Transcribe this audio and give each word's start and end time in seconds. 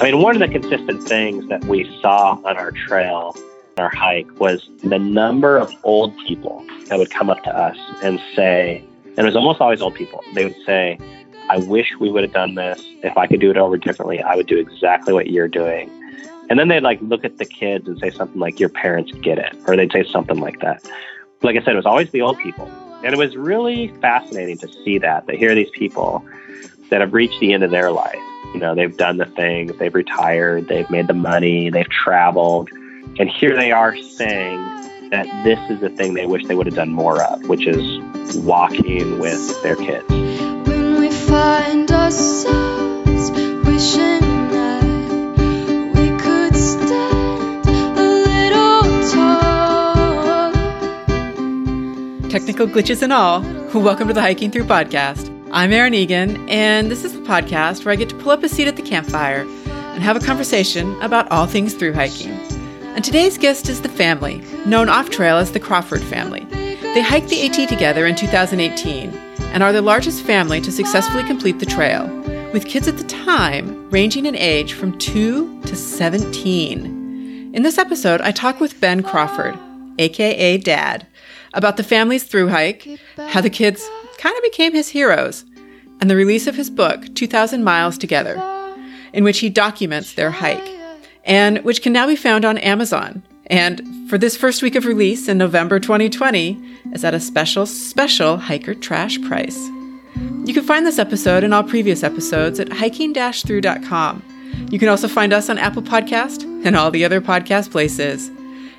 I 0.00 0.04
mean, 0.04 0.22
one 0.22 0.40
of 0.40 0.48
the 0.48 0.60
consistent 0.60 1.02
things 1.02 1.48
that 1.48 1.64
we 1.64 1.84
saw 2.00 2.38
on 2.44 2.56
our 2.56 2.70
trail, 2.70 3.36
our 3.78 3.88
hike, 3.88 4.28
was 4.38 4.70
the 4.84 4.98
number 4.98 5.56
of 5.56 5.74
old 5.82 6.16
people 6.18 6.64
that 6.86 7.00
would 7.00 7.10
come 7.10 7.28
up 7.28 7.42
to 7.42 7.50
us 7.50 7.76
and 8.04 8.20
say, 8.36 8.84
and 9.04 9.18
it 9.18 9.24
was 9.24 9.34
almost 9.34 9.60
always 9.60 9.82
old 9.82 9.96
people, 9.96 10.22
they 10.34 10.44
would 10.44 10.54
say, 10.64 11.00
I 11.50 11.58
wish 11.58 11.96
we 11.98 12.12
would 12.12 12.22
have 12.22 12.32
done 12.32 12.54
this. 12.54 12.80
If 13.02 13.16
I 13.16 13.26
could 13.26 13.40
do 13.40 13.50
it 13.50 13.56
over 13.56 13.76
differently, 13.76 14.22
I 14.22 14.36
would 14.36 14.46
do 14.46 14.56
exactly 14.56 15.12
what 15.12 15.30
you're 15.30 15.48
doing. 15.48 15.90
And 16.48 16.60
then 16.60 16.68
they'd 16.68 16.84
like 16.84 17.00
look 17.02 17.24
at 17.24 17.38
the 17.38 17.44
kids 17.44 17.88
and 17.88 17.98
say 17.98 18.10
something 18.10 18.38
like, 18.38 18.60
Your 18.60 18.68
parents 18.68 19.10
get 19.22 19.38
it. 19.38 19.56
Or 19.66 19.74
they'd 19.76 19.90
say 19.90 20.04
something 20.04 20.38
like 20.38 20.60
that. 20.60 20.88
Like 21.42 21.56
I 21.56 21.64
said, 21.64 21.72
it 21.72 21.76
was 21.76 21.86
always 21.86 22.08
the 22.10 22.22
old 22.22 22.38
people. 22.38 22.70
And 23.02 23.12
it 23.12 23.18
was 23.18 23.36
really 23.36 23.88
fascinating 24.00 24.58
to 24.58 24.68
see 24.84 24.98
that, 24.98 25.26
that 25.26 25.34
here 25.34 25.50
are 25.50 25.56
these 25.56 25.70
people 25.70 26.24
that 26.90 27.00
have 27.00 27.12
reached 27.14 27.40
the 27.40 27.52
end 27.52 27.64
of 27.64 27.72
their 27.72 27.90
life. 27.90 28.22
You 28.54 28.60
know, 28.60 28.74
they've 28.74 28.96
done 28.96 29.18
the 29.18 29.26
thing, 29.26 29.66
they've 29.78 29.94
retired, 29.94 30.68
they've 30.68 30.88
made 30.90 31.06
the 31.06 31.14
money, 31.14 31.68
they've 31.70 31.88
traveled. 31.88 32.70
And 33.18 33.28
here 33.28 33.54
they 33.54 33.72
are 33.72 33.94
saying 33.96 34.58
that 35.10 35.26
this 35.44 35.58
is 35.70 35.80
the 35.80 35.90
thing 35.90 36.14
they 36.14 36.24
wish 36.26 36.46
they 36.46 36.54
would 36.54 36.66
have 36.66 36.74
done 36.74 36.92
more 36.92 37.22
of, 37.22 37.46
which 37.46 37.66
is 37.66 38.00
walking 38.38 39.18
with 39.18 39.62
their 39.62 39.76
kids. 39.76 40.08
When 40.08 40.98
we 40.98 41.10
find 41.10 41.90
ourselves 41.90 43.30
wishing 43.66 44.20
that 44.50 44.82
we 45.94 46.08
could 46.18 46.56
stand 46.56 47.68
a 47.98 48.02
little 48.28 48.82
taller. 49.10 50.52
Technical 52.30 52.66
glitches 52.66 53.02
and 53.02 53.12
all, 53.12 53.42
welcome 53.74 54.08
to 54.08 54.14
the 54.14 54.22
Hiking 54.22 54.50
Through 54.50 54.64
podcast. 54.64 55.37
I'm 55.50 55.72
Erin 55.72 55.94
Egan, 55.94 56.46
and 56.50 56.90
this 56.90 57.04
is 57.04 57.14
the 57.14 57.20
podcast 57.20 57.84
where 57.84 57.92
I 57.92 57.96
get 57.96 58.10
to 58.10 58.16
pull 58.16 58.32
up 58.32 58.42
a 58.42 58.50
seat 58.50 58.68
at 58.68 58.76
the 58.76 58.82
campfire 58.82 59.46
and 59.66 60.02
have 60.02 60.14
a 60.14 60.20
conversation 60.20 60.94
about 61.00 61.30
all 61.30 61.46
things 61.46 61.72
through 61.72 61.94
hiking. 61.94 62.32
And 62.94 63.02
today's 63.02 63.38
guest 63.38 63.66
is 63.70 63.80
the 63.80 63.88
family, 63.88 64.42
known 64.66 64.90
off 64.90 65.08
trail 65.08 65.38
as 65.38 65.52
the 65.52 65.60
Crawford 65.60 66.02
family. 66.02 66.44
They 66.50 67.00
hiked 67.00 67.30
the 67.30 67.46
AT 67.46 67.66
together 67.66 68.04
in 68.04 68.14
2018 68.14 69.08
and 69.54 69.62
are 69.62 69.72
the 69.72 69.80
largest 69.80 70.22
family 70.22 70.60
to 70.60 70.70
successfully 70.70 71.24
complete 71.24 71.60
the 71.60 71.66
trail, 71.66 72.06
with 72.52 72.66
kids 72.66 72.86
at 72.86 72.98
the 72.98 73.04
time 73.04 73.88
ranging 73.88 74.26
in 74.26 74.36
age 74.36 74.74
from 74.74 74.98
2 74.98 75.62
to 75.62 75.74
17. 75.74 77.54
In 77.54 77.62
this 77.62 77.78
episode, 77.78 78.20
I 78.20 78.32
talk 78.32 78.60
with 78.60 78.78
Ben 78.82 79.02
Crawford, 79.02 79.58
aka 79.98 80.58
Dad, 80.58 81.06
about 81.54 81.78
the 81.78 81.82
family's 81.82 82.24
through 82.24 82.48
hike, 82.48 82.86
how 83.28 83.40
the 83.40 83.48
kids 83.48 83.88
kind 84.18 84.36
of 84.36 84.42
became 84.42 84.74
his 84.74 84.88
heroes, 84.88 85.44
and 86.00 86.10
the 86.10 86.16
release 86.16 86.46
of 86.46 86.56
his 86.56 86.70
book, 86.70 87.14
2,000 87.14 87.64
Miles 87.64 87.96
Together, 87.96 88.36
in 89.12 89.24
which 89.24 89.38
he 89.38 89.48
documents 89.48 90.12
their 90.12 90.30
hike, 90.30 90.76
and 91.24 91.64
which 91.64 91.82
can 91.82 91.92
now 91.92 92.06
be 92.06 92.16
found 92.16 92.44
on 92.44 92.58
Amazon. 92.58 93.22
And 93.46 94.10
for 94.10 94.18
this 94.18 94.36
first 94.36 94.62
week 94.62 94.74
of 94.74 94.84
release 94.84 95.28
in 95.28 95.38
November 95.38 95.80
2020, 95.80 96.60
is 96.92 97.04
at 97.04 97.14
a 97.14 97.20
special, 97.20 97.64
special 97.64 98.36
hiker 98.36 98.74
trash 98.74 99.20
price. 99.22 99.58
You 100.44 100.52
can 100.52 100.64
find 100.64 100.86
this 100.86 100.98
episode 100.98 101.44
and 101.44 101.54
all 101.54 101.62
previous 101.62 102.02
episodes 102.02 102.60
at 102.60 102.72
hiking-through.com. 102.72 104.22
You 104.70 104.78
can 104.78 104.88
also 104.88 105.08
find 105.08 105.32
us 105.32 105.48
on 105.48 105.58
Apple 105.58 105.82
Podcast 105.82 106.42
and 106.64 106.76
all 106.76 106.90
the 106.90 107.04
other 107.04 107.20
podcast 107.20 107.70
places. 107.70 108.30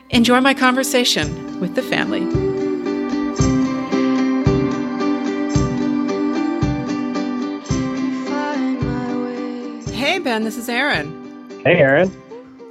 Enjoy 0.09 0.42
my 0.42 0.53
conversation 0.53 1.59
with 1.59 1.76
the 1.76 1.84
family. 1.84 2.48
Hey, 10.10 10.18
Ben, 10.18 10.44
this 10.44 10.58
is 10.58 10.68
Aaron. 10.68 11.62
Hey, 11.64 11.78
Aaron. 11.78 12.12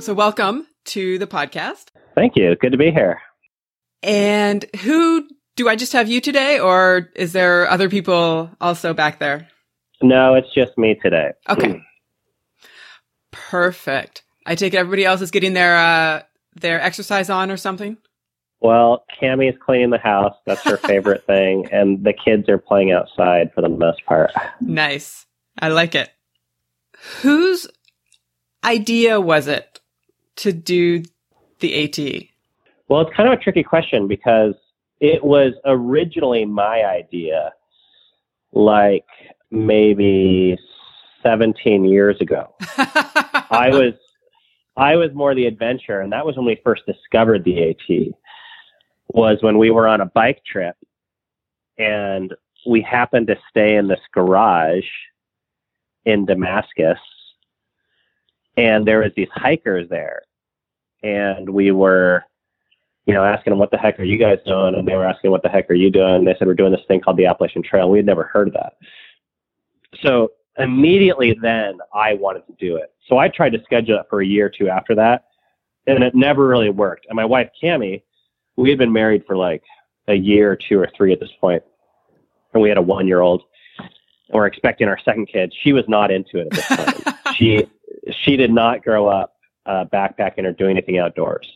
So, 0.01 0.13
welcome 0.13 0.67
to 0.87 1.21
the 1.21 1.27
podcast. 1.29 1.85
Thank 2.17 2.35
you. 2.35 2.57
Good 2.57 2.73
to 2.73 2.79
be 2.79 2.91
here. 2.91 3.21
And 4.03 4.67
who 4.81 5.25
do 5.55 5.69
I 5.69 5.77
just 5.77 5.93
have 5.93 6.09
you 6.09 6.21
today, 6.21 6.59
or 6.59 7.11
is 7.15 7.33
there 7.33 7.71
other 7.71 7.89
people 7.89 8.51
also 8.61 8.93
back 8.93 9.21
there? 9.21 9.47
No, 10.03 10.35
it's 10.35 10.53
just 10.53 10.77
me 10.77 10.97
today. 10.97 11.31
Okay. 11.49 11.81
Perfect. 13.31 14.25
I 14.45 14.57
take 14.57 14.75
it 14.75 14.79
everybody 14.79 15.05
else 15.05 15.21
is 15.21 15.31
getting 15.31 15.53
their 15.53 15.77
uh, 15.77 16.23
their 16.57 16.81
exercise 16.81 17.31
on 17.31 17.53
or 17.53 17.57
something. 17.57 17.99
Well, 18.61 19.05
Cammie's 19.23 19.57
cleaning 19.65 19.91
the 19.91 19.99
house. 19.99 20.35
That's 20.45 20.63
her 20.63 20.77
favorite 20.89 21.25
thing. 21.25 21.69
And 21.71 22.03
the 22.03 22.15
kids 22.15 22.49
are 22.49 22.59
playing 22.59 22.91
outside 22.91 23.53
for 23.55 23.61
the 23.61 23.69
most 23.69 24.05
part. 24.07 24.33
Nice. 24.61 25.25
I 25.57 25.69
like 25.69 25.95
it. 25.95 26.11
Whose 27.23 27.67
idea 28.65 29.21
was 29.21 29.49
it 29.49 29.81
to 30.37 30.53
do 30.53 31.03
the 31.61 31.85
AT? 31.85 32.25
Well, 32.89 33.03
it's 33.03 33.17
kind 33.17 33.31
of 33.31 33.39
a 33.39 33.43
tricky 33.43 33.63
question 33.63 34.09
because 34.09 34.55
it 35.01 35.23
was 35.23 35.53
originally 35.65 36.45
my 36.45 36.85
idea, 36.85 37.53
like 38.53 39.07
maybe 39.51 40.59
17 41.23 41.85
years 41.85 42.21
ago. 42.21 42.55
I 43.51 43.71
was 43.73 43.95
I 44.77 44.95
was 44.95 45.11
more 45.13 45.35
the 45.35 45.47
adventure, 45.47 46.01
and 46.01 46.13
that 46.13 46.25
was 46.25 46.37
when 46.37 46.47
we 46.47 46.61
first 46.65 46.83
discovered 46.87 47.45
the 47.45 47.71
AT. 47.71 48.15
Was 49.09 49.39
when 49.41 49.59
we 49.59 49.71
were 49.71 49.89
on 49.89 50.01
a 50.01 50.07
bike 50.07 50.43
trip, 50.45 50.77
and 51.79 52.35
we 52.67 52.81
happened 52.83 53.27
to 53.29 53.37
stay 53.51 53.77
in 53.77 53.89
this 53.89 54.01
garage 54.13 54.85
in 56.09 56.25
Damascus, 56.25 56.99
and 58.57 58.89
there 58.89 59.01
was 59.01 59.13
these 59.15 59.29
hikers 59.31 59.89
there, 59.91 60.23
and 61.03 61.49
we 61.49 61.71
were, 61.71 62.25
you 63.05 63.13
know, 63.13 63.25
asking 63.25 63.51
them 63.51 63.59
what 63.59 63.71
the 63.71 63.77
heck 63.77 64.01
are 64.01 64.05
you 64.05 64.19
guys 64.19 64.39
doing, 64.47 64.75
and 64.75 64.89
they 64.89 64.97
were 64.97 65.05
asking 65.05 65.31
what 65.31 65.43
the 65.43 65.49
heck 65.49 65.71
are 65.71 65.75
you 65.75 65.91
doing. 65.91 66.15
And 66.15 66.27
They 66.27 66.35
said 66.39 66.49
we're 66.49 66.55
doing 66.55 66.73
this 66.73 66.87
thing 66.89 67.01
called 67.01 67.19
the 67.19 67.27
Appalachian 67.27 67.63
Trail. 67.63 67.91
We 67.91 67.99
had 67.99 68.07
never 68.07 68.25
heard 68.25 68.49
of 68.49 68.55
that, 68.55 68.73
so 70.03 70.33
immediately 70.59 71.39
then 71.41 71.79
I 71.93 72.15
wanted 72.15 72.47
to 72.47 72.55
do 72.59 72.77
it. 72.77 72.93
So 73.07 73.19
I 73.19 73.29
tried 73.29 73.53
to 73.53 73.63
schedule 73.63 73.99
it 73.99 74.07
for 74.11 74.23
a 74.23 74.27
year 74.27 74.47
or 74.47 74.51
two 74.51 74.69
after 74.69 74.95
that, 74.95 75.27
and 75.87 76.03
it 76.03 76.15
never 76.15 76.49
really 76.49 76.71
worked. 76.71 77.07
And 77.09 77.17
my 77.17 77.25
wife 77.25 77.51
Cammie, 77.63 78.03
we 78.57 78.71
had 78.71 78.79
been 78.79 78.93
married 78.93 79.25
for 79.27 79.37
like 79.37 79.63
a 80.09 80.15
year 80.15 80.51
or 80.53 80.57
two 80.57 80.81
or 80.81 80.89
three 80.97 81.13
at 81.13 81.21
this 81.21 81.31
point, 81.39 81.63
and 82.55 82.63
we 82.63 82.71
had 82.71 82.79
a 82.79 82.83
one-year-old, 82.83 83.43
and 83.43 83.49
we're 84.31 84.47
expecting 84.47 84.89
our 84.89 84.99
second 85.05 85.27
kid. 85.27 85.53
She 85.63 85.73
was 85.73 85.85
not 85.89 86.11
into 86.11 86.39
it 86.39 86.49
at 86.49 86.53
this 86.53 86.67
time. 86.67 87.15
she 87.35 87.67
she 88.23 88.37
did 88.37 88.51
not 88.53 88.83
grow 88.83 89.07
up 89.09 89.35
uh, 89.67 89.85
backpacking 89.93 90.45
or 90.45 90.53
doing 90.53 90.77
anything 90.77 90.99
outdoors. 90.99 91.47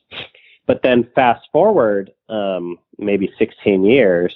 But 0.66 0.82
then 0.82 1.08
fast 1.14 1.48
forward 1.52 2.12
um, 2.28 2.78
maybe 2.98 3.32
16 3.38 3.84
years. 3.84 4.34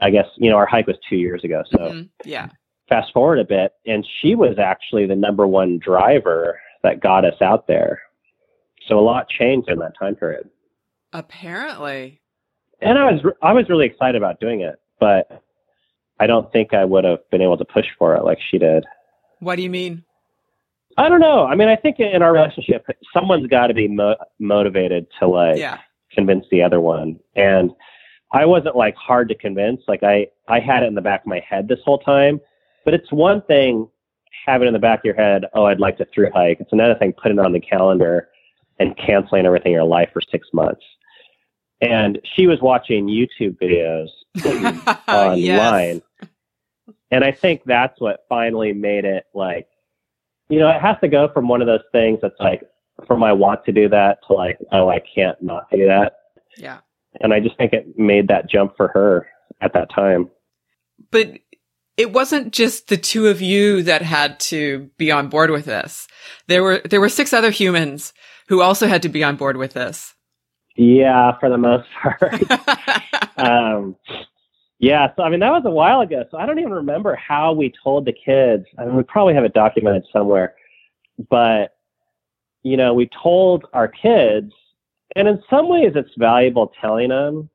I 0.00 0.10
guess 0.10 0.26
you 0.36 0.50
know 0.50 0.56
our 0.56 0.66
hike 0.66 0.86
was 0.86 0.96
two 1.08 1.16
years 1.16 1.44
ago, 1.44 1.62
so 1.70 1.78
Mhm. 1.78 2.08
Yeah. 2.24 2.48
fast 2.88 3.12
forward 3.12 3.38
a 3.38 3.44
bit, 3.44 3.72
and 3.86 4.06
she 4.20 4.34
was 4.34 4.58
actually 4.58 5.06
the 5.06 5.16
number 5.16 5.46
one 5.46 5.78
driver 5.78 6.58
that 6.82 7.00
got 7.00 7.24
us 7.24 7.40
out 7.42 7.66
there. 7.66 8.00
So 8.86 8.98
a 8.98 9.02
lot 9.02 9.28
changed 9.28 9.68
in 9.68 9.78
that 9.80 9.92
time 9.98 10.16
period, 10.16 10.48
Apparently. 11.12 12.20
and 12.80 12.98
I 12.98 13.12
was 13.12 13.20
I 13.42 13.52
was 13.52 13.68
really 13.68 13.86
excited 13.86 14.16
about 14.16 14.40
doing 14.40 14.60
it, 14.62 14.80
but 14.98 15.42
I 16.20 16.26
don't 16.26 16.50
think 16.52 16.74
I 16.74 16.84
would 16.84 17.04
have 17.04 17.18
been 17.30 17.40
able 17.42 17.56
to 17.58 17.64
push 17.64 17.86
for 17.98 18.14
it 18.14 18.22
like 18.24 18.38
she 18.50 18.58
did. 18.58 18.84
What 19.40 19.56
do 19.56 19.62
you 19.62 19.70
mean? 19.70 20.04
I 20.98 21.08
don't 21.08 21.20
know. 21.20 21.46
I 21.46 21.54
mean, 21.54 21.68
I 21.68 21.76
think 21.76 21.98
in 21.98 22.20
our 22.22 22.32
relationship, 22.32 22.84
someone's 23.14 23.46
got 23.46 23.68
to 23.68 23.74
be 23.74 23.88
mo- 23.88 24.16
motivated 24.38 25.06
to 25.18 25.26
like 25.26 25.56
Yeah. 25.58 25.78
convince 26.12 26.44
the 26.50 26.62
other 26.62 26.80
one, 26.80 27.18
and 27.36 27.70
I 28.32 28.44
wasn't 28.44 28.76
like 28.76 28.94
hard 28.96 29.28
to 29.30 29.34
convince. 29.34 29.80
Like 29.88 30.02
I 30.02 30.26
I 30.46 30.60
had 30.60 30.82
it 30.82 30.86
in 30.86 30.94
the 30.94 31.00
back 31.00 31.22
of 31.22 31.26
my 31.26 31.40
head 31.48 31.68
this 31.68 31.78
whole 31.84 31.98
time, 31.98 32.40
but 32.84 32.92
it's 32.92 33.10
one 33.12 33.40
thing 33.42 33.88
having 34.46 34.66
it 34.66 34.68
in 34.68 34.72
the 34.74 34.78
back 34.80 34.98
of 35.00 35.04
your 35.04 35.14
head, 35.14 35.44
oh, 35.54 35.64
I'd 35.64 35.80
like 35.80 35.96
to 35.98 36.06
through 36.14 36.30
hike. 36.34 36.60
It's 36.60 36.72
another 36.72 36.94
thing 36.96 37.12
putting 37.12 37.38
it 37.38 37.44
on 37.44 37.52
the 37.52 37.60
calendar 37.60 38.28
and 38.78 38.96
canceling 38.96 39.44
everything 39.46 39.72
in 39.72 39.76
your 39.76 39.84
life 39.84 40.08
for 40.12 40.20
six 40.30 40.48
months. 40.52 40.82
And 41.82 42.18
she 42.36 42.46
was 42.46 42.60
watching 42.60 43.06
YouTube 43.06 43.58
videos 43.58 44.08
online. 45.08 45.38
yes. 45.38 46.00
And 47.10 47.24
I 47.24 47.32
think 47.32 47.62
that's 47.64 48.00
what 48.00 48.24
finally 48.28 48.72
made 48.72 49.04
it 49.04 49.24
like, 49.34 49.66
you 50.48 50.58
know, 50.58 50.68
it 50.68 50.80
has 50.80 50.96
to 51.00 51.08
go 51.08 51.28
from 51.32 51.48
one 51.48 51.60
of 51.60 51.66
those 51.66 51.84
things 51.92 52.20
that's 52.22 52.38
like, 52.38 52.62
from 53.06 53.22
I 53.22 53.32
want 53.32 53.64
to 53.64 53.72
do 53.72 53.88
that 53.88 54.18
to 54.26 54.34
like, 54.34 54.58
oh, 54.72 54.88
I 54.88 55.00
can't 55.14 55.40
not 55.42 55.70
do 55.70 55.86
that. 55.86 56.14
Yeah. 56.56 56.78
And 57.20 57.32
I 57.32 57.40
just 57.40 57.56
think 57.56 57.72
it 57.72 57.98
made 57.98 58.28
that 58.28 58.48
jump 58.48 58.76
for 58.76 58.88
her 58.88 59.26
at 59.60 59.72
that 59.72 59.90
time. 59.94 60.30
But 61.10 61.38
it 61.96 62.12
wasn't 62.12 62.52
just 62.52 62.88
the 62.88 62.96
two 62.96 63.28
of 63.28 63.42
you 63.42 63.82
that 63.82 64.02
had 64.02 64.38
to 64.40 64.90
be 64.96 65.10
on 65.10 65.28
board 65.28 65.50
with 65.50 65.64
this. 65.64 66.08
There 66.46 66.62
were 66.62 66.80
there 66.88 67.00
were 67.00 67.08
six 67.08 67.32
other 67.32 67.50
humans 67.50 68.12
who 68.48 68.62
also 68.62 68.86
had 68.86 69.02
to 69.02 69.08
be 69.08 69.22
on 69.22 69.36
board 69.36 69.56
with 69.56 69.72
this. 69.74 70.14
Yeah, 70.76 71.38
for 71.38 71.50
the 71.50 71.58
most 71.58 71.88
part. 72.00 72.42
um, 73.36 73.96
yeah, 74.80 75.12
so 75.14 75.22
I 75.22 75.28
mean 75.28 75.40
that 75.40 75.50
was 75.52 75.62
a 75.66 75.70
while 75.70 76.00
ago, 76.00 76.24
so 76.30 76.38
I 76.38 76.46
don't 76.46 76.58
even 76.58 76.72
remember 76.72 77.14
how 77.14 77.52
we 77.52 77.72
told 77.84 78.06
the 78.06 78.12
kids. 78.14 78.64
I 78.78 78.86
mean, 78.86 78.96
we 78.96 79.02
probably 79.04 79.34
have 79.34 79.44
it 79.44 79.52
documented 79.54 80.04
somewhere. 80.12 80.54
but 81.28 81.76
you 82.62 82.76
know, 82.76 82.92
we 82.92 83.08
told 83.22 83.66
our 83.72 83.88
kids, 83.88 84.52
and 85.16 85.26
in 85.28 85.42
some 85.48 85.68
ways 85.68 85.92
it's 85.94 86.10
valuable 86.18 86.72
telling 86.80 87.08
them, 87.10 87.48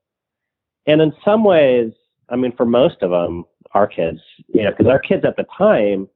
and 0.88 1.02
in 1.02 1.14
some 1.24 1.44
ways, 1.44 1.92
I 2.30 2.36
mean, 2.36 2.56
for 2.56 2.66
most 2.66 3.02
of 3.04 3.12
them, 3.12 3.46
our 3.74 3.86
kids, 3.88 4.20
you 4.48 4.64
know, 4.64 4.72
because 4.72 4.88
our 4.88 5.00
kids 5.00 5.24
at 5.26 5.36
the 5.36 5.46
time 5.58 6.08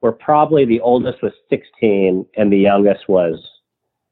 were 0.00 0.12
probably 0.12 0.64
the 0.64 0.80
oldest 0.80 1.22
was 1.22 1.32
16 1.50 2.24
and 2.36 2.52
the 2.52 2.56
youngest 2.58 3.08
was 3.08 3.38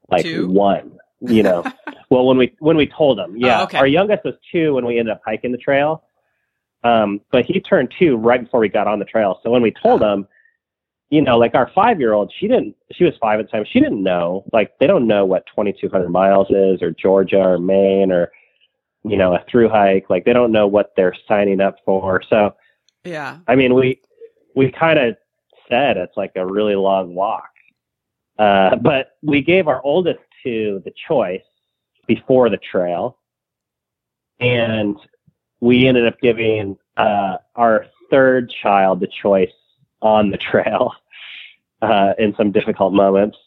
like 0.09 0.25
Two? 0.25 0.47
one. 0.49 0.97
You 1.21 1.43
know, 1.43 1.63
well 2.09 2.25
when 2.25 2.37
we 2.37 2.55
when 2.59 2.77
we 2.77 2.87
told 2.87 3.17
them, 3.17 3.35
yeah, 3.37 3.61
Oh, 3.61 3.63
okay. 3.65 3.77
our 3.77 3.87
youngest 3.87 4.23
was 4.25 4.35
two 4.51 4.73
when 4.75 4.85
we 4.85 4.99
ended 4.99 5.11
up 5.13 5.21
hiking 5.25 5.51
the 5.51 5.57
trail, 5.57 6.03
um, 6.83 7.21
but 7.31 7.45
he 7.45 7.59
turned 7.59 7.93
two 7.97 8.15
right 8.15 8.43
before 8.43 8.59
we 8.59 8.69
got 8.69 8.87
on 8.87 8.99
the 8.99 9.05
trail. 9.05 9.39
So 9.43 9.49
when 9.49 9.61
we 9.61 9.71
told 9.71 10.01
him, 10.01 10.27
you 11.09 11.21
know, 11.21 11.37
like 11.37 11.55
our 11.55 11.71
five 11.73 11.99
year 11.99 12.13
old, 12.13 12.31
she 12.39 12.47
didn't, 12.47 12.75
she 12.91 13.03
was 13.03 13.13
five 13.19 13.39
at 13.39 13.47
the 13.47 13.51
time. 13.51 13.65
She 13.69 13.79
didn't 13.79 14.03
know, 14.03 14.45
like, 14.53 14.77
they 14.79 14.87
don't 14.87 15.07
know 15.07 15.25
what 15.25 15.45
2,200 15.47 16.09
miles 16.09 16.49
is 16.49 16.81
or 16.81 16.91
Georgia 16.91 17.39
or 17.39 17.57
Maine 17.57 18.11
or, 18.11 18.31
you 19.03 19.17
know, 19.17 19.33
a 19.33 19.43
through 19.49 19.69
hike. 19.69 20.09
Like, 20.09 20.25
they 20.25 20.33
don't 20.33 20.51
know 20.51 20.67
what 20.67 20.93
they're 20.95 21.15
signing 21.27 21.61
up 21.61 21.77
for. 21.83 22.21
So, 22.29 22.55
Yeah. 23.03 23.39
I 23.47 23.55
mean, 23.55 23.73
we, 23.73 24.01
we 24.55 24.71
kind 24.71 24.99
of 24.99 25.17
said 25.67 25.97
it's 25.97 26.15
like 26.15 26.33
a 26.35 26.45
really 26.45 26.75
long 26.75 27.15
walk. 27.15 27.49
Uh, 28.37 28.75
but 28.77 29.17
we 29.21 29.41
gave 29.41 29.67
our 29.67 29.81
oldest 29.83 30.19
two 30.43 30.81
the 30.85 30.93
choice 31.07 31.41
before 32.07 32.49
the 32.49 32.57
trail. 32.57 33.17
And 34.39 34.95
we 35.61 35.87
ended 35.87 36.07
up 36.07 36.19
giving 36.21 36.77
uh, 36.97 37.37
our 37.55 37.85
third 38.09 38.51
child 38.61 38.99
the 38.99 39.07
choice 39.07 39.51
on 40.01 40.31
the 40.31 40.37
trail 40.37 40.93
uh, 41.81 42.13
in 42.17 42.33
some 42.35 42.51
difficult 42.51 42.93
moments. 42.93 43.37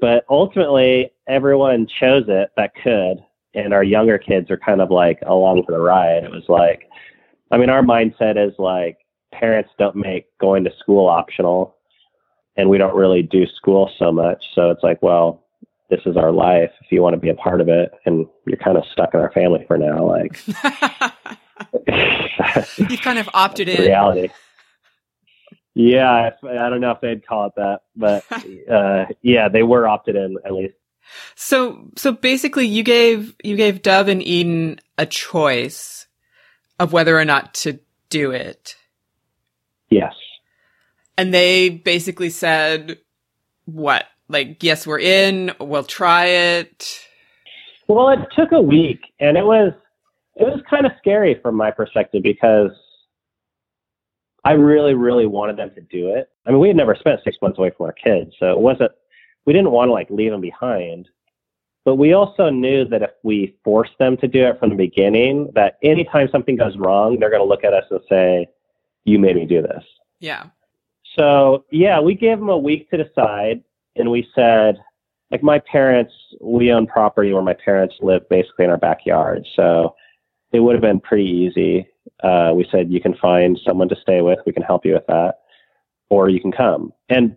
But 0.00 0.24
ultimately, 0.28 1.10
everyone 1.26 1.86
chose 1.86 2.24
it 2.28 2.50
that 2.56 2.74
could. 2.82 3.18
And 3.54 3.74
our 3.74 3.82
younger 3.82 4.18
kids 4.18 4.50
are 4.50 4.58
kind 4.58 4.80
of 4.80 4.90
like 4.90 5.18
along 5.26 5.64
for 5.64 5.72
the 5.72 5.80
ride. 5.80 6.22
It 6.22 6.30
was 6.30 6.44
like, 6.48 6.88
I 7.50 7.56
mean, 7.56 7.70
our 7.70 7.82
mindset 7.82 8.36
is 8.36 8.54
like 8.58 8.98
parents 9.32 9.70
don't 9.78 9.96
make 9.96 10.26
going 10.38 10.64
to 10.64 10.72
school 10.78 11.08
optional 11.08 11.76
and 12.56 12.68
we 12.68 12.76
don't 12.76 12.94
really 12.94 13.22
do 13.22 13.46
school 13.46 13.90
so 13.98 14.12
much. 14.12 14.44
So 14.54 14.70
it's 14.70 14.82
like, 14.82 15.00
well, 15.00 15.44
this 15.90 16.00
is 16.04 16.16
our 16.16 16.32
life 16.32 16.70
if 16.82 16.92
you 16.92 17.02
want 17.02 17.14
to 17.14 17.20
be 17.20 17.30
a 17.30 17.34
part 17.34 17.60
of 17.60 17.68
it. 17.68 17.92
And 18.04 18.26
you're 18.46 18.58
kind 18.58 18.76
of 18.76 18.84
stuck 18.92 19.14
in 19.14 19.20
our 19.20 19.30
family 19.32 19.64
for 19.66 19.78
now. 19.78 20.04
Like, 20.04 20.38
You've 22.76 23.00
kind 23.00 23.18
of 23.18 23.28
opted 23.34 23.68
in. 23.68 23.80
reality. 23.82 24.28
Yeah, 25.74 26.30
I 26.42 26.68
don't 26.68 26.80
know 26.80 26.90
if 26.90 27.00
they'd 27.00 27.26
call 27.26 27.46
it 27.46 27.52
that, 27.56 27.82
but 27.94 28.24
uh, 28.70 29.06
yeah, 29.22 29.48
they 29.48 29.62
were 29.62 29.86
opted 29.86 30.16
in 30.16 30.36
at 30.44 30.52
least. 30.52 30.74
So 31.36 31.90
so 31.96 32.12
basically 32.12 32.66
you 32.66 32.82
gave 32.82 33.34
you 33.42 33.56
gave 33.56 33.82
Dove 33.82 34.08
and 34.08 34.22
Eden 34.22 34.80
a 34.98 35.06
choice 35.06 36.06
of 36.78 36.92
whether 36.92 37.18
or 37.18 37.24
not 37.24 37.54
to 37.54 37.78
do 38.10 38.30
it. 38.30 38.76
Yes. 39.90 40.14
And 41.16 41.32
they 41.32 41.68
basically 41.68 42.30
said 42.30 42.98
what? 43.64 44.06
Like, 44.28 44.62
yes, 44.62 44.86
we're 44.86 45.00
in, 45.00 45.52
we'll 45.58 45.84
try 45.84 46.26
it. 46.26 47.00
Well, 47.86 48.10
it 48.10 48.20
took 48.36 48.52
a 48.52 48.60
week, 48.60 49.00
and 49.18 49.38
it 49.38 49.44
was 49.44 49.72
it 50.38 50.44
was 50.44 50.60
kind 50.70 50.86
of 50.86 50.92
scary 50.98 51.38
from 51.42 51.56
my 51.56 51.70
perspective 51.70 52.22
because 52.22 52.70
I 54.44 54.52
really, 54.52 54.94
really 54.94 55.26
wanted 55.26 55.56
them 55.56 55.70
to 55.74 55.80
do 55.80 56.10
it. 56.10 56.30
I 56.46 56.50
mean, 56.50 56.60
we 56.60 56.68
had 56.68 56.76
never 56.76 56.94
spent 56.94 57.20
six 57.24 57.36
months 57.42 57.58
away 57.58 57.70
from 57.76 57.86
our 57.86 57.92
kids, 57.92 58.32
so 58.38 58.52
it 58.52 58.58
wasn't. 58.58 58.92
We 59.46 59.52
didn't 59.52 59.72
want 59.72 59.88
to 59.88 59.92
like 59.92 60.10
leave 60.10 60.30
them 60.30 60.40
behind, 60.40 61.08
but 61.84 61.96
we 61.96 62.12
also 62.12 62.50
knew 62.50 62.84
that 62.86 63.02
if 63.02 63.10
we 63.22 63.56
forced 63.64 63.98
them 63.98 64.16
to 64.18 64.28
do 64.28 64.46
it 64.46 64.60
from 64.60 64.70
the 64.70 64.76
beginning, 64.76 65.50
that 65.54 65.78
anytime 65.82 66.28
something 66.30 66.56
goes 66.56 66.76
wrong, 66.76 67.18
they're 67.18 67.30
going 67.30 67.42
to 67.42 67.48
look 67.48 67.64
at 67.64 67.74
us 67.74 67.84
and 67.90 68.00
say, 68.08 68.46
"You 69.04 69.18
made 69.18 69.36
me 69.36 69.44
do 69.44 69.60
this." 69.60 69.84
Yeah. 70.20 70.44
So 71.16 71.64
yeah, 71.72 71.98
we 71.98 72.14
gave 72.14 72.38
them 72.38 72.48
a 72.48 72.58
week 72.58 72.90
to 72.90 73.02
decide, 73.02 73.64
and 73.96 74.10
we 74.10 74.28
said, 74.34 74.78
like 75.32 75.42
my 75.42 75.58
parents, 75.58 76.12
we 76.40 76.72
own 76.72 76.86
property 76.86 77.32
where 77.32 77.42
my 77.42 77.54
parents 77.54 77.96
live 78.00 78.28
basically 78.28 78.66
in 78.66 78.70
our 78.70 78.78
backyard, 78.78 79.46
so 79.56 79.96
it 80.52 80.60
would 80.60 80.74
have 80.74 80.82
been 80.82 81.00
pretty 81.00 81.28
easy. 81.28 81.88
Uh, 82.22 82.52
we 82.54 82.66
said 82.70 82.90
you 82.90 83.00
can 83.00 83.14
find 83.14 83.58
someone 83.64 83.88
to 83.88 83.96
stay 84.00 84.20
with, 84.20 84.38
we 84.46 84.52
can 84.52 84.62
help 84.62 84.84
you 84.84 84.94
with 84.94 85.06
that, 85.06 85.40
or 86.08 86.28
you 86.28 86.40
can 86.40 86.52
come. 86.52 86.92
And 87.08 87.36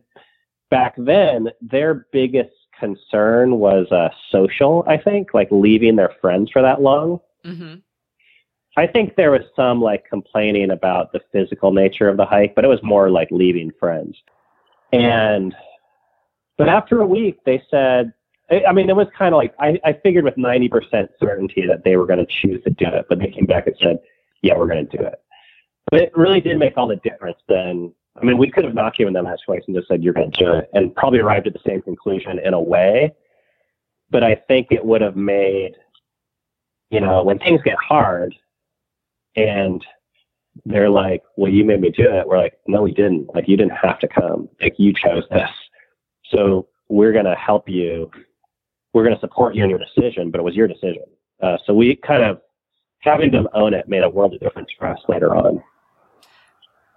back 0.70 0.96
then, 0.98 1.50
their 1.62 2.08
biggest 2.12 2.52
concern 2.80 3.58
was 3.58 3.92
uh, 3.92 4.10
social. 4.32 4.84
I 4.88 4.98
think, 4.98 5.34
like 5.34 5.50
leaving 5.52 5.96
their 5.96 6.16
friends 6.22 6.50
for 6.52 6.62
that 6.62 6.82
long. 6.82 7.20
hmm 7.44 7.76
I 8.78 8.88
think 8.88 9.16
there 9.18 9.32
was 9.32 9.42
some 9.54 9.82
like 9.82 10.06
complaining 10.10 10.72
about 10.72 11.12
the 11.12 11.20
physical 11.34 11.74
nature 11.74 12.08
of 12.08 12.16
the 12.16 12.26
hike, 12.26 12.56
but 12.56 12.64
it 12.64 12.70
was 12.70 12.82
more 12.82 13.10
like 13.10 13.28
leaving 13.30 13.72
friends. 13.78 14.16
And, 14.94 15.54
but 16.58 16.70
after 16.70 17.02
a 17.02 17.06
week, 17.06 17.40
they 17.46 17.62
said, 17.70 18.14
I 18.52 18.74
mean, 18.74 18.90
it 18.90 18.96
was 18.96 19.08
kind 19.18 19.34
of 19.34 19.38
like, 19.38 19.54
I, 19.60 19.80
I 19.86 19.94
figured 19.94 20.26
with 20.26 20.36
90% 20.36 21.08
certainty 21.20 21.66
that 21.68 21.84
they 21.84 21.96
were 21.96 22.06
going 22.06 22.20
to 22.20 22.26
choose 22.26 22.62
to 22.64 22.70
do 22.70 22.86
it, 22.88 23.06
but 23.08 23.20
they 23.20 23.28
came 23.28 23.46
back 23.46 23.68
and 23.68 23.76
said, 23.82 24.00
yeah, 24.42 24.58
we're 24.58 24.68
going 24.68 24.88
to 24.88 24.98
do 24.98 25.04
it. 25.04 25.22
But 25.90 26.02
it 26.02 26.12
really 26.16 26.42
did 26.42 26.58
make 26.60 26.78
all 26.78 26.88
the 26.88 26.98
difference 26.98 27.38
then. 27.48 27.94
I 28.22 28.26
mean, 28.26 28.38
we 28.38 28.52
could 28.52 28.66
have 28.66 28.74
not 28.74 28.96
given 28.96 29.14
them 29.14 29.26
that 29.26 29.40
choice 29.46 29.62
and 29.68 29.76
just 29.76 29.88
said, 29.88 30.04
you're 30.04 30.14
going 30.14 30.32
to 30.32 30.46
do 30.46 30.52
it, 30.54 30.70
and 30.74 30.94
probably 30.94 31.20
arrived 31.20 31.48
at 31.48 31.54
the 31.54 31.62
same 31.66 31.82
conclusion 31.82 32.40
in 32.40 32.54
a 32.54 32.62
way. 32.62 33.14
But 34.10 34.24
I 34.24 34.36
think 34.36 34.68
it 34.72 34.84
would 34.84 35.02
have 35.02 35.16
made, 35.16 35.72
you 36.90 37.00
know, 37.00 37.24
when 37.24 37.40
things 37.40 37.62
get 37.64 37.78
hard, 37.78 38.36
and 39.38 39.84
they're 40.66 40.90
like, 40.90 41.24
"Well, 41.38 41.52
you 41.52 41.64
made 41.64 41.82
me 41.82 41.90
do 41.90 42.04
it." 42.04 42.28
We're 42.28 42.38
like, 42.38 42.60
"No, 42.68 42.82
we 42.82 42.92
didn't. 42.92 43.34
Like, 43.34 43.48
you 43.48 43.56
didn't 43.56 43.78
have 43.78 44.00
to 44.00 44.08
come. 44.08 44.50
Like, 44.62 44.76
you 44.78 44.94
chose 44.94 45.24
this. 45.32 45.50
So 46.30 46.68
we're 46.90 47.14
gonna 47.14 47.36
help 47.36 47.70
you. 47.70 48.12
We're 48.94 49.04
gonna 49.04 49.20
support 49.20 49.56
you 49.56 49.64
in 49.64 49.70
your 49.70 49.80
decision, 49.80 50.32
but 50.32 50.40
it 50.40 50.44
was 50.44 50.56
your 50.56 50.68
decision." 50.68 51.04
Uh, 51.42 51.58
so 51.66 51.74
we 51.74 51.96
kind 51.96 52.24
of 52.24 52.42
having 53.00 53.32
them 53.32 53.48
own 53.54 53.74
it 53.74 53.88
made 53.88 54.04
a 54.04 54.10
world 54.10 54.34
of 54.34 54.40
difference 54.40 54.70
for 54.78 54.88
us 54.88 55.00
later 55.08 55.36
on. 55.36 55.64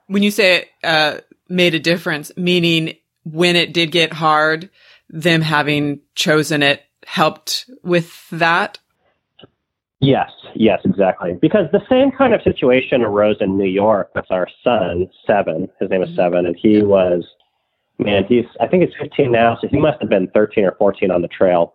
When 0.07 0.23
you 0.23 0.31
say 0.31 0.57
it 0.57 0.69
uh, 0.83 1.21
made 1.49 1.75
a 1.75 1.81
difference, 1.81 2.31
meaning 2.37 2.97
when 3.25 3.57
it 3.57 3.73
did 3.73 3.91
get 3.91 4.13
hard, 4.13 4.69
them 5.09 5.41
having 5.41 6.01
chosen 6.15 6.63
it 6.63 6.83
helped 7.07 7.71
with 7.83 8.29
that. 8.31 8.79
Yes, 10.01 10.31
yes, 10.55 10.81
exactly. 10.85 11.39
Because 11.41 11.67
the 11.73 11.81
same 11.89 12.11
kind 12.11 12.35
of 12.35 12.43
situation 12.43 13.03
arose 13.03 13.37
in 13.41 13.57
New 13.57 13.69
York 13.69 14.11
with 14.15 14.27
our 14.31 14.49
son, 14.63 15.09
Seven. 15.27 15.69
His 15.81 15.89
name 15.89 16.03
is 16.03 16.11
Mhm. 16.11 16.17
Seven, 16.17 16.47
and 16.47 16.57
he 16.57 16.83
was, 16.83 17.25
man, 17.99 18.25
he's, 18.25 18.45
I 18.61 18.67
think 18.67 18.85
he's 18.85 18.95
15 19.01 19.33
now, 19.33 19.57
so 19.61 19.69
he 19.69 19.79
must 19.79 20.01
have 20.01 20.11
been 20.11 20.29
13 20.29 20.65
or 20.65 20.73
14 20.73 21.11
on 21.11 21.23
the 21.23 21.29
trail. 21.29 21.75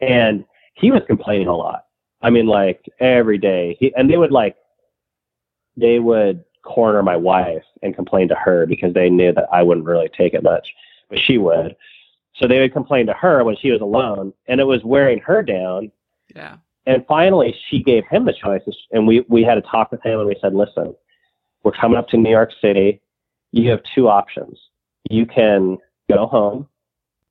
And 0.00 0.44
he 0.74 0.90
was 0.90 1.02
complaining 1.06 1.48
a 1.48 1.56
lot. 1.56 1.86
I 2.22 2.30
mean, 2.30 2.46
like 2.46 2.88
every 3.00 3.38
day. 3.38 3.76
He, 3.78 3.94
and 3.94 4.10
they 4.10 4.16
would 4.16 4.32
like, 4.32 4.56
they 5.76 5.98
would 5.98 6.44
corner 6.62 7.02
my 7.02 7.16
wife 7.16 7.64
and 7.82 7.94
complain 7.94 8.28
to 8.28 8.34
her 8.34 8.66
because 8.66 8.92
they 8.94 9.08
knew 9.08 9.32
that 9.32 9.48
I 9.52 9.62
wouldn't 9.62 9.86
really 9.86 10.08
take 10.08 10.34
it 10.34 10.42
much, 10.42 10.74
but 11.08 11.18
she 11.18 11.38
would. 11.38 11.76
So 12.34 12.46
they 12.46 12.60
would 12.60 12.72
complain 12.72 13.06
to 13.06 13.12
her 13.14 13.42
when 13.44 13.56
she 13.56 13.70
was 13.70 13.80
alone, 13.80 14.32
and 14.46 14.60
it 14.60 14.64
was 14.64 14.84
wearing 14.84 15.18
her 15.20 15.42
down 15.42 15.90
Yeah. 16.34 16.56
and 16.86 17.04
finally, 17.06 17.56
she 17.68 17.82
gave 17.82 18.04
him 18.06 18.24
the 18.24 18.32
choice, 18.32 18.62
and 18.92 19.06
we 19.06 19.24
we 19.28 19.42
had 19.42 19.58
a 19.58 19.62
talk 19.62 19.90
with 19.90 20.02
him, 20.04 20.20
and 20.20 20.28
we 20.28 20.36
said, 20.40 20.54
"Listen, 20.54 20.94
we're 21.62 21.72
coming 21.72 21.98
up 21.98 22.08
to 22.08 22.16
New 22.16 22.30
York 22.30 22.52
City. 22.60 23.00
You 23.52 23.70
have 23.70 23.80
two 23.94 24.08
options. 24.08 24.58
You 25.10 25.26
can 25.26 25.78
go 26.10 26.26
home. 26.26 26.68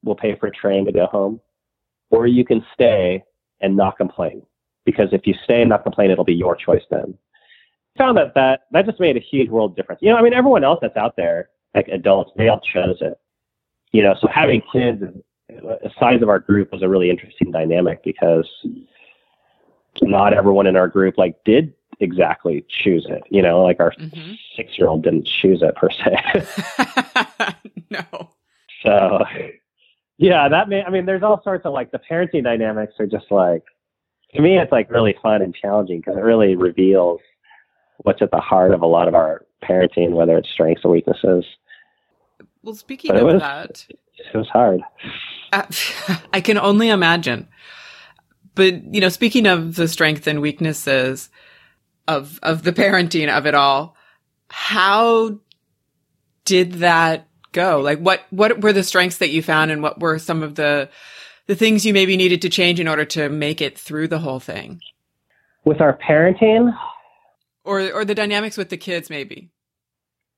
We'll 0.04 0.16
pay 0.16 0.36
for 0.36 0.48
a 0.48 0.52
train 0.52 0.86
to 0.86 0.92
go 0.92 1.06
home, 1.06 1.40
or 2.10 2.28
you 2.28 2.46
can 2.46 2.66
stay 2.74 3.24
and 3.62 3.76
not 3.76 3.98
complain. 3.98 4.42
Because 4.86 5.10
if 5.12 5.28
you 5.28 5.34
stay 5.44 5.62
and 5.62 5.70
not 5.70 5.84
complain, 5.84 6.12
it'll 6.12 6.24
be 6.24 6.34
your 6.34 6.56
choice 6.56 6.84
then." 6.90 7.18
Found 7.98 8.18
that 8.18 8.34
that 8.36 8.62
that 8.72 8.86
just 8.86 9.00
made 9.00 9.18
a 9.18 9.20
huge 9.20 9.50
world 9.50 9.76
difference. 9.76 10.02
You 10.02 10.12
know, 10.12 10.18
I 10.18 10.22
mean, 10.22 10.34
everyone 10.34 10.64
else 10.64 10.80
that's 10.82 10.98
out 10.98 11.16
there, 11.18 11.50
like 11.76 11.88
adults, 11.88 12.32
they 12.38 12.48
all 12.48 12.60
chose 12.60 12.98
it. 13.02 13.20
You 13.92 14.04
know, 14.04 14.16
so 14.20 14.28
having 14.28 14.62
kids, 14.72 15.04
the 15.50 15.92
size 16.00 16.22
of 16.22 16.30
our 16.30 16.40
group 16.40 16.72
was 16.72 16.84
a 16.84 16.90
really 16.90 17.10
interesting 17.10 17.52
dynamic 17.52 18.04
because 18.04 18.48
not 20.02 20.34
everyone 20.34 20.68
in 20.68 20.76
our 20.76 20.88
group 20.88 21.18
like 21.18 21.44
did 21.46 21.74
exactly 22.00 22.66
choose 22.70 23.06
it. 23.10 23.24
You 23.30 23.42
know, 23.42 23.64
like 23.64 23.80
our 23.80 23.94
hmm 23.98 24.34
six 24.56 24.78
year 24.78 24.88
old 24.88 25.04
didn't 25.04 25.26
choose 25.26 25.62
it 25.62 25.76
per 25.76 25.90
se. 25.92 27.56
no. 27.92 28.30
so 28.84 29.24
yeah, 30.18 30.50
that 30.50 30.70
may 30.70 30.84
I 30.84 30.90
mean 30.90 31.06
there's 31.06 31.24
all 31.24 31.42
sorts 31.44 31.66
of 31.66 31.74
like 31.74 31.92
the 31.92 32.00
parenting 32.10 32.44
dynamics 32.44 32.94
are 33.00 33.08
just 33.08 33.32
like 33.32 33.64
to 34.34 34.42
me 34.42 34.58
it's 34.58 34.72
like 34.72 34.90
really 34.92 35.16
fun 35.22 35.42
and 35.42 35.56
challenging 35.56 36.00
because 36.00 36.18
it 36.18 36.22
really 36.22 36.56
reveals 36.56 37.22
what's 38.00 38.22
at 38.22 38.32
the 38.32 38.40
heart 38.40 38.74
of 38.74 38.82
a 38.82 38.86
lot 38.86 39.08
of 39.08 39.16
our 39.16 39.46
parenting, 39.64 40.12
whether 40.12 40.38
it's 40.38 40.50
strengths 40.50 40.84
or 40.84 40.92
weaknesses. 40.92 41.46
Well, 42.64 42.76
speaking 42.76 43.12
of 43.12 43.24
was- 43.24 43.42
that, 43.42 43.86
it 43.90 44.38
was 44.38 44.48
hard. 44.50 44.82
Uh, 45.54 45.64
I 46.34 46.42
can 46.42 46.58
only 46.58 46.90
imagine. 46.90 47.48
But, 48.56 48.94
you 48.94 49.02
know, 49.02 49.10
speaking 49.10 49.46
of 49.46 49.76
the 49.76 49.88
strengths 49.88 50.26
and 50.26 50.42
weaknesses 50.42 51.30
of, 52.08 52.40
of 52.42 52.64
the 52.64 52.74
parenting 52.74 53.30
of 53.30 53.46
it 53.46 53.54
all, 53.54 53.96
how 54.50 55.40
did 56.44 56.74
that 56.74 57.27
go? 57.52 57.80
Like 57.80 58.00
what, 58.00 58.22
what 58.30 58.62
were 58.62 58.74
the 58.74 58.84
strengths 58.84 59.18
that 59.18 59.30
you 59.30 59.42
found 59.42 59.72
and 59.72 59.82
what 59.82 60.00
were 60.00 60.20
some 60.20 60.44
of 60.44 60.56
the, 60.56 60.90
the 61.48 61.56
things 61.56 61.86
you 61.86 61.94
maybe 61.94 62.18
needed 62.18 62.42
to 62.42 62.50
change 62.50 62.80
in 62.80 62.88
order 62.88 63.06
to 63.06 63.30
make 63.30 63.62
it 63.62 63.78
through 63.78 64.08
the 64.08 64.20
whole 64.20 64.40
thing? 64.40 64.82
With 65.66 65.82
our 65.82 65.98
parenting, 65.98 66.72
Or, 67.64 67.82
or 67.92 68.06
the 68.06 68.16
dynamics 68.16 68.56
with 68.56 68.70
the 68.70 68.78
kids, 68.78 69.10
maybe. 69.10 69.52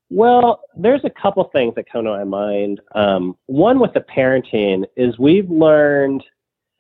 Well, 0.10 0.62
there's 0.76 1.04
a 1.04 1.12
couple 1.22 1.44
things 1.54 1.76
that 1.76 1.86
come 1.92 2.06
to 2.06 2.10
my 2.10 2.24
mind. 2.24 2.82
Um, 2.96 3.38
one 3.46 3.80
with 3.80 3.94
the 3.94 4.00
parenting 4.00 4.86
is 4.96 5.20
we've 5.20 5.48
learned, 5.50 6.24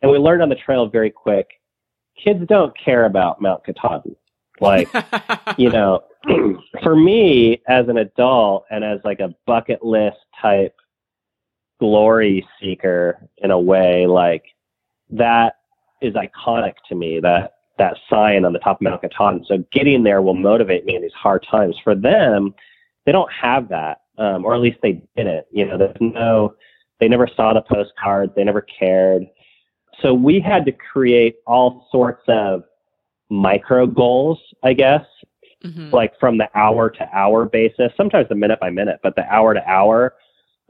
and 0.01 0.09
we 0.12 0.17
learned 0.17 0.41
on 0.41 0.50
the 0.50 0.55
trail 0.55 0.88
very 0.89 1.12
quick. 1.12 1.48
Kids 2.24 2.39
don't 2.48 2.74
care 2.83 3.05
about 3.05 3.39
Mount 3.39 3.63
Katahdin. 3.63 4.15
Like, 4.62 4.88
you 5.58 5.70
know, 5.70 6.04
for 6.84 6.96
me 6.96 7.62
as 7.68 7.88
an 7.88 7.98
adult 7.98 8.66
and 8.70 8.84
as 8.84 9.00
like 9.04 9.20
a 9.20 9.34
bucket 9.46 9.84
list 9.84 10.18
type 10.42 10.75
glory 11.80 12.46
seeker 12.60 13.28
in 13.38 13.51
a 13.51 13.60
way, 13.60 14.06
like 14.06 14.44
that 15.10 15.56
is 16.01 16.13
iconic 16.13 16.74
to 16.88 16.96
me. 16.96 17.20
That 17.20 17.54
that 17.78 17.98
sign 18.10 18.46
on 18.46 18.54
the 18.54 18.60
top 18.60 18.78
of 18.78 18.82
Mount 18.82 19.01
Katahdin. 19.01 19.46
So 19.46 19.63
getting 19.72 20.04
there 20.04 20.22
will 20.22 20.36
motivate 20.36 20.86
me 20.86 20.96
in 20.96 21.01
these 21.01 21.13
hard 21.13 21.46
times. 21.50 21.75
For 21.84 21.96
them, 21.96 22.54
they 23.06 23.12
don't 23.12 23.32
have 23.32 23.70
that, 23.70 24.01
um, 24.18 24.46
or 24.46 24.54
at 24.54 24.62
least 24.62 24.80
they 24.84 25.01
didn't. 25.16 25.46
You 25.51 25.66
know, 25.66 25.78
there's 25.78 25.96
no, 26.00 26.56
they 27.00 27.08
never 27.08 27.28
saw 27.28 27.54
the 27.54 27.62
postcards, 27.62 28.34
they 28.36 28.44
never 28.44 28.62
cared. 28.62 29.25
So 30.01 30.13
we 30.13 30.39
had 30.39 30.66
to 30.66 30.72
create 30.72 31.38
all 31.48 31.88
sorts 31.92 32.24
of 32.28 32.63
micro 33.29 33.86
goals, 33.86 34.39
I 34.63 34.74
guess, 34.74 35.05
Mhm. 35.63 35.91
like 35.91 36.17
from 36.19 36.38
the 36.38 36.50
hour 36.55 36.89
to 36.89 37.09
hour 37.15 37.45
basis, 37.45 37.91
sometimes 37.95 38.27
the 38.29 38.36
minute 38.36 38.59
by 38.59 38.69
minute, 38.69 39.00
but 39.03 39.15
the 39.15 39.25
hour 39.31 39.53
to 39.53 39.69
hour 39.69 40.15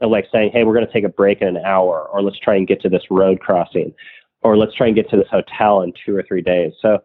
of 0.00 0.10
like 0.10 0.26
saying, 0.32 0.50
hey, 0.52 0.64
we're 0.64 0.74
going 0.74 0.86
to 0.86 0.92
take 0.92 1.04
a 1.04 1.08
break 1.08 1.40
in 1.42 1.48
an 1.48 1.64
hour, 1.64 2.08
or 2.12 2.22
let's 2.22 2.38
try 2.38 2.56
and 2.56 2.66
get 2.66 2.80
to 2.82 2.88
this 2.88 3.10
road 3.10 3.40
crossing, 3.40 3.94
or 4.42 4.56
let's 4.56 4.74
try 4.74 4.86
and 4.86 4.96
get 4.96 5.08
to 5.10 5.16
this 5.16 5.28
hotel 5.30 5.82
in 5.82 5.92
two 6.04 6.16
or 6.16 6.22
three 6.22 6.42
days. 6.42 6.72
So 6.80 6.98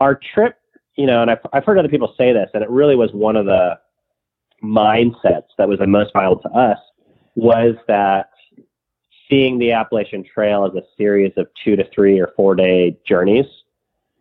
our 0.00 0.20
trip, 0.34 0.56
you 0.96 1.06
know, 1.06 1.22
and 1.22 1.30
I've, 1.30 1.38
I've 1.52 1.64
heard 1.64 1.78
other 1.78 1.88
people 1.88 2.14
say 2.18 2.32
this, 2.32 2.50
and 2.54 2.62
it 2.62 2.70
really 2.70 2.96
was 2.96 3.12
one 3.12 3.36
of 3.36 3.46
the 3.46 3.78
mindsets 4.62 5.48
that 5.58 5.68
was 5.68 5.78
the 5.78 5.86
most 5.86 6.12
vital 6.12 6.36
to 6.38 6.48
us 6.50 6.78
was 7.36 7.74
that 7.88 8.30
seeing 9.28 9.58
the 9.58 9.72
Appalachian 9.72 10.24
Trail 10.24 10.64
as 10.64 10.74
a 10.74 10.82
series 10.96 11.32
of 11.36 11.46
two 11.64 11.76
to 11.76 11.84
three 11.94 12.20
or 12.20 12.32
four 12.36 12.54
day 12.54 12.96
journeys, 13.06 13.46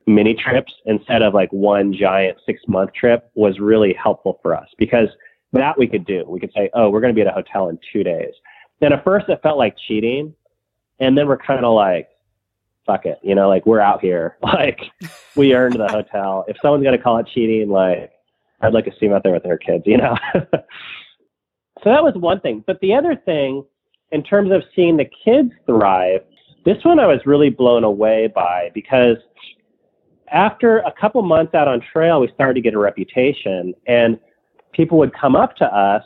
mini 0.06 0.34
trips, 0.34 0.74
instead 0.86 1.22
of 1.22 1.34
like 1.34 1.52
one 1.52 1.94
giant 1.94 2.38
six 2.46 2.62
month 2.68 2.94
trip 2.94 3.30
was 3.36 3.60
really 3.60 3.94
helpful 3.94 4.40
for 4.42 4.56
us 4.56 4.68
because 4.78 5.10
that 5.54 5.78
we 5.78 5.88
could 5.88 6.06
do. 6.06 6.26
We 6.28 6.40
could 6.40 6.52
say, 6.56 6.70
oh, 6.74 6.90
we're 6.90 7.00
going 7.00 7.14
to 7.14 7.16
be 7.16 7.22
at 7.22 7.28
a 7.28 7.32
hotel 7.32 7.70
in 7.70 7.80
two 7.92 8.04
days. 8.04 8.34
Then 8.80 8.92
at 8.92 9.04
first 9.04 9.30
it 9.30 9.40
felt 9.42 9.58
like 9.58 9.76
cheating. 9.88 10.34
And 11.00 11.18
then 11.18 11.28
we're 11.28 11.38
kind 11.38 11.64
of 11.64 11.74
like, 11.74 12.10
fuck 12.86 13.06
it, 13.06 13.20
you 13.24 13.36
know, 13.36 13.48
like 13.48 13.66
we're 13.66 13.80
out 13.80 14.02
here. 14.02 14.38
Like 14.44 14.82
we 15.36 15.54
earned 15.54 15.76
the 15.76 15.88
hotel. 15.88 16.46
If 16.48 16.58
someone's 16.62 16.84
going 16.84 16.98
to 16.98 17.04
call 17.04 17.18
it 17.18 17.28
cheating, 17.34 17.70
like 17.70 18.12
I'd 18.62 18.74
like 18.74 18.86
to 18.86 18.92
see 18.92 19.08
them 19.08 19.16
out 19.16 19.24
there 19.24 19.34
with 19.34 19.44
their 19.44 19.58
kids, 19.58 19.84
you 19.86 19.98
know? 19.98 20.18
so 20.34 20.50
that 21.86 22.04
was 22.04 22.14
one 22.16 22.40
thing. 22.40 22.64
But 22.66 22.80
the 22.82 22.94
other 22.94 23.16
thing, 23.16 23.64
in 24.12 24.24
terms 24.24 24.52
of 24.52 24.64
seeing 24.76 24.98
the 24.98 25.10
kids 25.24 25.52
thrive, 25.66 26.22
this 26.66 26.78
one 26.84 27.00
I 27.00 27.08
was 27.08 27.20
really 27.26 27.50
blown 27.50 27.84
away 27.84 28.28
by 28.28 28.72
because 28.74 29.18
after 30.34 30.80
a 30.80 30.92
couple 30.92 31.22
months 31.22 31.54
out 31.54 31.68
on 31.68 31.80
trail, 31.80 32.20
we 32.20 32.28
started 32.34 32.56
to 32.56 32.62
get 32.62 32.74
a 32.74 32.80
reputation, 32.80 33.74
and 33.88 34.20
people 34.74 34.98
would 34.98 35.14
come 35.14 35.36
up 35.36 35.56
to 35.58 35.66
us 35.66 36.04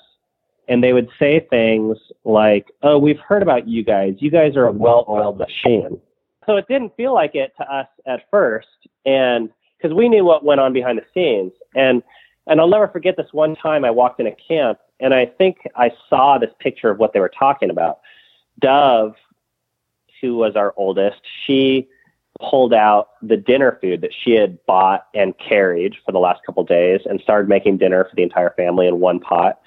and 0.67 0.83
they 0.83 0.91
would 0.93 1.07
say 1.17 1.47
things 1.49 1.97
like, 2.25 2.67
Oh, 2.83 2.97
we've 2.97 3.19
heard 3.19 3.41
about 3.41 3.67
you 3.67 3.83
guys. 3.83 4.15
You 4.19 4.29
guys 4.29 4.55
are 4.57 4.67
a 4.67 4.71
well 4.71 5.05
oiled 5.07 5.37
machine. 5.37 5.99
So 6.45 6.57
it 6.57 6.67
didn't 6.67 6.95
feel 6.95 7.13
like 7.13 7.35
it 7.35 7.53
to 7.57 7.73
us 7.73 7.87
at 8.05 8.29
first. 8.29 8.67
And 9.05 9.49
because 9.77 9.95
we 9.95 10.09
knew 10.09 10.25
what 10.25 10.43
went 10.43 10.59
on 10.59 10.73
behind 10.73 10.97
the 10.97 11.05
scenes. 11.13 11.53
And 11.75 12.03
and 12.47 12.61
I'll 12.61 12.67
never 12.67 12.87
forget 12.87 13.17
this 13.17 13.27
one 13.31 13.55
time 13.55 13.83
I 13.83 13.91
walked 13.91 14.19
in 14.19 14.27
a 14.27 14.35
camp 14.35 14.79
and 14.99 15.13
I 15.13 15.25
think 15.25 15.57
I 15.75 15.91
saw 16.09 16.37
this 16.37 16.51
picture 16.59 16.89
of 16.89 16.97
what 16.97 17.13
they 17.13 17.19
were 17.19 17.31
talking 17.37 17.69
about. 17.69 17.99
Dove, 18.59 19.15
who 20.21 20.35
was 20.35 20.55
our 20.55 20.73
oldest, 20.77 21.21
she 21.45 21.87
pulled 22.39 22.73
out 22.73 23.09
the 23.21 23.37
dinner 23.37 23.77
food 23.81 24.01
that 24.01 24.11
she 24.23 24.31
had 24.31 24.63
bought 24.65 25.07
and 25.13 25.33
carried 25.37 25.95
for 26.05 26.11
the 26.11 26.19
last 26.19 26.41
couple 26.45 26.61
of 26.61 26.69
days 26.69 27.01
and 27.05 27.19
started 27.21 27.49
making 27.49 27.77
dinner 27.77 28.05
for 28.05 28.15
the 28.15 28.23
entire 28.23 28.51
family 28.51 28.87
in 28.87 28.99
one 28.99 29.19
pot. 29.19 29.59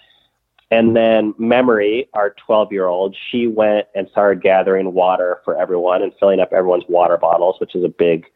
And 0.71 0.95
then 0.97 1.35
Memory, 1.37 2.09
our 2.15 2.35
12 2.47 2.73
year 2.73 2.87
old, 2.87 3.17
she 3.31 3.49
went 3.49 3.89
and 3.95 4.09
started 4.11 4.41
gathering 4.43 4.93
water 4.93 5.41
for 5.45 5.61
everyone 5.61 6.03
and 6.03 6.12
filling 6.21 6.39
up 6.39 6.53
everyone's 6.53 6.85
water 6.89 7.17
bottles, 7.17 7.57
which 7.61 7.75
is 7.75 7.83
a 7.83 7.89
big 7.89 8.27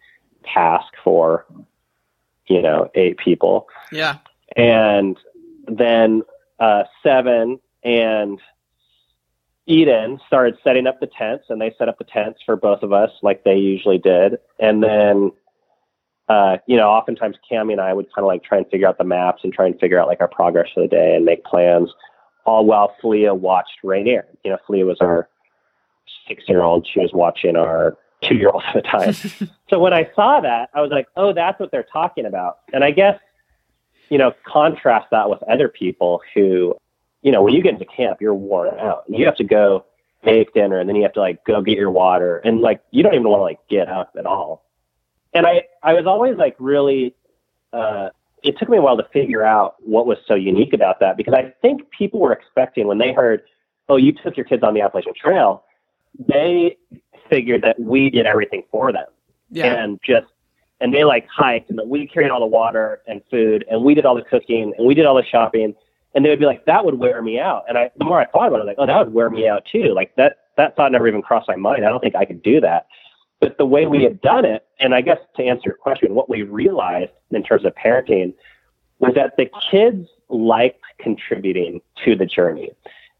task 0.44 0.92
for, 1.04 1.46
you 2.48 2.60
know, 2.60 2.90
eight 2.94 3.18
people 3.18 3.68
Yeah. 3.92 4.18
and 4.56 5.16
then 5.68 6.22
uh, 6.58 6.84
Seven 7.02 7.60
and 7.84 8.40
Eden 9.66 10.20
started 10.26 10.56
setting 10.62 10.86
up 10.86 11.00
the 11.00 11.06
tents, 11.06 11.46
and 11.48 11.60
they 11.60 11.74
set 11.78 11.88
up 11.88 11.98
the 11.98 12.04
tents 12.04 12.40
for 12.44 12.56
both 12.56 12.82
of 12.82 12.92
us 12.92 13.10
like 13.22 13.44
they 13.44 13.56
usually 13.56 13.98
did. 13.98 14.36
And 14.58 14.82
then, 14.82 15.32
uh, 16.28 16.58
you 16.66 16.76
know, 16.76 16.88
oftentimes 16.88 17.36
Cammy 17.50 17.72
and 17.72 17.80
I 17.80 17.92
would 17.94 18.06
kind 18.14 18.24
of 18.24 18.26
like 18.26 18.44
try 18.44 18.58
and 18.58 18.68
figure 18.70 18.86
out 18.86 18.98
the 18.98 19.04
maps 19.04 19.42
and 19.42 19.52
try 19.52 19.66
and 19.66 19.78
figure 19.80 19.98
out 19.98 20.08
like 20.08 20.20
our 20.20 20.28
progress 20.28 20.68
for 20.74 20.80
the 20.82 20.88
day 20.88 21.14
and 21.16 21.24
make 21.24 21.44
plans, 21.44 21.90
all 22.44 22.66
while 22.66 22.94
Fleia 23.00 23.34
watched 23.34 23.78
Rainier. 23.82 24.26
You 24.44 24.52
know, 24.52 24.58
Fleia 24.66 24.84
was 24.84 24.98
our 25.00 25.28
six-year-old; 26.28 26.86
she 26.92 27.00
was 27.00 27.12
watching 27.14 27.56
our 27.56 27.96
two-year-old 28.22 28.62
at 28.66 28.74
the 28.74 28.82
time. 28.82 29.14
so 29.70 29.78
when 29.78 29.94
I 29.94 30.10
saw 30.14 30.40
that, 30.40 30.68
I 30.74 30.82
was 30.82 30.90
like, 30.90 31.06
"Oh, 31.16 31.32
that's 31.32 31.58
what 31.58 31.70
they're 31.70 31.86
talking 31.90 32.26
about." 32.26 32.58
And 32.74 32.84
I 32.84 32.90
guess 32.90 33.18
you 34.10 34.18
know, 34.18 34.32
contrast 34.46 35.06
that 35.10 35.30
with 35.30 35.42
other 35.44 35.68
people 35.68 36.20
who, 36.34 36.74
you 37.24 37.32
know, 37.32 37.42
when 37.42 37.54
you 37.54 37.62
get 37.62 37.72
into 37.72 37.86
camp, 37.86 38.20
you're 38.20 38.34
worn 38.34 38.78
out. 38.78 39.04
You 39.08 39.24
have 39.24 39.36
to 39.36 39.44
go 39.44 39.86
make 40.24 40.52
dinner 40.52 40.78
and 40.78 40.88
then 40.88 40.94
you 40.94 41.02
have 41.02 41.12
to 41.14 41.20
like 41.20 41.42
go 41.44 41.60
get 41.62 41.76
your 41.76 41.90
water 41.90 42.38
and 42.44 42.60
like 42.60 42.80
you 42.90 43.02
don't 43.02 43.14
even 43.14 43.28
want 43.28 43.40
to 43.40 43.44
like 43.44 43.58
get 43.68 43.88
up 43.88 44.12
at 44.16 44.26
all. 44.26 44.64
And 45.32 45.46
I 45.46 45.62
I 45.82 45.94
was 45.94 46.06
always 46.06 46.36
like 46.36 46.54
really 46.58 47.14
uh 47.72 48.10
it 48.42 48.58
took 48.58 48.68
me 48.68 48.76
a 48.76 48.82
while 48.82 48.96
to 48.98 49.06
figure 49.10 49.42
out 49.42 49.76
what 49.80 50.06
was 50.06 50.18
so 50.28 50.34
unique 50.34 50.74
about 50.74 51.00
that 51.00 51.16
because 51.16 51.32
I 51.34 51.52
think 51.62 51.90
people 51.90 52.20
were 52.20 52.32
expecting 52.32 52.86
when 52.86 52.98
they 52.98 53.12
heard, 53.12 53.42
"Oh, 53.88 53.96
you 53.96 54.12
took 54.12 54.36
your 54.36 54.44
kids 54.44 54.62
on 54.62 54.74
the 54.74 54.82
Appalachian 54.82 55.14
Trail," 55.14 55.64
they 56.28 56.76
figured 57.30 57.62
that 57.62 57.80
we 57.80 58.10
did 58.10 58.26
everything 58.26 58.64
for 58.70 58.92
them 58.92 59.06
Yeah. 59.50 59.82
and 59.82 59.98
just 60.04 60.26
and 60.80 60.92
they 60.92 61.04
like 61.04 61.26
hiked 61.28 61.70
and 61.70 61.80
we 61.86 62.06
carried 62.06 62.30
all 62.30 62.40
the 62.40 62.46
water 62.46 63.00
and 63.06 63.22
food 63.30 63.64
and 63.70 63.82
we 63.82 63.94
did 63.94 64.04
all 64.04 64.14
the 64.14 64.22
cooking 64.22 64.74
and 64.76 64.86
we 64.86 64.94
did 64.94 65.06
all 65.06 65.14
the 65.14 65.24
shopping 65.24 65.74
and 66.14 66.24
they 66.24 66.30
would 66.30 66.38
be 66.38 66.46
like 66.46 66.64
that 66.66 66.84
would 66.84 66.98
wear 66.98 67.22
me 67.22 67.38
out. 67.38 67.64
And 67.68 67.76
I 67.76 67.90
the 67.96 68.04
more 68.04 68.20
I 68.20 68.26
thought 68.26 68.48
about 68.48 68.60
it 68.60 68.66
like 68.66 68.76
oh 68.78 68.86
that 68.86 68.98
would 68.98 69.14
wear 69.14 69.30
me 69.30 69.48
out 69.48 69.64
too. 69.70 69.94
Like 69.94 70.14
that 70.16 70.38
that 70.56 70.76
thought 70.76 70.92
never 70.92 71.08
even 71.08 71.22
crossed 71.22 71.48
my 71.48 71.56
mind. 71.56 71.84
I 71.84 71.88
don't 71.88 72.00
think 72.00 72.14
I 72.14 72.24
could 72.24 72.42
do 72.42 72.60
that. 72.60 72.86
But 73.40 73.58
the 73.58 73.66
way 73.66 73.86
we 73.86 74.02
had 74.02 74.20
done 74.20 74.44
it 74.44 74.66
and 74.80 74.94
I 74.94 75.00
guess 75.00 75.18
to 75.36 75.42
answer 75.44 75.62
your 75.66 75.76
question 75.76 76.14
what 76.14 76.28
we 76.28 76.42
realized 76.42 77.12
in 77.30 77.42
terms 77.42 77.64
of 77.64 77.74
parenting 77.74 78.34
was 78.98 79.14
that 79.14 79.36
the 79.36 79.50
kids 79.70 80.08
liked 80.28 80.82
contributing 80.98 81.80
to 82.04 82.16
the 82.16 82.26
journey. 82.26 82.70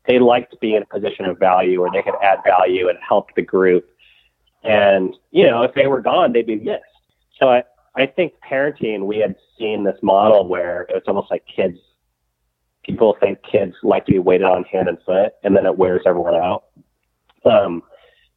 They 0.07 0.19
liked 0.19 0.59
being 0.61 0.77
in 0.77 0.83
a 0.83 0.87
position 0.87 1.25
of 1.25 1.39
value 1.39 1.81
where 1.81 1.91
they 1.93 2.03
could 2.03 2.15
add 2.23 2.39
value 2.45 2.89
and 2.89 2.99
help 3.07 3.35
the 3.35 3.43
group. 3.43 3.89
And 4.63 5.15
you 5.31 5.45
know 5.45 5.63
if 5.63 5.75
they 5.75 5.87
were 5.87 6.01
gone 6.01 6.33
they'd 6.33 6.47
be 6.47 6.57
missed. 6.57 6.85
So 7.39 7.49
I, 7.49 7.65
I 7.97 8.07
think 8.07 8.35
parenting, 8.49 9.07
we 9.07 9.19
had 9.19 9.37
seen 9.59 9.85
this 9.85 9.99
model 10.03 10.47
where 10.49 10.83
it 10.83 10.95
was 10.95 11.03
almost 11.07 11.31
like 11.31 11.45
kids, 11.47 11.79
people 12.85 13.17
think 13.21 13.39
kids 13.51 13.75
like 13.83 14.07
to 14.07 14.13
be 14.13 14.19
waited 14.19 14.45
on 14.45 14.65
hand 14.65 14.89
and 14.89 14.99
foot, 15.05 15.35
and 15.43 15.57
then 15.57 15.67
it 15.67 15.79
wears 15.79 16.03
everyone 16.07 16.35
out. 16.35 16.65
Um, 17.45 17.83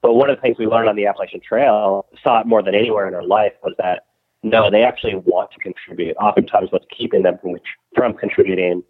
but 0.02 0.14
one 0.14 0.30
of 0.30 0.38
the 0.38 0.42
things 0.42 0.58
we 0.60 0.68
learned 0.68 0.90
on 0.90 0.96
the 0.96 1.06
Appalachian 1.08 1.42
Trail, 1.42 2.06
saw 2.24 2.42
it 2.42 2.48
more 2.48 2.62
than 2.62 2.76
anywhere 2.76 3.08
in 3.08 3.16
our 3.16 3.24
life, 3.24 3.54
was 3.64 3.74
that 3.78 4.06
no, 4.44 4.70
they 4.70 4.84
actually 4.84 5.16
want 5.16 5.52
to 5.52 5.60
contribute. 5.60 6.16
Oftentimes, 6.18 6.72
what's 6.72 6.86
keeping 6.96 7.24
them 7.24 7.38
from, 7.42 7.56
from 7.96 8.14
contributing 8.14 8.84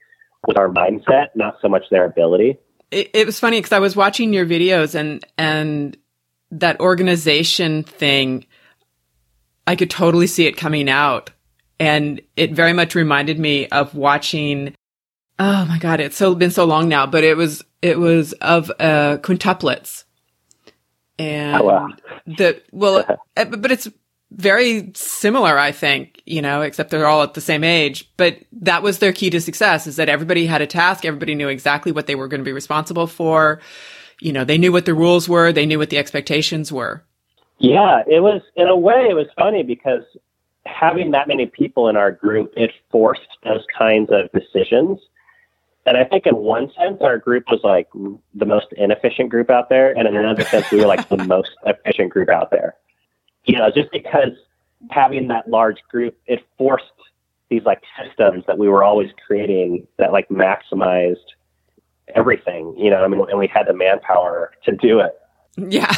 was 0.46 0.56
our 0.58 0.68
mindset, 0.68 1.28
not 1.36 1.56
so 1.62 1.70
much 1.70 1.84
their 1.90 2.06
ability. 2.06 2.58
it, 2.92 3.10
it 3.14 3.26
was 3.26 3.40
funny 3.40 3.58
because 3.58 3.72
I 3.72 3.80
was 3.80 3.96
watching 3.96 4.34
your 4.34 4.46
videos 4.46 4.96
and 4.96 5.24
and 5.38 5.98
that 6.52 6.80
organization 6.80 7.84
thing, 7.84 8.46
I 9.66 9.76
could 9.76 9.90
totally 9.90 10.28
see 10.28 10.46
it 10.46 10.56
coming 10.58 10.90
out, 10.90 11.32
and 11.80 12.22
it 12.36 12.54
very 12.54 12.74
much 12.74 12.96
reminded 12.96 13.40
me 13.40 13.68
of 13.68 13.96
watching 13.96 14.74
oh 15.40 15.66
my 15.66 15.78
god, 15.80 16.00
it's 16.00 16.18
so 16.18 16.36
been 16.36 16.52
so 16.52 16.66
long 16.66 16.88
now, 16.90 17.06
but 17.06 17.24
it 17.24 17.38
was 17.38 17.64
it 17.82 18.00
was 18.00 18.34
of 18.34 18.72
uh, 18.80 19.18
quintuplets, 19.22 20.04
and 21.20 21.62
Oh, 21.62 21.66
wow. 21.66 21.88
the 22.26 22.62
well, 22.72 23.06
uh, 23.38 23.46
but 23.46 23.72
it's 23.72 23.88
very 24.32 24.92
similar, 24.96 25.58
I 25.58 25.72
think. 25.72 26.22
You 26.26 26.42
know, 26.42 26.62
except 26.62 26.90
they're 26.90 27.08
all 27.08 27.24
at 27.24 27.34
the 27.34 27.42
same 27.42 27.64
age. 27.64 28.12
But 28.18 28.40
that 28.52 28.84
was 28.84 29.00
their 29.00 29.14
key 29.14 29.30
to 29.30 29.42
success: 29.42 29.88
is 29.88 29.96
that 29.98 30.10
everybody 30.10 30.46
had 30.46 30.62
a 30.62 30.68
task, 30.68 31.06
everybody 31.06 31.36
knew 31.36 31.48
exactly 31.48 31.92
what 31.92 32.08
they 32.08 32.16
were 32.16 32.28
going 32.28 32.42
to 32.42 32.46
be 32.46 32.54
responsible 32.54 33.08
for. 33.08 33.62
You 34.20 34.34
know, 34.34 34.44
they 34.44 34.58
knew 34.58 34.72
what 34.72 34.86
the 34.86 34.96
rules 34.96 35.30
were, 35.30 35.52
they 35.52 35.66
knew 35.68 35.78
what 35.78 35.92
the 35.92 36.00
expectations 36.00 36.72
were. 36.72 37.04
Yeah, 37.60 38.02
it 38.08 38.20
was 38.22 38.42
in 38.56 38.68
a 38.68 38.76
way 38.76 39.08
it 39.10 39.16
was 39.16 39.28
funny 39.38 39.64
because 39.64 40.04
having 40.66 41.12
that 41.12 41.28
many 41.28 41.46
people 41.46 41.88
in 41.88 41.96
our 41.96 42.12
group, 42.12 42.52
it 42.58 42.72
forced 42.92 43.22
those 43.44 43.64
kinds 43.78 44.10
of 44.12 44.30
decisions. 44.32 45.00
And 45.88 45.96
I 45.96 46.04
think 46.04 46.26
in 46.26 46.36
one 46.36 46.70
sense 46.78 46.98
our 47.02 47.18
group 47.18 47.46
was 47.50 47.62
like 47.64 47.88
the 48.36 48.46
most 48.46 48.68
inefficient 48.74 49.30
group 49.30 49.50
out 49.50 49.70
there, 49.70 49.98
and 49.98 50.08
in 50.08 50.16
another 50.18 50.44
sense 50.44 50.70
we 50.70 50.80
were 50.80 50.86
like 50.86 51.08
the 51.08 51.18
most 51.18 51.52
efficient 51.66 52.12
group 52.12 52.30
out 52.30 52.52
there. 52.52 52.76
You 53.46 53.58
know, 53.58 53.72
just 53.72 53.90
because 53.92 54.32
having 54.92 55.30
that 55.30 55.50
large 55.50 55.82
group, 55.90 56.18
it 56.26 56.46
forced 56.58 56.86
these 57.50 57.64
like 57.64 57.82
systems 58.04 58.44
that 58.48 58.58
we 58.58 58.68
were 58.68 58.84
always 58.84 59.10
creating 59.26 59.88
that 59.98 60.12
like 60.12 60.28
maximized 60.28 61.16
everything, 62.16 62.76
you 62.78 62.90
know, 62.90 63.04
I 63.04 63.08
mean, 63.08 63.26
and 63.30 63.40
we 63.40 63.48
had 63.48 63.68
the 63.68 63.74
manpower 63.74 64.52
to 64.66 64.74
do 64.74 65.00
it. 65.00 65.18
Yeah, 65.56 65.94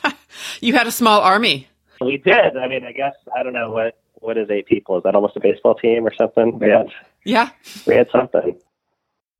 you 0.60 0.74
had 0.74 0.86
a 0.86 0.92
small 0.92 1.20
army. 1.20 1.68
We 2.00 2.18
did. 2.18 2.56
I 2.56 2.68
mean, 2.68 2.84
I 2.84 2.92
guess 2.92 3.14
I 3.34 3.42
don't 3.42 3.54
know 3.54 3.70
what 3.70 3.98
what 4.14 4.36
is 4.36 4.50
eight 4.50 4.66
people. 4.66 4.98
Is 4.98 5.02
that 5.04 5.14
almost 5.14 5.36
a 5.36 5.40
baseball 5.40 5.74
team 5.74 6.06
or 6.06 6.12
something? 6.14 6.58
We 6.58 6.68
had 6.68 6.88
Yeah, 7.24 7.50
we 7.86 7.94
had 7.94 8.10
something. 8.10 8.58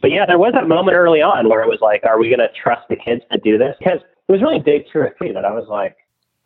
But 0.03 0.11
yeah, 0.11 0.27
there 0.27 0.39
was 0.39 0.53
that 0.53 0.67
moment 0.69 0.97
early 0.97 1.23
on 1.23 1.49
where 1.49 1.63
it 1.63 1.69
was 1.69 1.79
like, 1.81 2.05
are 2.05 2.19
we 2.19 2.29
going 2.29 2.41
to 2.41 2.51
trust 2.61 2.89
the 2.89 2.97
kids 2.97 3.23
to 3.31 3.39
do 3.39 3.57
this? 3.57 3.77
Because 3.79 4.01
it 4.29 4.33
was 4.33 4.43
really 4.43 4.59
day 4.59 4.85
two 4.93 4.99
or 4.99 5.15
three 5.17 5.33
that 5.33 5.45
I 5.45 5.53
was 5.53 5.69
like, 5.69 5.97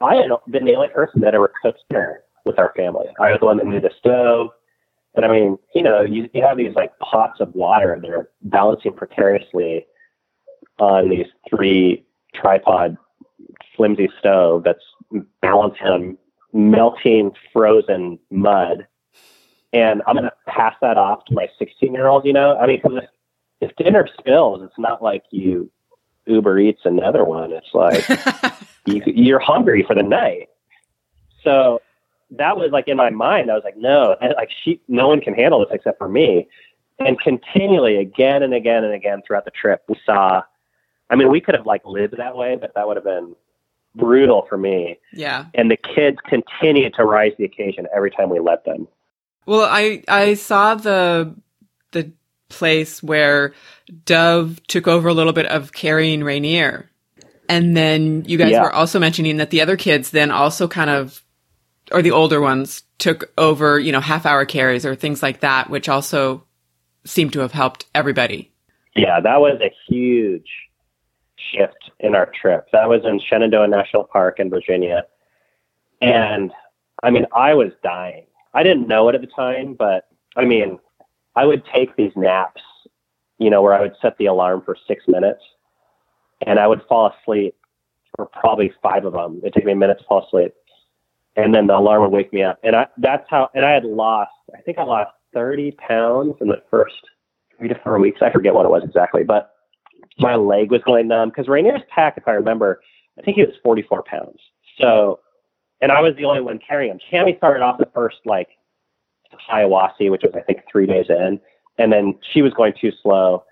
I 0.03 0.15
had 0.17 0.31
been 0.51 0.67
the 0.67 0.75
only 0.75 0.89
person 0.89 1.23
that 1.23 1.35
ever 1.35 1.51
cooked 1.63 1.83
dinner 1.89 2.21
with 2.45 2.59
our 2.59 2.73
family. 2.77 3.07
I 3.19 3.31
was 3.31 3.41
the 3.41 3.47
one 3.47 3.57
that 3.57 3.67
knew 3.67 3.81
the 3.81 3.91
stove. 3.99 4.51
And 5.15 5.25
I 5.25 5.29
mean, 5.29 5.57
you 5.75 5.83
know, 5.83 6.03
you, 6.03 6.29
you 6.35 6.43
have 6.43 6.59
these 6.59 6.75
like 6.75 6.97
pots 6.99 7.41
of 7.41 7.55
water 7.55 7.95
and 7.95 8.05
they're 8.05 8.29
balancing 8.43 8.93
precariously 8.93 9.87
on 10.79 11.09
these 11.09 11.27
three 11.49 12.05
tripod 12.35 12.99
flimsy 13.75 14.11
stove 14.19 14.65
that's 14.65 14.85
balancing 15.41 15.87
on 15.87 16.19
melting 16.53 17.33
frozen 17.55 18.19
mud. 18.31 18.87
And 19.73 20.03
I'm 20.07 20.15
going 20.15 20.25
to 20.25 20.33
pass 20.47 20.75
that 20.83 20.99
off 20.99 21.25
to 21.27 21.35
my 21.35 21.49
16 21.59 21.95
year 21.95 22.07
old, 22.07 22.27
you 22.27 22.35
know? 22.35 22.59
I 22.59 22.67
mean, 22.67 22.81
'cause 22.83 22.93
if, 23.61 23.75
dinner 23.77 24.09
spills, 24.19 24.63
it's 24.63 24.79
not 24.79 25.03
like 25.03 25.25
you 25.31 25.71
Uber 26.27 26.59
Eats 26.59 26.83
another 26.85 27.25
one. 27.25 27.53
It's 27.53 27.73
like 27.73 28.05
you, 28.87 29.03
you're 29.07 29.39
hungry 29.39 29.85
for 29.87 29.95
the 29.95 30.03
night. 30.03 30.49
So 31.43 31.81
that 32.33 32.57
was 32.57 32.71
like 32.73 32.89
in 32.89 32.97
my 32.97 33.11
mind. 33.11 33.51
I 33.51 33.55
was 33.55 33.65
like, 33.65 33.77
no, 33.77 34.17
and, 34.21 34.35
like 34.37 34.51
she, 34.65 34.81
no 34.89 35.09
one 35.09 35.21
can 35.21 35.35
handle 35.35 35.61
this 35.61 35.69
except 35.71 35.99
for 35.99 36.09
me. 36.09 36.49
And 36.99 37.21
continually, 37.21 37.97
again 37.97 38.43
and 38.43 38.55
again 38.55 38.83
and 38.83 38.95
again 38.95 39.23
throughout 39.27 39.45
the 39.45 39.51
trip, 39.51 39.83
we 39.89 39.97
saw. 40.05 40.43
I 41.09 41.15
mean, 41.15 41.31
we 41.31 41.41
could 41.41 41.55
have 41.55 41.67
like 41.67 41.83
lived 41.85 42.17
that 42.17 42.37
way, 42.37 42.57
but 42.57 42.73
that 42.75 42.89
would 42.89 42.97
have 42.97 43.05
been 43.05 43.37
brutal 43.95 44.45
for 44.49 44.59
me. 44.59 44.99
yeah. 45.13 45.47
And 45.55 45.71
the 45.71 45.77
kids 45.77 46.19
continued 46.27 46.95
to 46.95 47.05
rise 47.05 47.31
to 47.33 47.37
the 47.39 47.45
occasion 47.45 47.87
every 47.95 48.11
time 48.11 48.29
we 48.29 48.41
let 48.41 48.65
them. 48.65 48.89
Well, 49.47 49.63
I 49.63 50.03
I 50.09 50.35
saw 50.35 50.75
the 50.75 51.35
place 52.49 53.03
where 53.03 53.53
Dove 54.05 54.61
took 54.67 54.87
over 54.87 55.09
a 55.09 55.15
little 55.15 55.33
bit 55.33 55.47
of 55.47 55.73
carrying 55.73 56.23
Rainier, 56.23 56.91
and 57.49 57.77
then 57.77 58.25
you 58.27 58.39
guys 58.39 58.53
Yeah. 58.53 58.63
were 58.63 58.73
also 58.73 58.99
mentioning 58.99 59.37
that 59.39 59.51
the 59.51 59.61
other 59.61 59.77
kids 59.77 60.11
then 60.11 60.31
also 60.31 60.67
kind 60.69 60.91
of, 60.91 61.23
or 61.93 62.03
the 62.03 62.11
older 62.11 62.41
ones 62.41 62.83
took 62.99 63.33
over, 63.39 63.79
you 63.79 63.93
know, 63.93 64.01
half 64.01 64.27
hour 64.27 64.45
carries 64.45 64.85
or 64.87 64.95
things 64.95 65.23
like 65.23 65.41
that, 65.41 65.71
which 65.71 65.89
also 65.89 66.45
seemed 67.05 67.33
to 67.33 67.41
have 67.41 67.53
helped 67.53 67.87
everybody. 67.95 68.51
Yeah, 68.97 69.21
that 69.21 69.41
was 69.41 69.61
a 69.61 69.73
huge 69.89 70.49
shift 71.37 71.91
in 72.01 72.15
our 72.15 72.27
trip. 72.41 72.67
That 72.73 72.89
was 72.89 73.05
in 73.05 73.21
Shenandoah 73.21 73.69
National 73.69 74.05
Park 74.05 74.41
in 74.41 74.51
Virginia. 74.51 75.05
And 76.01 76.51
I 77.03 77.11
mean, 77.11 77.27
I 77.35 77.55
was 77.55 77.73
dying. 77.83 78.27
I 78.55 78.63
didn't 78.63 78.89
know 78.89 79.09
it 79.09 79.15
at 79.15 79.21
the 79.21 79.27
time, 79.29 79.75
but 79.75 80.09
I 80.35 80.45
mean, 80.45 80.79
I 81.37 81.45
would 81.45 81.63
take 81.73 81.95
these 81.97 82.13
naps, 82.17 82.63
you 83.39 83.51
know, 83.51 83.63
where 83.63 83.75
I 83.75 83.81
would 83.81 83.95
set 84.01 84.17
the 84.19 84.27
alarm 84.27 84.63
for 84.65 84.77
six 84.89 85.05
minutes 85.07 85.43
and 86.47 86.59
I 86.59 86.67
would 86.67 86.83
fall 86.89 87.13
asleep 87.13 87.55
for 88.15 88.27
probably 88.27 88.73
five 88.83 89.05
of 89.05 89.13
them. 89.13 89.41
It'd 89.43 89.55
take 89.55 89.67
me 89.67 89.73
a 89.73 89.77
minute 89.77 89.99
to 89.99 90.05
fall 90.05 90.27
asleep. 90.27 90.55
And 91.37 91.55
then 91.55 91.67
the 91.67 91.77
alarm 91.77 92.03
would 92.03 92.13
wake 92.13 92.33
me 92.33 92.43
up. 92.43 92.59
And 92.63 92.75
I, 92.75 92.87
that's 92.97 93.27
how, 93.29 93.51
and 93.55 93.65
I 93.65 93.73
had 93.73 93.85
lost, 93.85 94.31
I 94.57 94.61
think 94.63 94.79
I 94.79 94.85
lost 94.85 95.11
30 95.35 95.73
pounds 95.73 96.35
in 96.41 96.49
the 96.49 96.63
first 96.71 96.95
three 97.59 97.69
to 97.69 97.79
four 97.85 97.99
weeks. 97.99 98.23
I 98.23 98.31
forget 98.31 98.55
what 98.55 98.65
it 98.65 98.71
was 98.71 98.83
exactly, 98.85 99.23
but 99.23 99.53
my 100.19 100.35
leg 100.35 100.71
was 100.71 100.81
going 100.83 101.09
numb 101.09 101.29
because 101.29 101.47
Rainier's 101.47 101.83
pack, 101.95 102.15
if 102.17 102.27
I 102.27 102.33
remember, 102.33 102.81
I 103.19 103.23
think 103.23 103.37
he 103.37 103.45
was 103.45 103.55
44 103.63 104.03
pounds. 104.05 104.39
So, 104.81 105.21
and 105.83 105.93
I 105.93 106.01
was 106.01 106.17
the 106.17 106.25
only 106.25 106.41
one 106.41 106.59
carrying 106.67 106.93
him. 106.93 107.01
Cammy 107.13 107.37
started 107.37 107.63
off 107.63 107.79
the 107.79 107.89
first 107.95 108.17
like 108.25 108.49
Hiawassee, 109.51 110.11
which 110.11 110.23
was 110.23 110.33
I 110.35 110.41
think 110.41 110.61
three 110.71 110.87
days 110.87 111.07
in, 111.09 111.41
and 111.79 111.93
then 111.93 112.19
she 112.33 112.43
was 112.43 112.53
going 112.55 112.75
too 112.81 112.93
slow, 113.03 113.45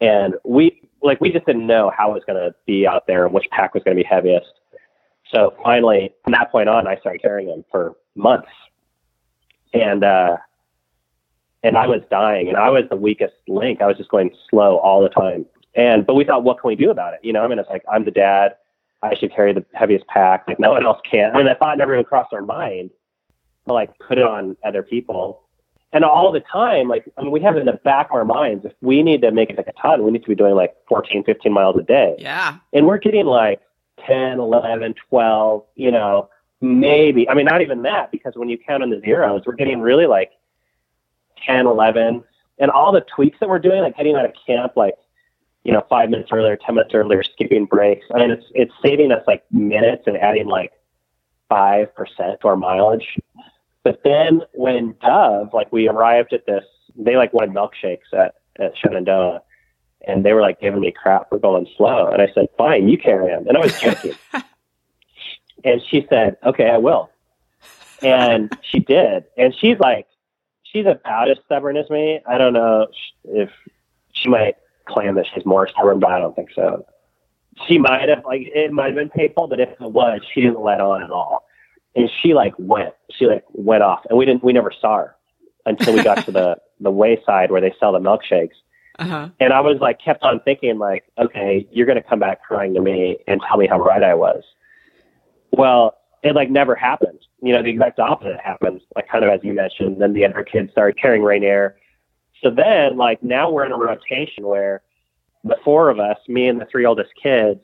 and 0.00 0.34
we 0.44 0.80
like 1.02 1.20
we 1.20 1.30
just 1.30 1.46
didn't 1.46 1.66
know 1.66 1.92
how 1.96 2.10
it 2.10 2.14
was 2.14 2.24
going 2.26 2.38
to 2.38 2.54
be 2.66 2.86
out 2.86 3.06
there 3.06 3.24
and 3.24 3.34
which 3.34 3.46
pack 3.50 3.74
was 3.74 3.82
going 3.82 3.96
to 3.96 4.02
be 4.02 4.06
heaviest. 4.06 4.52
So 5.32 5.54
finally, 5.62 6.14
from 6.24 6.32
that 6.32 6.50
point 6.50 6.68
on, 6.68 6.86
I 6.86 6.96
started 6.96 7.20
carrying 7.20 7.48
him 7.48 7.64
for 7.70 7.96
months, 8.14 8.48
and 9.74 10.02
uh, 10.02 10.38
and 11.62 11.76
I 11.76 11.86
was 11.86 12.00
dying, 12.10 12.48
and 12.48 12.56
I 12.56 12.70
was 12.70 12.84
the 12.88 12.96
weakest 12.96 13.34
link. 13.46 13.82
I 13.82 13.86
was 13.86 13.96
just 13.96 14.10
going 14.10 14.30
slow 14.48 14.78
all 14.78 15.02
the 15.02 15.08
time. 15.08 15.46
And 15.74 16.06
but 16.06 16.14
we 16.14 16.24
thought, 16.24 16.44
what 16.44 16.60
can 16.60 16.68
we 16.68 16.76
do 16.76 16.90
about 16.90 17.14
it? 17.14 17.20
You 17.22 17.32
know, 17.32 17.44
I 17.44 17.48
mean, 17.48 17.58
it's 17.58 17.68
like 17.68 17.84
I'm 17.90 18.04
the 18.04 18.10
dad. 18.10 18.56
I 19.02 19.14
should 19.14 19.32
carry 19.32 19.52
the 19.52 19.64
heaviest 19.74 20.06
pack. 20.08 20.44
Like 20.48 20.58
no 20.58 20.70
one 20.70 20.84
else 20.84 20.98
can. 21.08 21.30
I 21.32 21.36
mean, 21.36 21.46
that 21.46 21.60
thought 21.60 21.78
never 21.78 21.94
even 21.94 22.04
crossed 22.04 22.32
our 22.32 22.42
mind 22.42 22.90
to 23.68 23.74
like 23.74 23.96
put 23.98 24.18
it 24.18 24.24
on 24.24 24.56
other 24.64 24.82
people. 24.82 25.42
And 25.92 26.04
all 26.04 26.32
the 26.32 26.40
time, 26.40 26.88
like 26.88 27.04
I 27.16 27.22
mean, 27.22 27.30
we 27.30 27.40
have 27.40 27.56
it 27.56 27.60
in 27.60 27.66
the 27.66 27.72
back 27.84 28.08
of 28.10 28.16
our 28.16 28.24
minds. 28.24 28.64
If 28.64 28.72
we 28.82 29.02
need 29.02 29.22
to 29.22 29.30
make 29.30 29.48
it 29.50 29.56
like 29.56 29.68
a 29.68 29.72
ton, 29.80 30.02
we 30.04 30.10
need 30.10 30.22
to 30.22 30.28
be 30.28 30.34
doing 30.34 30.54
like 30.54 30.76
14, 30.88 31.24
15 31.24 31.52
miles 31.52 31.76
a 31.78 31.82
day 31.82 32.16
Yeah. 32.18 32.56
and 32.74 32.86
we're 32.86 32.98
getting 32.98 33.24
like 33.26 33.60
10, 34.06 34.38
11, 34.38 34.94
12, 35.08 35.64
you 35.76 35.90
know, 35.90 36.28
maybe, 36.60 37.28
I 37.28 37.34
mean, 37.34 37.46
not 37.46 37.62
even 37.62 37.82
that, 37.82 38.10
because 38.12 38.34
when 38.36 38.48
you 38.48 38.58
count 38.58 38.82
on 38.82 38.90
the 38.90 39.00
zeros, 39.00 39.42
we're 39.46 39.54
getting 39.54 39.80
really 39.80 40.06
like 40.06 40.32
10, 41.46 41.66
11, 41.66 42.22
and 42.58 42.70
all 42.70 42.92
the 42.92 43.00
tweaks 43.00 43.38
that 43.40 43.48
we're 43.48 43.58
doing, 43.58 43.80
like 43.80 43.96
getting 43.96 44.14
out 44.16 44.24
of 44.24 44.32
camp, 44.46 44.72
like, 44.76 44.94
you 45.64 45.72
know, 45.72 45.84
five 45.88 46.10
minutes 46.10 46.30
earlier, 46.32 46.56
10 46.56 46.74
minutes 46.74 46.94
earlier, 46.94 47.22
skipping 47.22 47.64
breaks. 47.64 48.06
I 48.14 48.18
mean, 48.18 48.30
it's, 48.30 48.46
it's 48.54 48.72
saving 48.82 49.10
us 49.12 49.22
like 49.26 49.44
minutes 49.52 50.04
and 50.06 50.16
adding 50.16 50.46
like 50.46 50.72
5% 51.50 51.88
to 52.40 52.48
our 52.48 52.56
mileage. 52.56 53.18
But 53.88 54.02
then 54.04 54.42
when 54.52 54.94
Dove, 55.00 55.54
like 55.54 55.72
we 55.72 55.88
arrived 55.88 56.34
at 56.34 56.44
this, 56.44 56.62
they 56.94 57.16
like 57.16 57.32
wanted 57.32 57.54
milkshakes 57.54 58.12
at, 58.12 58.34
at 58.58 58.76
Shenandoah 58.76 59.40
and 60.06 60.26
they 60.26 60.34
were 60.34 60.42
like 60.42 60.60
giving 60.60 60.80
me 60.80 60.92
crap 60.92 61.30
for 61.30 61.38
going 61.38 61.66
slow. 61.74 62.08
And 62.08 62.20
I 62.20 62.28
said, 62.34 62.48
fine, 62.58 62.90
you 62.90 62.98
carry 62.98 63.30
him. 63.30 63.48
And 63.48 63.56
I 63.56 63.60
was 63.60 63.80
joking. 63.80 64.12
and 65.64 65.80
she 65.88 66.06
said, 66.10 66.36
okay, 66.44 66.68
I 66.68 66.76
will. 66.76 67.08
And 68.02 68.54
she 68.60 68.80
did. 68.80 69.24
And 69.38 69.54
she's 69.58 69.78
like, 69.78 70.06
she's 70.64 70.84
about 70.84 71.30
as 71.30 71.38
stubborn 71.46 71.78
as 71.78 71.88
me. 71.88 72.20
I 72.28 72.36
don't 72.36 72.52
know 72.52 72.88
if 73.24 73.48
she 74.12 74.28
might 74.28 74.56
claim 74.84 75.14
that 75.14 75.24
she's 75.32 75.46
more 75.46 75.66
stubborn, 75.66 75.98
but 75.98 76.10
I 76.10 76.18
don't 76.18 76.36
think 76.36 76.50
so. 76.54 76.84
She 77.66 77.78
might 77.78 78.10
have, 78.10 78.22
like, 78.26 78.42
it 78.54 78.70
might 78.70 78.88
have 78.88 78.96
been 78.96 79.08
painful, 79.08 79.48
but 79.48 79.60
if 79.60 79.70
it 79.70 79.80
was, 79.80 80.20
she 80.34 80.42
didn't 80.42 80.60
let 80.60 80.82
on 80.82 81.02
at 81.02 81.10
all. 81.10 81.47
And 81.96 82.10
she 82.22 82.34
like 82.34 82.54
went, 82.58 82.94
she 83.10 83.26
like 83.26 83.44
went 83.52 83.82
off, 83.82 84.04
and 84.08 84.18
we 84.18 84.24
didn't, 84.24 84.44
we 84.44 84.52
never 84.52 84.72
saw 84.80 84.98
her 84.98 85.16
until 85.66 85.94
we 85.94 86.02
got 86.02 86.24
to 86.24 86.32
the 86.32 86.56
the 86.80 86.90
wayside 86.90 87.50
where 87.50 87.60
they 87.60 87.74
sell 87.78 87.92
the 87.92 87.98
milkshakes. 87.98 88.54
Uh 88.98 89.04
huh. 89.04 89.28
And 89.40 89.52
I 89.52 89.60
was 89.60 89.78
like, 89.80 90.00
kept 90.00 90.22
on 90.22 90.40
thinking, 90.40 90.78
like, 90.78 91.04
okay, 91.18 91.66
you're 91.70 91.86
going 91.86 92.00
to 92.00 92.08
come 92.08 92.18
back 92.18 92.42
crying 92.42 92.74
to 92.74 92.80
me 92.80 93.18
and 93.26 93.40
tell 93.46 93.56
me 93.56 93.66
how 93.66 93.78
right 93.78 94.02
I 94.02 94.14
was. 94.14 94.42
Well, 95.52 95.96
it 96.22 96.34
like 96.34 96.50
never 96.50 96.74
happened. 96.74 97.20
You 97.40 97.52
know, 97.52 97.62
the 97.62 97.70
exact 97.70 98.00
opposite 98.00 98.40
happened, 98.40 98.80
like 98.96 99.08
kind 99.08 99.24
of 99.24 99.30
as 99.30 99.40
you 99.42 99.52
mentioned. 99.52 100.00
Then 100.00 100.12
the 100.12 100.24
other 100.24 100.42
kids 100.42 100.72
started 100.72 101.00
carrying 101.00 101.22
Rainier. 101.22 101.76
So 102.42 102.50
then, 102.50 102.96
like, 102.96 103.22
now 103.22 103.50
we're 103.50 103.66
in 103.66 103.72
a 103.72 103.78
rotation 103.78 104.46
where 104.46 104.82
the 105.44 105.56
four 105.64 105.90
of 105.90 105.98
us, 105.98 106.18
me 106.28 106.48
and 106.48 106.60
the 106.60 106.66
three 106.66 106.84
oldest 106.84 107.10
kids, 107.20 107.60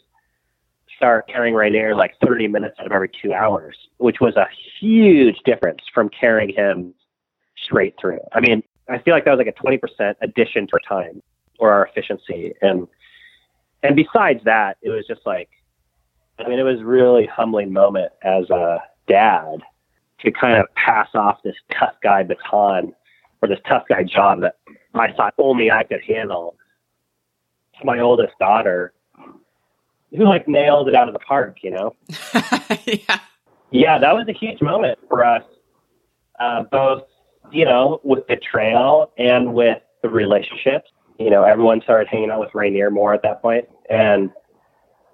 start 0.96 1.28
carrying 1.28 1.54
Rainier 1.54 1.94
like 1.94 2.14
30 2.24 2.48
minutes 2.48 2.76
out 2.78 2.86
of 2.86 2.92
every 2.92 3.10
two 3.22 3.32
hours, 3.32 3.76
which 3.98 4.20
was 4.20 4.36
a 4.36 4.46
huge 4.80 5.38
difference 5.44 5.80
from 5.92 6.08
carrying 6.08 6.54
him 6.54 6.94
straight 7.56 7.94
through. 8.00 8.20
I 8.32 8.40
mean, 8.40 8.62
I 8.88 8.98
feel 8.98 9.14
like 9.14 9.24
that 9.24 9.36
was 9.36 9.38
like 9.38 9.46
a 9.46 9.52
20% 9.52 10.14
addition 10.20 10.66
to 10.66 10.72
our 10.74 10.80
time 10.80 11.22
or 11.58 11.72
our 11.72 11.86
efficiency. 11.86 12.52
And, 12.60 12.86
and 13.82 13.96
besides 13.96 14.42
that, 14.44 14.76
it 14.82 14.90
was 14.90 15.06
just 15.06 15.22
like, 15.24 15.48
I 16.38 16.48
mean, 16.48 16.58
it 16.58 16.64
was 16.64 16.82
really 16.82 17.26
humbling 17.26 17.72
moment 17.72 18.12
as 18.22 18.50
a 18.50 18.82
dad 19.08 19.60
to 20.20 20.30
kind 20.32 20.58
of 20.58 20.66
pass 20.74 21.08
off 21.14 21.42
this 21.42 21.56
tough 21.72 21.94
guy 22.02 22.22
baton 22.22 22.92
or 23.40 23.48
this 23.48 23.60
tough 23.68 23.84
guy 23.88 24.02
job 24.02 24.40
that 24.40 24.56
I 24.94 25.12
thought 25.12 25.34
only 25.38 25.70
I 25.70 25.84
could 25.84 26.02
handle 26.02 26.56
to 27.78 27.84
my 27.84 28.00
oldest 28.00 28.32
daughter 28.38 28.92
who 30.16 30.24
like 30.24 30.46
nailed 30.48 30.88
it 30.88 30.94
out 30.94 31.08
of 31.08 31.14
the 31.14 31.20
park, 31.20 31.58
you 31.62 31.70
know? 31.70 31.94
yeah. 32.86 33.20
Yeah, 33.70 33.98
that 33.98 34.14
was 34.14 34.26
a 34.28 34.32
huge 34.32 34.62
moment 34.62 34.98
for 35.08 35.24
us, 35.24 35.42
uh, 36.38 36.62
both, 36.70 37.02
you 37.50 37.64
know, 37.64 38.00
with 38.04 38.24
the 38.28 38.36
trail 38.36 39.10
and 39.18 39.52
with 39.52 39.82
the 40.02 40.08
relationships. 40.08 40.90
You 41.18 41.30
know, 41.30 41.42
everyone 41.42 41.82
started 41.82 42.06
hanging 42.06 42.30
out 42.30 42.38
with 42.38 42.54
Rainier 42.54 42.90
more 42.90 43.14
at 43.14 43.22
that 43.22 43.42
point, 43.42 43.68
and 43.90 44.30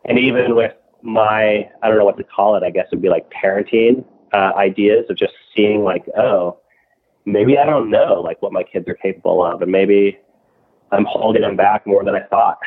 and 0.04 0.18
even 0.18 0.54
with 0.54 0.74
my, 1.02 1.70
I 1.82 1.88
don't 1.88 1.96
know 1.96 2.04
what 2.04 2.18
to 2.18 2.24
call 2.24 2.56
it. 2.56 2.62
I 2.62 2.70
guess 2.70 2.86
it'd 2.88 3.00
be 3.00 3.08
like 3.08 3.30
parenting 3.30 4.04
uh, 4.32 4.52
ideas 4.56 5.06
of 5.08 5.16
just 5.16 5.32
seeing 5.56 5.82
like, 5.82 6.04
oh, 6.16 6.58
maybe 7.24 7.56
I 7.56 7.64
don't 7.64 7.90
know 7.90 8.20
like 8.20 8.42
what 8.42 8.52
my 8.52 8.62
kids 8.62 8.86
are 8.88 8.94
capable 8.94 9.44
of, 9.44 9.62
and 9.62 9.72
maybe 9.72 10.18
I'm 10.92 11.06
holding 11.06 11.42
them 11.42 11.56
back 11.56 11.86
more 11.86 12.04
than 12.04 12.14
I 12.14 12.22
thought. 12.24 12.58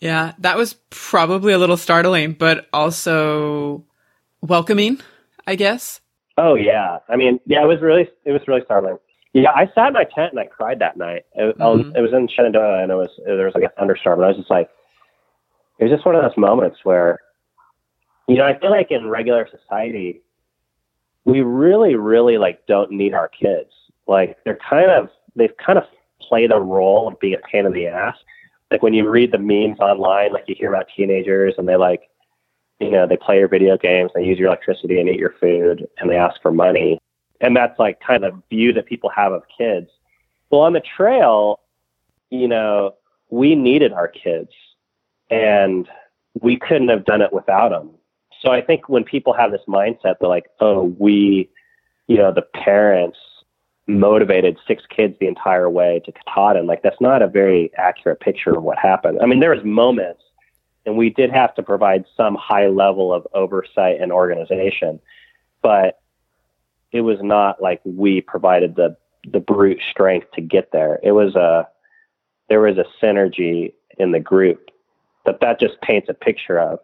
Yeah, 0.00 0.32
that 0.38 0.56
was 0.56 0.74
probably 0.90 1.52
a 1.52 1.58
little 1.58 1.76
startling, 1.76 2.32
but 2.32 2.68
also 2.72 3.84
welcoming, 4.42 5.00
I 5.46 5.54
guess. 5.54 6.00
Oh 6.38 6.54
yeah, 6.54 6.98
I 7.08 7.16
mean, 7.16 7.40
yeah, 7.46 7.62
it 7.62 7.66
was 7.66 7.80
really, 7.80 8.08
it 8.24 8.32
was 8.32 8.42
really 8.46 8.62
startling. 8.64 8.98
Yeah, 9.32 9.52
I 9.54 9.70
sat 9.74 9.88
in 9.88 9.92
my 9.94 10.04
tent 10.04 10.32
and 10.32 10.40
I 10.40 10.46
cried 10.46 10.78
that 10.80 10.96
night. 10.96 11.24
It, 11.34 11.58
Mhm. 11.58 11.96
it 11.96 12.00
was 12.00 12.12
in 12.12 12.28
Shenandoah 12.28 12.82
and 12.82 12.90
it 12.90 12.94
was 12.94 13.08
there 13.24 13.44
was 13.44 13.54
like 13.54 13.64
a 13.64 13.68
thunderstorm, 13.70 14.18
and 14.18 14.24
I 14.26 14.28
was 14.28 14.36
just 14.38 14.50
like, 14.50 14.68
it 15.78 15.84
was 15.84 15.92
just 15.92 16.06
one 16.06 16.14
of 16.14 16.22
those 16.22 16.36
moments 16.36 16.80
where, 16.84 17.20
you 18.28 18.36
know, 18.36 18.44
I 18.44 18.58
feel 18.58 18.70
like 18.70 18.90
in 18.90 19.08
regular 19.08 19.48
society, 19.48 20.22
we 21.24 21.40
really, 21.42 21.96
really 21.96 22.38
like 22.38 22.66
don't 22.66 22.90
need 22.92 23.14
our 23.14 23.28
kids. 23.28 23.70
Like 24.06 24.38
they're 24.44 24.58
kind 24.68 24.90
of 24.90 25.10
they've 25.34 25.56
kind 25.58 25.78
of 25.78 25.84
played 26.20 26.50
a 26.52 26.58
role 26.60 27.08
of 27.08 27.18
being 27.20 27.34
a 27.34 27.38
pain 27.38 27.66
in 27.66 27.72
the 27.72 27.86
ass. 27.88 28.16
Like 28.70 28.82
when 28.82 28.94
you 28.94 29.08
read 29.08 29.32
the 29.32 29.38
memes 29.38 29.78
online, 29.78 30.32
like 30.32 30.44
you 30.48 30.54
hear 30.58 30.72
about 30.72 30.86
teenagers 30.96 31.54
and 31.56 31.68
they 31.68 31.76
like, 31.76 32.02
you 32.80 32.90
know, 32.90 33.06
they 33.06 33.16
play 33.16 33.38
your 33.38 33.48
video 33.48 33.76
games, 33.78 34.10
they 34.14 34.24
use 34.24 34.38
your 34.38 34.48
electricity 34.48 35.00
and 35.00 35.08
eat 35.08 35.18
your 35.18 35.34
food, 35.40 35.86
and 35.98 36.10
they 36.10 36.16
ask 36.16 36.40
for 36.42 36.50
money. 36.50 36.98
And 37.40 37.56
that's 37.56 37.78
like 37.78 38.00
kind 38.00 38.24
of 38.24 38.42
view 38.50 38.72
that 38.72 38.86
people 38.86 39.10
have 39.10 39.32
of 39.32 39.42
kids. 39.56 39.88
Well, 40.50 40.62
on 40.62 40.72
the 40.72 40.82
trail, 40.96 41.60
you 42.30 42.48
know, 42.48 42.94
we 43.30 43.54
needed 43.54 43.92
our 43.92 44.08
kids 44.08 44.50
and 45.30 45.88
we 46.40 46.56
couldn't 46.56 46.88
have 46.88 47.04
done 47.04 47.22
it 47.22 47.32
without 47.32 47.70
them. 47.70 47.90
So 48.40 48.50
I 48.50 48.60
think 48.60 48.88
when 48.88 49.04
people 49.04 49.32
have 49.32 49.50
this 49.50 49.62
mindset, 49.68 50.16
they're 50.20 50.28
like, 50.28 50.46
oh, 50.60 50.94
we, 50.98 51.50
you 52.06 52.16
know, 52.16 52.32
the 52.32 52.42
parents 52.42 53.18
motivated 53.86 54.58
six 54.66 54.82
kids 54.88 55.14
the 55.20 55.28
entire 55.28 55.70
way 55.70 56.00
to 56.04 56.12
Katahdin. 56.12 56.66
Like 56.66 56.82
that's 56.82 57.00
not 57.00 57.22
a 57.22 57.28
very 57.28 57.70
accurate 57.76 58.20
picture 58.20 58.56
of 58.56 58.62
what 58.62 58.78
happened. 58.78 59.20
I 59.22 59.26
mean, 59.26 59.40
there 59.40 59.54
was 59.54 59.64
moments 59.64 60.22
and 60.84 60.96
we 60.96 61.10
did 61.10 61.30
have 61.30 61.54
to 61.56 61.62
provide 61.62 62.04
some 62.16 62.36
high 62.36 62.68
level 62.68 63.12
of 63.12 63.26
oversight 63.34 64.00
and 64.00 64.12
organization, 64.12 65.00
but 65.60 66.00
it 66.92 67.00
was 67.00 67.18
not 67.20 67.60
like 67.60 67.80
we 67.84 68.20
provided 68.20 68.76
the 68.76 68.96
the 69.32 69.40
brute 69.40 69.80
strength 69.90 70.30
to 70.32 70.40
get 70.40 70.70
there. 70.70 71.00
It 71.02 71.12
was 71.12 71.34
a 71.34 71.68
there 72.48 72.60
was 72.60 72.78
a 72.78 72.86
synergy 73.02 73.74
in 73.98 74.12
the 74.12 74.20
group 74.20 74.70
that 75.24 75.40
that 75.40 75.58
just 75.58 75.80
paints 75.80 76.08
a 76.08 76.14
picture 76.14 76.58
of. 76.58 76.78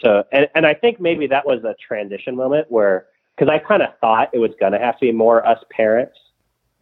So, 0.00 0.24
and, 0.32 0.48
and 0.54 0.66
I 0.66 0.74
think 0.74 1.00
maybe 1.00 1.26
that 1.28 1.46
was 1.46 1.62
a 1.62 1.74
transition 1.74 2.34
moment 2.34 2.70
where, 2.70 3.06
because 3.40 3.50
I 3.50 3.58
kind 3.58 3.82
of 3.82 3.88
thought 4.00 4.28
it 4.34 4.38
was 4.38 4.50
going 4.60 4.72
to 4.72 4.78
have 4.78 4.96
to 4.96 5.00
be 5.00 5.12
more 5.12 5.46
us 5.46 5.58
parents, 5.74 6.18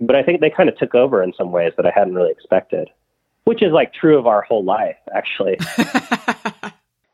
but 0.01 0.17
I 0.17 0.25
think 0.25 0.41
they 0.41 0.51
kind 0.51 0.69
of 0.69 0.77
took 0.77 0.93
over 0.93 1.23
in 1.23 1.33
some 1.39 1.53
ways 1.53 1.73
that 1.77 1.87
I 1.87 1.93
hadn't 1.95 2.17
really 2.17 2.33
expected, 2.33 2.89
which 3.45 3.63
is 3.63 3.71
like 3.73 3.95
true 3.95 4.19
of 4.19 4.27
our 4.27 4.43
whole 4.43 4.65
life, 4.65 4.97
actually. 5.15 5.57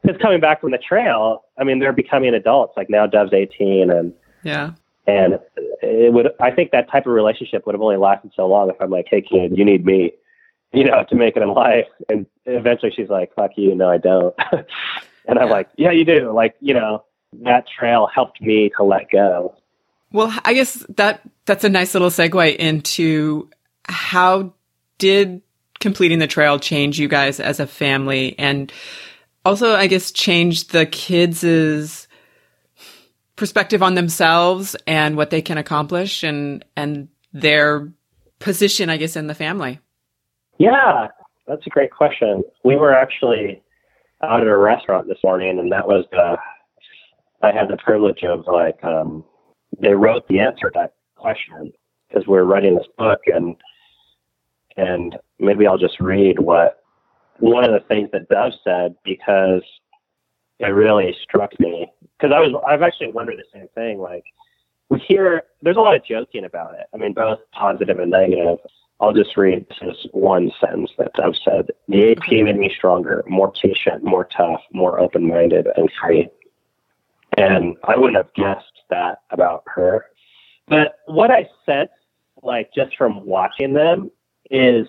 Because 0.02 0.20
coming 0.20 0.38
back 0.38 0.60
from 0.60 0.70
the 0.70 0.76
trail, 0.76 1.44
I 1.58 1.64
mean, 1.64 1.78
they're 1.78 1.90
becoming 1.90 2.34
adults. 2.34 2.74
Like 2.76 2.90
now, 2.90 3.06
Dove's 3.06 3.32
18, 3.32 3.90
and 3.90 4.12
yeah. 4.42 4.72
and 5.06 5.38
it 5.80 6.12
would. 6.12 6.28
I 6.42 6.50
think 6.50 6.72
that 6.72 6.90
type 6.90 7.06
of 7.06 7.12
relationship 7.14 7.64
would 7.64 7.74
have 7.74 7.80
only 7.80 7.96
lasted 7.96 8.32
so 8.36 8.46
long 8.46 8.68
if 8.68 8.76
I'm 8.80 8.90
like, 8.90 9.06
hey, 9.08 9.22
kid, 9.22 9.56
you 9.56 9.64
need 9.64 9.86
me, 9.86 10.12
you 10.74 10.84
know, 10.84 11.06
to 11.08 11.14
make 11.14 11.38
it 11.38 11.42
in 11.42 11.48
life. 11.48 11.86
And 12.10 12.26
eventually, 12.44 12.92
she's 12.94 13.08
like, 13.08 13.34
fuck 13.34 13.52
you, 13.56 13.74
no, 13.74 13.88
I 13.88 13.96
don't. 13.96 14.34
and 15.26 15.38
I'm 15.38 15.48
like, 15.48 15.70
yeah, 15.78 15.90
you 15.90 16.04
do. 16.04 16.30
Like, 16.32 16.54
you 16.60 16.74
know, 16.74 17.02
that 17.42 17.64
trail 17.68 18.08
helped 18.12 18.40
me 18.40 18.70
to 18.76 18.84
let 18.84 19.10
go. 19.10 19.54
Well, 20.12 20.32
I 20.44 20.54
guess 20.54 20.86
that 20.96 21.22
that's 21.44 21.64
a 21.64 21.68
nice 21.68 21.94
little 21.94 22.10
segue 22.10 22.56
into 22.56 23.50
how 23.84 24.54
did 24.98 25.42
completing 25.80 26.18
the 26.18 26.26
trail 26.26 26.58
change 26.58 26.98
you 26.98 27.08
guys 27.08 27.40
as 27.40 27.60
a 27.60 27.66
family 27.66 28.38
and 28.38 28.72
also 29.44 29.74
I 29.74 29.86
guess 29.86 30.12
change 30.12 30.68
the 30.68 30.86
kids' 30.86 32.08
perspective 33.36 33.82
on 33.82 33.94
themselves 33.94 34.76
and 34.86 35.16
what 35.16 35.30
they 35.30 35.42
can 35.42 35.58
accomplish 35.58 36.22
and 36.22 36.64
and 36.76 37.08
their 37.32 37.92
position 38.38 38.88
I 38.88 38.96
guess 38.96 39.16
in 39.16 39.26
the 39.26 39.34
family. 39.34 39.80
Yeah, 40.58 41.08
that's 41.46 41.66
a 41.66 41.70
great 41.70 41.90
question. 41.90 42.44
We 42.62 42.76
were 42.76 42.94
actually 42.94 43.62
out 44.22 44.40
at 44.40 44.46
a 44.46 44.56
restaurant 44.56 45.08
this 45.08 45.18
morning, 45.22 45.58
and 45.58 45.70
that 45.72 45.86
was 45.86 46.04
the. 46.10 46.36
I 47.44 47.52
had 47.52 47.68
the 47.68 47.76
privilege 47.76 48.24
of 48.24 48.46
like 48.46 48.82
um, 48.82 49.24
they 49.78 49.94
wrote 49.94 50.26
the 50.28 50.40
answer 50.40 50.70
to 50.70 50.72
that 50.74 50.94
question 51.16 51.72
because 52.08 52.26
we're 52.26 52.44
writing 52.44 52.76
this 52.76 52.86
book, 52.96 53.20
and 53.26 53.56
and 54.76 55.16
maybe 55.38 55.66
I'll 55.66 55.78
just 55.78 56.00
read 56.00 56.38
what 56.38 56.82
one 57.38 57.64
of 57.64 57.72
the 57.72 57.86
things 57.86 58.08
that 58.12 58.28
Dove 58.28 58.52
said 58.62 58.94
because 59.04 59.62
it 60.58 60.66
really 60.66 61.14
struck 61.22 61.58
me 61.60 61.90
because 62.18 62.32
I 62.34 62.40
was 62.40 62.60
I've 62.66 62.82
actually 62.82 63.12
wondered 63.12 63.38
the 63.38 63.58
same 63.58 63.68
thing 63.74 63.98
like 63.98 64.24
we 64.88 64.98
hear 65.00 65.42
there's 65.62 65.76
a 65.76 65.80
lot 65.80 65.96
of 65.96 66.04
joking 66.04 66.44
about 66.44 66.74
it. 66.74 66.86
I 66.94 66.96
mean, 66.96 67.12
both 67.12 67.40
positive 67.52 67.98
and 67.98 68.10
negative. 68.10 68.58
I'll 69.00 69.12
just 69.12 69.36
read 69.36 69.66
this 69.80 70.06
one 70.12 70.52
sentence 70.60 70.92
that 70.98 71.12
Dove 71.14 71.34
said. 71.44 71.70
The 71.88 72.12
AT 72.12 72.30
made 72.30 72.56
me 72.56 72.72
stronger, 72.74 73.24
more 73.26 73.52
patient, 73.52 74.04
more 74.04 74.28
tough, 74.36 74.60
more 74.72 75.00
open 75.00 75.26
minded, 75.26 75.66
and 75.76 75.90
free. 76.00 76.28
And 77.36 77.76
I 77.84 77.96
wouldn't 77.96 78.16
have 78.16 78.32
guessed 78.34 78.82
that 78.90 79.22
about 79.30 79.64
her. 79.66 80.06
But 80.68 81.00
what 81.06 81.30
I 81.30 81.48
sense, 81.66 81.90
like 82.42 82.70
just 82.74 82.96
from 82.96 83.24
watching 83.26 83.72
them, 83.74 84.10
is, 84.50 84.86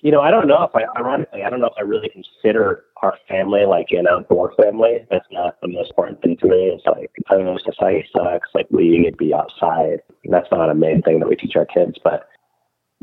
you 0.00 0.10
know, 0.10 0.20
I 0.20 0.30
don't 0.30 0.46
know 0.46 0.62
if 0.62 0.74
I, 0.74 0.84
ironically, 0.98 1.42
I 1.42 1.50
don't 1.50 1.60
know 1.60 1.66
if 1.66 1.74
I 1.76 1.82
really 1.82 2.08
consider 2.08 2.84
our 3.02 3.16
family 3.28 3.64
like 3.64 3.88
an 3.90 4.06
outdoor 4.06 4.54
family. 4.54 5.06
That's 5.10 5.26
not 5.30 5.60
the 5.60 5.68
most 5.68 5.90
important 5.90 6.22
thing 6.22 6.36
to 6.38 6.46
me. 6.46 6.68
It's 6.68 6.86
like, 6.86 7.10
I 7.30 7.34
don't 7.34 7.44
know, 7.44 7.58
society 7.58 8.08
sucks. 8.16 8.48
Like, 8.54 8.66
we 8.70 8.98
need 8.98 9.10
to 9.10 9.16
be 9.16 9.34
outside. 9.34 10.00
That's 10.24 10.48
not 10.50 10.70
a 10.70 10.74
main 10.74 11.02
thing 11.02 11.20
that 11.20 11.28
we 11.28 11.36
teach 11.36 11.56
our 11.56 11.66
kids. 11.66 11.98
But, 12.02 12.28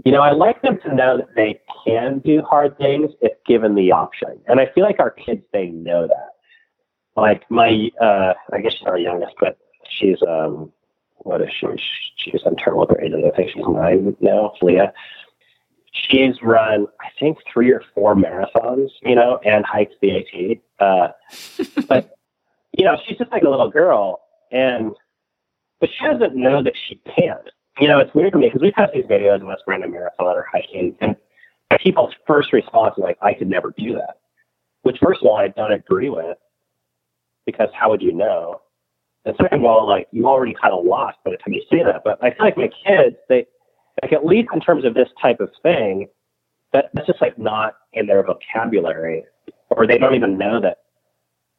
you 0.04 0.12
know, 0.12 0.22
I 0.22 0.32
like 0.32 0.62
them 0.62 0.80
to 0.84 0.96
know 0.96 1.18
that 1.18 1.36
they 1.36 1.60
can 1.86 2.20
do 2.20 2.42
hard 2.42 2.78
things 2.78 3.12
if 3.22 3.34
given 3.46 3.76
the 3.76 3.92
option. 3.92 4.40
And 4.48 4.60
I 4.60 4.68
feel 4.74 4.84
like 4.84 5.00
our 5.00 5.12
kids, 5.12 5.44
they 5.54 5.68
know 5.68 6.08
that. 6.08 6.35
Like 7.16 7.50
my, 7.50 7.90
uh, 8.02 8.34
I 8.52 8.62
guess 8.62 8.74
she's 8.74 8.88
our 8.88 8.98
youngest, 8.98 9.36
but 9.40 9.58
she's, 9.90 10.18
um, 10.28 10.72
what 11.18 11.42
is 11.42 11.50
she? 11.60 11.68
She's 12.18 12.42
in 12.46 12.56
terrible 12.58 12.86
grades. 12.86 13.16
I 13.16 13.36
think 13.36 13.52
she's 13.52 13.64
nine 13.68 14.16
now, 14.20 14.54
Leah. 14.62 14.94
She's 15.92 16.42
run, 16.44 16.88
I 17.00 17.08
think, 17.20 17.38
three 17.52 17.72
or 17.72 17.82
four 17.94 18.16
marathons, 18.16 18.90
you 19.02 19.16
know, 19.16 19.40
and 19.46 19.66
hiked 19.66 19.96
the 20.02 20.18
AT. 20.18 20.86
Uh, 20.86 21.08
but, 21.88 22.18
you 22.78 22.84
know, 22.84 22.98
she's 23.06 23.18
just 23.18 23.32
like 23.32 23.44
a 23.44 23.50
little 23.50 23.70
girl. 23.72 24.22
And, 24.52 24.92
but 25.80 25.90
she 25.98 26.06
doesn't 26.06 26.36
know 26.36 26.62
that 26.62 26.74
she 26.88 27.02
can't. 27.16 27.50
You 27.80 27.88
know, 27.88 28.00
it's 28.00 28.14
weird 28.14 28.34
to 28.34 28.40
me 28.40 28.48
because 28.48 28.62
we've 28.62 28.76
had 28.76 28.92
these 28.94 29.06
videos 29.06 29.42
of 29.42 29.50
us 29.50 29.60
running 29.68 29.86
a 29.86 29.92
marathon 29.92 30.28
or 30.28 30.46
hiking, 30.52 30.96
and 31.02 31.16
people's 31.80 32.14
first 32.26 32.54
response 32.54 32.96
is 32.98 33.04
like, 33.04 33.18
I 33.22 33.34
could 33.34 33.50
never 33.50 33.74
do 33.78 33.94
that. 33.94 34.20
Which, 34.84 34.98
first 35.02 35.22
of 35.22 35.28
all, 35.28 35.38
I 35.38 35.50
don't 35.50 35.72
agree 35.72 36.10
with 36.10 36.38
because 37.46 37.70
how 37.74 37.90
would 37.90 38.02
you 38.02 38.12
know? 38.12 38.62
And 39.26 39.36
second 39.42 39.60
of 39.60 39.66
all, 39.66 39.88
like 39.88 40.08
you 40.12 40.28
already 40.28 40.54
kind 40.54 40.74
of 40.74 40.86
lost 40.86 41.18
by 41.24 41.32
the 41.32 41.38
time 41.38 41.54
you 41.54 41.64
say 41.72 41.84
that. 41.84 42.04
But 42.04 42.24
I 42.24 42.32
feel 42.32 42.46
like 42.46 42.58
my 42.58 42.70
kids, 42.86 43.16
they 43.30 43.46
like 44.02 44.14
at 44.14 44.26
least 44.26 44.50
in 44.54 44.60
terms 44.60 44.86
of 44.86 44.94
this 44.94 45.10
type 45.22 45.40
of 45.40 45.50
thing, 45.64 46.08
that 46.74 46.90
that's 46.94 47.08
just 47.08 47.22
like 47.22 47.38
not 47.38 47.76
in 47.94 48.06
their 48.06 48.24
vocabulary, 48.24 49.24
or 49.70 49.88
they 49.88 49.98
don't 49.98 50.16
even 50.16 50.38
know 50.38 50.60
that. 50.62 50.80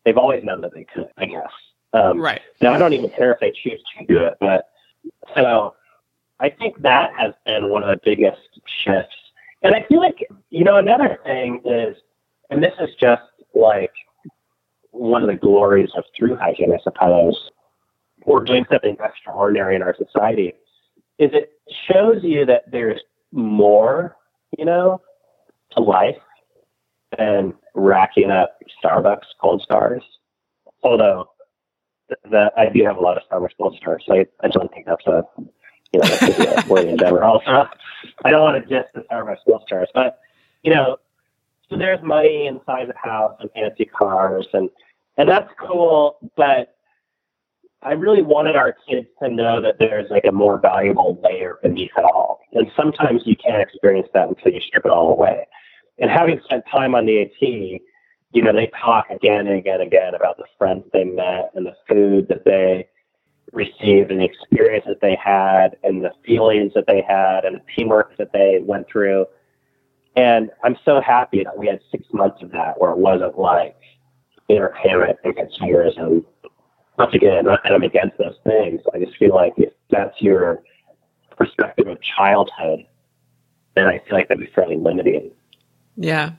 They've 0.05 0.17
always 0.17 0.45
known 0.45 0.61
that 0.61 0.73
they 0.73 0.85
could, 0.85 1.09
I 1.17 1.27
guess. 1.27 1.51
Um, 1.93 2.21
Right. 2.21 2.41
now 2.61 2.73
I 2.73 2.79
don't 2.79 2.93
even 2.93 3.11
care 3.11 3.33
if 3.33 3.41
they 3.41 3.51
choose 3.51 3.83
to 3.99 4.07
do 4.07 4.19
it, 4.19 4.35
but 4.41 4.69
so 5.35 5.75
I 6.39 6.51
think 6.51 6.81
that 6.83 7.13
has 7.19 7.33
been 7.45 7.71
one 7.71 7.83
of 7.83 7.89
the 7.89 8.01
biggest 8.05 8.41
shifts. 8.85 9.17
And 9.63 9.75
I 9.75 9.85
feel 9.89 10.01
like, 10.01 10.29
you 10.51 10.63
know, 10.63 10.77
another 10.77 11.19
thing 11.25 11.61
is, 11.65 11.97
and 12.51 12.63
this 12.63 12.75
is 12.81 12.91
just 13.01 13.23
like 13.55 13.93
one 14.99 15.23
of 15.23 15.29
the 15.29 15.37
glories 15.37 15.91
of 15.97 16.05
through 16.17 16.37
hiking, 16.37 16.73
I 16.73 16.83
suppose, 16.83 17.51
or 18.23 18.45
doing 18.45 18.65
something 18.71 18.97
extraordinary 19.03 19.77
in 19.77 19.83
our 19.83 19.95
society, 19.97 20.55
is 21.19 21.31
it 21.33 21.53
shows 21.91 22.23
you 22.23 22.45
that 22.47 22.71
there's 22.71 23.01
more, 23.33 24.17
you 24.59 24.65
know, 24.65 25.01
to 25.73 25.81
life 25.81 26.17
than 27.17 27.55
racking 27.75 28.31
up 28.31 28.59
Starbucks 28.83 29.27
gold 29.41 29.63
stars. 29.63 30.03
Although 30.83 31.31
that 32.31 32.53
I 32.57 32.69
do 32.69 32.85
have 32.85 32.97
a 32.97 33.01
lot 33.01 33.17
of 33.17 33.23
Starbucks 33.31 33.57
gold 33.59 33.77
stars, 33.77 34.03
so 34.07 34.15
I, 34.15 34.27
I 34.43 34.49
don't 34.49 34.73
think 34.73 34.87
that's 34.87 35.07
a 35.07 35.25
you 35.93 36.01
know 36.01 36.09
that's 36.09 36.71
a 36.71 36.75
endeavor. 36.89 37.25
Also, 37.25 37.69
I 38.25 38.31
don't 38.31 38.43
want 38.43 38.63
to 38.63 38.69
diss 38.69 38.87
the 38.95 39.03
Starbucks 39.03 39.39
gold 39.47 39.63
stars, 39.67 39.89
but 39.95 40.21
you 40.63 40.75
know, 40.75 40.99
so 41.69 41.77
there's 41.77 42.03
money 42.03 42.47
inside 42.47 42.89
the 42.89 42.95
house 42.97 43.37
and 43.41 43.51
fancy 43.53 43.85
cars, 43.85 44.47
and 44.53 44.71
and 45.17 45.29
that's 45.29 45.51
cool. 45.59 46.19
But 46.37 46.77
I 47.83 47.93
really 47.93 48.23
wanted 48.23 48.57
our 48.57 48.75
kids 48.89 49.07
to 49.23 49.29
know 49.29 49.61
that 49.61 49.77
there's 49.79 50.11
like 50.11 50.25
a 50.27 50.33
more 50.33 50.59
valuable 50.59 51.21
layer 51.23 51.59
beneath 51.63 51.93
it 51.97 52.05
all, 52.05 52.41
and 52.53 52.71
sometimes 52.77 53.23
you 53.25 53.37
can't 53.37 53.63
experience 53.63 54.09
that 54.15 54.29
until 54.29 54.53
you 54.53 54.61
strip 54.61 54.85
it 54.85 54.91
all 54.91 55.11
away. 55.11 55.47
And 55.99 56.11
having 56.11 56.41
spent 56.45 56.65
time 56.71 56.95
on 56.95 57.07
the 57.07 57.23
AT, 57.23 57.41
you 57.41 58.43
know, 58.43 58.53
they 58.53 58.71
talk 58.81 59.09
again 59.11 59.47
and 59.47 59.57
again 59.57 59.81
and 59.81 59.87
again 59.87 60.15
about 60.15 60.37
the 60.37 60.45
friends 60.59 60.85
they 60.93 61.05
met 61.05 61.51
and 61.55 61.65
the 61.65 61.75
food 61.89 62.29
that 62.29 62.45
they 62.45 62.87
received 63.53 64.11
and 64.11 64.21
the 64.21 64.25
experience 64.25 64.85
that 64.87 65.01
they 65.01 65.17
had 65.17 65.77
and 65.83 66.05
the 66.05 66.13
feelings 66.25 66.73
that 66.75 66.87
they 66.87 67.01
had 67.01 67.45
and 67.45 67.57
the 67.57 67.63
teamwork 67.75 68.17
that 68.19 68.33
they 68.33 68.61
went 68.63 68.87
through. 68.89 69.27
And 70.17 70.51
I'm 70.65 70.77
so 70.85 71.01
happy 71.01 71.45
that 71.45 71.57
we 71.57 71.67
had 71.67 71.81
six 71.91 72.05
months 72.13 72.43
of 72.43 72.51
that 72.53 72.81
where 72.81 72.91
it 72.91 72.99
wasn't 72.99 73.39
like 73.39 73.77
entertainment 74.49 75.19
and 75.25 75.35
consumerism. 75.37 76.25
Once 76.99 77.15
again, 77.15 77.45
that 77.45 77.61
I'm 77.65 77.83
against 77.83 78.17
those 78.19 78.37
things. 78.45 78.81
I 78.95 78.99
just 78.99 79.17
feel 79.19 79.35
like 79.35 79.53
if 79.59 79.73
that's 79.91 80.21
your 80.21 80.63
perspective 81.37 81.87
of 81.87 81.99
childhood, 82.17 82.87
then 83.75 83.87
I 83.87 83.99
feel 83.99 84.17
like 84.17 84.29
that'd 84.29 84.41
be 84.41 84.51
fairly 84.55 84.77
limiting. 84.77 85.31
Yeah. 85.97 86.33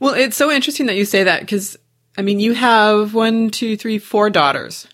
Well, 0.00 0.14
it's 0.14 0.36
so 0.36 0.50
interesting 0.50 0.86
that 0.86 0.96
you 0.96 1.04
say 1.04 1.24
that 1.24 1.40
because, 1.40 1.76
I 2.16 2.22
mean, 2.22 2.40
you 2.40 2.54
have 2.54 3.14
one, 3.14 3.50
two, 3.50 3.76
three, 3.76 3.98
four 3.98 4.30
daughters. 4.30 4.88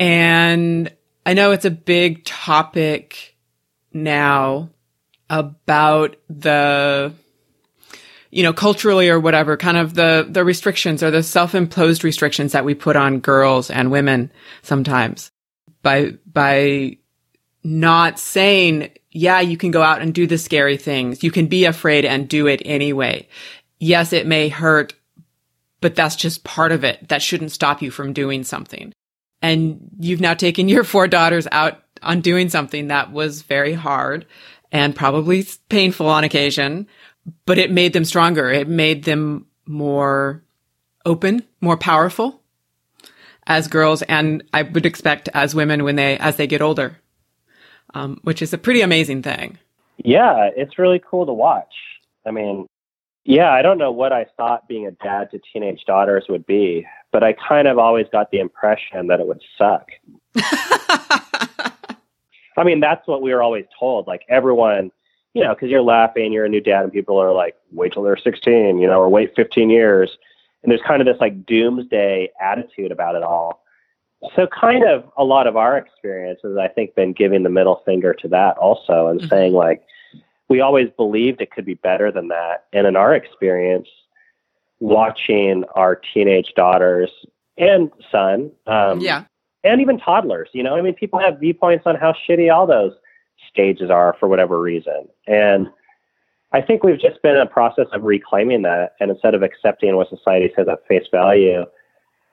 And 0.00 0.92
I 1.26 1.34
know 1.34 1.52
it's 1.52 1.64
a 1.64 1.70
big 1.70 2.24
topic 2.24 3.36
now 3.92 4.70
about 5.28 6.16
the, 6.28 7.12
you 8.34 8.42
know, 8.42 8.52
culturally 8.52 9.08
or 9.08 9.20
whatever, 9.20 9.56
kind 9.56 9.76
of 9.76 9.94
the, 9.94 10.26
the 10.28 10.44
restrictions 10.44 11.04
or 11.04 11.10
the 11.12 11.22
self-imposed 11.22 12.02
restrictions 12.02 12.50
that 12.50 12.64
we 12.64 12.74
put 12.74 12.96
on 12.96 13.20
girls 13.20 13.70
and 13.70 13.92
women 13.92 14.28
sometimes 14.62 15.30
by, 15.82 16.14
by 16.26 16.98
not 17.62 18.18
saying, 18.18 18.90
yeah, 19.12 19.38
you 19.38 19.56
can 19.56 19.70
go 19.70 19.82
out 19.82 20.02
and 20.02 20.12
do 20.12 20.26
the 20.26 20.36
scary 20.36 20.76
things. 20.76 21.22
You 21.22 21.30
can 21.30 21.46
be 21.46 21.64
afraid 21.64 22.04
and 22.04 22.28
do 22.28 22.48
it 22.48 22.60
anyway. 22.64 23.28
Yes, 23.78 24.12
it 24.12 24.26
may 24.26 24.48
hurt, 24.48 24.94
but 25.80 25.94
that's 25.94 26.16
just 26.16 26.42
part 26.42 26.72
of 26.72 26.82
it. 26.82 27.08
That 27.10 27.22
shouldn't 27.22 27.52
stop 27.52 27.82
you 27.82 27.92
from 27.92 28.12
doing 28.12 28.42
something. 28.42 28.92
And 29.42 29.90
you've 30.00 30.20
now 30.20 30.34
taken 30.34 30.68
your 30.68 30.82
four 30.82 31.06
daughters 31.06 31.46
out 31.52 31.80
on 32.02 32.20
doing 32.20 32.48
something 32.48 32.88
that 32.88 33.12
was 33.12 33.42
very 33.42 33.74
hard 33.74 34.26
and 34.72 34.96
probably 34.96 35.46
painful 35.68 36.08
on 36.08 36.24
occasion, 36.24 36.88
but 37.46 37.58
it 37.58 37.70
made 37.70 37.92
them 37.92 38.04
stronger. 38.04 38.50
It 38.50 38.68
made 38.68 39.04
them 39.04 39.46
more 39.66 40.42
open, 41.04 41.42
more 41.60 41.76
powerful 41.76 42.40
as 43.46 43.68
girls. 43.68 44.02
And 44.02 44.42
I 44.52 44.62
would 44.62 44.86
expect 44.86 45.28
as 45.34 45.54
women 45.54 45.84
when 45.84 45.96
they, 45.96 46.18
as 46.18 46.36
they 46.36 46.46
get 46.46 46.62
older, 46.62 46.98
um, 47.94 48.18
which 48.22 48.42
is 48.42 48.52
a 48.52 48.58
pretty 48.58 48.80
amazing 48.80 49.22
thing. 49.22 49.58
Yeah, 49.98 50.50
it's 50.56 50.78
really 50.78 51.00
cool 51.08 51.26
to 51.26 51.32
watch. 51.32 51.72
I 52.26 52.30
mean, 52.30 52.66
yeah, 53.24 53.50
I 53.50 53.62
don't 53.62 53.78
know 53.78 53.92
what 53.92 54.12
I 54.12 54.26
thought 54.36 54.68
being 54.68 54.86
a 54.86 54.90
dad 54.90 55.30
to 55.30 55.40
teenage 55.52 55.84
daughters 55.86 56.24
would 56.28 56.46
be, 56.46 56.86
but 57.12 57.22
I 57.22 57.32
kind 57.32 57.68
of 57.68 57.78
always 57.78 58.06
got 58.12 58.30
the 58.30 58.38
impression 58.38 59.06
that 59.06 59.20
it 59.20 59.26
would 59.26 59.42
suck. 59.56 59.88
I 62.56 62.62
mean, 62.64 62.80
that's 62.80 63.06
what 63.06 63.22
we 63.22 63.32
were 63.32 63.42
always 63.42 63.64
told. 63.78 64.06
Like 64.06 64.22
everyone, 64.28 64.90
you 65.34 65.42
know, 65.42 65.52
because 65.52 65.68
you're 65.68 65.82
laughing, 65.82 66.32
you're 66.32 66.44
a 66.44 66.48
new 66.48 66.60
dad, 66.60 66.84
and 66.84 66.92
people 66.92 67.18
are 67.18 67.32
like, 67.32 67.56
wait 67.72 67.92
till 67.92 68.02
they're 68.02 68.16
16, 68.16 68.78
you 68.78 68.86
know, 68.86 69.00
or 69.00 69.08
wait 69.08 69.34
15 69.34 69.68
years. 69.68 70.16
And 70.62 70.70
there's 70.70 70.80
kind 70.80 71.02
of 71.02 71.06
this 71.06 71.20
like 71.20 71.44
doomsday 71.44 72.30
attitude 72.40 72.92
about 72.92 73.16
it 73.16 73.22
all. 73.22 73.62
So, 74.34 74.46
kind 74.46 74.84
of 74.84 75.04
a 75.18 75.24
lot 75.24 75.46
of 75.46 75.56
our 75.56 75.76
experiences, 75.76 76.56
I 76.56 76.68
think, 76.68 76.94
been 76.94 77.12
giving 77.12 77.42
the 77.42 77.50
middle 77.50 77.82
finger 77.84 78.14
to 78.14 78.28
that 78.28 78.56
also 78.56 79.08
and 79.08 79.20
mm-hmm. 79.20 79.28
saying, 79.28 79.52
like, 79.52 79.84
we 80.48 80.60
always 80.60 80.88
believed 80.96 81.42
it 81.42 81.50
could 81.50 81.66
be 81.66 81.74
better 81.74 82.10
than 82.10 82.28
that. 82.28 82.64
And 82.72 82.86
in 82.86 82.96
our 82.96 83.14
experience, 83.14 83.88
watching 84.80 85.64
our 85.74 85.96
teenage 85.96 86.54
daughters 86.56 87.10
and 87.58 87.90
son, 88.10 88.50
um, 88.66 89.00
yeah, 89.00 89.24
and 89.62 89.82
even 89.82 89.98
toddlers, 89.98 90.48
you 90.52 90.62
know, 90.62 90.76
I 90.76 90.80
mean, 90.80 90.94
people 90.94 91.18
have 91.18 91.40
viewpoints 91.40 91.84
on 91.86 91.96
how 91.96 92.14
shitty 92.26 92.54
all 92.54 92.66
those 92.66 92.92
stages 93.50 93.90
are 93.90 94.16
for 94.18 94.28
whatever 94.28 94.60
reason. 94.60 95.08
And 95.26 95.68
I 96.52 96.60
think 96.60 96.84
we've 96.84 97.00
just 97.00 97.20
been 97.22 97.34
in 97.34 97.42
a 97.42 97.46
process 97.46 97.86
of 97.92 98.04
reclaiming 98.04 98.62
that. 98.62 98.92
And 99.00 99.10
instead 99.10 99.34
of 99.34 99.42
accepting 99.42 99.96
what 99.96 100.08
society 100.08 100.52
says 100.54 100.68
at 100.68 100.86
face 100.86 101.06
value, 101.10 101.64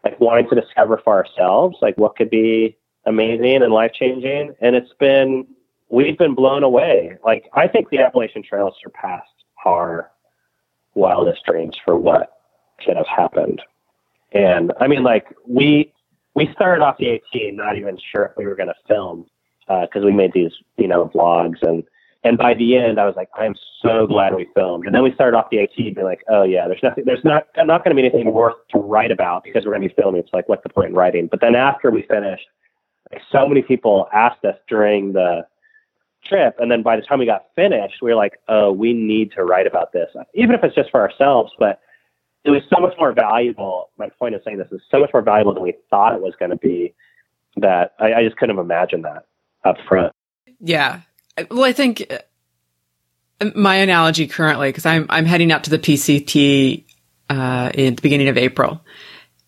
like 0.03 0.19
wanting 0.19 0.47
to 0.49 0.55
discover 0.59 1.01
for 1.03 1.15
ourselves, 1.15 1.77
like 1.81 1.97
what 1.97 2.15
could 2.15 2.29
be 2.29 2.77
amazing 3.05 3.63
and 3.63 3.73
life 3.73 3.93
changing. 3.93 4.53
And 4.61 4.75
it's 4.75 4.93
been, 4.99 5.47
we've 5.89 6.17
been 6.17 6.35
blown 6.35 6.63
away. 6.63 7.17
Like, 7.25 7.49
I 7.53 7.67
think 7.67 7.89
the 7.89 7.99
Appalachian 7.99 8.43
Trail 8.43 8.73
surpassed 8.81 9.27
our 9.65 10.11
wildest 10.93 11.43
dreams 11.45 11.75
for 11.83 11.97
what 11.97 12.31
could 12.85 12.97
have 12.97 13.07
happened. 13.07 13.61
And 14.33 14.71
I 14.79 14.87
mean, 14.87 15.03
like, 15.03 15.27
we, 15.47 15.93
we 16.35 16.51
started 16.53 16.83
off 16.83 16.97
the 16.97 17.15
AT 17.15 17.53
not 17.53 17.77
even 17.77 17.97
sure 18.11 18.25
if 18.25 18.31
we 18.37 18.45
were 18.45 18.55
going 18.55 18.69
to 18.69 18.75
film 18.87 19.25
because 19.67 20.03
uh, 20.03 20.05
we 20.05 20.11
made 20.11 20.33
these, 20.33 20.51
you 20.77 20.87
know, 20.87 21.09
vlogs 21.13 21.61
and, 21.61 21.83
and 22.23 22.37
by 22.37 22.53
the 22.53 22.77
end, 22.77 22.99
I 22.99 23.05
was 23.05 23.15
like, 23.15 23.29
I'm 23.33 23.55
so 23.81 24.05
glad 24.05 24.35
we 24.35 24.47
filmed. 24.53 24.85
And 24.85 24.93
then 24.93 25.01
we 25.01 25.11
started 25.13 25.35
off 25.35 25.49
the 25.49 25.59
AT 25.59 25.75
being 25.75 25.95
like, 26.03 26.21
oh 26.29 26.43
yeah, 26.43 26.67
there's 26.67 26.83
nothing, 26.83 27.03
there's 27.05 27.23
not, 27.23 27.47
not 27.57 27.83
going 27.83 27.95
to 27.95 27.99
be 27.99 28.07
anything 28.07 28.31
worth 28.31 28.55
to 28.71 28.79
write 28.79 29.11
about 29.11 29.43
because 29.43 29.65
we're 29.65 29.71
going 29.71 29.81
to 29.81 29.89
be 29.89 30.01
filming. 30.01 30.21
It's 30.21 30.33
like, 30.33 30.47
what's 30.47 30.61
the 30.61 30.69
point 30.69 30.89
in 30.89 30.95
writing? 30.95 31.27
But 31.27 31.41
then 31.41 31.55
after 31.55 31.89
we 31.89 32.03
finished, 32.03 32.45
like 33.11 33.21
so 33.31 33.47
many 33.47 33.63
people 33.63 34.07
asked 34.13 34.45
us 34.45 34.55
during 34.69 35.13
the 35.13 35.47
trip. 36.23 36.55
And 36.59 36.71
then 36.71 36.83
by 36.83 36.95
the 36.95 37.01
time 37.01 37.17
we 37.17 37.25
got 37.25 37.47
finished, 37.55 37.95
we 38.01 38.11
were 38.11 38.15
like, 38.15 38.39
oh, 38.47 38.71
we 38.71 38.93
need 38.93 39.31
to 39.33 39.43
write 39.43 39.65
about 39.65 39.91
this, 39.91 40.09
even 40.35 40.53
if 40.53 40.63
it's 40.63 40.75
just 40.75 40.91
for 40.91 41.01
ourselves. 41.01 41.51
But 41.57 41.81
it 42.43 42.51
was 42.51 42.61
so 42.73 42.79
much 42.79 42.93
more 42.99 43.13
valuable. 43.13 43.89
My 43.97 44.09
point 44.09 44.35
of 44.35 44.41
saying 44.45 44.59
this 44.59 44.71
is 44.71 44.81
so 44.91 44.99
much 44.99 45.09
more 45.11 45.23
valuable 45.23 45.55
than 45.55 45.63
we 45.63 45.73
thought 45.89 46.13
it 46.13 46.21
was 46.21 46.33
going 46.37 46.51
to 46.51 46.57
be 46.57 46.93
that 47.57 47.95
I, 47.99 48.13
I 48.13 48.23
just 48.23 48.37
couldn't 48.37 48.55
have 48.55 48.63
imagined 48.63 49.05
that 49.05 49.25
up 49.63 49.77
front. 49.87 50.13
Yeah. 50.59 51.01
Well, 51.49 51.63
I 51.63 51.73
think 51.73 52.05
uh, 53.41 53.51
my 53.55 53.75
analogy 53.77 54.27
currently, 54.27 54.69
because 54.69 54.85
I'm 54.85 55.05
I'm 55.09 55.25
heading 55.25 55.51
out 55.51 55.65
to 55.65 55.69
the 55.69 55.79
PCT 55.79 56.85
uh, 57.29 57.71
in 57.73 57.95
the 57.95 58.01
beginning 58.01 58.27
of 58.27 58.37
April, 58.37 58.81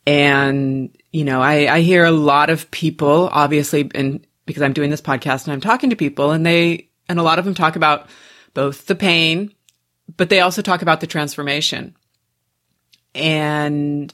and 0.08 0.96
you 1.12 1.24
know, 1.24 1.42
I 1.42 1.76
I 1.76 1.82
hear 1.82 2.06
a 2.06 2.12
lot 2.12 2.50
of 2.50 2.72
people, 2.72 3.30
obviously, 3.32 3.90
and 3.94 4.26
because 4.46 4.62
I'm 4.64 4.74
doing 4.74 4.90
this 4.90 5.02
podcast 5.02 5.46
and 5.46 5.54
I'm 5.54 5.62
talking 5.62 5.90
to 5.92 5.96
people, 5.96 6.32
and 6.32 6.46
they 6.46 6.90
and 7.08 7.20
a 7.20 7.24
lot 7.24 7.40
of 7.40 7.46
them 7.46 7.54
talk 7.54 7.76
about 7.76 8.08
both 8.54 8.86
the 8.86 8.96
pain, 8.96 9.54
but 10.18 10.30
they 10.30 10.40
also 10.40 10.62
talk 10.62 10.82
about 10.82 11.02
the 11.02 11.08
transformation, 11.08 11.96
and 13.14 14.14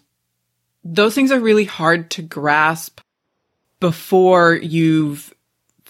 those 0.83 1.13
things 1.13 1.31
are 1.31 1.39
really 1.39 1.65
hard 1.65 2.11
to 2.11 2.21
grasp 2.21 2.99
before 3.79 4.55
you've 4.55 5.33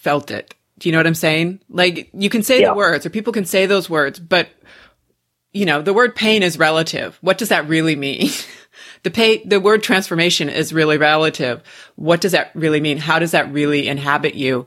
felt 0.00 0.30
it 0.30 0.54
do 0.80 0.88
you 0.88 0.92
know 0.92 0.98
what 0.98 1.06
I'm 1.06 1.14
saying? 1.14 1.60
Like 1.68 2.10
you 2.14 2.30
can 2.30 2.42
say 2.42 2.62
yeah. 2.62 2.70
the 2.70 2.74
words 2.74 3.06
or 3.06 3.10
people 3.10 3.34
can 3.34 3.44
say 3.44 3.66
those 3.66 3.88
words, 3.88 4.18
but 4.18 4.48
you 5.52 5.66
know, 5.66 5.82
the 5.82 5.92
word 5.92 6.16
pain 6.16 6.42
is 6.42 6.58
relative. 6.58 7.18
What 7.20 7.38
does 7.38 7.50
that 7.50 7.68
really 7.68 7.96
mean? 7.96 8.30
the 9.02 9.10
pay, 9.10 9.44
the 9.44 9.60
word 9.60 9.82
transformation 9.82 10.48
is 10.48 10.72
really 10.72 10.96
relative. 10.96 11.62
What 11.96 12.20
does 12.20 12.32
that 12.32 12.50
really 12.54 12.80
mean? 12.80 12.96
How 12.96 13.18
does 13.18 13.32
that 13.32 13.52
really 13.52 13.88
inhabit 13.88 14.34
you? 14.34 14.66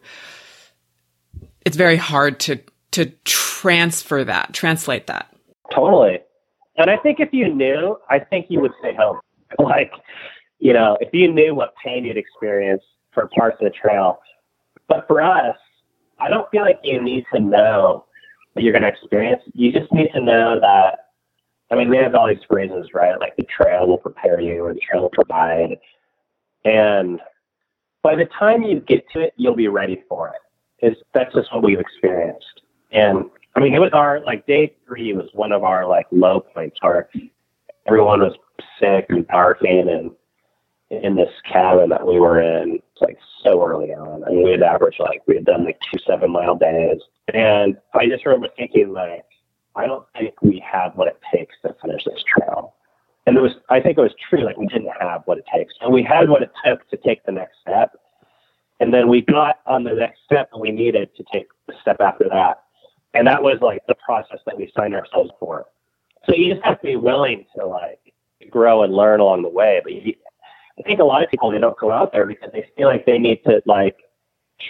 It's 1.66 1.78
very 1.78 1.96
hard 1.96 2.40
to, 2.42 2.60
to 2.92 3.06
transfer 3.24 4.24
that, 4.24 4.54
translate 4.54 5.08
that. 5.08 5.34
Totally. 5.74 6.20
And 6.78 6.92
I 6.92 6.98
think 6.98 7.22
if 7.22 7.30
you 7.32 7.52
knew, 7.52 7.98
I 8.10 8.20
think 8.20 8.48
you 8.50 8.62
would 8.62 8.74
stay 8.80 8.96
home. 8.96 9.20
Like, 9.60 9.92
you 10.58 10.74
know, 10.74 10.98
if 11.00 11.10
you 11.14 11.32
knew 11.32 11.54
what 11.54 11.76
pain 11.86 12.06
you'd 12.06 12.18
experience 12.18 12.82
for 13.14 13.30
parts 13.38 13.58
of 13.62 13.66
the 13.66 13.70
trail. 13.70 14.20
But 14.88 15.08
for 15.08 15.22
us, 15.22 15.58
I 16.20 16.30
don't 16.30 16.50
feel 16.52 16.62
like 16.62 16.80
you 16.84 17.02
need 17.02 17.26
to 17.34 17.40
know 17.40 18.06
what 18.54 18.64
you're 18.64 18.74
going 18.74 18.84
to 18.84 18.90
experience. 18.90 19.42
You 19.54 19.72
just 19.72 19.92
need 19.92 20.10
to 20.14 20.22
know 20.22 20.60
that. 20.60 21.00
I 21.72 21.76
mean, 21.76 21.90
we 21.90 21.98
have 21.98 22.14
all 22.14 22.28
these 22.28 22.44
phrases, 22.48 22.88
right? 22.94 23.20
Like 23.20 23.36
the 23.36 23.46
trail 23.46 23.88
will 23.88 23.98
prepare 23.98 24.40
you, 24.40 24.64
or 24.64 24.74
the 24.74 24.80
trail 24.80 25.04
will 25.04 25.10
provide. 25.10 25.78
And 26.66 27.20
by 28.04 28.16
the 28.16 28.26
time 28.38 28.62
you 28.62 28.82
get 28.82 29.04
to 29.14 29.22
it, 29.22 29.34
you'll 29.38 29.56
be 29.56 29.70
ready 29.70 30.04
for 30.08 30.30
it. 30.30 30.86
it. 30.86 30.92
Is 30.92 30.98
that's 31.14 31.34
just 31.34 31.52
what 31.54 31.64
we've 31.64 31.80
experienced. 31.80 32.62
And 32.92 33.26
I 33.56 33.60
mean, 33.60 33.74
it 33.74 33.80
was 33.80 33.92
our 33.94 34.20
like 34.24 34.46
day 34.46 34.76
three 34.86 35.14
was 35.14 35.30
one 35.34 35.52
of 35.52 35.64
our 35.64 35.88
like 35.88 36.06
low 36.12 36.42
points 36.42 36.78
where 36.82 37.10
everyone 37.88 38.20
was 38.20 38.34
sick 38.80 39.08
and 39.10 39.28
barking 39.28 39.90
and 39.90 40.12
in 41.02 41.16
this 41.16 41.32
cabin 41.52 41.90
that 41.90 42.06
we 42.06 42.20
were 42.20 42.42
in 42.42 42.80
like 43.02 43.18
so 43.44 43.66
early 43.66 43.94
on. 43.94 44.22
Mean, 44.30 44.44
we 44.44 44.52
had 44.52 44.64
averaged 44.64 45.00
like 45.00 45.22
we 45.28 45.36
had 45.36 45.46
done 45.46 45.66
like 45.66 45.80
two 45.92 46.00
seven 46.06 46.32
mile 46.32 46.56
days, 46.56 47.00
and 47.34 47.78
I 47.94 48.08
just 48.08 48.26
remember 48.26 48.50
thinking 48.56 48.94
like, 48.94 49.26
I 49.76 49.86
don't 49.86 50.06
think 50.18 50.42
we 50.42 50.64
have 50.70 50.96
what 50.96 51.08
it 51.08 51.20
takes 51.34 51.56
to 51.64 51.76
finish 51.82 52.04
this 52.06 52.24
trail. 52.24 52.76
And 53.26 53.38
it 53.38 53.42
was, 53.42 53.54
I 53.70 53.80
think 53.80 53.98
it 53.98 54.02
was 54.02 54.14
true. 54.30 54.44
Like 54.44 54.58
we 54.58 54.68
didn't 54.68 54.92
have 55.00 55.22
what 55.26 55.38
it 55.38 55.46
takes, 55.54 55.74
and 55.82 55.94
we 55.94 56.04
had 56.04 56.30
what 56.30 56.42
it 56.42 56.52
took 56.66 56.88
to 56.90 56.98
take 56.98 57.26
the 57.26 57.32
next 57.32 57.58
step. 57.62 57.92
And 58.80 58.94
then 58.94 59.08
we 59.08 59.22
got 59.22 59.60
on 59.66 59.84
the 59.84 59.94
next 59.94 60.20
step, 60.26 60.50
and 60.52 60.62
we 60.62 60.72
needed 60.72 61.10
to 61.16 61.24
take 61.32 61.48
the 61.68 61.74
step 61.82 61.98
after 62.02 62.26
that. 62.30 62.64
And 63.14 63.28
that 63.28 63.42
was 63.42 63.60
like 63.62 63.82
the 63.88 63.96
process 63.96 64.40
that 64.46 64.58
we 64.58 64.72
signed 64.76 64.96
ourselves 64.96 65.32
for. 65.40 65.68
So 66.28 66.36
you 66.36 66.54
just 66.54 66.66
have 66.66 66.82
to 66.82 66.88
be 66.88 66.96
willing 66.96 67.46
to 67.58 67.66
like 67.66 68.00
grow 68.50 68.84
and 68.84 68.94
learn 68.94 69.20
along 69.20 69.44
the 69.44 69.50
way. 69.50 69.82
But 69.84 69.94
you, 69.94 70.16
I 70.80 70.84
think 70.84 71.00
a 71.00 71.04
lot 71.04 71.24
of 71.24 71.30
people 71.30 71.52
they 71.52 71.60
don't 71.60 71.78
go 71.78 71.92
out 71.92 72.12
there 72.12 72.26
because 72.26 72.50
they 72.52 72.68
feel 72.76 72.88
like 72.88 73.06
they 73.06 73.20
need 73.20 73.44
to 73.46 73.62
like 73.66 73.98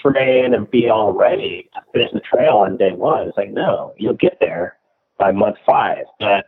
train 0.01 0.53
and 0.53 0.69
be 0.69 0.89
all 0.89 1.13
ready 1.13 1.69
to 1.73 1.81
finish 1.91 2.11
the 2.13 2.19
trail 2.19 2.57
on 2.57 2.77
day 2.77 2.91
one. 2.93 3.27
It's 3.27 3.37
like 3.37 3.51
no, 3.51 3.93
you'll 3.97 4.13
get 4.13 4.37
there 4.39 4.77
by 5.17 5.31
month 5.31 5.57
five. 5.65 6.05
But 6.19 6.45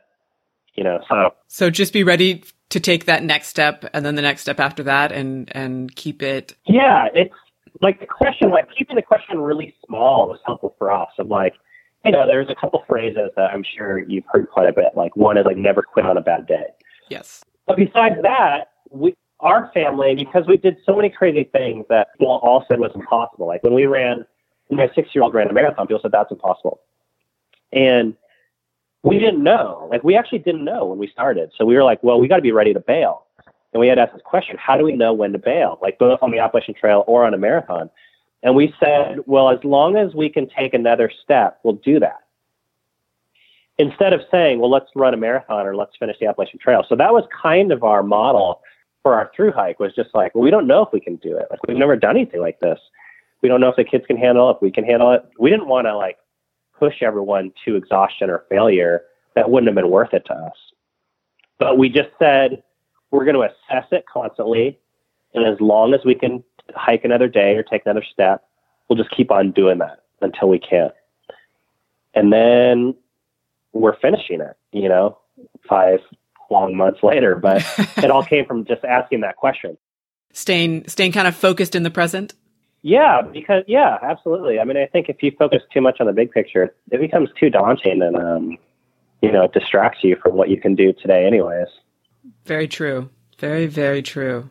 you 0.76 0.84
know, 0.84 1.00
so 1.10 1.34
So 1.48 1.70
just 1.70 1.94
be 1.94 2.04
ready 2.04 2.44
to 2.70 2.80
take 2.80 3.06
that 3.06 3.24
next 3.24 3.48
step 3.48 3.86
and 3.94 4.06
then 4.06 4.16
the 4.16 4.22
next 4.22 4.42
step 4.42 4.60
after 4.60 4.84
that 4.84 5.12
and 5.12 5.50
and 5.56 5.96
keep 5.96 6.22
it 6.22 6.56
yeah, 6.66 7.08
it's 7.14 7.34
like 7.82 8.00
the 8.00 8.06
question, 8.06 8.52
like 8.52 8.68
keeping 8.78 8.96
the 8.96 9.02
question 9.02 9.40
really 9.40 9.76
small 9.86 10.28
was 10.28 10.40
helpful 10.46 10.76
for 10.78 10.92
us. 10.92 11.10
Of 11.20 11.28
like, 11.28 11.54
you 12.04 12.12
know, 12.12 12.26
there's 12.26 12.50
a 12.50 12.56
couple 12.56 12.84
phrases 12.88 13.32
that 13.36 13.52
I'm 13.52 13.64
sure 13.64 14.00
you've 14.00 14.24
heard 14.32 14.50
quite 14.50 14.70
a 14.70 14.74
bit. 14.74 14.88
Like 14.96 15.16
one 15.16 15.38
is 15.38 15.46
like 15.46 15.58
never 15.58 15.82
quit 15.82 16.06
on 16.06 16.18
a 16.18 16.22
bad 16.22 16.48
day. 16.48 16.68
yes. 17.10 17.44
But 17.68 17.78
besides 17.78 18.16
that, 18.22 18.72
we 18.92 19.16
our 19.40 19.72
family 19.74 20.16
because 20.16 20.46
we 20.48 20.58
did 20.58 20.78
so 20.86 20.96
many 20.96 21.10
crazy 21.10 21.44
things 21.44 21.86
that 21.90 22.08
people 22.18 22.40
all 22.42 22.66
said 22.68 22.80
was 22.80 22.92
impossible. 22.96 23.48
Like 23.48 23.64
when 23.64 23.74
we 23.74 23.86
ran, 23.86 24.26
when 24.68 24.78
my 24.78 24.90
six 24.96 25.10
year 25.14 25.24
old 25.24 25.34
ran 25.34 25.50
a 25.50 25.54
marathon, 25.54 25.88
people 25.88 26.00
said 26.02 26.12
that's 26.12 26.32
impossible, 26.32 26.82
and 27.72 28.16
we 29.04 29.20
didn't 29.20 29.44
know. 29.44 29.88
Like 29.92 30.04
we 30.04 30.16
actually 30.16 30.40
didn't 30.40 30.66
know 30.66 30.86
when 30.86 30.98
we 30.98 31.08
started. 31.08 31.52
So 31.58 31.66
we 31.66 31.76
were 31.76 31.84
like, 31.84 32.02
well, 32.04 32.20
we 32.20 32.28
got 32.28 32.38
to 32.38 32.42
be 32.42 32.52
ready 32.52 32.74
to 32.74 32.80
bail. 32.80 33.26
And 33.74 33.82
we 33.82 33.88
had 33.88 34.00
asked 34.00 34.14
this 34.14 34.22
question: 34.24 34.58
How 34.58 34.78
do 34.78 34.84
we 34.84 34.94
know 34.94 35.14
when 35.14 35.34
to 35.34 35.40
bail? 35.40 35.80
Like 35.82 36.00
both 36.00 36.20
on 36.22 36.32
the 36.32 36.40
Appalachian 36.40 36.74
Trail 36.74 37.04
or 37.08 37.26
on 37.26 37.34
a 37.34 37.38
marathon. 37.38 37.90
And 38.46 38.56
we 38.56 38.76
said, 38.80 39.22
well, 39.26 39.50
as 39.50 39.58
long 39.64 39.98
as 39.98 40.14
we 40.14 40.30
can 40.30 40.48
take 40.48 40.76
another 40.76 41.12
step, 41.24 41.60
we'll 41.64 41.82
do 41.84 42.00
that. 42.00 42.20
Instead 43.80 44.14
of 44.14 44.22
saying, 44.30 44.60
well, 44.60 44.70
let's 44.70 44.86
run 44.94 45.16
a 45.16 45.18
marathon 45.18 45.66
or 45.66 45.76
let's 45.76 45.98
finish 45.98 46.16
the 46.20 46.28
Appalachian 46.28 46.60
Trail. 46.60 46.86
So 46.88 46.96
that 46.96 47.12
was 47.12 47.24
kind 47.42 47.72
of 47.72 47.84
our 47.84 48.04
model 48.04 48.62
for 49.06 49.14
our 49.14 49.30
through 49.36 49.52
hike 49.52 49.80
was 49.80 49.94
just 49.94 50.10
like, 50.16 50.34
well, 50.34 50.44
we 50.44 50.50
don't 50.50 50.66
know 50.66 50.82
if 50.82 50.92
we 50.92 51.00
can 51.00 51.18
do 51.18 51.38
it. 51.38 51.46
Like 51.52 51.60
we've 51.68 51.78
never 51.78 51.96
done 51.96 52.16
anything 52.16 52.42
like 52.42 52.60
this. 52.60 52.80
We 53.44 53.50
don't 53.50 53.62
know 53.62 53.70
if 53.70 53.76
the 53.76 53.84
kids 53.84 54.04
can 54.08 54.18
handle 54.18 54.50
it, 54.50 54.56
if 54.56 54.64
we 54.64 54.72
can 54.72 54.84
handle 54.84 55.12
it. 55.12 55.24
We 55.38 55.52
didn't 55.52 55.68
want 55.68 55.86
to 55.86 55.96
like 55.96 56.18
push 56.80 57.04
everyone 57.04 57.54
to 57.66 57.76
exhaustion 57.76 58.32
or 58.32 58.46
failure. 58.50 59.04
That 59.36 59.52
wouldn't 59.52 59.68
have 59.68 59.76
been 59.76 59.92
worth 59.92 60.16
it 60.16 60.26
to 60.26 60.34
us. 60.34 60.56
But 61.60 61.78
we 61.78 61.88
just 61.88 62.10
said 62.18 62.64
we're 63.12 63.26
going 63.26 63.36
to 63.36 63.44
assess 63.44 63.86
it 63.92 64.06
constantly. 64.12 64.80
And 65.36 65.46
as 65.46 65.62
long 65.62 65.94
as 65.94 66.04
we 66.04 66.16
can 66.16 66.44
hike 66.74 67.06
another 67.06 67.28
day 67.28 67.56
or 67.56 67.62
take 67.62 67.84
another 67.86 68.04
step, 68.12 68.44
we'll 68.90 68.98
just 68.98 69.16
keep 69.16 69.30
on 69.30 69.52
doing 69.52 69.78
that 69.78 70.00
until 70.24 70.50
we 70.50 70.58
can't. 70.58 70.96
And 72.16 72.34
then 72.34 72.96
we're 73.72 74.00
finishing 74.00 74.42
it, 74.42 74.58
you 74.72 74.90
know, 74.90 75.20
five 75.70 76.00
long 76.50 76.76
months 76.76 77.02
later. 77.04 77.36
But 77.36 77.66
it 77.98 78.12
all 78.12 78.24
came 78.24 78.46
from 78.46 78.66
just 78.66 78.84
asking 78.84 79.22
that 79.22 79.36
question. 79.36 79.78
Staying 80.34 80.88
staying 80.88 81.14
kind 81.14 81.28
of 81.28 81.36
focused 81.36 81.76
in 81.76 81.84
the 81.84 81.92
present. 81.92 82.34
Yeah, 82.82 83.22
because 83.22 83.64
yeah, 83.68 83.98
absolutely. 84.04 84.60
I 84.60 84.64
mean, 84.64 84.78
I 84.78 84.86
think 84.86 85.10
if 85.10 85.24
you 85.24 85.32
focus 85.40 85.62
too 85.74 85.82
much 85.82 86.00
on 86.00 86.08
the 86.08 86.14
big 86.14 86.32
picture, 86.32 86.76
it 86.92 87.02
becomes 87.02 87.30
too 87.40 87.50
daunting, 87.50 88.02
and 88.02 88.16
um, 88.16 88.58
you 89.22 89.32
know, 89.32 89.44
it 89.44 89.54
distracts 89.54 90.04
you 90.04 90.18
from 90.22 90.36
what 90.36 90.50
you 90.50 90.60
can 90.60 90.76
do 90.76 90.94
today, 90.94 91.26
anyways. 91.26 91.68
Very 92.46 92.68
true. 92.68 93.10
Very 93.40 93.66
very 93.66 94.02
true. 94.02 94.50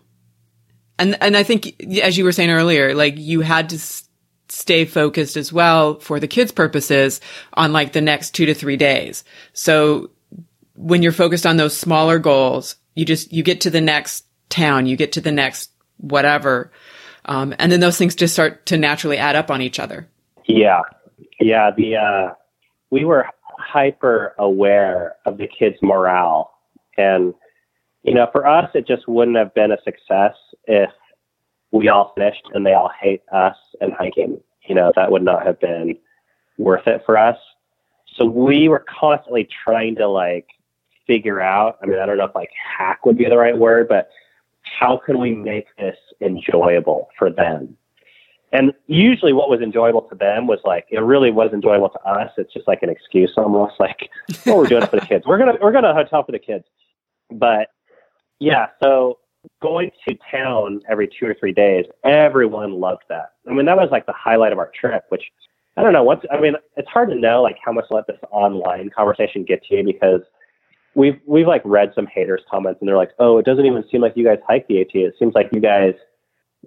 And 0.99 1.17
and 1.21 1.37
I 1.37 1.43
think 1.43 1.81
as 2.03 2.19
you 2.19 2.25
were 2.25 2.33
saying 2.33 2.51
earlier, 2.51 2.95
like 2.95 3.17
you 3.17 3.41
had 3.41 3.69
to 3.71 3.77
s- 3.77 4.09
stay 4.49 4.85
focused 4.85 5.37
as 5.37 5.53
well 5.53 5.99
for 6.01 6.21
the 6.21 6.29
kids' 6.29 6.53
purposes 6.53 7.21
on 7.55 7.73
like 7.73 7.93
the 7.93 8.01
next 8.01 8.33
2 8.33 8.47
to 8.47 8.55
3 8.55 8.77
days. 8.77 9.25
So 9.53 10.11
when 10.75 11.03
you're 11.03 11.13
focused 11.13 11.47
on 11.47 11.57
those 11.57 11.77
smaller 11.77 12.19
goals, 12.19 12.77
you 12.95 13.05
just 13.05 13.33
you 13.33 13.43
get 13.43 13.63
to 13.63 13.71
the 13.71 13.81
next 13.81 14.25
town, 14.49 14.87
you 14.87 14.97
get 14.97 15.13
to 15.13 15.21
the 15.21 15.33
next 15.33 15.71
whatever. 15.99 16.71
Um, 17.25 17.55
and 17.59 17.73
then 17.73 17.81
those 17.81 17.97
things 17.97 18.15
just 18.15 18.35
start 18.35 18.67
to 18.67 18.77
naturally 18.77 19.17
add 19.17 19.37
up 19.37 19.51
on 19.51 19.63
each 19.63 19.81
other. 19.81 20.09
Yeah, 20.47 20.83
yeah. 21.41 21.71
The 21.71 21.97
uh, 21.97 22.35
we 22.91 23.05
were 23.05 23.27
hyper 23.59 24.35
aware 24.39 25.15
of 25.25 25.39
the 25.39 25.49
kids' 25.49 25.79
morale, 25.83 26.53
and 26.97 27.35
you 28.03 28.15
know, 28.15 28.29
for 28.31 28.47
us, 28.47 28.71
it 28.75 28.87
just 28.87 29.09
wouldn't 29.09 29.37
have 29.39 29.55
been 29.55 29.73
a 29.73 29.79
success 29.83 30.35
if 30.67 30.91
we 31.73 31.89
all 31.89 32.13
finished 32.15 32.43
and 32.53 32.65
they 32.65 32.75
all 32.75 32.91
hate 33.01 33.23
us 33.33 33.57
and 33.81 33.93
hiking. 33.93 34.41
You 34.69 34.75
know, 34.75 34.93
that 34.95 35.11
would 35.11 35.23
not 35.23 35.47
have 35.47 35.59
been 35.59 35.97
worth 36.59 36.87
it 36.87 37.03
for 37.05 37.19
us. 37.19 37.37
So 38.17 38.25
we 38.25 38.69
were 38.69 38.85
constantly 39.01 39.49
trying 39.65 39.97
to 39.97 40.07
like 40.07 40.47
figure 41.07 41.41
out. 41.41 41.79
I 41.83 41.87
mean, 41.87 41.99
I 41.99 42.07
don't 42.07 42.19
know 42.19 42.25
if 42.25 42.35
like 42.35 42.51
hack 42.79 43.05
would 43.07 43.17
be 43.17 43.25
the 43.27 43.37
right 43.37 43.57
word, 43.57 43.89
but 43.89 44.09
how 44.63 44.97
can 44.97 45.19
we 45.19 45.35
make 45.35 45.67
this 45.77 45.97
enjoyable 46.21 47.09
for 47.19 47.31
them? 47.31 47.77
And 48.53 48.73
usually, 48.87 49.33
what 49.33 49.51
was 49.51 49.61
enjoyable 49.61 50.03
to 50.03 50.15
them 50.15 50.47
was 50.47 50.61
like 50.65 50.87
it 50.89 51.01
really 51.01 51.33
was 51.33 51.53
enjoyable 51.53 51.89
to 51.89 52.01
us. 52.05 52.31
It's 52.37 52.53
just 52.53 52.69
like 52.69 52.83
an 52.83 52.89
excuse, 52.89 53.33
almost 53.37 53.75
like, 53.81 54.09
"Oh, 54.47 54.59
we're 54.59 54.67
doing 54.67 54.85
it 54.85 54.91
for 54.91 55.01
the 55.01 55.07
kids. 55.07 55.27
We're 55.27 55.39
gonna 55.39 55.59
we're 55.61 55.73
gonna 55.73 55.93
hotel 55.93 56.23
for 56.23 56.31
the 56.31 56.39
kids." 56.39 56.65
But 57.33 57.69
yeah, 58.39 58.69
so 58.81 59.19
going 59.61 59.91
to 60.09 60.17
town 60.31 60.83
every 60.89 61.09
two 61.09 61.27
or 61.27 61.35
three 61.35 61.53
days, 61.53 61.85
everyone 62.05 62.75
loved 62.75 63.03
that. 63.09 63.33
I 63.49 63.53
mean, 63.53 63.67
that 63.67 63.77
was 63.77 63.89
like 63.91 64.07
the 64.07 64.13
highlight 64.13 64.53
of 64.53 64.59
our 64.59 64.71
trip. 64.73 65.05
Which 65.09 65.25
I 65.77 65.83
don't 65.83 65.93
know. 65.93 66.05
Once 66.05 66.25
I 66.31 66.39
mean, 66.39 66.55
it's 66.77 66.89
hard 66.89 67.09
to 67.09 67.17
know 67.17 67.43
like 67.43 67.57
how 67.65 67.73
much 67.73 67.87
let 67.91 68.07
this 68.07 68.19
online 68.31 68.89
conversation 68.91 69.43
get 69.45 69.65
to 69.65 69.77
you 69.77 69.85
because 69.85 70.21
we've 70.95 71.21
we've 71.27 71.47
like 71.47 71.63
read 71.65 71.93
some 71.95 72.07
haters 72.07 72.43
comments 72.51 72.81
and 72.81 72.89
they're 72.89 72.97
like, 72.97 73.13
"Oh, 73.19 73.39
it 73.39 73.45
doesn't 73.45 73.67
even 73.67 73.85
seem 73.91 74.01
like 74.01 74.17
you 74.17 74.25
guys 74.25 74.39
hiked 74.47 74.69
the 74.69 74.81
AT. 74.81 74.95
It 74.95 75.15
seems 75.19 75.35
like 75.35 75.51
you 75.53 75.61
guys 75.61 75.95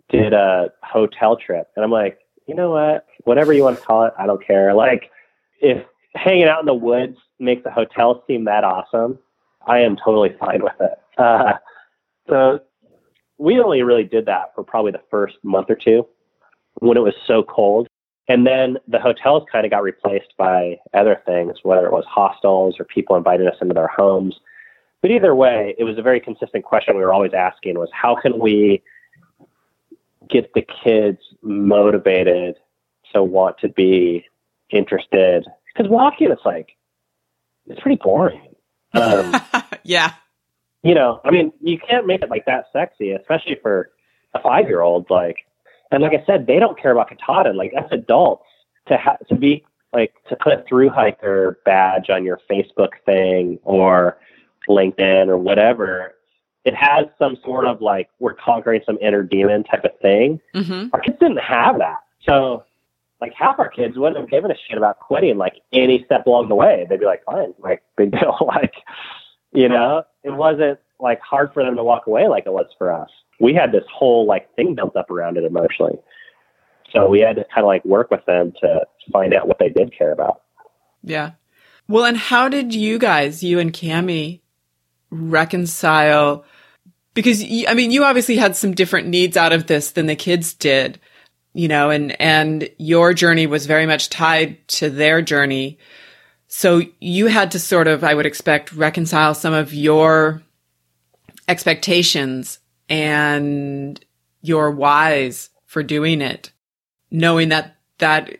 did 0.10 0.34
a 0.34 0.72
hotel 0.84 1.38
trip." 1.38 1.68
And 1.76 1.84
I'm 1.84 1.92
like, 1.92 2.20
you 2.48 2.56
know 2.56 2.72
what? 2.72 3.06
Whatever 3.26 3.54
you 3.54 3.63
want 3.63 3.80
to 3.80 3.86
call 3.86 4.06
it, 4.06 4.13
I 4.18 4.26
don't 4.26 4.46
care. 4.46 4.74
Like, 4.74 5.12
if 5.60 5.86
hanging 6.16 6.46
out 6.46 6.60
in 6.62 6.66
the 6.66 6.74
woods 6.74 7.18
makes 7.40 7.66
a 7.66 7.72
hotel 7.72 8.24
seem 8.28 8.46
that 8.46 8.63
awesome, 8.63 9.20
I 9.66 9.80
am 9.80 9.98
totally 9.98 10.36
fine 10.40 10.63
with 10.63 10.80
it. 10.80 10.94
Uh, 11.18 11.54
so 12.30 12.60
we 13.40 13.60
only 13.60 13.82
really 13.82 14.04
did 14.04 14.28
that 14.28 14.54
for 14.54 14.63
probably 14.63 14.92
the 14.92 15.02
first 15.10 15.36
month 15.42 15.66
or 15.68 15.76
two 15.76 16.06
when 16.76 16.96
it 16.96 17.00
was 17.00 17.16
so 17.26 17.42
cold. 17.42 17.87
And 18.30 18.46
then 18.46 18.78
the 18.88 19.00
hotels 19.00 19.44
kind 19.52 19.65
of 19.65 19.71
got 19.71 19.84
replaced 19.84 20.36
by 20.38 20.80
other 20.94 21.21
things, 21.25 21.58
whether 21.63 21.86
it 21.86 21.94
was 21.94 22.04
hostels 22.10 22.75
or 22.78 22.86
people 22.86 23.15
inviting 23.15 23.48
us 23.48 23.56
into 23.62 23.73
their 23.73 23.88
homes. 23.88 24.36
But 25.02 25.12
either 25.12 25.34
way, 25.34 25.75
it 25.78 25.86
was 25.86 25.98
a 25.98 26.02
very 26.02 26.19
consistent 26.19 26.65
question 26.65 26.98
we 26.98 27.04
were 27.04 27.13
always 27.13 27.34
asking 27.34 27.78
was 27.80 27.90
how 27.94 28.15
can 28.21 28.40
we 28.40 28.84
get 30.30 30.54
the 30.54 30.65
kids 30.84 31.19
motivated 31.42 32.56
to 33.13 33.23
want 33.23 33.60
to 33.60 33.69
be 33.69 34.25
interested? 34.69 35.46
Because 35.73 35.90
walking, 35.90 36.30
it's 36.30 36.46
like, 36.46 36.75
it's 37.67 37.80
pretty 37.80 38.00
boring. 38.02 38.56
Um, 38.94 39.36
yeah. 39.84 40.13
you 40.84 40.96
know, 40.96 41.21
I 41.23 41.32
mean, 41.32 41.54
you 41.62 41.78
can't 41.80 42.08
make 42.08 42.21
it 42.21 42.30
like 42.30 42.46
that 42.46 42.65
sexy, 42.73 43.12
especially 43.12 43.58
for 43.62 43.92
a 44.34 44.42
five 44.42 44.67
year 44.67 44.82
old. 44.82 45.10
Like, 45.10 45.46
and 45.92 46.04
like 46.04 46.13
I 46.13 46.23
said, 46.25 46.48
they 46.48 46.60
don't 46.60 46.79
care 46.79 46.92
about 46.92 47.10
Katahdin. 47.10 47.56
Like, 47.56 47.73
as 47.73 47.85
adults, 47.92 48.46
to 48.88 48.98
ha- 48.98 49.17
to 49.29 49.35
be 49.35 49.65
like 49.94 50.13
to 50.29 50.35
put 50.35 50.54
a 50.54 50.63
through 50.67 50.90
hiker 50.90 51.60
badge 51.65 52.10
on 52.10 52.23
your 52.23 52.40
Facebook 52.50 52.90
thing 53.06 53.60
or 53.63 54.17
LinkedIn 54.67 55.27
or 55.27 55.38
whatever, 55.38 56.15
it 56.65 56.75
has 56.75 57.06
some 57.17 57.38
sort 57.44 57.65
of 57.65 57.81
like 57.81 58.10
we're 58.19 58.33
conquering 58.33 58.81
some 58.85 58.98
inner 59.02 59.23
demon 59.23 59.63
type 59.63 59.85
of 59.85 59.92
thing. 60.02 60.40
hmm 60.54 60.88
Our 60.94 61.00
kids 61.00 61.17
didn't 61.19 61.38
have 61.38 61.77
that, 61.79 61.98
so 62.21 62.63
like 63.21 63.33
half 63.33 63.60
our 63.60 63.69
kids 63.69 63.98
wouldn't 63.98 64.19
have 64.19 64.29
given 64.29 64.52
a 64.52 64.56
shit 64.67 64.77
about 64.77 65.00
quitting 65.00 65.38
like 65.38 65.56
any 65.73 66.04
step 66.06 66.25
along 66.27 66.50
the 66.50 66.56
way. 66.56 66.85
They'd 66.90 67.00
be 67.00 67.06
like, 67.06 67.23
fine, 67.25 67.54
like 67.60 67.81
big 67.96 68.12
deal. 68.12 68.38
like, 68.48 68.75
you 69.54 69.69
know, 69.69 70.04
it 70.23 70.31
wasn't 70.31 70.79
like 71.00 71.19
hard 71.21 71.54
for 71.54 71.63
them 71.63 71.75
to 71.75 71.83
walk 71.83 72.08
away 72.08 72.27
like 72.27 72.46
it 72.46 72.54
was 72.54 72.67
for 72.77 72.92
us. 72.92 73.10
We 73.40 73.54
had 73.54 73.71
this 73.71 73.83
whole 73.92 74.25
like 74.25 74.54
thing 74.56 74.75
built 74.75 74.96
up 74.96 75.12
around 75.12 75.38
it 75.38 75.44
emotionally. 75.44 76.00
So 76.94 77.10
we 77.10 77.19
had 77.19 77.35
to 77.35 77.46
kind 77.54 77.65
of 77.65 77.67
like 77.67 77.83
work 77.85 78.10
with 78.12 78.25
them 78.25 78.54
to 78.62 78.81
find 79.12 79.33
out 79.33 79.48
what 79.48 79.60
they 79.60 79.69
did 79.69 79.96
care 79.98 80.12
about. 80.12 80.42
Yeah. 81.04 81.31
Well, 81.88 82.06
and 82.06 82.17
how 82.17 82.50
did 82.50 82.73
you 82.73 82.98
guys, 82.98 83.44
you 83.44 83.60
and 83.60 83.71
Cami, 83.71 84.42
reconcile? 85.10 86.46
Because 87.13 87.42
I 87.42 87.73
mean, 87.73 87.92
you 87.92 88.04
obviously 88.04 88.38
had 88.38 88.56
some 88.56 88.73
different 88.73 89.08
needs 89.08 89.38
out 89.38 89.54
of 89.54 89.67
this 89.67 89.92
than 89.92 90.06
the 90.06 90.15
kids 90.15 90.54
did, 90.54 91.00
you 91.54 91.67
know, 91.67 91.90
and 91.90 92.19
and 92.21 92.69
your 92.77 93.13
journey 93.13 93.48
was 93.48 93.65
very 93.65 93.85
much 93.85 94.10
tied 94.10 94.67
to 94.69 94.90
their 94.90 95.21
journey. 95.21 95.77
So 96.48 96.81
you 97.00 97.27
had 97.27 97.52
to 97.52 97.60
sort 97.60 97.88
of, 97.88 98.04
I 98.04 98.13
would 98.13 98.25
expect, 98.25 98.73
reconcile 98.73 99.33
some 99.33 99.54
of 99.54 99.73
your 99.73 100.42
expectations 101.48 102.60
and 102.90 104.04
you're 104.42 104.71
wise 104.71 105.50
for 105.65 105.83
doing 105.83 106.21
it, 106.21 106.52
knowing 107.12 107.50
that 107.50 107.77
that 108.00 108.38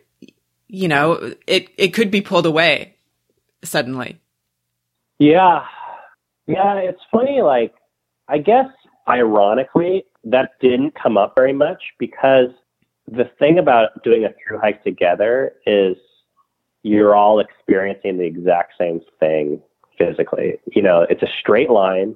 you 0.68 0.88
know 0.88 1.34
it 1.48 1.70
it 1.78 1.90
could 1.90 2.12
be 2.12 2.22
pulled 2.22 2.46
away 2.46 2.96
suddenly. 3.64 4.20
Yeah. 5.20 5.66
Yeah, 6.48 6.76
it's 6.76 7.02
funny, 7.12 7.42
like, 7.42 7.74
I 8.30 8.38
guess 8.38 8.68
ironically, 9.08 10.06
that 10.24 10.52
didn't 10.62 10.96
come 11.02 11.18
up 11.18 11.34
very 11.36 11.54
much 11.54 11.82
because 12.00 12.50
the 13.08 13.30
thing 13.40 13.60
about 13.60 14.04
doing 14.04 14.26
a 14.26 14.30
through 14.30 14.60
hike 14.60 14.84
together 14.84 15.54
is 15.66 15.98
you're 16.84 17.16
all 17.16 17.40
experiencing 17.40 18.18
the 18.18 18.26
exact 18.26 18.74
same 18.78 19.02
thing 19.20 19.62
physically. 19.98 20.60
You 20.74 20.82
know, 20.82 21.06
it's 21.10 21.22
a 21.22 21.28
straight 21.40 21.70
line. 21.70 22.16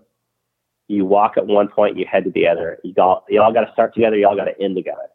You 0.91 1.05
walk 1.05 1.37
at 1.37 1.47
one 1.47 1.67
point, 1.67 1.97
you 1.97 2.05
head 2.05 2.25
to 2.25 2.31
the 2.31 2.47
other. 2.47 2.79
You 2.83 2.93
all, 2.97 3.25
you 3.29 3.41
all 3.41 3.53
got 3.53 3.61
to 3.61 3.71
start 3.73 3.93
together, 3.93 4.17
you 4.17 4.27
all 4.27 4.35
got 4.35 4.45
to 4.45 4.61
end 4.61 4.75
together. 4.75 5.07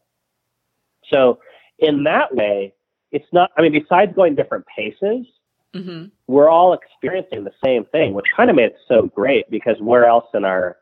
So, 1.13 1.39
in 1.79 2.05
that 2.05 2.35
way, 2.35 2.75
it's 3.13 3.27
not, 3.33 3.51
I 3.57 3.63
mean, 3.63 3.73
besides 3.73 4.15
going 4.15 4.35
different 4.35 4.65
paces, 4.75 5.27
Mm-hmm. 5.75 6.07
we're 6.27 6.49
all 6.49 6.73
experiencing 6.73 7.45
the 7.45 7.53
same 7.63 7.85
thing, 7.87 8.15
which 8.15 8.25
kind 8.35 8.49
of 8.49 8.57
made 8.57 8.67
it 8.67 8.77
so 8.89 9.11
great 9.15 9.51
because 9.51 9.77
where 9.79 10.07
else 10.07 10.25
in 10.33 10.43
our 10.43 10.79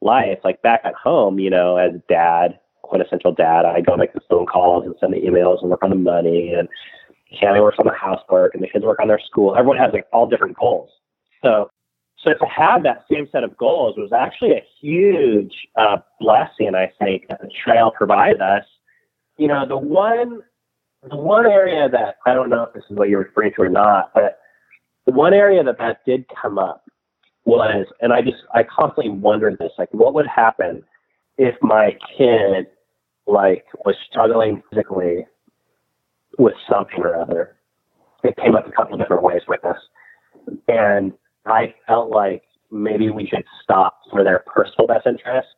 life, 0.00 0.38
like 0.44 0.62
back 0.62 0.80
at 0.84 0.94
home, 0.94 1.40
you 1.40 1.50
know, 1.50 1.76
as 1.76 1.92
dad, 2.08 2.60
quintessential 2.82 3.32
dad, 3.32 3.64
I 3.64 3.80
go 3.80 3.96
make 3.96 4.12
the 4.12 4.20
phone 4.30 4.46
calls 4.46 4.84
and 4.86 4.94
send 5.00 5.12
the 5.12 5.18
emails 5.18 5.60
and 5.60 5.70
work 5.70 5.82
on 5.82 5.90
the 5.90 5.96
money 5.96 6.54
and 6.54 6.68
Cammy 7.42 7.60
works 7.60 7.78
on 7.80 7.86
the 7.86 7.92
housework 7.92 8.54
and 8.54 8.62
the 8.62 8.68
kids 8.68 8.84
work 8.84 9.00
on 9.00 9.08
their 9.08 9.18
school. 9.18 9.56
Everyone 9.56 9.76
has 9.78 9.92
like 9.92 10.06
all 10.12 10.28
different 10.28 10.56
goals. 10.56 10.90
So, 11.42 11.68
so 12.28 12.44
to 12.44 12.50
have 12.50 12.82
that 12.82 13.04
same 13.10 13.28
set 13.32 13.44
of 13.44 13.56
goals 13.56 13.96
was 13.96 14.12
actually 14.12 14.52
a 14.52 14.64
huge 14.80 15.52
uh, 15.76 15.98
blessing, 16.20 16.74
I 16.74 16.92
think, 16.98 17.28
that 17.28 17.40
the 17.40 17.50
trail 17.64 17.90
provided 17.90 18.40
us. 18.40 18.64
You 19.36 19.48
know, 19.48 19.66
the 19.66 19.76
one 19.76 20.42
the 21.08 21.16
one 21.16 21.46
area 21.46 21.88
that 21.88 22.16
I 22.26 22.34
don't 22.34 22.50
know 22.50 22.64
if 22.64 22.74
this 22.74 22.82
is 22.90 22.96
what 22.96 23.08
you're 23.08 23.20
referring 23.20 23.52
to 23.54 23.62
or 23.62 23.68
not, 23.68 24.10
but 24.14 24.40
the 25.06 25.12
one 25.12 25.32
area 25.32 25.62
that 25.62 25.78
that 25.78 26.04
did 26.04 26.26
come 26.40 26.58
up 26.58 26.84
was, 27.44 27.86
and 28.00 28.12
I 28.12 28.20
just 28.20 28.38
I 28.52 28.62
constantly 28.64 29.10
wondered 29.10 29.58
this, 29.58 29.72
like 29.78 29.92
what 29.92 30.12
would 30.14 30.26
happen 30.26 30.82
if 31.38 31.54
my 31.62 31.96
kid 32.16 32.66
like 33.26 33.64
was 33.84 33.94
struggling 34.10 34.62
physically 34.70 35.26
with 36.38 36.54
something 36.68 37.00
or 37.00 37.14
other. 37.16 37.56
It 38.24 38.36
came 38.36 38.56
up 38.56 38.66
a 38.66 38.72
couple 38.72 38.98
different 38.98 39.22
ways 39.22 39.42
with 39.46 39.64
us, 39.64 39.78
and 40.66 41.12
I 41.50 41.74
felt 41.86 42.10
like 42.10 42.42
maybe 42.70 43.10
we 43.10 43.26
should 43.26 43.44
stop 43.62 44.00
for 44.10 44.24
their 44.24 44.40
personal 44.40 44.86
best 44.86 45.06
interest 45.06 45.48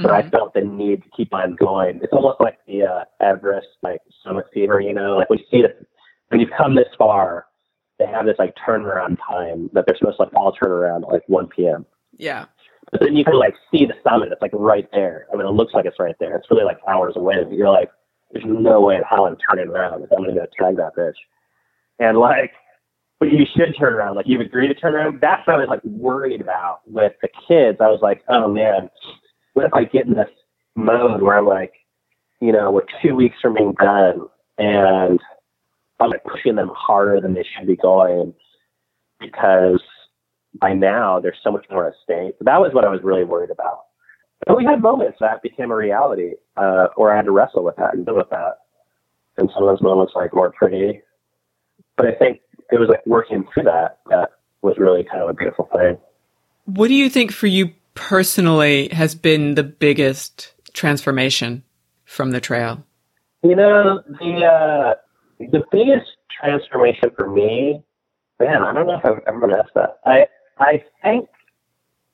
but 0.00 0.12
I 0.12 0.28
felt 0.30 0.54
the 0.54 0.62
need 0.62 1.02
to 1.02 1.08
keep 1.10 1.34
on 1.34 1.56
going. 1.56 2.00
It's 2.02 2.12
almost 2.12 2.40
like 2.40 2.58
the 2.66 2.84
uh, 2.84 3.04
Everest 3.20 3.68
like 3.82 4.00
summit 4.24 4.46
fever, 4.52 4.80
you 4.80 4.94
know, 4.94 5.16
like 5.16 5.28
when 5.28 5.38
you 5.38 5.44
see 5.50 5.58
it, 5.58 5.86
when 6.28 6.40
you've 6.40 6.50
come 6.56 6.74
this 6.74 6.88
far, 6.96 7.46
they 7.98 8.06
have 8.06 8.24
this 8.24 8.38
like 8.38 8.54
turnaround 8.56 9.18
time 9.28 9.68
that 9.74 9.84
they're 9.86 9.96
supposed 9.98 10.16
to 10.16 10.22
like 10.22 10.34
all 10.34 10.52
turn 10.52 10.70
around 10.70 11.04
at 11.04 11.10
like 11.10 11.28
1 11.28 11.48
p.m. 11.48 11.84
Yeah. 12.16 12.46
But 12.90 13.00
then 13.00 13.14
you 13.14 13.24
can 13.24 13.38
like 13.38 13.54
see 13.70 13.84
the 13.84 13.94
summit. 14.02 14.32
It's 14.32 14.40
like 14.40 14.52
right 14.54 14.88
there. 14.90 15.26
I 15.32 15.36
mean, 15.36 15.46
it 15.46 15.50
looks 15.50 15.74
like 15.74 15.84
it's 15.84 16.00
right 16.00 16.16
there. 16.18 16.36
It's 16.36 16.50
really 16.50 16.64
like 16.64 16.78
hours 16.88 17.14
away. 17.16 17.44
But 17.44 17.52
you're 17.52 17.70
like, 17.70 17.90
there's 18.32 18.46
no 18.46 18.80
way 18.80 18.96
in 18.96 19.02
hell 19.02 19.26
I'm 19.26 19.36
turning 19.36 19.68
around. 19.68 20.02
I'm 20.02 20.08
going 20.24 20.34
to 20.34 20.40
go 20.40 20.46
tag 20.58 20.76
that 20.76 20.96
bitch. 20.96 21.12
And 21.98 22.16
like, 22.16 22.52
but 23.20 23.30
you 23.30 23.44
should 23.54 23.76
turn 23.78 23.92
around. 23.92 24.16
Like 24.16 24.26
you've 24.26 24.40
agreed 24.40 24.68
to 24.68 24.74
turn 24.74 24.94
around. 24.94 25.20
That's 25.20 25.46
what 25.46 25.56
I 25.56 25.58
was 25.58 25.68
like 25.68 25.84
worried 25.84 26.40
about 26.40 26.80
with 26.86 27.12
the 27.22 27.28
kids. 27.46 27.78
I 27.80 27.88
was 27.88 28.00
like, 28.02 28.24
oh 28.28 28.48
man, 28.48 28.90
what 29.52 29.66
if 29.66 29.74
I 29.74 29.84
get 29.84 30.06
in 30.06 30.14
this 30.14 30.30
mode 30.74 31.22
where 31.22 31.38
I'm 31.38 31.46
like, 31.46 31.74
you 32.40 32.50
know, 32.50 32.70
we're 32.70 32.86
two 33.02 33.14
weeks 33.14 33.36
from 33.40 33.54
being 33.54 33.74
done 33.78 34.26
and 34.58 35.20
I'm 36.00 36.10
like 36.10 36.24
pushing 36.24 36.56
them 36.56 36.70
harder 36.74 37.20
than 37.20 37.34
they 37.34 37.44
should 37.44 37.66
be 37.66 37.76
going 37.76 38.32
because 39.20 39.82
by 40.58 40.72
now 40.72 41.20
there's 41.20 41.36
so 41.44 41.52
much 41.52 41.66
more 41.70 41.86
at 41.88 41.94
stake. 42.02 42.34
That 42.40 42.58
was 42.58 42.72
what 42.72 42.84
I 42.84 42.88
was 42.88 43.00
really 43.02 43.24
worried 43.24 43.50
about. 43.50 43.80
But 44.46 44.56
we 44.56 44.64
had 44.64 44.80
moments 44.80 45.18
that 45.20 45.42
became 45.42 45.70
a 45.70 45.76
reality, 45.76 46.32
uh, 46.56 46.86
or 46.96 47.12
I 47.12 47.16
had 47.16 47.26
to 47.26 47.30
wrestle 47.30 47.62
with 47.62 47.76
that 47.76 47.92
and 47.92 48.06
deal 48.06 48.16
with 48.16 48.30
that. 48.30 48.60
And 49.36 49.50
some 49.52 49.62
of 49.62 49.68
those 49.68 49.82
moments 49.82 50.14
like 50.16 50.34
were 50.34 50.50
pretty, 50.50 51.02
but 51.98 52.06
I 52.06 52.12
think 52.12 52.40
it 52.72 52.78
was 52.78 52.88
like 52.88 53.04
working 53.06 53.44
through 53.52 53.64
that 53.64 53.98
that 54.10 54.30
was 54.62 54.76
really 54.78 55.04
kind 55.04 55.22
of 55.22 55.30
a 55.30 55.34
beautiful 55.34 55.68
thing. 55.74 55.98
What 56.64 56.88
do 56.88 56.94
you 56.94 57.08
think 57.08 57.32
for 57.32 57.46
you 57.46 57.72
personally 57.94 58.88
has 58.92 59.14
been 59.14 59.54
the 59.54 59.62
biggest 59.62 60.52
transformation 60.72 61.64
from 62.04 62.30
the 62.30 62.40
trail? 62.40 62.84
You 63.42 63.56
know, 63.56 64.02
the 64.06 64.44
uh, 64.44 64.94
the 65.38 65.62
biggest 65.72 66.10
transformation 66.40 67.10
for 67.16 67.30
me, 67.30 67.82
man, 68.38 68.62
I 68.62 68.72
don't 68.72 68.86
know 68.86 68.98
if 68.98 69.04
I've 69.04 69.22
ever 69.26 69.58
asked 69.58 69.74
that. 69.74 69.98
I 70.04 70.26
I 70.58 70.82
think 71.02 71.28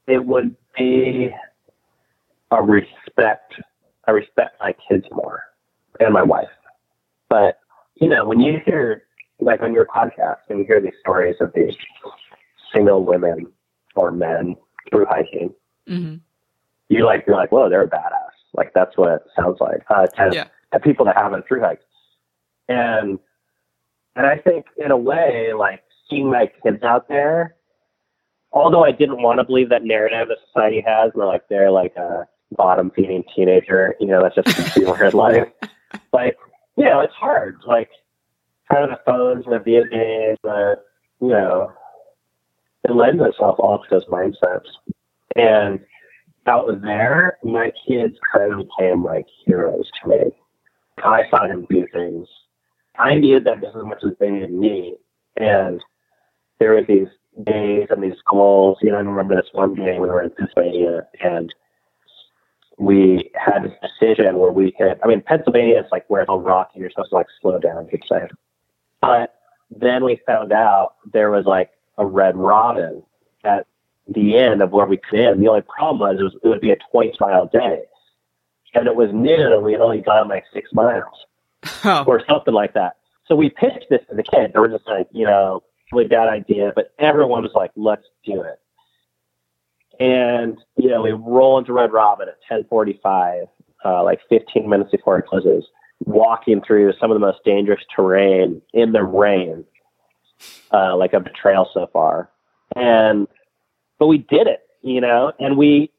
it 0.07 0.25
would 0.25 0.55
be 0.77 1.31
a 2.51 2.63
respect. 2.63 3.55
I 4.07 4.13
respect 4.13 4.61
my 4.61 4.73
kids 4.89 5.05
more 5.11 5.43
and 5.99 6.13
my 6.13 6.23
wife. 6.23 6.49
But 7.29 7.59
you 7.97 8.09
know, 8.09 8.25
when 8.25 8.41
you 8.41 8.59
hear 8.65 9.03
like 9.41 9.61
on 9.63 9.73
your 9.73 9.87
podcast 9.87 10.39
and 10.49 10.59
you 10.59 10.65
hear 10.65 10.81
these 10.81 10.95
stories 11.01 11.37
of 11.41 11.53
these 11.55 11.75
single 12.75 13.05
women 13.05 13.47
or 13.95 14.11
men 14.11 14.57
through 14.91 15.07
hiking, 15.07 15.53
Mm-hmm. 15.89 16.17
you 16.89 17.05
like 17.05 17.25
you're 17.29 17.37
like, 17.37 17.53
whoa, 17.53 17.69
they're 17.71 17.83
a 17.83 17.89
badass. 17.89 18.31
Like 18.55 18.73
that's 18.75 18.97
what 18.97 19.13
it 19.13 19.23
sounds 19.37 19.59
like. 19.61 19.83
Uh, 19.89 20.07
to, 20.07 20.31
Yeah. 20.35 20.45
to 20.73 20.81
people 20.81 21.05
that 21.07 21.17
haven't 21.17 21.47
through 21.47 21.61
hiked. 21.61 21.85
And 22.69 23.19
and 24.17 24.27
I 24.27 24.37
think 24.39 24.67
in 24.79 24.91
a 24.91 24.97
way, 24.97 25.53
like 25.57 25.85
seeing 26.11 26.29
my 26.31 26.51
kids 26.65 26.83
out 26.83 27.07
there, 27.09 27.55
although 28.53 28.83
I 28.85 28.91
didn't 28.91 29.23
want 29.23 29.39
to 29.39 29.45
believe 29.45 29.69
that 29.69 29.85
narrative 29.85 30.29
that 30.29 30.39
society 30.49 30.83
has, 30.85 31.13
where 31.15 31.27
like 31.27 31.47
they're 31.49 31.71
like 31.71 31.95
a 31.97 32.27
bottom 32.57 32.91
feeding 32.97 33.23
teenager, 33.35 33.95
you 34.01 34.07
know, 34.09 34.23
that's 34.23 34.35
just 34.35 34.77
weird 34.79 35.15
life. 35.15 35.47
Like, 36.13 36.37
you 36.77 36.85
know, 36.85 37.01
it's 37.01 37.15
hard. 37.15 37.59
Like 37.67 37.91
kind 38.71 38.85
of 38.85 38.91
the 38.91 39.01
phones 39.05 39.45
and 39.47 39.55
the 39.55 39.59
video 39.59 39.85
games, 39.85 40.39
but 40.43 40.51
uh, 40.51 40.75
you 41.21 41.29
know, 41.29 41.73
it 42.85 42.93
lends 42.93 43.23
itself 43.23 43.57
all 43.59 43.79
to 43.79 43.85
those 43.91 44.05
mindsets. 44.07 44.67
And 45.35 45.81
out 46.47 46.81
there, 46.83 47.39
my 47.43 47.73
kids 47.87 48.15
kind 48.33 48.53
of 48.53 48.67
became 48.67 49.05
like 49.05 49.27
heroes 49.45 49.91
to 50.03 50.09
me. 50.09 50.19
I 50.99 51.23
saw 51.31 51.47
him 51.47 51.67
do 51.69 51.87
things. 51.93 52.29
I 52.99 53.15
needed 53.15 53.45
them 53.45 53.61
just 53.61 53.77
as 53.77 53.85
much 53.85 54.03
as 54.05 54.13
they 54.19 54.31
needed 54.31 54.53
me. 54.53 54.97
And 55.37 55.83
there 56.59 56.73
were 56.73 56.85
these 56.87 57.09
days 57.45 57.89
and 57.91 58.03
these 58.03 58.19
goals. 58.31 58.79
You 58.81 58.91
know, 58.91 58.97
I 58.97 59.01
remember 59.01 59.37
this 59.37 59.51
one 59.53 59.75
day 59.75 59.99
we 59.99 60.09
were 60.09 60.23
in 60.23 60.31
Pennsylvania 60.31 61.07
and 61.23 61.53
we 62.79 63.31
had 63.35 63.65
this 63.65 63.73
decision 63.83 64.39
where 64.39 64.53
we 64.53 64.73
could, 64.73 64.99
I 65.03 65.07
mean, 65.07 65.23
Pennsylvania 65.23 65.79
is 65.79 65.87
like 65.93 66.05
where 66.09 66.23
it's 66.23 66.29
all 66.29 66.41
rocky. 66.41 66.81
You're 66.81 66.91
supposed 66.91 67.11
to 67.11 67.17
like 67.17 67.27
slow 67.41 67.59
down, 67.59 67.89
keep 67.89 68.03
safe. 68.11 68.31
But 69.01 69.35
then 69.71 70.05
we 70.05 70.21
found 70.27 70.53
out 70.53 70.95
there 71.13 71.31
was 71.31 71.47
like 71.47 71.71
a 71.99 72.07
red 72.07 72.37
robin 72.37 73.03
at 73.45 73.67
the 74.09 74.37
end 74.37 74.63
of 74.63 74.71
where 74.71 74.87
we 74.87 74.97
could 74.97 75.19
end. 75.21 75.43
The 75.43 75.49
only 75.49 75.63
problem 75.63 75.99
was 75.99 76.21
it, 76.21 76.23
was, 76.23 76.35
it 76.43 76.49
would 76.49 76.61
be 76.61 76.71
a 76.71 76.77
20 76.91 77.15
mile 77.21 77.47
day. 77.47 77.83
And 78.75 78.87
it 78.87 78.95
was 78.95 79.11
noon 79.13 79.53
and 79.53 79.63
we 79.63 79.73
had 79.73 79.81
only 79.81 80.01
gone 80.01 80.29
like 80.29 80.45
six 80.53 80.73
miles 80.73 81.27
Oh, 81.85 82.05
or 82.07 82.23
something 82.29 82.55
like 82.55 82.75
that. 82.75 82.97
So 83.27 83.35
we 83.35 83.51
pitched 83.51 83.87
this 83.91 84.01
to 84.09 84.15
the 84.15 84.23
kids. 84.23 84.53
They 84.53 84.61
were 84.61 84.69
just 84.69 84.87
like, 84.87 85.09
you 85.13 85.25
know, 85.25 85.63
really 85.93 86.07
bad 86.07 86.29
idea, 86.29 86.73
but 86.75 86.93
everyone 86.99 87.43
was 87.43 87.53
like, 87.55 87.71
let's 87.77 88.07
do 88.25 88.43
it. 88.43 88.61
And, 89.99 90.59
you 90.77 90.91
know, 90.91 91.03
we 91.03 91.13
roll 91.13 91.59
into 91.59 91.73
Red 91.73 91.93
Robin 91.93 92.29
at 92.29 92.37
1045, 92.49 93.45
uh, 93.85 94.05
like 94.05 94.21
15 94.29 94.69
minutes 94.69 94.91
before 94.91 95.19
it 95.19 95.27
closes. 95.27 95.65
Walking 96.05 96.61
through 96.67 96.93
some 97.01 97.11
of 97.11 97.15
the 97.15 97.25
most 97.27 97.39
dangerous 97.45 97.81
terrain 97.95 98.61
in 98.75 98.93
the 98.93 99.03
rain, 99.03 99.65
uh, 100.73 100.97
like 100.97 101.13
of 101.13 101.25
the 101.25 101.31
trail 101.31 101.69
so 101.73 101.89
far. 101.93 102.31
And 102.75 103.27
but 103.99 104.09
we 104.09 104.19
did 104.19 104.47
it, 104.47 104.61
you 104.83 105.01
know, 105.01 105.33
and 105.39 105.57
we 105.57 105.91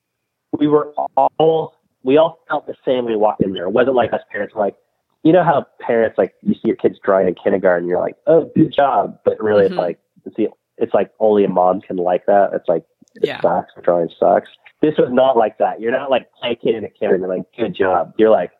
we 0.58 0.68
were 0.68 0.94
all 1.38 1.76
we 2.04 2.18
all 2.18 2.40
felt 2.48 2.68
the 2.68 2.76
same 2.86 3.06
when 3.06 3.14
we 3.14 3.16
walked 3.18 3.42
in 3.42 3.54
there. 3.54 3.66
It 3.66 3.72
wasn't 3.72 3.96
like 3.96 4.14
us 4.14 4.22
parents 4.32 4.54
were 4.54 4.62
like, 4.62 4.76
you 5.24 5.34
know 5.34 5.44
how 5.44 5.66
parents 5.80 6.18
like 6.18 6.36
you 6.42 6.54
see 6.54 6.62
your 6.66 6.76
kids 6.76 7.00
drawing 7.04 7.28
in 7.28 7.36
kindergarten, 7.36 7.88
you're 7.88 8.00
like, 8.00 8.16
oh, 8.28 8.52
good 8.56 8.72
job, 8.74 9.18
but 9.26 9.42
really 9.42 9.64
Mhm. 9.64 9.70
it's 9.72 9.76
like 9.78 10.00
it's 10.26 10.36
the, 10.36 10.50
it's 10.78 10.94
like 10.94 11.12
only 11.20 11.44
a 11.44 11.50
mom 11.50 11.82
can 11.82 11.98
like 11.98 12.26
that. 12.28 12.52
It's 12.54 12.68
like 12.70 12.84
it 13.16 13.26
Yeah. 13.28 13.42
sucks. 13.42 13.74
Drawing 13.82 14.10
sucks. 14.20 14.50
This 14.82 14.96
was 14.98 15.10
not 15.12 15.36
like 15.36 15.58
that. 15.58 15.82
You're 15.82 15.92
not 15.92 16.12
like 16.12 16.30
placating 16.40 16.84
a 16.84 16.90
kid 16.90 17.10
and 17.10 17.20
you're 17.22 17.28
like, 17.36 17.46
good 17.58 17.74
job. 17.74 18.14
You're 18.18 18.30
like, 18.30 18.52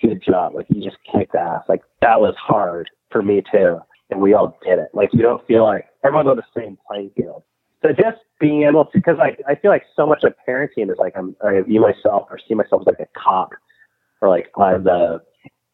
good 0.00 0.22
job. 0.24 0.54
Like 0.54 0.66
you 0.68 0.82
just 0.82 0.96
kicked 1.10 1.34
ass. 1.34 1.62
Like 1.68 1.82
that 2.00 2.20
was 2.20 2.34
hard 2.36 2.90
for 3.10 3.22
me 3.22 3.42
too. 3.52 3.78
And 4.10 4.20
we 4.20 4.34
all 4.34 4.58
did 4.64 4.78
it. 4.78 4.88
Like 4.92 5.10
you 5.12 5.22
don't 5.22 5.44
feel 5.46 5.64
like 5.64 5.86
everyone's 6.04 6.28
on 6.28 6.36
the 6.36 6.44
same 6.56 6.78
playing 6.86 7.10
field. 7.16 7.42
So 7.82 7.90
just 7.90 8.18
being 8.40 8.62
able 8.62 8.86
to, 8.86 8.90
because 8.94 9.16
I, 9.20 9.36
I 9.50 9.54
feel 9.56 9.70
like 9.70 9.84
so 9.94 10.06
much 10.06 10.24
of 10.24 10.34
parenting 10.48 10.90
is 10.90 10.98
like 10.98 11.14
I'm, 11.16 11.36
I 11.44 11.60
view 11.60 11.80
myself 11.80 12.28
or 12.30 12.38
see 12.46 12.54
myself 12.54 12.82
as 12.82 12.86
like 12.86 13.00
a 13.00 13.18
cop 13.18 13.50
or 14.20 14.28
like 14.28 14.50
I'm 14.56 14.84
the, 14.84 15.20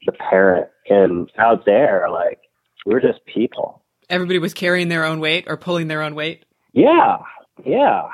the 0.07 0.13
parent. 0.13 0.69
And 0.89 1.31
out 1.39 1.65
there, 1.67 2.09
like 2.11 2.41
we're 2.87 3.01
just 3.01 3.25
people. 3.27 3.83
Everybody 4.09 4.39
was 4.39 4.55
carrying 4.55 4.89
their 4.89 5.05
own 5.05 5.21
weight 5.21 5.45
or 5.47 5.57
pulling 5.57 5.89
their 5.89 6.03
own 6.03 6.15
weight. 6.15 6.45
Yeah. 6.73 7.19
Yeah. 7.65 8.09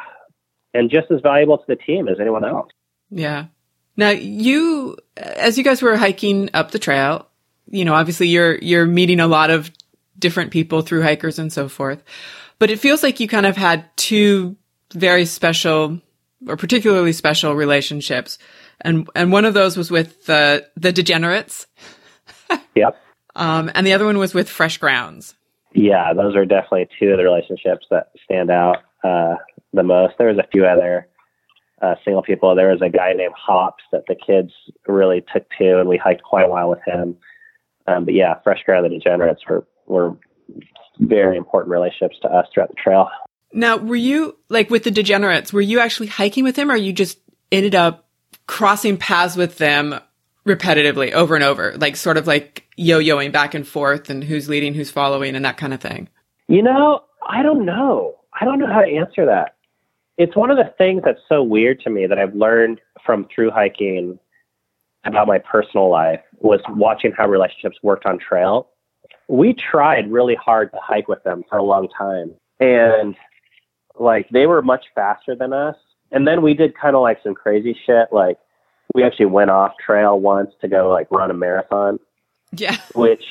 And 0.75 0.91
just 0.91 1.11
as 1.11 1.21
valuable 1.23 1.57
to 1.59 1.65
the 1.67 1.77
team 1.77 2.09
as 2.09 2.17
anyone 2.21 2.45
else. 2.45 2.69
Yeah. 3.11 3.47
Now 3.97 4.11
you, 4.11 4.97
as 5.17 5.57
you 5.59 5.65
guys 5.65 5.83
were 5.83 5.97
hiking 5.97 6.51
up 6.55 6.71
the 6.71 6.79
trail, 6.79 7.27
you 7.69 7.85
know, 7.85 7.95
obviously 7.95 8.29
you're, 8.29 8.57
you're 8.59 8.87
meeting 8.87 9.21
a 9.21 9.27
lot 9.27 9.51
of 9.51 9.71
different 10.19 10.51
people 10.51 10.83
through 10.83 11.03
hikers 11.03 11.39
and 11.39 11.53
so 11.53 11.69
forth, 11.69 12.03
but 12.59 12.71
it 12.71 12.79
feels 12.81 13.03
like 13.03 13.21
you 13.21 13.29
kind 13.29 13.47
of 13.47 13.57
had 13.57 13.85
two 13.97 14.57
very 14.93 15.25
special 15.27 16.01
or 16.47 16.57
particularly 16.57 17.13
special 17.13 17.55
relationships. 17.55 18.39
And, 18.83 19.09
and 19.15 19.33
one 19.33 19.45
of 19.45 19.55
those 19.55 19.77
was 19.77 19.91
with 19.91 20.27
the, 20.27 20.69
the 20.77 20.93
degenerates. 20.93 21.67
Yep. 22.77 22.97
Um, 23.35 23.71
and 23.75 23.87
the 23.87 23.93
other 23.93 24.05
one 24.05 24.19
was 24.19 24.35
with 24.35 24.49
fresh 24.49 24.79
grounds. 24.79 25.35
Yeah, 25.75 26.13
those 26.15 26.37
are 26.37 26.45
definitely 26.45 26.89
two 26.99 27.09
of 27.09 27.19
the 27.19 27.25
relationships 27.25 27.87
that 27.91 28.11
stand 28.25 28.51
out 28.51 28.79
uh, 29.05 29.35
the 29.73 29.83
most. 29.83 30.15
There 30.19 30.29
was 30.29 30.39
a 30.39 30.47
few 30.53 30.65
other 30.65 31.09
uh, 31.83 31.95
single 32.05 32.23
people. 32.23 32.55
There 32.55 32.71
was 32.71 32.83
a 32.83 32.89
guy 32.89 33.13
named 33.13 33.35
Hops 33.37 33.85
that 33.93 34.05
the 34.07 34.15
kids 34.15 34.53
really 34.87 35.25
took 35.33 35.47
to, 35.59 35.81
and 35.81 35.89
we 35.89 35.97
hiked 35.97 36.23
quite 36.23 36.45
a 36.45 36.49
while 36.49 36.71
with 36.71 36.81
him. 36.87 37.17
Um, 37.87 38.05
but 38.05 38.15
yeah, 38.15 38.35
Fresh 38.43 38.65
Ground 38.65 38.87
and 38.87 38.95
Degenerates 38.95 39.43
were 39.49 39.67
were 39.87 40.17
very 40.99 41.37
important 41.37 41.71
relationships 41.71 42.17
to 42.23 42.29
us 42.29 42.47
throughout 42.53 42.69
the 42.69 42.83
trail. 42.83 43.09
Now, 43.53 43.77
were 43.77 43.97
you 43.97 44.37
like 44.49 44.71
with 44.71 44.85
the 44.85 44.91
degenerates, 44.91 45.53
were 45.53 45.61
you 45.61 45.81
actually 45.81 46.09
hiking 46.09 46.45
with 46.45 46.57
them 46.57 46.71
or 46.71 46.77
you 46.77 46.93
just 46.93 47.19
ended 47.53 47.75
up 47.75 48.09
crossing 48.47 48.97
paths 48.97 49.37
with 49.37 49.59
them 49.59 49.99
repetitively 50.47 51.13
over 51.13 51.35
and 51.35 51.45
over, 51.45 51.77
like 51.77 51.97
sort 51.97 52.17
of 52.17 52.27
like 52.27 52.65
yo-yoing 52.77 53.33
back 53.33 53.55
and 53.55 53.67
forth 53.67 54.11
and 54.11 54.23
who's 54.25 54.49
leading, 54.49 54.75
who's 54.75 54.91
following 54.91 55.35
and 55.37 55.45
that 55.45 55.57
kind 55.57 55.75
of 55.75 55.81
thing? 55.81 56.09
You 56.49 56.63
know, 56.63 57.03
I 57.29 57.43
don't 57.43 57.65
know. 57.65 58.15
I 58.39 58.45
don't 58.45 58.59
know 58.59 58.67
how 58.67 58.83
to 58.83 58.91
answer 58.91 59.27
that. 59.27 59.56
It's 60.19 60.35
one 60.35 60.51
of 60.51 60.57
the 60.57 60.73
things 60.79 61.03
that's 61.05 61.21
so 61.29 61.43
weird 61.43 61.81
to 61.81 61.91
me 61.91 62.07
that 62.07 62.19
I've 62.19 62.35
learned 62.35 62.81
from 63.05 63.27
through 63.35 63.51
hiking 63.51 64.19
about 65.05 65.27
my 65.27 65.39
personal 65.39 65.91
life 65.91 66.21
was 66.39 66.61
watching 66.71 67.13
how 67.13 67.29
relationships 67.29 67.77
worked 67.83 68.07
on 68.07 68.19
trail. 68.19 68.69
We 69.29 69.55
tried 69.55 70.11
really 70.11 70.35
hard 70.35 70.71
to 70.73 70.79
hike 70.83 71.09
with 71.09 71.23
them 71.23 71.45
for 71.49 71.59
a 71.59 71.63
long 71.63 71.89
time. 71.97 72.35
And 72.61 73.15
like 73.99 74.29
they 74.31 74.47
were 74.47 74.63
much 74.63 74.87
faster 74.95 75.35
than 75.35 75.53
us. 75.53 75.77
And 76.13 76.27
then 76.27 76.43
we 76.43 76.55
did 76.55 76.77
kind 76.77 76.97
of 76.97 77.03
like 77.03 77.19
some 77.23 77.35
crazy 77.35 77.79
shit. 77.87 78.09
Like 78.13 78.39
we 78.95 79.03
actually 79.03 79.27
went 79.27 79.51
off 79.51 79.73
trail 79.85 80.19
once 80.19 80.51
to 80.61 80.69
go 80.69 80.89
like 80.89 81.11
run 81.11 81.31
a 81.31 81.35
marathon 81.35 81.99
Yeah. 82.53 82.77
which 82.95 83.23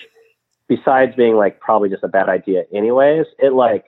besides 0.68 1.16
being 1.16 1.36
like 1.36 1.60
probably 1.60 1.90
just 1.90 2.04
a 2.04 2.08
bad 2.08 2.30
idea 2.30 2.64
anyways, 2.74 3.26
it 3.40 3.54
like 3.54 3.86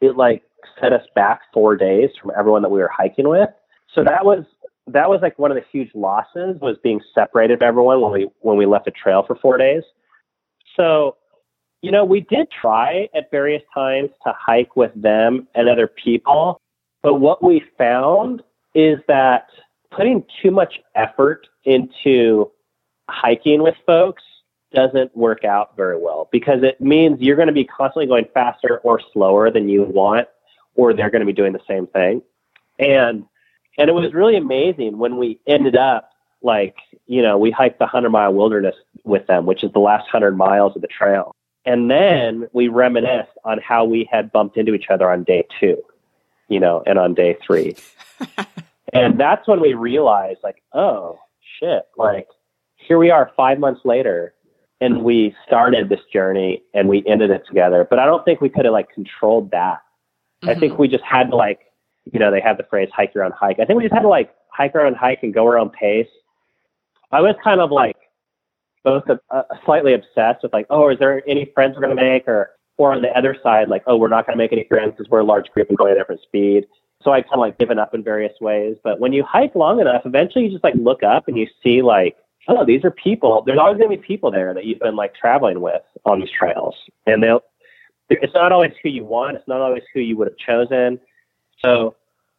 it 0.00 0.16
like 0.16 0.42
set 0.80 0.92
us 0.92 1.04
back 1.14 1.40
four 1.52 1.76
days 1.76 2.10
from 2.20 2.32
everyone 2.38 2.62
that 2.62 2.70
we 2.70 2.80
were 2.80 2.90
hiking 2.94 3.28
with. 3.28 3.50
So 3.94 4.04
that 4.04 4.24
was 4.24 4.44
that 4.86 5.08
was 5.08 5.20
like 5.22 5.38
one 5.38 5.50
of 5.50 5.56
the 5.56 5.64
huge 5.70 5.90
losses 5.94 6.56
was 6.60 6.76
being 6.82 7.00
separated 7.14 7.58
from 7.58 7.68
everyone 7.68 8.00
when 8.00 8.12
we 8.12 8.28
when 8.40 8.56
we 8.56 8.66
left 8.66 8.86
the 8.86 8.90
trail 8.90 9.24
for 9.26 9.36
four 9.36 9.58
days. 9.58 9.82
So, 10.76 11.16
you 11.82 11.90
know, 11.90 12.04
we 12.04 12.20
did 12.20 12.48
try 12.50 13.08
at 13.14 13.30
various 13.30 13.62
times 13.74 14.10
to 14.24 14.32
hike 14.38 14.76
with 14.76 14.92
them 14.94 15.48
and 15.54 15.68
other 15.68 15.86
people, 15.86 16.60
but 17.02 17.14
what 17.14 17.42
we 17.42 17.62
found 17.76 18.42
is 18.74 18.98
that 19.08 19.48
putting 19.90 20.24
too 20.42 20.50
much 20.50 20.80
effort 20.94 21.46
into 21.64 22.50
hiking 23.08 23.62
with 23.62 23.74
folks 23.86 24.22
doesn't 24.72 25.16
work 25.16 25.44
out 25.44 25.74
very 25.76 25.98
well 25.98 26.28
because 26.30 26.62
it 26.62 26.80
means 26.80 27.18
you're 27.20 27.36
going 27.36 27.48
to 27.48 27.54
be 27.54 27.64
constantly 27.64 28.06
going 28.06 28.26
faster 28.34 28.78
or 28.84 29.00
slower 29.12 29.50
than 29.50 29.68
you 29.68 29.84
want 29.84 30.28
or 30.78 30.94
they're 30.94 31.10
going 31.10 31.20
to 31.20 31.26
be 31.26 31.32
doing 31.34 31.52
the 31.52 31.60
same 31.68 31.86
thing 31.88 32.22
and 32.78 33.24
and 33.76 33.90
it 33.90 33.92
was 33.92 34.14
really 34.14 34.36
amazing 34.36 34.96
when 34.96 35.18
we 35.18 35.38
ended 35.46 35.76
up 35.76 36.10
like 36.40 36.76
you 37.06 37.20
know 37.20 37.36
we 37.36 37.50
hiked 37.50 37.78
the 37.78 37.84
100 37.84 38.08
mile 38.08 38.32
wilderness 38.32 38.74
with 39.04 39.26
them 39.26 39.44
which 39.44 39.62
is 39.62 39.70
the 39.72 39.78
last 39.78 40.04
100 40.04 40.36
miles 40.36 40.74
of 40.74 40.80
the 40.80 40.88
trail 40.88 41.34
and 41.66 41.90
then 41.90 42.48
we 42.52 42.68
reminisced 42.68 43.36
on 43.44 43.58
how 43.58 43.84
we 43.84 44.08
had 44.10 44.32
bumped 44.32 44.56
into 44.56 44.72
each 44.72 44.86
other 44.88 45.10
on 45.10 45.24
day 45.24 45.44
2 45.60 45.76
you 46.48 46.60
know 46.60 46.82
and 46.86 46.98
on 46.98 47.12
day 47.12 47.36
3 47.44 47.76
and 48.94 49.20
that's 49.20 49.46
when 49.46 49.60
we 49.60 49.74
realized 49.74 50.38
like 50.42 50.62
oh 50.72 51.18
shit 51.60 51.82
like 51.98 52.28
here 52.76 52.98
we 52.98 53.10
are 53.10 53.32
5 53.36 53.58
months 53.58 53.80
later 53.84 54.32
and 54.80 55.02
we 55.02 55.34
started 55.46 55.88
this 55.88 56.00
journey 56.12 56.62
and 56.74 56.88
we 56.88 57.04
ended 57.06 57.30
it 57.30 57.42
together. 57.46 57.86
But 57.88 57.98
I 57.98 58.04
don't 58.04 58.24
think 58.24 58.40
we 58.40 58.48
could 58.48 58.64
have 58.64 58.72
like 58.72 58.90
controlled 58.90 59.50
that. 59.50 59.80
I 60.42 60.54
think 60.54 60.72
mm-hmm. 60.72 60.82
we 60.82 60.88
just 60.88 61.04
had 61.04 61.30
to 61.30 61.36
like, 61.36 61.60
you 62.12 62.18
know, 62.18 62.30
they 62.30 62.40
have 62.40 62.56
the 62.56 62.64
phrase 62.64 62.88
hike 62.92 63.14
your 63.14 63.24
own 63.24 63.32
hike. 63.32 63.58
I 63.60 63.64
think 63.64 63.76
we 63.76 63.84
just 63.84 63.94
had 63.94 64.02
to 64.02 64.08
like 64.08 64.34
hike 64.50 64.74
our 64.74 64.86
own 64.86 64.94
hike 64.94 65.22
and 65.22 65.34
go 65.34 65.44
our 65.44 65.58
own 65.58 65.70
pace. 65.70 66.08
I 67.10 67.20
was 67.20 67.34
kind 67.42 67.60
of 67.60 67.70
like 67.70 67.96
both 68.84 69.04
a, 69.08 69.18
a 69.34 69.44
slightly 69.64 69.94
obsessed 69.94 70.42
with 70.42 70.52
like, 70.52 70.66
oh, 70.70 70.88
is 70.90 70.98
there 70.98 71.22
any 71.26 71.50
friends 71.54 71.74
we're 71.74 71.82
going 71.82 71.96
to 71.96 72.02
make 72.02 72.28
or, 72.28 72.50
or 72.76 72.92
on 72.92 73.02
the 73.02 73.08
other 73.16 73.36
side, 73.42 73.68
like, 73.68 73.82
oh, 73.86 73.96
we're 73.96 74.08
not 74.08 74.26
going 74.26 74.36
to 74.36 74.42
make 74.42 74.52
any 74.52 74.64
friends 74.68 74.94
because 74.96 75.10
we're 75.10 75.20
a 75.20 75.24
large 75.24 75.48
group 75.50 75.68
and 75.68 75.76
going 75.76 75.90
at 75.90 75.96
a 75.96 76.00
different 76.00 76.22
speed. 76.22 76.66
So 77.02 77.12
I 77.12 77.22
kind 77.22 77.34
of 77.34 77.40
like 77.40 77.58
given 77.58 77.78
up 77.78 77.94
in 77.94 78.04
various 78.04 78.34
ways. 78.40 78.76
But 78.82 79.00
when 79.00 79.12
you 79.12 79.24
hike 79.24 79.54
long 79.54 79.80
enough, 79.80 80.02
eventually 80.04 80.44
you 80.44 80.50
just 80.50 80.64
like 80.64 80.74
look 80.76 81.02
up 81.02 81.28
and 81.28 81.36
you 81.36 81.46
see 81.62 81.82
like, 81.82 82.16
oh, 82.46 82.64
these 82.64 82.84
are 82.84 82.90
people. 82.90 83.42
There's 83.44 83.58
always 83.58 83.78
going 83.78 83.90
to 83.90 83.96
be 83.96 84.02
people 84.02 84.30
there 84.30 84.54
that 84.54 84.64
you've 84.64 84.80
been 84.80 84.96
like 84.96 85.14
traveling 85.14 85.60
with 85.60 85.82
on 86.04 86.20
these 86.20 86.30
trails, 86.30 86.74
and 87.06 87.22
they'll. 87.22 87.42
It's 88.10 88.34
not 88.34 88.52
always 88.52 88.72
who 88.82 88.88
you 88.88 89.04
want. 89.04 89.36
It's 89.36 89.48
not 89.48 89.60
always 89.60 89.82
who 89.92 90.00
you 90.00 90.16
would 90.16 90.28
have 90.28 90.38
chosen. 90.38 90.98
So, 91.64 91.96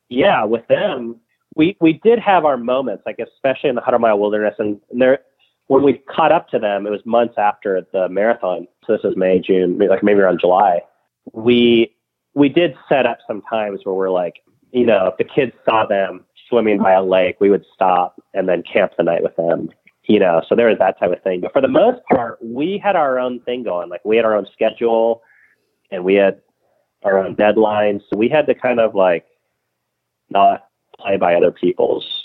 yeah, 0.10 0.44
with 0.44 0.68
them, 0.68 1.18
we 1.56 1.78
we 1.80 1.94
did 1.94 2.20
have 2.20 2.46
our 2.46 2.58
moments, 2.58 3.04
like 3.06 3.20
especially 3.20 3.70
in 3.70 3.76
the 3.76 3.82
hundred 3.82 4.00
mile 4.00 4.18
wilderness, 4.18 4.56
and, 4.60 4.80
and 4.92 5.02
there 5.02 5.20
when 5.68 5.84
we 5.84 5.94
caught 6.10 6.32
up 6.32 6.50
to 6.50 6.60
them, 6.60 6.88
it 6.88 6.90
was 6.90 7.06
months 7.06 7.36
after 7.38 7.86
the 7.94 8.10
marathon. 8.10 8.68
So 8.86 8.94
this 8.94 9.06
is 9.06 9.16
May, 9.16 9.40
June, 9.40 9.78
like 9.78 10.02
maybe 10.02 10.20
around 10.20 10.40
July. 10.40 10.82
We 11.34 11.96
we 12.34 12.50
did 12.50 12.76
set 12.88 13.06
up 13.06 13.20
some 13.28 13.42
times 13.44 13.82
where 13.84 13.94
we're 13.94 14.10
like, 14.10 14.42
you 14.72 14.86
know, 14.86 15.08
if 15.08 15.18
the 15.18 15.24
kids 15.24 15.54
saw 15.66 15.86
them 15.86 16.26
swimming 16.48 16.80
by 16.80 16.94
a 16.94 17.04
lake, 17.04 17.36
we 17.40 17.52
would 17.52 17.66
stop 17.74 18.20
and 18.34 18.50
then 18.50 18.64
camp 18.64 18.94
the 18.98 19.04
night 19.04 19.22
with 19.22 19.36
them 19.36 19.70
you 20.10 20.18
know, 20.18 20.42
so 20.50 20.56
there 20.56 20.68
was 20.68 20.80
that 20.80 20.98
type 21.00 21.12
of 21.12 21.22
thing. 21.22 21.40
But 21.40 21.54
for 21.54 21.62
the 21.62 21.68
most 21.68 22.02
part, 22.12 22.40
we 22.42 22.82
had 22.84 22.96
our 22.96 23.20
own 23.20 23.42
thing 23.42 23.62
going. 23.62 23.90
Like 23.90 24.04
we 24.04 24.16
had 24.16 24.26
our 24.26 24.36
own 24.36 24.48
schedule 24.52 25.22
and 25.92 26.04
we 26.04 26.16
had 26.16 26.42
our 27.04 27.18
own 27.18 27.36
deadlines. 27.36 28.02
So 28.10 28.18
we 28.18 28.30
had 28.30 28.46
to 28.48 28.56
kind 28.56 28.80
of 28.80 28.96
like 28.96 29.26
not 30.30 30.66
play 30.98 31.18
by 31.18 31.36
other 31.36 31.52
people's 31.52 32.24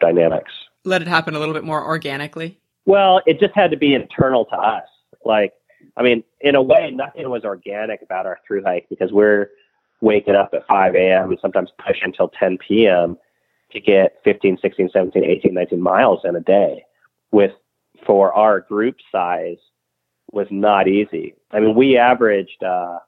dynamics. 0.00 0.52
Let 0.84 1.02
it 1.02 1.08
happen 1.08 1.34
a 1.34 1.38
little 1.38 1.54
bit 1.54 1.64
more 1.64 1.84
organically. 1.84 2.58
Well, 2.86 3.20
it 3.26 3.40
just 3.40 3.54
had 3.54 3.70
to 3.72 3.76
be 3.76 3.94
internal 3.94 4.44
to 4.46 4.56
us. 4.56 4.86
Like, 5.24 5.52
I 5.96 6.02
mean, 6.02 6.22
in 6.40 6.54
a 6.54 6.62
way, 6.62 6.90
nothing 6.90 7.28
was 7.28 7.44
organic 7.44 8.02
about 8.02 8.26
our 8.26 8.38
through 8.46 8.62
hike 8.64 8.86
because 8.88 9.12
we're 9.12 9.50
waking 10.00 10.34
up 10.34 10.50
at 10.52 10.66
5 10.66 10.94
a.m. 10.94 11.30
and 11.30 11.38
sometimes 11.40 11.70
push 11.84 11.98
until 12.02 12.28
10 12.28 12.58
p.m. 12.58 13.16
to 13.72 13.80
get 13.80 14.18
15, 14.24 14.58
16, 14.60 14.90
17, 14.92 15.24
18, 15.24 15.54
19 15.54 15.80
miles 15.80 16.20
in 16.24 16.36
a 16.36 16.40
day 16.40 16.84
with 17.32 17.52
for 18.06 18.32
our 18.32 18.60
group 18.60 18.96
size 19.10 19.56
was 20.32 20.46
not 20.50 20.88
easy. 20.88 21.34
I 21.52 21.60
mean, 21.60 21.74
we 21.74 21.96
averaged 21.96 22.62
uh, 22.62 22.98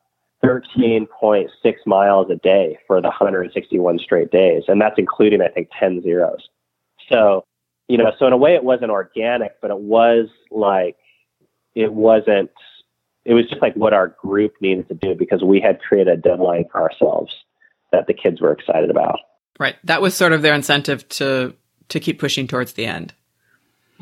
13.6 0.45 1.49
miles 1.87 2.31
a 2.31 2.37
day 2.37 2.79
for 2.87 3.01
the 3.01 3.09
161 3.09 3.99
straight 3.99 4.31
days, 4.31 4.65
and 4.69 4.81
that's 4.81 4.97
including, 4.99 5.43
I 5.43 5.49
think, 5.49 5.69
10 5.79 6.03
zeros. 6.03 6.49
So 7.11 7.45
you 7.89 7.97
know, 7.97 8.13
so 8.19 8.27
in 8.27 8.33
a 8.33 8.37
way 8.37 8.55
it 8.55 8.63
wasn't 8.63 8.91
organic, 8.91 9.61
but 9.61 9.71
it 9.71 9.79
was 9.79 10.29
like, 10.51 10.97
it 11.75 11.93
wasn't, 11.93 12.51
it 13.25 13.35
was 13.35 13.49
just 13.49 13.63
like 13.63 13.75
what 13.75 13.95
our 13.95 14.09
group 14.09 14.55
needed 14.61 14.89
to 14.89 14.95
do 14.95 15.15
because 15.15 15.43
we 15.43 15.61
had 15.61 15.81
created 15.81 16.13
a 16.13 16.17
deadline 16.17 16.67
for 16.71 16.83
ourselves 16.83 17.33
that 17.91 18.07
the 18.07 18.15
kids 18.15 18.41
were 18.41 18.53
excited 18.53 18.91
about. 18.91 19.19
Right. 19.59 19.77
That 19.85 20.03
was 20.03 20.15
sort 20.15 20.33
of 20.33 20.43
their 20.43 20.55
incentive 20.55 21.09
to 21.11 21.55
to 21.89 22.01
keep 22.01 22.19
pushing 22.19 22.47
towards 22.47 22.75
the 22.75 22.85
end. 22.85 23.15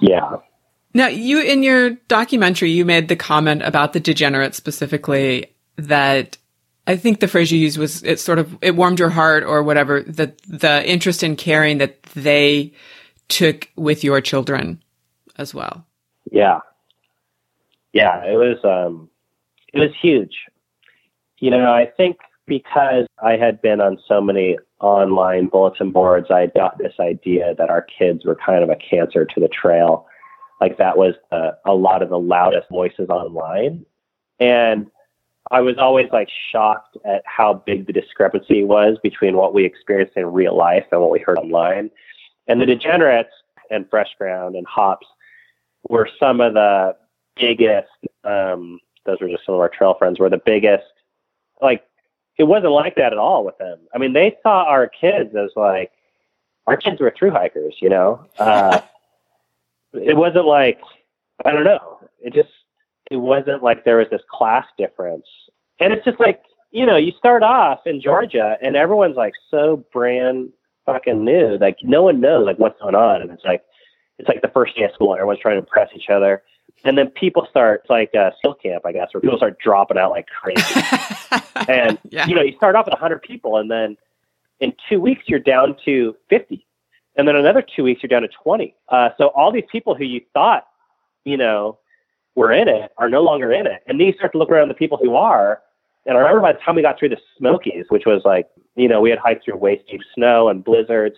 Yeah. 0.00 0.38
Now, 0.96 1.08
you 1.08 1.42
in 1.42 1.62
your 1.62 1.90
documentary, 2.08 2.70
you 2.70 2.86
made 2.86 3.08
the 3.08 3.16
comment 3.16 3.60
about 3.60 3.92
the 3.92 4.00
degenerates 4.00 4.56
specifically 4.56 5.54
that 5.76 6.38
I 6.86 6.96
think 6.96 7.20
the 7.20 7.28
phrase 7.28 7.52
you 7.52 7.58
used 7.58 7.76
was 7.76 8.02
it 8.02 8.18
sort 8.18 8.38
of 8.38 8.56
it 8.62 8.76
warmed 8.76 8.98
your 8.98 9.10
heart 9.10 9.44
or 9.44 9.62
whatever 9.62 10.00
that 10.04 10.40
the 10.48 10.88
interest 10.88 11.22
in 11.22 11.36
caring 11.36 11.76
that 11.78 12.02
they 12.14 12.72
took 13.28 13.68
with 13.76 14.04
your 14.04 14.22
children 14.22 14.82
as 15.36 15.52
well. 15.52 15.84
Yeah. 16.32 16.60
Yeah, 17.92 18.24
it 18.24 18.36
was 18.36 18.56
um 18.64 19.10
it 19.74 19.80
was 19.80 19.90
huge. 20.00 20.34
You 21.40 21.50
know, 21.50 21.74
I 21.74 21.92
think 21.94 22.16
because 22.46 23.04
I 23.22 23.32
had 23.32 23.60
been 23.60 23.82
on 23.82 23.98
so 24.08 24.22
many 24.22 24.56
online 24.80 25.48
bulletin 25.48 25.92
boards, 25.92 26.30
I 26.30 26.46
got 26.46 26.78
this 26.78 26.94
idea 26.98 27.54
that 27.58 27.68
our 27.68 27.82
kids 27.82 28.24
were 28.24 28.34
kind 28.36 28.64
of 28.64 28.70
a 28.70 28.76
cancer 28.76 29.26
to 29.26 29.40
the 29.40 29.48
trail. 29.48 30.06
Like 30.60 30.78
that 30.78 30.96
was 30.96 31.14
uh, 31.32 31.52
a 31.64 31.74
lot 31.74 32.02
of 32.02 32.08
the 32.08 32.18
loudest 32.18 32.68
voices 32.70 33.08
online. 33.08 33.84
And 34.40 34.90
I 35.50 35.60
was 35.60 35.78
always 35.78 36.08
like 36.12 36.28
shocked 36.50 36.96
at 37.04 37.22
how 37.24 37.54
big 37.66 37.86
the 37.86 37.92
discrepancy 37.92 38.64
was 38.64 38.98
between 39.02 39.36
what 39.36 39.54
we 39.54 39.64
experienced 39.64 40.16
in 40.16 40.26
real 40.26 40.56
life 40.56 40.86
and 40.90 41.00
what 41.00 41.10
we 41.10 41.20
heard 41.20 41.38
online. 41.38 41.90
And 42.48 42.60
the 42.60 42.66
degenerates 42.66 43.30
and 43.70 43.88
fresh 43.88 44.08
ground 44.18 44.56
and 44.56 44.66
hops 44.66 45.06
were 45.88 46.08
some 46.18 46.40
of 46.40 46.54
the 46.54 46.96
biggest 47.36 47.88
um, 48.24 48.80
those 49.04 49.20
were 49.20 49.28
just 49.28 49.46
some 49.46 49.54
of 49.54 49.60
our 49.60 49.68
trail 49.68 49.94
friends 49.94 50.18
were 50.18 50.30
the 50.30 50.42
biggest 50.44 50.84
like 51.62 51.84
it 52.38 52.44
wasn't 52.44 52.72
like 52.72 52.96
that 52.96 53.12
at 53.12 53.18
all 53.18 53.44
with 53.44 53.56
them. 53.58 53.78
I 53.94 53.98
mean, 53.98 54.12
they 54.12 54.36
saw 54.42 54.64
our 54.64 54.88
kids 54.88 55.34
as 55.34 55.50
like 55.56 55.92
our 56.66 56.76
kids 56.76 57.00
were 57.00 57.14
through 57.16 57.30
hikers, 57.30 57.76
you 57.80 57.88
know. 57.88 58.26
Uh, 58.38 58.80
it 59.92 60.16
wasn't 60.16 60.46
like 60.46 60.78
I 61.44 61.52
don't 61.52 61.64
know. 61.64 61.98
It 62.20 62.32
just 62.32 62.48
it 63.10 63.16
wasn't 63.16 63.62
like 63.62 63.84
there 63.84 63.98
was 63.98 64.08
this 64.10 64.22
class 64.30 64.66
difference, 64.78 65.26
and 65.80 65.92
it's 65.92 66.04
just 66.04 66.20
like 66.20 66.42
you 66.70 66.84
know, 66.84 66.96
you 66.96 67.12
start 67.18 67.42
off 67.42 67.80
in 67.86 68.00
Georgia, 68.00 68.56
and 68.60 68.76
everyone's 68.76 69.16
like 69.16 69.34
so 69.50 69.84
brand 69.92 70.50
fucking 70.84 71.24
new, 71.24 71.56
like 71.58 71.78
no 71.82 72.02
one 72.02 72.20
knows 72.20 72.46
like 72.46 72.58
what's 72.58 72.80
going 72.80 72.94
on, 72.94 73.22
and 73.22 73.30
it's 73.30 73.44
like 73.44 73.62
it's 74.18 74.28
like 74.28 74.42
the 74.42 74.48
first 74.48 74.76
day 74.76 74.84
of 74.84 74.92
school, 74.92 75.14
everyone's 75.14 75.40
trying 75.40 75.56
to 75.56 75.60
impress 75.60 75.90
each 75.94 76.10
other. 76.10 76.42
And 76.84 76.96
then 76.98 77.08
people 77.08 77.46
start 77.48 77.82
it's 77.82 77.90
like 77.90 78.10
uh, 78.14 78.30
a 78.30 78.32
SEAL 78.42 78.54
camp, 78.54 78.84
I 78.84 78.92
guess, 78.92 79.08
where 79.12 79.20
people 79.20 79.38
start 79.38 79.58
dropping 79.58 79.98
out 79.98 80.10
like 80.10 80.26
crazy. 80.26 80.80
and 81.68 81.98
yeah. 82.10 82.26
you 82.26 82.34
know, 82.34 82.42
you 82.42 82.54
start 82.56 82.76
off 82.76 82.86
at 82.86 82.92
100 82.92 83.22
people, 83.22 83.56
and 83.56 83.70
then 83.70 83.96
in 84.60 84.72
two 84.88 85.00
weeks 85.00 85.24
you're 85.26 85.40
down 85.40 85.76
to 85.84 86.14
50, 86.28 86.66
and 87.16 87.26
then 87.26 87.36
another 87.36 87.62
two 87.62 87.82
weeks 87.82 88.02
you're 88.02 88.08
down 88.08 88.22
to 88.22 88.28
20. 88.42 88.74
Uh, 88.88 89.10
so 89.18 89.28
all 89.28 89.52
these 89.52 89.64
people 89.70 89.94
who 89.94 90.04
you 90.04 90.20
thought, 90.34 90.66
you 91.24 91.36
know, 91.36 91.78
were 92.34 92.52
in 92.52 92.68
it 92.68 92.92
are 92.98 93.08
no 93.08 93.22
longer 93.22 93.52
in 93.52 93.66
it, 93.66 93.82
and 93.86 93.98
then 93.98 94.06
you 94.06 94.12
start 94.14 94.32
to 94.32 94.38
look 94.38 94.50
around 94.50 94.68
the 94.68 94.74
people 94.74 94.98
who 94.98 95.14
are. 95.14 95.62
And 96.04 96.16
I 96.16 96.20
remember 96.20 96.42
by 96.42 96.52
the 96.52 96.58
time 96.58 96.76
we 96.76 96.82
got 96.82 96.98
through 96.98 97.08
the 97.08 97.18
Smokies, 97.38 97.86
which 97.88 98.06
was 98.06 98.22
like, 98.24 98.46
you 98.76 98.88
know, 98.88 99.00
we 99.00 99.10
had 99.10 99.18
hiked 99.18 99.44
through 99.44 99.56
waist 99.56 99.84
deep 99.90 100.02
snow 100.14 100.48
and 100.48 100.62
blizzards, 100.62 101.16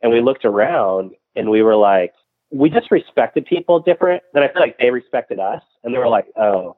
and 0.00 0.12
we 0.12 0.20
looked 0.20 0.44
around 0.44 1.12
and 1.34 1.50
we 1.50 1.62
were 1.62 1.76
like, 1.76 2.12
we 2.50 2.68
just 2.70 2.90
respected 2.90 3.46
people 3.46 3.80
different. 3.80 4.22
Then 4.34 4.42
I 4.42 4.48
feel 4.48 4.62
like 4.62 4.78
they 4.78 4.90
respected 4.90 5.38
us, 5.38 5.62
and 5.82 5.92
they 5.92 5.98
were 5.98 6.08
like, 6.08 6.26
oh, 6.36 6.76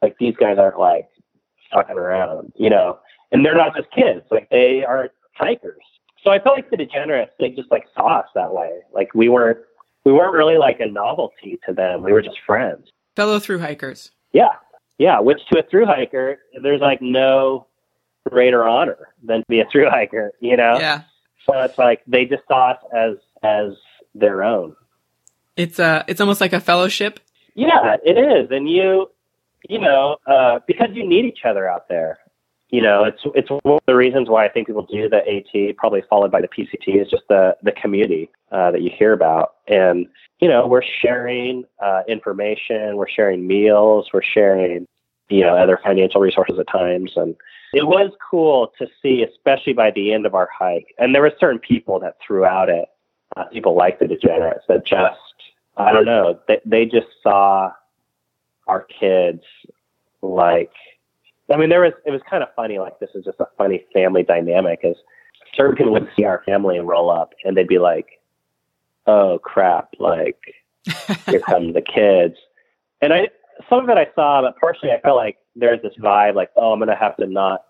like 0.00 0.16
these 0.18 0.34
guys 0.36 0.58
aren't 0.58 0.78
like 0.78 1.08
fucking 1.72 1.96
around, 1.96 2.52
you 2.56 2.70
know. 2.70 2.98
And 3.32 3.44
they're 3.44 3.56
not 3.56 3.76
just 3.76 3.90
kids; 3.90 4.22
like 4.30 4.48
they 4.50 4.84
are 4.84 5.10
hikers. 5.34 5.82
So 6.24 6.30
I 6.30 6.38
felt 6.38 6.56
like 6.56 6.70
the 6.70 6.76
degenerates 6.76 7.32
they 7.38 7.50
just 7.50 7.70
like 7.70 7.86
saw 7.94 8.18
us 8.20 8.26
that 8.34 8.52
way. 8.52 8.80
Like 8.92 9.14
we 9.14 9.28
weren't 9.28 9.58
we 10.04 10.12
weren't 10.12 10.32
really 10.32 10.58
like 10.58 10.80
a 10.80 10.86
novelty 10.86 11.58
to 11.66 11.72
them. 11.72 12.02
We 12.02 12.12
were 12.12 12.22
just 12.22 12.38
friends. 12.46 12.88
Fellow 13.16 13.38
through 13.38 13.58
hikers. 13.58 14.10
Yeah, 14.32 14.54
yeah. 14.98 15.20
Which 15.20 15.40
to 15.52 15.58
a 15.58 15.62
through 15.62 15.86
hiker, 15.86 16.38
there's 16.62 16.80
like 16.80 17.00
no 17.02 17.66
greater 18.28 18.66
honor 18.66 19.14
than 19.22 19.40
to 19.40 19.46
be 19.48 19.60
a 19.60 19.66
through 19.70 19.90
hiker. 19.90 20.32
You 20.40 20.56
know. 20.56 20.78
Yeah. 20.78 21.02
So 21.46 21.58
it's 21.60 21.78
like 21.78 22.02
they 22.06 22.24
just 22.24 22.42
saw 22.46 22.72
us 22.72 22.78
as 22.94 23.16
as 23.42 23.72
their 24.14 24.42
own. 24.42 24.74
It's 25.56 25.78
uh 25.78 26.04
it's 26.06 26.20
almost 26.20 26.40
like 26.40 26.52
a 26.52 26.60
fellowship. 26.60 27.20
Yeah, 27.54 27.96
it 28.04 28.16
is, 28.16 28.52
and 28.52 28.70
you, 28.70 29.10
you 29.68 29.80
know, 29.80 30.18
uh, 30.28 30.60
because 30.68 30.90
you 30.92 31.04
need 31.04 31.24
each 31.24 31.40
other 31.44 31.68
out 31.68 31.88
there. 31.88 32.20
You 32.70 32.82
know, 32.82 33.04
it's 33.04 33.22
it's 33.34 33.48
one 33.50 33.76
of 33.76 33.86
the 33.86 33.96
reasons 33.96 34.28
why 34.28 34.44
I 34.44 34.48
think 34.48 34.66
people 34.66 34.86
do 34.90 35.08
the 35.08 35.26
AT, 35.26 35.76
probably 35.76 36.02
followed 36.08 36.30
by 36.30 36.42
the 36.42 36.48
PCT, 36.48 37.00
is 37.00 37.08
just 37.08 37.22
the 37.28 37.56
the 37.62 37.72
community 37.72 38.30
uh, 38.52 38.70
that 38.72 38.82
you 38.82 38.90
hear 38.90 39.14
about, 39.14 39.54
and 39.66 40.06
you 40.40 40.48
know, 40.48 40.66
we're 40.66 40.82
sharing 40.82 41.64
uh, 41.82 42.02
information, 42.06 42.96
we're 42.96 43.08
sharing 43.08 43.46
meals, 43.46 44.10
we're 44.12 44.22
sharing, 44.22 44.86
you 45.30 45.40
know, 45.40 45.56
other 45.56 45.80
financial 45.82 46.20
resources 46.20 46.58
at 46.58 46.68
times, 46.68 47.12
and 47.16 47.34
it 47.72 47.86
was 47.86 48.10
cool 48.30 48.72
to 48.78 48.86
see, 49.02 49.22
especially 49.22 49.72
by 49.72 49.90
the 49.90 50.12
end 50.12 50.26
of 50.26 50.34
our 50.34 50.48
hike, 50.56 50.94
and 50.98 51.14
there 51.14 51.22
were 51.22 51.32
certain 51.40 51.58
people 51.58 51.98
that 52.00 52.16
throughout 52.24 52.68
it, 52.68 52.88
uh, 53.36 53.44
people 53.44 53.76
like 53.76 53.98
the 53.98 54.06
degenerates 54.06 54.64
that 54.68 54.84
just 54.84 55.18
I 55.78 55.92
don't 55.92 56.04
know. 56.04 56.38
They 56.48 56.60
they 56.66 56.84
just 56.84 57.06
saw 57.22 57.72
our 58.66 58.82
kids 58.82 59.42
like. 60.20 60.72
I 61.50 61.56
mean, 61.56 61.68
there 61.70 61.80
was 61.80 61.92
it 62.04 62.10
was 62.10 62.20
kind 62.28 62.42
of 62.42 62.48
funny. 62.54 62.78
Like 62.78 62.98
this 63.00 63.10
is 63.14 63.24
just 63.24 63.40
a 63.40 63.46
funny 63.56 63.84
family 63.92 64.22
dynamic. 64.22 64.80
Is 64.82 64.96
certain 65.54 65.76
people 65.76 65.92
would 65.92 66.08
see 66.16 66.24
our 66.24 66.42
family 66.44 66.76
and 66.76 66.86
roll 66.88 67.10
up, 67.10 67.32
and 67.44 67.56
they'd 67.56 67.68
be 67.68 67.78
like, 67.78 68.20
"Oh 69.06 69.38
crap! 69.42 69.88
Like 69.98 70.38
here 71.26 71.40
come 71.40 71.72
the 71.72 71.82
kids." 71.82 72.36
And 73.00 73.12
I 73.12 73.28
some 73.68 73.82
of 73.82 73.88
it 73.88 73.96
I 73.98 74.08
saw, 74.14 74.42
but 74.42 74.56
partially 74.60 74.90
I 74.92 75.00
felt 75.00 75.16
like 75.16 75.38
there's 75.56 75.80
this 75.82 75.94
vibe 76.00 76.34
like, 76.34 76.50
"Oh, 76.56 76.72
I'm 76.72 76.78
gonna 76.78 76.96
have 76.96 77.16
to 77.16 77.26
not 77.26 77.64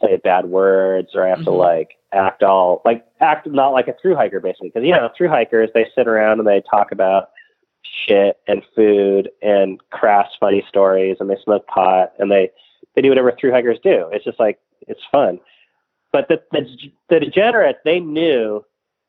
say 0.00 0.16
bad 0.16 0.46
words, 0.46 1.10
or 1.14 1.24
I 1.24 1.28
have 1.30 1.44
to 1.44 1.50
Mhm. 1.50 1.58
like 1.58 1.96
act 2.12 2.42
all 2.42 2.82
like 2.84 3.06
act 3.20 3.46
not 3.46 3.68
like 3.68 3.86
a 3.88 3.92
through 4.02 4.16
hiker 4.16 4.40
basically 4.40 4.68
because 4.68 4.84
you 4.84 4.92
know 4.92 5.08
through 5.16 5.28
hikers 5.28 5.70
they 5.74 5.86
sit 5.94 6.08
around 6.08 6.38
and 6.40 6.48
they 6.48 6.60
talk 6.68 6.90
about 6.90 7.30
shit 7.82 8.38
and 8.48 8.62
food 8.74 9.30
and 9.42 9.78
crass 9.90 10.28
funny 10.40 10.64
stories 10.68 11.16
and 11.20 11.30
they 11.30 11.36
smoke 11.44 11.66
pot 11.68 12.12
and 12.18 12.30
they 12.30 12.50
they 12.94 13.02
do 13.02 13.08
whatever 13.08 13.32
through 13.32 13.52
hikers 13.52 13.78
do. 13.82 14.08
It's 14.12 14.24
just 14.24 14.40
like 14.40 14.58
it's 14.88 15.00
fun. 15.12 15.40
But 16.12 16.28
the 16.28 16.42
the, 16.52 16.66
the 17.08 17.20
degenerates 17.20 17.78
they 17.84 18.00
knew 18.00 18.64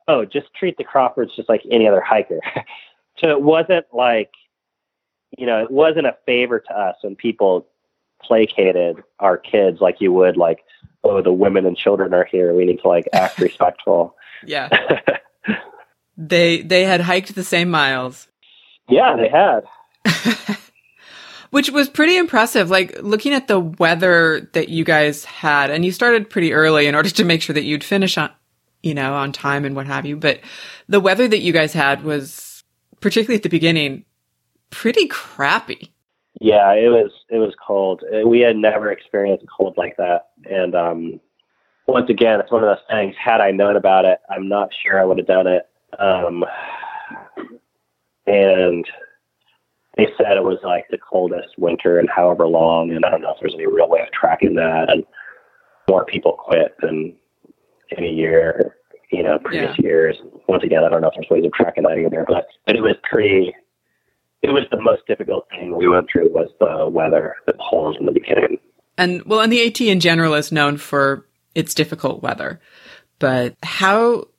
oh 0.07 0.25
just 0.25 0.53
treat 0.53 0.77
the 0.77 0.83
crawfords 0.83 1.35
just 1.35 1.49
like 1.49 1.63
any 1.71 1.87
other 1.87 2.01
hiker. 2.01 2.39
So 3.17 3.29
it 3.29 3.41
wasn't 3.41 3.85
like 3.93 4.31
you 5.37 5.45
know 5.45 5.61
it 5.61 5.69
wasn't 5.69 6.07
a 6.07 6.17
favor 6.25 6.59
to 6.59 6.73
us 6.73 6.95
when 7.01 7.15
people 7.15 7.67
placated 8.23 9.03
our 9.19 9.37
kids 9.37 9.79
like 9.81 9.97
you 9.99 10.11
would 10.13 10.37
like 10.37 10.59
oh 11.03 11.21
the 11.21 11.31
women 11.33 11.65
and 11.65 11.77
children 11.77 12.13
are 12.13 12.23
here. 12.25 12.53
We 12.55 12.65
need 12.65 12.79
to 12.81 12.87
like 12.87 13.07
act 13.13 13.37
respectful. 13.47 14.15
Yeah. 14.45 14.69
They 16.17 16.61
they 16.61 16.83
had 16.83 17.01
hiked 17.01 17.33
the 17.35 17.43
same 17.43 17.69
miles. 17.71 18.27
yeah 18.89 19.15
they 19.15 19.29
had 19.29 19.63
Which 21.51 21.69
was 21.69 21.89
pretty 21.89 22.17
impressive. 22.17 22.69
Like 22.69 23.01
looking 23.01 23.33
at 23.33 23.47
the 23.47 23.59
weather 23.59 24.49
that 24.53 24.69
you 24.69 24.83
guys 24.83 25.25
had, 25.25 25.69
and 25.69 25.85
you 25.85 25.91
started 25.91 26.29
pretty 26.29 26.53
early 26.53 26.87
in 26.87 26.95
order 26.95 27.09
to 27.09 27.23
make 27.23 27.41
sure 27.41 27.53
that 27.53 27.63
you'd 27.63 27.83
finish 27.83 28.17
on, 28.17 28.31
you 28.81 28.93
know, 28.93 29.13
on 29.13 29.31
time 29.31 29.65
and 29.65 29.75
what 29.75 29.87
have 29.87 30.05
you. 30.05 30.17
But 30.17 30.39
the 30.87 30.99
weather 30.99 31.27
that 31.27 31.41
you 31.41 31.53
guys 31.53 31.73
had 31.73 32.03
was, 32.03 32.63
particularly 33.01 33.35
at 33.35 33.43
the 33.43 33.49
beginning, 33.49 34.05
pretty 34.69 35.07
crappy. 35.07 35.93
Yeah, 36.39 36.73
it 36.73 36.89
was 36.89 37.11
it 37.29 37.37
was 37.37 37.53
cold. 37.65 38.01
We 38.25 38.39
had 38.39 38.55
never 38.55 38.91
experienced 38.91 39.45
cold 39.55 39.75
like 39.77 39.97
that, 39.97 40.29
and 40.49 40.73
um, 40.73 41.19
once 41.87 42.09
again, 42.09 42.39
it's 42.39 42.51
one 42.51 42.63
of 42.63 42.69
those 42.69 42.85
things. 42.89 43.15
Had 43.23 43.41
I 43.41 43.51
known 43.51 43.75
about 43.75 44.05
it, 44.05 44.19
I'm 44.29 44.47
not 44.47 44.69
sure 44.83 44.99
I 44.99 45.05
would 45.05 45.17
have 45.17 45.27
done 45.27 45.47
it. 45.47 45.67
Um, 45.99 46.45
and 48.25 48.85
they 50.01 50.11
said 50.17 50.37
it 50.37 50.43
was 50.43 50.57
like 50.63 50.87
the 50.89 50.97
coldest 50.97 51.57
winter 51.57 51.99
in 51.99 52.07
however 52.07 52.47
long, 52.47 52.91
and 52.91 53.05
I 53.05 53.11
don't 53.11 53.21
know 53.21 53.31
if 53.31 53.37
there's 53.39 53.53
any 53.53 53.67
real 53.67 53.87
way 53.87 54.01
of 54.01 54.11
tracking 54.11 54.55
that. 54.55 54.89
And 54.89 55.03
more 55.87 56.05
people 56.05 56.33
quit 56.33 56.75
than 56.81 57.15
any 57.95 58.11
year, 58.11 58.75
you 59.11 59.21
know, 59.21 59.37
previous 59.37 59.77
years. 59.77 60.17
Once 60.47 60.63
again, 60.63 60.83
I 60.83 60.89
don't 60.89 61.01
know 61.01 61.09
if 61.09 61.13
there's 61.15 61.29
ways 61.29 61.45
of 61.45 61.53
tracking 61.53 61.83
that 61.83 61.97
either, 61.97 62.25
but 62.27 62.47
but 62.65 62.75
it 62.75 62.81
was 62.81 62.95
pretty 63.03 63.53
it 64.41 64.49
was 64.49 64.63
the 64.71 64.81
most 64.81 65.05
difficult 65.07 65.47
thing 65.51 65.75
we 65.75 65.87
went 65.87 66.07
through 66.11 66.31
was 66.31 66.49
the 66.59 66.89
weather, 66.89 67.35
the 67.45 67.53
cold 67.69 67.97
in 67.99 68.07
the 68.07 68.11
beginning. 68.11 68.57
And 68.97 69.23
well, 69.25 69.41
and 69.41 69.51
the 69.51 69.65
AT 69.65 69.79
in 69.81 69.99
general 69.99 70.33
is 70.33 70.51
known 70.51 70.77
for 70.77 71.27
its 71.53 71.75
difficult 71.75 72.23
weather. 72.23 72.59
But 73.19 73.55
how 73.61 74.29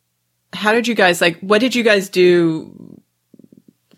how 0.53 0.73
did 0.73 0.89
you 0.89 0.95
guys 0.95 1.21
like? 1.21 1.39
What 1.41 1.61
did 1.61 1.75
you 1.75 1.85
guys 1.85 2.09
do, 2.09 3.01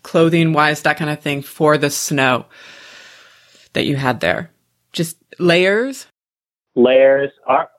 clothing 0.05 0.53
wise, 0.53 0.83
that 0.83 0.97
kind 0.97 1.09
of 1.09 1.19
thing, 1.19 1.41
for 1.41 1.77
the 1.77 1.89
snow 1.89 2.45
that 3.73 3.85
you 3.85 3.95
had 3.95 4.19
there? 4.19 4.51
Just 4.93 5.17
layers. 5.39 6.05
layers. 6.75 7.31
Our 7.47 7.69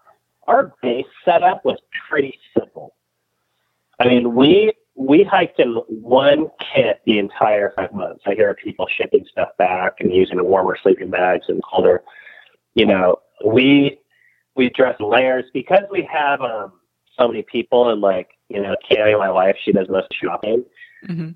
our 0.48 0.72
base 0.82 1.06
setup 1.24 1.64
was 1.64 1.78
pretty 2.08 2.38
simple. 2.58 2.94
I 4.00 4.08
mean, 4.08 4.34
we 4.34 4.72
we 4.96 5.22
hiked 5.22 5.60
in 5.60 5.74
one 5.88 6.48
kit 6.74 7.00
the 7.06 7.18
entire 7.18 7.72
five 7.76 7.92
months. 7.92 8.24
I 8.26 8.34
hear 8.34 8.52
people 8.54 8.86
shipping 8.96 9.24
stuff 9.30 9.50
back 9.56 9.94
and 10.00 10.12
using 10.12 10.42
warmer 10.42 10.76
sleeping 10.82 11.10
bags 11.10 11.46
and 11.48 11.62
colder. 11.62 12.02
You 12.74 12.86
know, 12.86 13.16
we 13.44 14.00
we 14.56 14.68
dress 14.70 14.96
layers 15.00 15.44
because 15.54 15.84
we 15.92 16.08
have 16.12 16.40
um, 16.40 16.72
so 17.16 17.28
many 17.28 17.42
people 17.42 17.90
and 17.90 18.00
like 18.00 18.30
you 18.48 18.60
know, 18.60 18.74
Cammy, 18.90 19.16
my 19.18 19.30
wife, 19.30 19.56
she 19.64 19.72
does 19.72 19.88
most 19.88 20.08
shopping. 20.20 20.64
hmm 21.06 21.30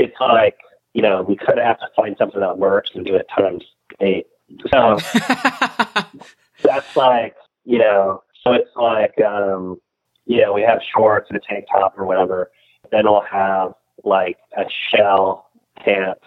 It's 0.00 0.20
like 0.20 0.56
you 0.94 1.02
know, 1.02 1.22
we 1.22 1.36
could 1.36 1.58
have 1.58 1.78
to 1.78 1.86
find 1.94 2.16
something 2.18 2.40
that 2.40 2.58
works 2.58 2.90
and 2.94 3.06
do 3.06 3.14
it 3.14 3.26
times 3.36 3.62
eight. 4.00 4.26
So 4.72 4.98
that's 6.62 6.96
like 6.96 7.36
you 7.64 7.78
know 7.78 8.22
so 8.42 8.52
it's 8.52 8.74
like 8.76 9.20
um 9.24 9.80
you 10.26 10.40
know 10.40 10.52
we 10.52 10.62
have 10.62 10.80
shorts 10.94 11.28
and 11.30 11.38
a 11.38 11.40
tank 11.40 11.66
top 11.70 11.98
or 11.98 12.04
whatever 12.04 12.50
then 12.90 13.06
I'll 13.06 13.24
have 13.30 13.74
like 14.04 14.38
a 14.56 14.64
shell 14.90 15.50
pants 15.76 16.24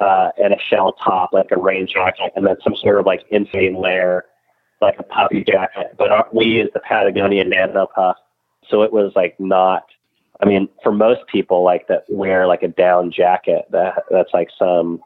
uh 0.00 0.30
and 0.42 0.52
a 0.52 0.58
shell 0.58 0.92
top 0.92 1.32
like 1.32 1.50
a 1.50 1.56
rain 1.56 1.86
jacket 1.86 2.32
and 2.36 2.46
then 2.46 2.56
some 2.62 2.76
sort 2.76 2.98
of 2.98 3.06
like 3.06 3.24
insane 3.30 3.80
layer 3.80 4.24
like 4.80 4.98
a 4.98 5.04
puffy 5.04 5.44
jacket 5.44 5.94
but 5.96 6.10
our, 6.10 6.28
we 6.32 6.44
use 6.44 6.68
the 6.74 6.80
patagonia 6.80 7.44
nano 7.44 7.86
puff 7.86 8.16
so 8.68 8.82
it 8.82 8.92
was 8.92 9.12
like 9.14 9.38
not 9.38 9.84
i 10.42 10.46
mean 10.46 10.68
for 10.82 10.92
most 10.92 11.20
people 11.26 11.62
like 11.62 11.86
that 11.88 12.04
wear 12.08 12.46
like 12.46 12.62
a 12.62 12.68
down 12.68 13.10
jacket 13.10 13.64
that 13.70 14.04
that's 14.10 14.32
like 14.32 14.48
some 14.58 15.00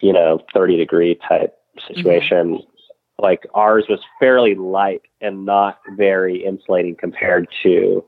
you 0.00 0.12
know 0.12 0.40
30 0.52 0.76
degree 0.76 1.18
type 1.28 1.54
situation 1.86 2.54
mm-hmm. 2.56 3.22
like 3.22 3.46
ours 3.54 3.84
was 3.88 4.00
fairly 4.18 4.54
light 4.54 5.02
and 5.20 5.44
not 5.44 5.78
very 5.96 6.44
insulating 6.44 6.96
compared 6.96 7.48
to 7.62 8.04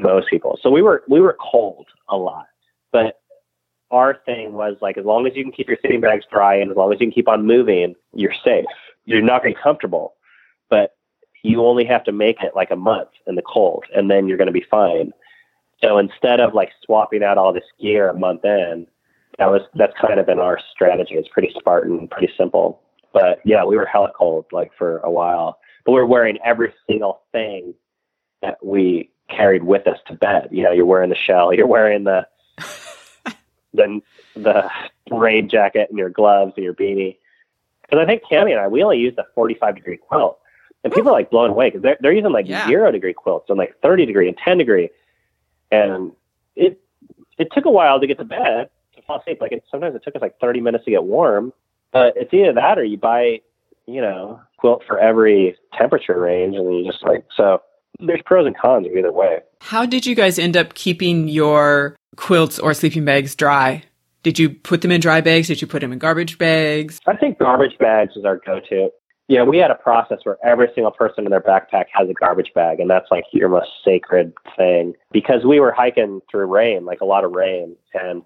most 0.00 0.28
people. 0.28 0.58
So 0.62 0.70
we 0.70 0.82
were 0.82 1.02
we 1.08 1.20
were 1.20 1.36
cold 1.40 1.86
a 2.08 2.16
lot. 2.16 2.46
But 2.92 3.20
our 3.90 4.20
thing 4.26 4.52
was 4.52 4.76
like 4.80 4.98
as 4.98 5.04
long 5.04 5.26
as 5.26 5.34
you 5.34 5.42
can 5.42 5.52
keep 5.52 5.68
your 5.68 5.78
sitting 5.80 6.00
bags 6.00 6.24
dry 6.30 6.56
and 6.56 6.70
as 6.70 6.76
long 6.76 6.92
as 6.92 7.00
you 7.00 7.06
can 7.06 7.12
keep 7.12 7.28
on 7.28 7.46
moving, 7.46 7.94
you're 8.14 8.34
safe. 8.44 8.66
You're 9.04 9.22
not 9.22 9.42
going 9.42 9.54
to 9.54 9.58
be 9.58 9.62
comfortable, 9.62 10.14
but 10.68 10.94
you 11.42 11.64
only 11.64 11.84
have 11.84 12.04
to 12.04 12.12
make 12.12 12.42
it 12.42 12.54
like 12.54 12.70
a 12.70 12.76
month 12.76 13.10
in 13.26 13.36
the 13.36 13.42
cold 13.42 13.84
and 13.94 14.10
then 14.10 14.28
you're 14.28 14.36
going 14.36 14.46
to 14.46 14.52
be 14.52 14.66
fine. 14.70 15.12
So 15.82 15.98
instead 15.98 16.40
of 16.40 16.54
like 16.54 16.70
swapping 16.84 17.22
out 17.22 17.38
all 17.38 17.52
this 17.52 17.64
gear 17.80 18.08
a 18.08 18.14
month 18.18 18.44
in, 18.44 18.86
that 19.38 19.50
was 19.50 19.62
that's 19.74 19.92
kind 20.00 20.18
of 20.18 20.26
been 20.26 20.40
our 20.40 20.58
strategy. 20.74 21.14
It's 21.14 21.28
pretty 21.28 21.52
Spartan, 21.58 22.08
pretty 22.08 22.32
simple. 22.36 22.82
But 23.12 23.40
yeah, 23.44 23.64
we 23.64 23.76
were 23.76 23.86
hella 23.86 24.12
cold 24.16 24.46
like 24.52 24.72
for 24.76 24.98
a 24.98 25.10
while. 25.10 25.58
But 25.84 25.92
we 25.92 26.00
are 26.00 26.06
wearing 26.06 26.38
every 26.44 26.72
single 26.88 27.22
thing 27.32 27.74
that 28.42 28.58
we 28.64 29.10
carried 29.30 29.62
with 29.64 29.86
us 29.86 29.98
to 30.08 30.14
bed. 30.14 30.48
You 30.50 30.64
know, 30.64 30.72
you're 30.72 30.84
wearing 30.86 31.10
the 31.10 31.16
shell, 31.16 31.52
you're 31.54 31.66
wearing 31.66 32.04
the 32.04 32.26
the 33.74 34.00
the 34.34 34.70
rain 35.10 35.48
jacket 35.48 35.88
and 35.90 35.98
your 35.98 36.10
gloves 36.10 36.52
and 36.56 36.64
your 36.64 36.74
beanie. 36.74 37.16
Because 37.82 38.02
I 38.02 38.06
think 38.06 38.22
Cammy 38.30 38.50
and 38.50 38.60
I, 38.60 38.68
we 38.68 38.82
only 38.82 38.98
used 38.98 39.18
a 39.18 39.24
45 39.34 39.76
degree 39.76 39.96
quilt, 39.96 40.38
and 40.84 40.92
people 40.92 41.08
are 41.10 41.12
like 41.12 41.30
blown 41.30 41.50
away 41.50 41.68
because 41.68 41.82
they're 41.82 41.96
they're 42.00 42.12
using 42.12 42.32
like 42.32 42.46
Yeah. 42.48 42.66
zero 42.66 42.90
degree 42.90 43.14
quilts 43.14 43.48
and 43.48 43.58
like 43.58 43.74
30 43.82 44.04
degree 44.06 44.28
and 44.28 44.36
10 44.36 44.58
degree, 44.58 44.90
and 45.70 46.12
it 46.56 46.80
it 47.38 47.48
took 47.52 47.64
a 47.64 47.70
while 47.70 48.00
to 48.00 48.06
get 48.06 48.18
to 48.18 48.24
bed 48.24 48.70
to 48.96 49.02
fall 49.02 49.20
asleep. 49.20 49.38
Like 49.40 49.52
it, 49.52 49.64
sometimes 49.70 49.94
it 49.94 50.02
took 50.04 50.16
us 50.16 50.22
like 50.22 50.38
30 50.40 50.60
minutes 50.60 50.84
to 50.84 50.90
get 50.90 51.04
warm, 51.04 51.52
but 51.92 52.14
it's 52.16 52.32
either 52.32 52.52
that 52.54 52.78
or 52.78 52.84
you 52.84 52.96
buy, 52.96 53.40
you 53.86 54.00
know, 54.00 54.40
quilt 54.58 54.82
for 54.86 54.98
every 54.98 55.56
temperature 55.76 56.18
range, 56.18 56.56
and 56.56 56.74
you 56.74 56.90
just 56.90 57.04
like 57.04 57.24
so. 57.36 57.62
There's 58.00 58.20
pros 58.24 58.46
and 58.46 58.56
cons 58.56 58.86
of 58.86 58.92
either 58.92 59.12
way. 59.12 59.40
How 59.60 59.84
did 59.84 60.06
you 60.06 60.14
guys 60.14 60.38
end 60.38 60.56
up 60.56 60.74
keeping 60.74 61.26
your 61.26 61.96
quilts 62.16 62.58
or 62.58 62.72
sleeping 62.72 63.04
bags 63.04 63.34
dry? 63.34 63.82
Did 64.22 64.38
you 64.38 64.50
put 64.50 64.82
them 64.82 64.90
in 64.90 65.00
dry 65.00 65.20
bags? 65.20 65.48
Did 65.48 65.60
you 65.60 65.66
put 65.66 65.80
them 65.80 65.92
in 65.92 65.98
garbage 65.98 66.38
bags? 66.38 67.00
I 67.06 67.16
think 67.16 67.38
garbage 67.38 67.76
bags 67.78 68.14
is 68.14 68.24
our 68.24 68.36
go-to. 68.36 68.90
Yeah, 69.28 69.42
we 69.42 69.58
had 69.58 69.70
a 69.70 69.74
process 69.74 70.20
where 70.22 70.38
every 70.42 70.68
single 70.74 70.90
person 70.90 71.26
in 71.26 71.30
their 71.30 71.40
backpack 71.40 71.84
has 71.92 72.08
a 72.08 72.14
garbage 72.14 72.52
bag, 72.54 72.80
and 72.80 72.88
that's 72.88 73.10
like 73.10 73.24
your 73.30 73.50
most 73.50 73.68
sacred 73.84 74.32
thing 74.56 74.94
because 75.12 75.44
we 75.44 75.60
were 75.60 75.70
hiking 75.70 76.22
through 76.30 76.46
rain, 76.46 76.86
like 76.86 77.02
a 77.02 77.04
lot 77.04 77.24
of 77.24 77.32
rain, 77.32 77.76
and 77.92 78.22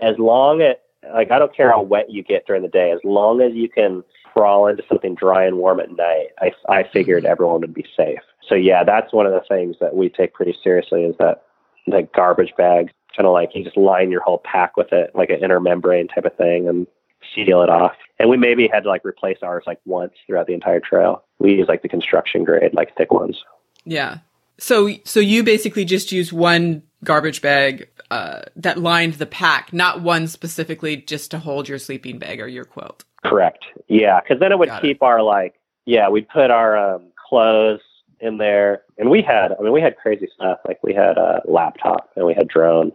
as 0.00 0.18
long 0.18 0.60
as 0.60 0.76
like 1.14 1.30
I 1.30 1.38
don't 1.38 1.54
care 1.54 1.70
how 1.70 1.82
wet 1.82 2.10
you 2.10 2.22
get 2.22 2.46
during 2.46 2.62
the 2.62 2.68
day, 2.68 2.90
as 2.90 3.00
long 3.04 3.40
as 3.40 3.54
you 3.54 3.68
can 3.70 4.04
crawl 4.32 4.66
into 4.66 4.82
something 4.88 5.14
dry 5.14 5.44
and 5.44 5.56
warm 5.56 5.80
at 5.80 5.90
night, 5.90 6.28
I 6.38 6.52
I 6.68 6.84
figured 6.92 7.22
mm-hmm. 7.22 7.32
everyone 7.32 7.62
would 7.62 7.74
be 7.74 7.86
safe. 7.96 8.20
So 8.46 8.54
yeah, 8.54 8.84
that's 8.84 9.14
one 9.14 9.26
of 9.26 9.32
the 9.32 9.42
things 9.48 9.76
that 9.80 9.96
we 9.96 10.10
take 10.10 10.34
pretty 10.34 10.56
seriously 10.62 11.04
is 11.04 11.16
that 11.18 11.44
the 11.86 12.06
garbage 12.14 12.52
bag, 12.56 12.90
kind 13.16 13.26
of 13.26 13.32
like 13.32 13.50
you 13.54 13.64
just 13.64 13.76
line 13.76 14.10
your 14.10 14.22
whole 14.22 14.42
pack 14.44 14.76
with 14.76 14.92
it, 14.92 15.10
like 15.14 15.30
an 15.30 15.42
inner 15.42 15.60
membrane 15.60 16.08
type 16.08 16.26
of 16.26 16.36
thing, 16.36 16.68
and 16.68 16.86
seal 17.34 17.62
it 17.62 17.68
off. 17.68 17.92
And 18.18 18.30
we 18.30 18.36
maybe 18.36 18.68
had 18.68 18.84
to 18.84 18.88
like 18.88 19.04
replace 19.04 19.38
ours 19.42 19.64
like 19.66 19.80
once 19.84 20.12
throughout 20.26 20.46
the 20.46 20.54
entire 20.54 20.80
trail. 20.80 21.24
We 21.38 21.54
use 21.54 21.68
like 21.68 21.82
the 21.82 21.88
construction 21.88 22.44
grade, 22.44 22.72
like 22.74 22.96
thick 22.96 23.12
ones. 23.12 23.42
Yeah. 23.84 24.18
So 24.58 24.90
so 25.04 25.20
you 25.20 25.42
basically 25.42 25.84
just 25.84 26.12
use 26.12 26.32
one 26.32 26.82
garbage 27.02 27.42
bag 27.42 27.88
uh, 28.10 28.42
that 28.56 28.78
lined 28.78 29.14
the 29.14 29.26
pack, 29.26 29.72
not 29.72 30.00
one 30.00 30.28
specifically 30.28 30.96
just 30.96 31.30
to 31.32 31.38
hold 31.38 31.68
your 31.68 31.78
sleeping 31.78 32.18
bag 32.18 32.40
or 32.40 32.46
your 32.46 32.64
quilt. 32.64 33.04
Correct. 33.24 33.64
Yeah, 33.88 34.20
because 34.20 34.38
then 34.40 34.52
it 34.52 34.58
would 34.58 34.68
Got 34.68 34.84
it. 34.84 34.86
keep 34.86 35.02
our 35.02 35.22
like 35.22 35.54
yeah, 35.86 36.08
we'd 36.08 36.28
put 36.28 36.50
our 36.50 36.78
um, 36.78 37.08
clothes 37.28 37.80
in 38.20 38.38
there, 38.38 38.82
and 38.96 39.10
we 39.10 39.22
had 39.22 39.52
I 39.58 39.62
mean 39.62 39.72
we 39.72 39.80
had 39.80 39.96
crazy 39.96 40.28
stuff 40.34 40.58
like 40.66 40.82
we 40.82 40.94
had 40.94 41.18
a 41.18 41.42
laptop 41.46 42.10
and 42.16 42.24
we 42.24 42.34
had 42.34 42.48
drone 42.48 42.92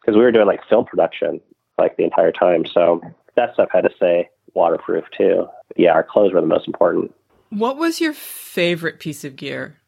because 0.00 0.16
we 0.16 0.22
were 0.22 0.32
doing 0.32 0.46
like 0.46 0.60
film 0.68 0.84
production 0.84 1.40
like 1.78 1.96
the 1.96 2.04
entire 2.04 2.32
time, 2.32 2.66
so 2.66 3.00
that 3.36 3.54
stuff 3.54 3.68
had 3.72 3.82
to 3.82 3.90
stay 3.96 4.28
waterproof 4.54 5.04
too. 5.16 5.46
But 5.68 5.78
yeah, 5.78 5.92
our 5.92 6.02
clothes 6.02 6.32
were 6.32 6.40
the 6.40 6.46
most 6.46 6.66
important. 6.66 7.14
What 7.50 7.76
was 7.76 8.00
your 8.00 8.12
favorite 8.12 9.00
piece 9.00 9.24
of 9.24 9.36
gear? 9.36 9.80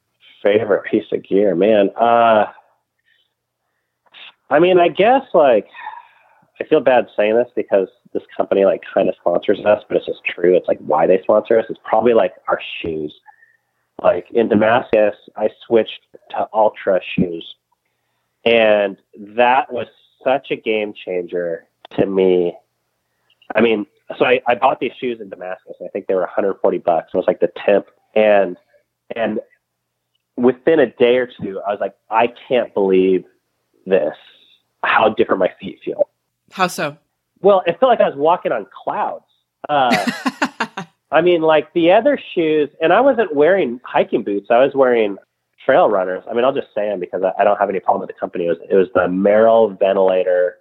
favorite 0.43 0.85
piece 0.91 1.05
of 1.13 1.23
gear, 1.23 1.55
man. 1.55 1.91
Uh, 1.97 2.47
I 4.51 4.59
mean, 4.59 4.79
I 4.79 4.89
guess 4.89 5.23
like 5.33 5.69
I 6.61 6.65
feel 6.65 6.81
bad 6.81 7.07
saying 7.17 7.37
this 7.37 7.49
because 7.57 7.89
this 8.13 8.23
company 8.37 8.65
like 8.65 8.83
kind 8.93 9.09
of 9.09 9.15
sponsors 9.15 9.61
us, 9.65 9.83
but 9.89 9.97
it's 9.97 10.07
just 10.07 10.25
true. 10.25 10.55
It's 10.57 10.69
like 10.69 10.79
why 10.81 11.07
they 11.07 11.21
sponsor 11.23 11.59
us. 11.59 11.67
It's 11.71 11.81
probably 11.85 12.15
like 12.15 12.35
our 12.49 12.61
shoes. 12.81 13.15
Like 14.03 14.27
in 14.33 14.49
Damascus, 14.49 15.15
I 15.37 15.49
switched 15.67 16.01
to 16.31 16.49
Altra 16.53 17.01
shoes, 17.15 17.55
and 18.45 18.97
that 19.17 19.73
was 19.73 19.87
such 20.25 20.51
a 20.51 20.57
game 20.57 20.93
changer 20.93 21.67
to 21.93 22.07
me. 22.07 22.57
I 23.55 23.61
mean, 23.61 23.87
so 24.19 24.25
I, 24.25 24.41
I 24.47 24.55
bought 24.55 24.81
these 24.81 24.93
shoes 25.01 25.21
in 25.21 25.29
Damascus. 25.29 25.75
I 25.85 25.89
think 25.89 26.07
they 26.07 26.15
were 26.15 26.21
140 26.21 26.79
bucks. 26.79 27.11
It 27.13 27.17
was 27.17 27.27
like 27.27 27.41
the 27.41 27.51
Timp, 27.67 27.87
and 28.15 28.57
and 29.15 29.41
within 30.37 30.81
a 30.81 30.87
day 30.87 31.17
or 31.17 31.27
two, 31.27 31.61
I 31.67 31.71
was 31.71 31.79
like, 31.81 31.95
I 32.11 32.33
can't 32.49 32.73
believe 32.75 33.25
this. 33.87 34.15
How 34.83 35.11
different 35.11 35.39
my 35.39 35.51
feet 35.61 35.79
feel. 35.85 36.09
How 36.51 36.67
so? 36.67 36.97
Well, 37.41 37.63
it 37.67 37.79
felt 37.79 37.91
like 37.91 38.01
I 38.01 38.09
was 38.09 38.17
walking 38.17 38.53
on 38.53 38.67
clouds. 38.85 39.25
Uh, 39.69 40.11
I 41.11 41.21
mean, 41.21 41.43
like 41.43 41.73
the 41.73 41.93
other 41.93 42.19
shoes, 42.35 42.71
and 42.81 42.93
I 42.93 43.01
wasn't 43.01 43.35
wearing 43.35 43.81
hiking 43.85 44.25
boots. 44.25 44.49
I 44.51 44.59
was 44.59 44.73
wearing 44.75 45.19
trail 45.65 45.89
runners. 45.89 46.25
I 46.29 46.35
mean, 46.35 46.45
I'll 46.45 46.55
just 46.55 46.69
say 46.75 46.89
them 46.89 46.99
because 46.99 47.23
I, 47.23 47.41
I 47.41 47.45
don't 47.45 47.59
have 47.59 47.69
any 47.69 47.81
problem 47.81 48.01
with 48.01 48.09
the 48.09 48.19
company. 48.19 48.47
It 48.47 48.49
was, 48.49 48.59
it 48.71 48.75
was 48.75 48.89
the 48.95 49.07
Merrell 49.07 49.79
Ventilator, 49.79 50.57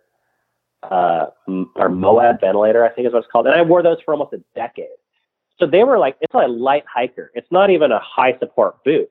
uh, 0.83 1.27
or 1.75 1.89
Moab 1.89 2.41
Ventilator, 2.41 2.83
I 2.83 2.89
think 2.89 3.07
is 3.07 3.13
what 3.13 3.19
it's 3.19 3.31
called. 3.31 3.47
And 3.47 3.55
I 3.55 3.61
wore 3.61 3.83
those 3.83 3.97
for 4.03 4.13
almost 4.13 4.33
a 4.33 4.43
decade. 4.55 4.87
So 5.59 5.67
they 5.67 5.83
were 5.83 5.99
like, 5.99 6.17
it's 6.21 6.33
a 6.33 6.47
light 6.47 6.83
hiker. 6.91 7.31
It's 7.35 7.51
not 7.51 7.69
even 7.69 7.91
a 7.91 7.99
high 7.99 8.37
support 8.39 8.83
boot. 8.83 9.09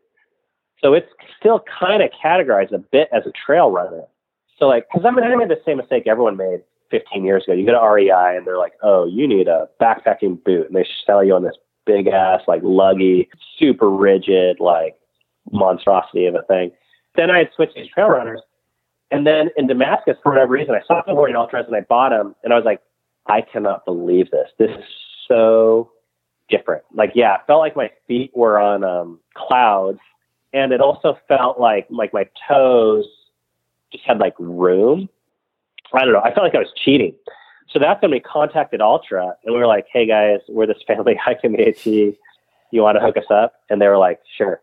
So 0.83 0.95
it's 0.95 1.07
still 1.39 1.62
kind 1.79 2.03
of 2.03 2.11
categorized 2.25 2.73
a 2.73 2.79
bit 2.79 3.09
as 3.12 3.23
a 3.27 3.33
trail 3.47 3.71
runner. 3.71 4.03
So 4.59 4.66
like, 4.66 4.87
because 4.91 5.07
I 5.07 5.11
mean, 5.11 5.25
I 5.25 5.35
made 5.37 5.49
the 5.49 5.61
same 5.64 5.77
mistake 5.77 6.05
everyone 6.07 6.37
made 6.37 6.61
15 6.91 7.25
years 7.25 7.45
ago. 7.45 7.53
You 7.53 7.66
go 7.66 7.73
to 7.73 7.89
REI 7.89 8.37
and 8.37 8.47
they're 8.47 8.59
like, 8.59 8.73
oh, 8.83 9.07
you 9.07 9.29
need 9.29 9.49
a 9.49 9.68
backpacking 9.81 10.43
boot, 10.45 10.66
and 10.66 10.77
they 10.77 10.87
sell 11.07 11.23
you 11.23 11.35
on 11.35 11.43
this 11.43 11.57
big 11.87 12.09
ass, 12.09 12.41
like 12.47 12.62
luggy, 12.62 13.29
super 13.59 13.91
rigid, 13.91 14.59
like 14.61 14.97
monstrosity 15.53 16.27
of 16.27 16.35
a 16.35 16.43
thing. 16.43 16.73
Then 17.16 17.31
I 17.31 17.39
had 17.39 17.51
switched 17.55 17.77
to 17.77 17.87
trail 17.89 18.09
runners, 18.09 18.41
and 19.11 19.27
then 19.27 19.51
in 19.57 19.67
Damascus, 19.67 20.17
for 20.23 20.33
whatever 20.33 20.53
reason, 20.53 20.75
I 20.75 20.83
saw 20.87 21.05
some 21.05 21.17
wearing 21.17 21.35
Altras 21.35 21.67
and 21.67 21.75
I 21.75 21.81
bought 21.81 22.11
them, 22.11 22.35
and 22.45 22.53
I 22.53 22.57
was 22.57 22.65
like, 22.65 22.81
I 23.27 23.41
cannot 23.41 23.85
believe 23.85 24.31
this. 24.31 24.49
This 24.59 24.71
is 24.71 24.85
so 25.27 25.91
different. 26.49 26.85
Like, 26.95 27.13
yeah, 27.15 27.35
it 27.35 27.41
felt 27.47 27.61
like 27.61 27.77
my 27.77 27.91
feet 28.07 28.31
were 28.35 28.59
on 28.59 28.85
um, 28.85 29.21
clouds, 29.35 29.99
and 30.53 30.73
it 30.73 30.81
also 30.81 31.19
felt 31.29 31.59
like 31.59 31.87
like 31.91 32.13
my 32.13 32.29
toes 32.49 33.07
just 33.93 34.05
had 34.05 34.19
like 34.19 34.35
room. 34.39 35.09
I 35.93 36.05
don't 36.05 36.13
know. 36.13 36.21
I 36.21 36.33
felt 36.33 36.45
like 36.45 36.55
I 36.55 36.59
was 36.59 36.73
cheating. 36.85 37.15
So 37.73 37.79
that's 37.79 38.01
when 38.03 38.11
we 38.11 38.21
contacted 38.21 38.81
Altra 38.81 39.35
and 39.45 39.55
we 39.55 39.61
were 39.61 39.67
like, 39.67 39.87
"Hey 39.93 40.07
guys, 40.07 40.41
we're 40.49 40.67
this 40.67 40.83
family 40.87 41.15
hiking 41.15 41.53
the 41.53 41.69
AT. 41.69 41.87
You 41.87 42.83
want 42.83 42.97
to 42.97 43.05
hook 43.05 43.17
us 43.17 43.31
up?" 43.31 43.55
And 43.69 43.81
they 43.81 43.89
were 43.89 43.99
like, 43.99 44.21
"Sure." 44.37 44.61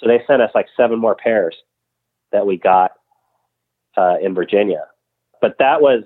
So 0.00 0.06
they 0.06 0.22
sent 0.26 0.42
us 0.42 0.50
like 0.54 0.66
seven 0.76 0.98
more 0.98 1.14
pairs 1.14 1.56
that 2.30 2.46
we 2.46 2.56
got 2.56 2.92
uh, 3.98 4.14
in 4.22 4.34
Virginia. 4.34 4.86
But 5.40 5.56
that 5.58 5.80
was, 5.80 6.04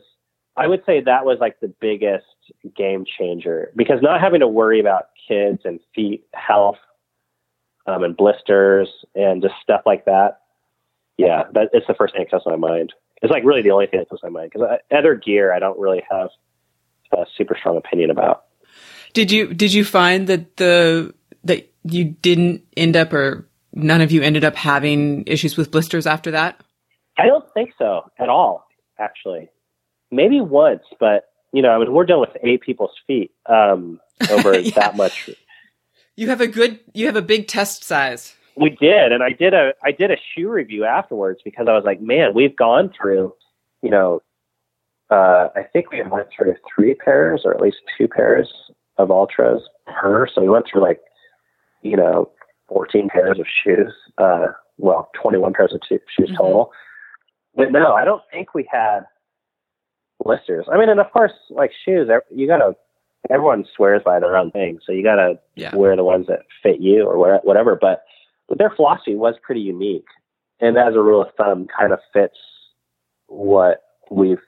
I 0.56 0.66
would 0.66 0.82
say, 0.86 1.00
that 1.02 1.24
was 1.24 1.38
like 1.40 1.60
the 1.60 1.72
biggest 1.80 2.24
game 2.76 3.04
changer 3.18 3.70
because 3.76 4.00
not 4.02 4.20
having 4.20 4.40
to 4.40 4.48
worry 4.48 4.80
about 4.80 5.08
kids 5.28 5.60
and 5.64 5.78
feet 5.94 6.24
health 6.34 6.78
um, 7.86 8.02
and 8.02 8.16
blisters 8.16 8.88
and 9.14 9.42
just 9.42 9.54
stuff 9.62 9.82
like 9.84 10.06
that. 10.06 10.40
Yeah, 11.18 11.44
that 11.52 11.68
it's 11.72 11.86
the 11.86 11.94
first 11.94 12.14
thing 12.14 12.24
that 12.24 12.30
comes 12.30 12.44
to 12.44 12.50
my 12.50 12.56
mind. 12.56 12.92
It's 13.20 13.30
like 13.30 13.44
really 13.44 13.62
the 13.62 13.70
only 13.70 13.86
thing 13.86 14.00
that 14.00 14.08
comes 14.08 14.20
to 14.20 14.30
my 14.30 14.40
mind 14.40 14.52
because 14.52 14.78
other 14.90 15.14
gear 15.14 15.52
I 15.52 15.58
don't 15.58 15.78
really 15.78 16.02
have 16.10 16.30
a 17.12 17.24
super 17.36 17.56
strong 17.58 17.76
opinion 17.76 18.10
about. 18.10 18.44
Did 19.12 19.30
you 19.30 19.52
did 19.52 19.72
you 19.72 19.84
find 19.84 20.26
that 20.28 20.56
the 20.56 21.14
that 21.44 21.70
you 21.84 22.04
didn't 22.04 22.62
end 22.76 22.96
up 22.96 23.12
or 23.12 23.46
none 23.74 24.00
of 24.00 24.10
you 24.10 24.22
ended 24.22 24.44
up 24.44 24.56
having 24.56 25.24
issues 25.26 25.56
with 25.56 25.70
blisters 25.70 26.06
after 26.06 26.30
that? 26.30 26.61
I 27.18 27.26
don't 27.26 27.44
think 27.54 27.72
so 27.78 28.10
at 28.18 28.28
all, 28.28 28.66
actually. 28.98 29.50
Maybe 30.10 30.40
once, 30.40 30.82
but 31.00 31.24
you 31.52 31.60
know, 31.62 31.70
I 31.70 31.78
mean, 31.78 31.92
we're 31.92 32.06
dealing 32.06 32.20
with 32.32 32.36
eight 32.42 32.62
people's 32.62 32.92
feet 33.06 33.30
um, 33.46 34.00
over 34.30 34.58
Yeah. 34.58 34.70
that 34.76 34.96
much. 34.96 35.28
You 36.16 36.28
have 36.28 36.40
a 36.40 36.46
good 36.46 36.80
you 36.92 37.06
have 37.06 37.16
a 37.16 37.22
big 37.22 37.48
test 37.48 37.84
size. 37.84 38.34
We 38.56 38.70
did, 38.70 39.12
and 39.12 39.22
I 39.22 39.30
did 39.32 39.54
a 39.54 39.72
I 39.82 39.92
did 39.92 40.10
a 40.10 40.16
shoe 40.34 40.48
review 40.50 40.84
afterwards 40.84 41.40
because 41.44 41.66
I 41.68 41.72
was 41.72 41.84
like, 41.84 42.00
man, 42.00 42.34
we've 42.34 42.54
gone 42.56 42.90
through, 42.98 43.34
you 43.82 43.90
know, 43.90 44.20
uh, 45.10 45.48
I 45.56 45.62
think 45.72 45.90
we 45.90 46.02
went 46.02 46.28
through 46.34 46.54
three 46.74 46.94
pairs 46.94 47.42
or 47.44 47.54
at 47.54 47.60
least 47.60 47.78
two 47.96 48.08
pairs 48.08 48.52
of 48.98 49.08
Altras 49.08 49.60
per. 49.86 50.26
So 50.34 50.42
we 50.42 50.48
went 50.50 50.66
through 50.70 50.82
like, 50.82 51.00
you 51.82 51.96
know, 51.96 52.30
14 52.68 53.08
pairs 53.08 53.38
of 53.38 53.46
shoes. 53.46 53.92
Uh, 54.18 54.48
well, 54.78 55.10
21 55.20 55.52
pairs 55.54 55.72
of 55.74 55.80
two, 55.88 55.98
shoes 56.18 56.30
Mhm. 56.30 56.36
total. 56.36 56.72
But 57.54 57.70
no, 57.72 57.92
I 57.92 58.04
don't 58.04 58.22
think 58.30 58.54
we 58.54 58.66
had 58.70 59.00
blisters. 60.24 60.66
I 60.72 60.78
mean, 60.78 60.88
and 60.88 61.00
of 61.00 61.10
course, 61.12 61.32
like 61.50 61.72
shoes, 61.84 62.08
you 62.30 62.46
gotta. 62.46 62.74
Everyone 63.30 63.64
swears 63.76 64.02
by 64.04 64.18
their 64.18 64.36
own 64.36 64.50
thing, 64.50 64.80
so 64.84 64.90
you 64.92 65.04
gotta 65.04 65.38
Yeah. 65.54 65.74
wear 65.76 65.94
the 65.94 66.02
ones 66.02 66.26
that 66.26 66.40
fit 66.62 66.80
you 66.80 67.06
or 67.06 67.16
whatever. 67.44 67.76
But 67.80 68.04
but 68.48 68.58
their 68.58 68.70
philosophy 68.70 69.14
was 69.14 69.36
pretty 69.42 69.60
unique, 69.60 70.06
and 70.60 70.76
as 70.76 70.94
a 70.94 71.00
rule 71.00 71.22
of 71.22 71.28
thumb, 71.36 71.66
kind 71.68 71.92
of 71.92 72.00
fits 72.12 72.36
what 73.28 73.82
we've 74.10 74.42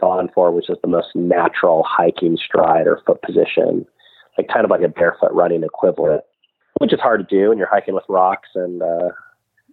gone 0.00 0.30
for, 0.34 0.50
which 0.50 0.70
is 0.70 0.78
the 0.82 0.88
most 0.88 1.14
natural 1.14 1.82
hiking 1.86 2.36
stride 2.36 2.86
or 2.86 3.00
foot 3.06 3.20
position, 3.22 3.86
like 4.38 4.48
kind 4.48 4.64
of 4.64 4.70
like 4.70 4.82
a 4.82 4.88
barefoot 4.88 5.32
running 5.32 5.62
equivalent, 5.62 6.22
which 6.78 6.92
is 6.92 7.00
hard 7.00 7.20
to 7.26 7.34
do 7.36 7.50
when 7.50 7.58
you're 7.58 7.68
hiking 7.68 7.94
with 7.94 8.04
rocks 8.08 8.48
and 8.54 8.82
uh, 8.82 9.10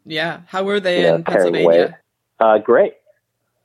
Yeah. 0.06 0.42
How 0.48 0.64
were 0.64 0.80
they 0.82 1.04
know, 1.04 1.16
in. 1.16 1.24
Pennsylvania? 1.24 1.98
Uh, 2.44 2.58
great, 2.58 2.94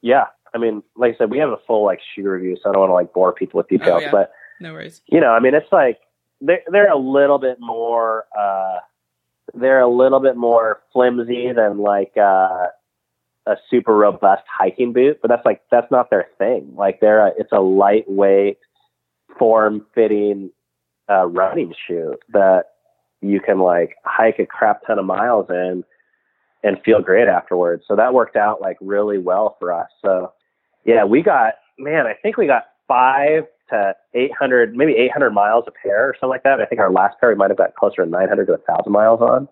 yeah. 0.02 0.26
I 0.54 0.58
mean, 0.58 0.82
like 0.96 1.14
I 1.14 1.18
said, 1.18 1.30
we 1.30 1.38
have 1.38 1.50
a 1.50 1.58
full 1.66 1.84
like 1.84 2.00
shoe 2.14 2.28
review, 2.28 2.56
so 2.62 2.70
I 2.70 2.72
don't 2.72 2.80
want 2.80 2.90
to 2.90 2.94
like 2.94 3.12
bore 3.12 3.32
people 3.32 3.58
with 3.58 3.68
details, 3.68 4.02
Oh, 4.02 4.06
yeah. 4.06 4.10
but 4.10 4.32
No 4.60 4.72
worries. 4.72 5.02
you 5.06 5.20
know, 5.20 5.30
I 5.30 5.40
mean, 5.40 5.54
it's 5.54 5.70
like 5.72 5.98
they're 6.40 6.62
they're 6.70 6.90
a 6.90 6.96
little 6.98 7.38
bit 7.38 7.58
more 7.60 8.24
uh, 8.38 8.78
they're 9.54 9.80
a 9.80 9.88
little 9.88 10.20
bit 10.20 10.36
more 10.36 10.80
flimsy 10.92 11.52
than 11.52 11.78
like 11.78 12.12
uh, 12.16 12.66
a 13.46 13.56
super 13.70 13.94
robust 13.96 14.44
hiking 14.48 14.92
boot, 14.92 15.18
but 15.20 15.28
that's 15.28 15.44
like 15.44 15.62
that's 15.70 15.90
not 15.90 16.10
their 16.10 16.26
thing. 16.38 16.72
Like 16.76 17.00
they're 17.00 17.26
a, 17.26 17.32
it's 17.38 17.52
a 17.52 17.60
lightweight, 17.60 18.58
form 19.38 19.84
fitting 19.94 20.50
uh, 21.10 21.26
running 21.26 21.74
shoe 21.86 22.14
that 22.32 22.64
you 23.20 23.40
can 23.40 23.58
like 23.58 23.96
hike 24.04 24.38
a 24.38 24.46
crap 24.46 24.86
ton 24.86 24.98
of 24.98 25.04
miles 25.04 25.46
in 25.50 25.84
and 26.62 26.76
feel 26.84 27.00
great 27.00 27.28
afterwards. 27.28 27.84
So 27.86 27.96
that 27.96 28.14
worked 28.14 28.36
out 28.36 28.60
like 28.60 28.76
really 28.80 29.18
well 29.18 29.56
for 29.58 29.72
us. 29.72 29.88
So 30.02 30.32
yeah, 30.84 31.04
we 31.04 31.22
got 31.22 31.54
man, 31.78 32.06
I 32.06 32.14
think 32.14 32.36
we 32.36 32.46
got 32.46 32.64
five 32.86 33.44
to 33.70 33.94
800, 34.14 34.74
maybe 34.74 34.94
800 34.94 35.30
miles 35.30 35.64
a 35.66 35.70
pair 35.70 36.08
or 36.08 36.14
something 36.14 36.30
like 36.30 36.42
that. 36.44 36.60
I 36.60 36.66
think 36.66 36.80
our 36.80 36.90
last 36.90 37.20
pair 37.20 37.28
we 37.28 37.34
might 37.36 37.50
have 37.50 37.58
got 37.58 37.74
closer 37.74 38.04
to 38.04 38.10
900 38.10 38.46
to 38.46 38.52
a 38.54 38.56
1,000 38.56 38.90
miles 38.90 39.20
on. 39.20 39.48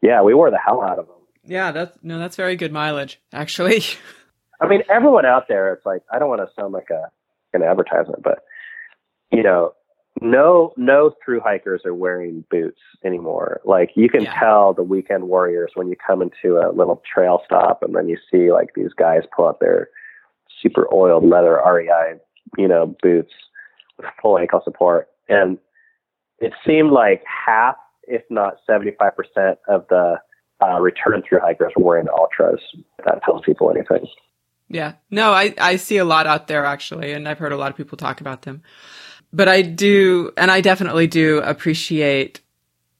Yeah, 0.00 0.22
we 0.22 0.32
wore 0.32 0.50
the 0.50 0.60
hell 0.64 0.82
out 0.82 0.98
of 0.98 1.06
them. 1.06 1.16
Yeah, 1.44 1.72
that's 1.72 1.96
no, 2.02 2.18
that's 2.18 2.36
very 2.36 2.56
good 2.56 2.72
mileage, 2.72 3.20
actually. 3.32 3.82
I 4.60 4.68
mean, 4.68 4.82
everyone 4.90 5.24
out 5.24 5.44
there, 5.48 5.72
it's 5.72 5.86
like 5.86 6.02
I 6.12 6.18
don't 6.18 6.28
want 6.28 6.40
to 6.40 6.48
sound 6.60 6.72
like 6.72 6.90
a 6.90 7.10
an 7.52 7.62
advertisement, 7.62 8.22
but 8.22 8.44
you 9.32 9.42
know, 9.42 9.72
no 10.20 10.72
no 10.76 11.14
through 11.24 11.40
hikers 11.40 11.82
are 11.84 11.94
wearing 11.94 12.44
boots 12.50 12.80
anymore. 13.04 13.60
Like 13.64 13.90
you 13.94 14.08
can 14.08 14.22
Yeah. 14.22 14.38
tell 14.38 14.72
the 14.74 14.82
weekend 14.82 15.24
warriors 15.28 15.72
when 15.74 15.88
you 15.88 15.96
come 15.96 16.22
into 16.22 16.58
a 16.58 16.72
little 16.72 17.02
trail 17.12 17.42
stop 17.44 17.82
and 17.82 17.94
then 17.94 18.08
you 18.08 18.16
see 18.30 18.52
like 18.52 18.70
these 18.74 18.92
guys 18.96 19.22
pull 19.34 19.48
out 19.48 19.60
their 19.60 19.88
super 20.62 20.92
oiled 20.92 21.24
leather 21.24 21.60
REI, 21.64 22.18
you 22.56 22.66
know, 22.68 22.96
boots 23.02 23.32
with 23.96 24.06
full 24.20 24.38
ankle 24.38 24.60
support. 24.64 25.08
And 25.28 25.58
it 26.38 26.52
seemed 26.66 26.90
like 26.92 27.22
half, 27.24 27.76
if 28.04 28.22
not 28.30 28.54
seventy 28.66 28.92
five 28.98 29.16
percent 29.16 29.58
of 29.68 29.86
the 29.88 30.16
uh, 30.60 30.80
return 30.80 31.22
through 31.28 31.40
hikers 31.40 31.72
were 31.76 31.84
wearing 31.84 32.06
Altras. 32.06 32.58
If 32.98 33.04
that 33.04 33.22
tells 33.24 33.44
people 33.44 33.70
anything. 33.70 34.06
Yeah. 34.70 34.94
No, 35.10 35.32
I, 35.32 35.54
I 35.58 35.76
see 35.76 35.96
a 35.96 36.04
lot 36.04 36.26
out 36.26 36.46
there 36.46 36.64
actually, 36.64 37.12
and 37.12 37.26
I've 37.28 37.38
heard 37.38 37.52
a 37.52 37.56
lot 37.56 37.70
of 37.70 37.76
people 37.76 37.96
talk 37.96 38.20
about 38.20 38.42
them. 38.42 38.62
But 39.32 39.48
I 39.48 39.62
do, 39.62 40.32
and 40.36 40.50
I 40.50 40.60
definitely 40.60 41.06
do 41.06 41.38
appreciate 41.38 42.40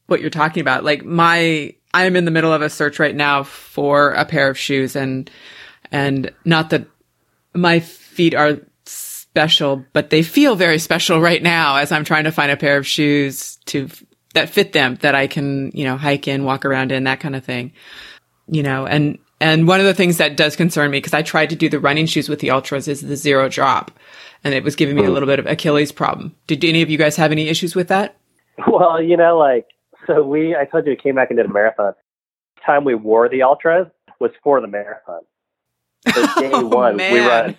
what 0.07 0.21
you're 0.21 0.29
talking 0.29 0.61
about. 0.61 0.83
Like 0.83 1.03
my, 1.03 1.73
I'm 1.93 2.15
in 2.15 2.25
the 2.25 2.31
middle 2.31 2.53
of 2.53 2.61
a 2.61 2.69
search 2.69 2.99
right 2.99 3.15
now 3.15 3.43
for 3.43 4.11
a 4.11 4.25
pair 4.25 4.49
of 4.49 4.57
shoes 4.57 4.95
and, 4.95 5.29
and 5.91 6.31
not 6.45 6.69
that 6.69 6.87
my 7.53 7.79
feet 7.79 8.35
are 8.35 8.59
special, 8.85 9.85
but 9.93 10.09
they 10.09 10.21
feel 10.21 10.55
very 10.55 10.79
special 10.79 11.19
right 11.19 11.41
now 11.41 11.77
as 11.77 11.91
I'm 11.91 12.03
trying 12.03 12.25
to 12.25 12.31
find 12.31 12.51
a 12.51 12.57
pair 12.57 12.77
of 12.77 12.85
shoes 12.85 13.57
to, 13.65 13.89
that 14.35 14.49
fit 14.49 14.73
them, 14.73 14.95
that 15.01 15.15
I 15.15 15.27
can, 15.27 15.71
you 15.73 15.83
know, 15.83 15.97
hike 15.97 16.27
in, 16.27 16.43
walk 16.43 16.65
around 16.65 16.91
in, 16.91 17.05
that 17.05 17.19
kind 17.19 17.35
of 17.35 17.43
thing 17.43 17.73
you 18.49 18.63
know, 18.63 18.85
and, 18.85 19.19
and 19.39 19.67
one 19.67 19.79
of 19.79 19.85
the 19.85 19.93
things 19.93 20.17
that 20.17 20.35
does 20.35 20.55
concern 20.55 20.91
me, 20.91 20.97
because 20.97 21.13
I 21.13 21.21
tried 21.21 21.51
to 21.51 21.55
do 21.55 21.69
the 21.69 21.79
running 21.79 22.05
shoes 22.05 22.27
with 22.27 22.39
the 22.39 22.49
Altras 22.49 22.87
is 22.87 23.01
the 23.01 23.15
zero 23.15 23.47
drop 23.47 23.91
and 24.43 24.53
it 24.53 24.63
was 24.63 24.75
giving 24.75 24.95
me 24.95 25.03
a 25.03 25.09
little 25.09 25.27
bit 25.27 25.39
of 25.39 25.45
Achilles 25.45 25.91
problem. 25.91 26.35
Did 26.47 26.63
any 26.63 26.81
of 26.81 26.89
you 26.89 26.97
guys 26.97 27.15
have 27.15 27.31
any 27.31 27.47
issues 27.47 27.75
with 27.75 27.87
that? 27.89 28.15
Well, 28.67 29.01
you 29.01 29.15
know, 29.15 29.37
like 29.37 29.67
so 30.07 30.23
we 30.23 30.55
I 30.55 30.65
told 30.65 30.85
you 30.85 30.91
we 30.91 30.95
came 30.95 31.15
back 31.15 31.29
and 31.29 31.37
did 31.37 31.45
a 31.45 31.53
marathon. 31.53 31.93
The 32.55 32.61
time 32.65 32.83
we 32.83 32.95
wore 32.95 33.29
the 33.29 33.39
Altras 33.39 33.89
was 34.19 34.31
for 34.43 34.59
the 34.61 34.67
marathon. 34.67 35.21
So 36.13 36.25
day 36.39 36.49
Oh, 36.53 36.67
one 36.67 36.97
we 36.97 37.19
run 37.19 37.55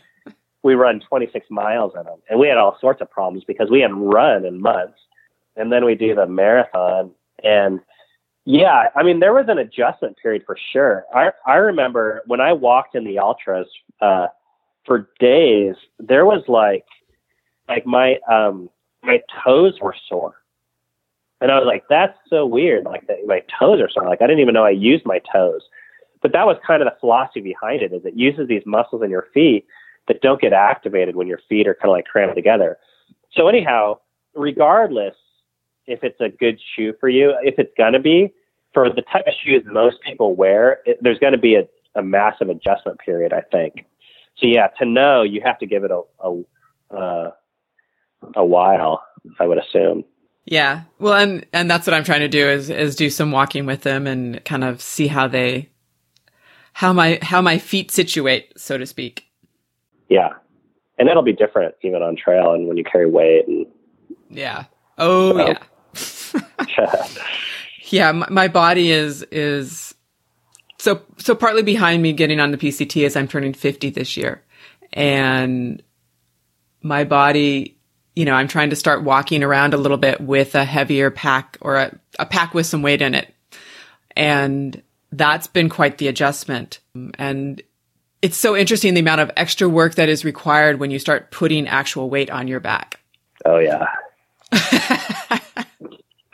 we 0.62 0.74
run 0.74 1.00
26 1.00 1.46
miles 1.50 1.92
in 1.96 2.04
them, 2.04 2.18
and 2.28 2.38
we 2.38 2.48
had 2.48 2.58
all 2.58 2.76
sorts 2.80 3.00
of 3.00 3.10
problems 3.10 3.44
because 3.44 3.70
we 3.70 3.80
hadn't 3.80 4.00
run 4.00 4.44
in 4.44 4.60
months. 4.60 4.98
And 5.56 5.72
then 5.72 5.84
we 5.84 5.94
do 5.94 6.14
the 6.14 6.26
marathon, 6.26 7.10
and 7.42 7.80
yeah, 8.44 8.88
I 8.94 9.02
mean 9.02 9.20
there 9.20 9.32
was 9.32 9.46
an 9.48 9.58
adjustment 9.58 10.16
period 10.16 10.42
for 10.46 10.56
sure. 10.72 11.04
I 11.14 11.30
I 11.46 11.56
remember 11.56 12.22
when 12.26 12.40
I 12.40 12.52
walked 12.52 12.94
in 12.94 13.04
the 13.04 13.16
Altras 13.16 13.66
uh, 14.00 14.28
for 14.84 15.08
days, 15.18 15.74
there 15.98 16.24
was 16.24 16.42
like 16.48 16.84
like 17.68 17.86
my 17.86 18.18
um 18.30 18.68
my 19.02 19.20
toes 19.44 19.78
were 19.80 19.94
sore. 20.08 20.34
And 21.40 21.50
I 21.50 21.56
was 21.58 21.66
like, 21.66 21.84
that's 21.88 22.18
so 22.28 22.44
weird. 22.44 22.84
Like 22.84 23.06
that, 23.06 23.18
my 23.26 23.42
toes 23.58 23.80
are 23.80 23.88
sore. 23.88 24.06
Like 24.08 24.20
I 24.20 24.26
didn't 24.26 24.40
even 24.40 24.54
know 24.54 24.64
I 24.64 24.70
used 24.70 25.06
my 25.06 25.20
toes. 25.32 25.62
But 26.22 26.32
that 26.32 26.46
was 26.46 26.58
kind 26.66 26.82
of 26.82 26.86
the 26.86 26.96
philosophy 27.00 27.40
behind 27.40 27.80
it 27.80 27.92
is 27.92 28.04
it 28.04 28.14
uses 28.14 28.46
these 28.46 28.62
muscles 28.66 29.02
in 29.02 29.10
your 29.10 29.26
feet 29.32 29.66
that 30.06 30.20
don't 30.20 30.40
get 30.40 30.52
activated 30.52 31.16
when 31.16 31.26
your 31.26 31.40
feet 31.48 31.66
are 31.66 31.74
kind 31.74 31.86
of 31.86 31.92
like 31.92 32.04
crammed 32.04 32.34
together. 32.34 32.78
So 33.32 33.48
anyhow, 33.48 34.00
regardless 34.34 35.14
if 35.86 36.04
it's 36.04 36.20
a 36.20 36.28
good 36.28 36.60
shoe 36.76 36.94
for 37.00 37.08
you, 37.08 37.34
if 37.42 37.58
it's 37.58 37.72
going 37.76 37.94
to 37.94 38.00
be 38.00 38.32
for 38.72 38.88
the 38.88 39.02
type 39.02 39.26
of 39.26 39.34
shoes 39.42 39.62
most 39.66 40.00
people 40.02 40.34
wear, 40.34 40.80
it, 40.84 40.98
there's 41.00 41.18
going 41.18 41.32
to 41.32 41.38
be 41.38 41.56
a, 41.56 41.66
a 41.94 42.02
massive 42.02 42.48
adjustment 42.48 42.98
period, 43.00 43.32
I 43.32 43.40
think. 43.40 43.86
So 44.40 44.46
yeah, 44.46 44.68
to 44.78 44.84
know 44.84 45.22
you 45.22 45.40
have 45.44 45.58
to 45.58 45.66
give 45.66 45.84
it 45.84 45.90
a, 45.90 46.00
a, 46.20 46.42
uh, 46.96 47.30
a 48.34 48.44
while, 48.44 49.02
I 49.38 49.46
would 49.46 49.58
assume. 49.58 50.04
Yeah. 50.46 50.82
Well, 50.98 51.14
and, 51.14 51.46
and 51.52 51.70
that's 51.70 51.86
what 51.86 51.94
I'm 51.94 52.04
trying 52.04 52.20
to 52.20 52.28
do 52.28 52.48
is, 52.48 52.70
is 52.70 52.96
do 52.96 53.10
some 53.10 53.30
walking 53.30 53.66
with 53.66 53.82
them 53.82 54.06
and 54.06 54.44
kind 54.44 54.64
of 54.64 54.80
see 54.80 55.06
how 55.06 55.28
they, 55.28 55.68
how 56.72 56.92
my, 56.92 57.18
how 57.22 57.42
my 57.42 57.58
feet 57.58 57.90
situate, 57.90 58.52
so 58.56 58.78
to 58.78 58.86
speak. 58.86 59.26
Yeah. 60.08 60.30
And 60.98 61.08
that'll 61.08 61.22
be 61.22 61.32
different 61.32 61.74
even 61.82 62.02
on 62.02 62.16
trail 62.16 62.52
and 62.52 62.66
when 62.66 62.76
you 62.76 62.84
carry 62.84 63.08
weight 63.08 63.46
and 63.46 63.66
Yeah. 64.28 64.64
Oh, 64.98 65.36
yeah. 65.38 67.06
Yeah, 67.90 68.12
my, 68.12 68.26
my 68.30 68.48
body 68.48 68.92
is 68.92 69.22
is 69.32 69.94
so 70.80 71.02
so 71.18 71.34
partly 71.34 71.62
behind 71.62 72.02
me 72.02 72.14
getting 72.14 72.40
on 72.40 72.52
the 72.52 72.56
PCT 72.56 73.04
is 73.04 73.14
I'm 73.14 73.28
turning 73.28 73.52
50 73.52 73.90
this 73.90 74.16
year. 74.16 74.42
And 74.94 75.82
my 76.80 77.04
body, 77.04 77.76
you 78.16 78.24
know, 78.24 78.32
I'm 78.32 78.48
trying 78.48 78.70
to 78.70 78.76
start 78.76 79.04
walking 79.04 79.44
around 79.44 79.74
a 79.74 79.76
little 79.76 79.98
bit 79.98 80.22
with 80.22 80.54
a 80.54 80.64
heavier 80.64 81.10
pack 81.10 81.58
or 81.60 81.76
a, 81.76 81.98
a 82.18 82.24
pack 82.24 82.54
with 82.54 82.64
some 82.64 82.80
weight 82.80 83.02
in 83.02 83.14
it. 83.14 83.32
And 84.16 84.82
that's 85.12 85.46
been 85.46 85.68
quite 85.68 85.98
the 85.98 86.08
adjustment. 86.08 86.78
And 87.18 87.62
it's 88.22 88.38
so 88.38 88.56
interesting 88.56 88.94
the 88.94 89.00
amount 89.00 89.20
of 89.20 89.30
extra 89.36 89.68
work 89.68 89.96
that 89.96 90.08
is 90.08 90.24
required 90.24 90.80
when 90.80 90.90
you 90.90 90.98
start 90.98 91.30
putting 91.30 91.68
actual 91.68 92.08
weight 92.08 92.30
on 92.30 92.48
your 92.48 92.60
back. 92.60 93.00
Oh 93.44 93.58
yeah. 93.58 93.86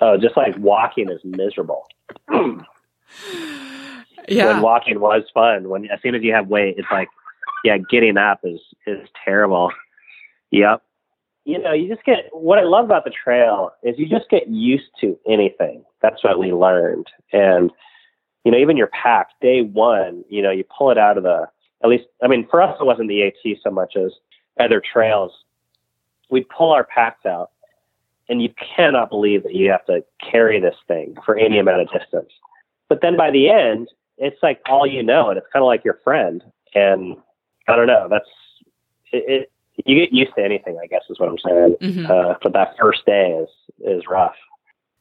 oh, 0.01 0.17
just 0.19 0.37
like 0.37 0.57
walking 0.59 1.11
is 1.11 1.21
miserable. 1.25 1.89
Yeah. 4.29 4.47
When 4.47 4.63
walking 4.63 5.01
was 5.01 5.23
fun. 5.33 5.69
When 5.69 5.87
as 5.91 6.01
soon 6.03 6.15
as 6.15 6.23
you 6.23 6.33
have 6.33 6.49
weight, 6.49 6.77
it's 6.79 6.89
like, 6.91 7.09
yeah, 7.65 7.79
getting 7.79 8.17
up 8.17 8.41
is 8.45 8.61
is 8.87 9.09
terrible. 9.25 9.71
Yep. 10.51 10.83
You 11.45 11.59
know, 11.61 11.73
you 11.73 11.89
just 11.89 12.05
get 12.05 12.29
what 12.33 12.59
I 12.59 12.63
love 12.63 12.87
about 12.87 13.05
the 13.05 13.11
trail 13.11 13.73
is 13.83 13.99
you 13.99 14.09
just 14.09 14.29
get 14.31 14.49
used 14.49 14.91
to 15.01 15.19
anything. 15.29 15.85
That's 16.03 16.23
what 16.25 16.39
we 16.39 16.53
learned. 16.53 17.07
And 17.33 17.71
you 18.45 18.53
know, 18.53 18.59
even 18.59 18.77
your 18.77 18.89
pack, 18.89 19.29
day 19.41 19.63
one, 19.63 20.25
you 20.29 20.43
know, 20.43 20.51
you 20.51 20.65
pull 20.77 20.91
it 20.91 20.99
out 20.99 21.17
of 21.17 21.25
the 21.25 21.49
at 21.83 21.91
least 21.91 22.05
I 22.23 22.29
mean, 22.29 22.47
for 22.51 22.63
us 22.63 22.77
it 22.81 22.85
wasn't 22.85 23.09
the 23.09 23.23
AT 23.23 23.59
so 23.63 23.71
much 23.71 23.97
as 23.97 24.13
other 24.59 24.81
trails. 24.81 25.33
We'd 26.31 26.49
pull 26.49 26.73
our 26.73 26.85
packs 26.85 27.25
out 27.27 27.51
and 28.29 28.43
you 28.43 28.53
cannot 28.77 29.09
believe 29.09 29.43
that 29.45 29.55
you 29.55 29.71
have 29.71 29.85
to 29.87 30.05
carry 30.21 30.61
this 30.61 30.75
thing 30.89 31.17
for 31.25 31.37
any 31.37 31.59
amount 31.59 31.83
of 31.83 31.89
distance. 31.93 32.31
But 32.89 33.01
then 33.01 33.17
by 33.17 33.31
the 33.31 33.49
end, 33.49 33.89
it's 34.19 34.43
like 34.43 34.61
all 34.69 34.87
you 34.87 35.03
know, 35.03 35.31
and 35.31 35.39
it's 35.39 35.47
kind 35.53 35.63
of 35.63 35.67
like 35.67 35.85
your 35.85 35.99
friend. 36.05 36.43
And 36.75 37.17
I 37.69 37.77
don't 37.77 37.87
know, 37.87 38.09
that's 38.11 38.29
it, 39.13 39.25
it 39.29 39.53
you 39.85 40.01
get 40.01 40.13
used 40.13 40.33
to 40.37 40.43
anything, 40.43 40.79
I 40.83 40.87
guess, 40.87 41.03
is 41.11 41.19
what 41.21 41.29
I'm 41.29 41.39
saying. 41.39 41.77
Mhm. 41.83 42.11
Uh, 42.11 42.39
but 42.43 42.53
that 42.55 42.75
first 42.81 43.05
day 43.07 43.39
is 43.43 43.49
is 43.81 44.03
rough. 44.09 44.35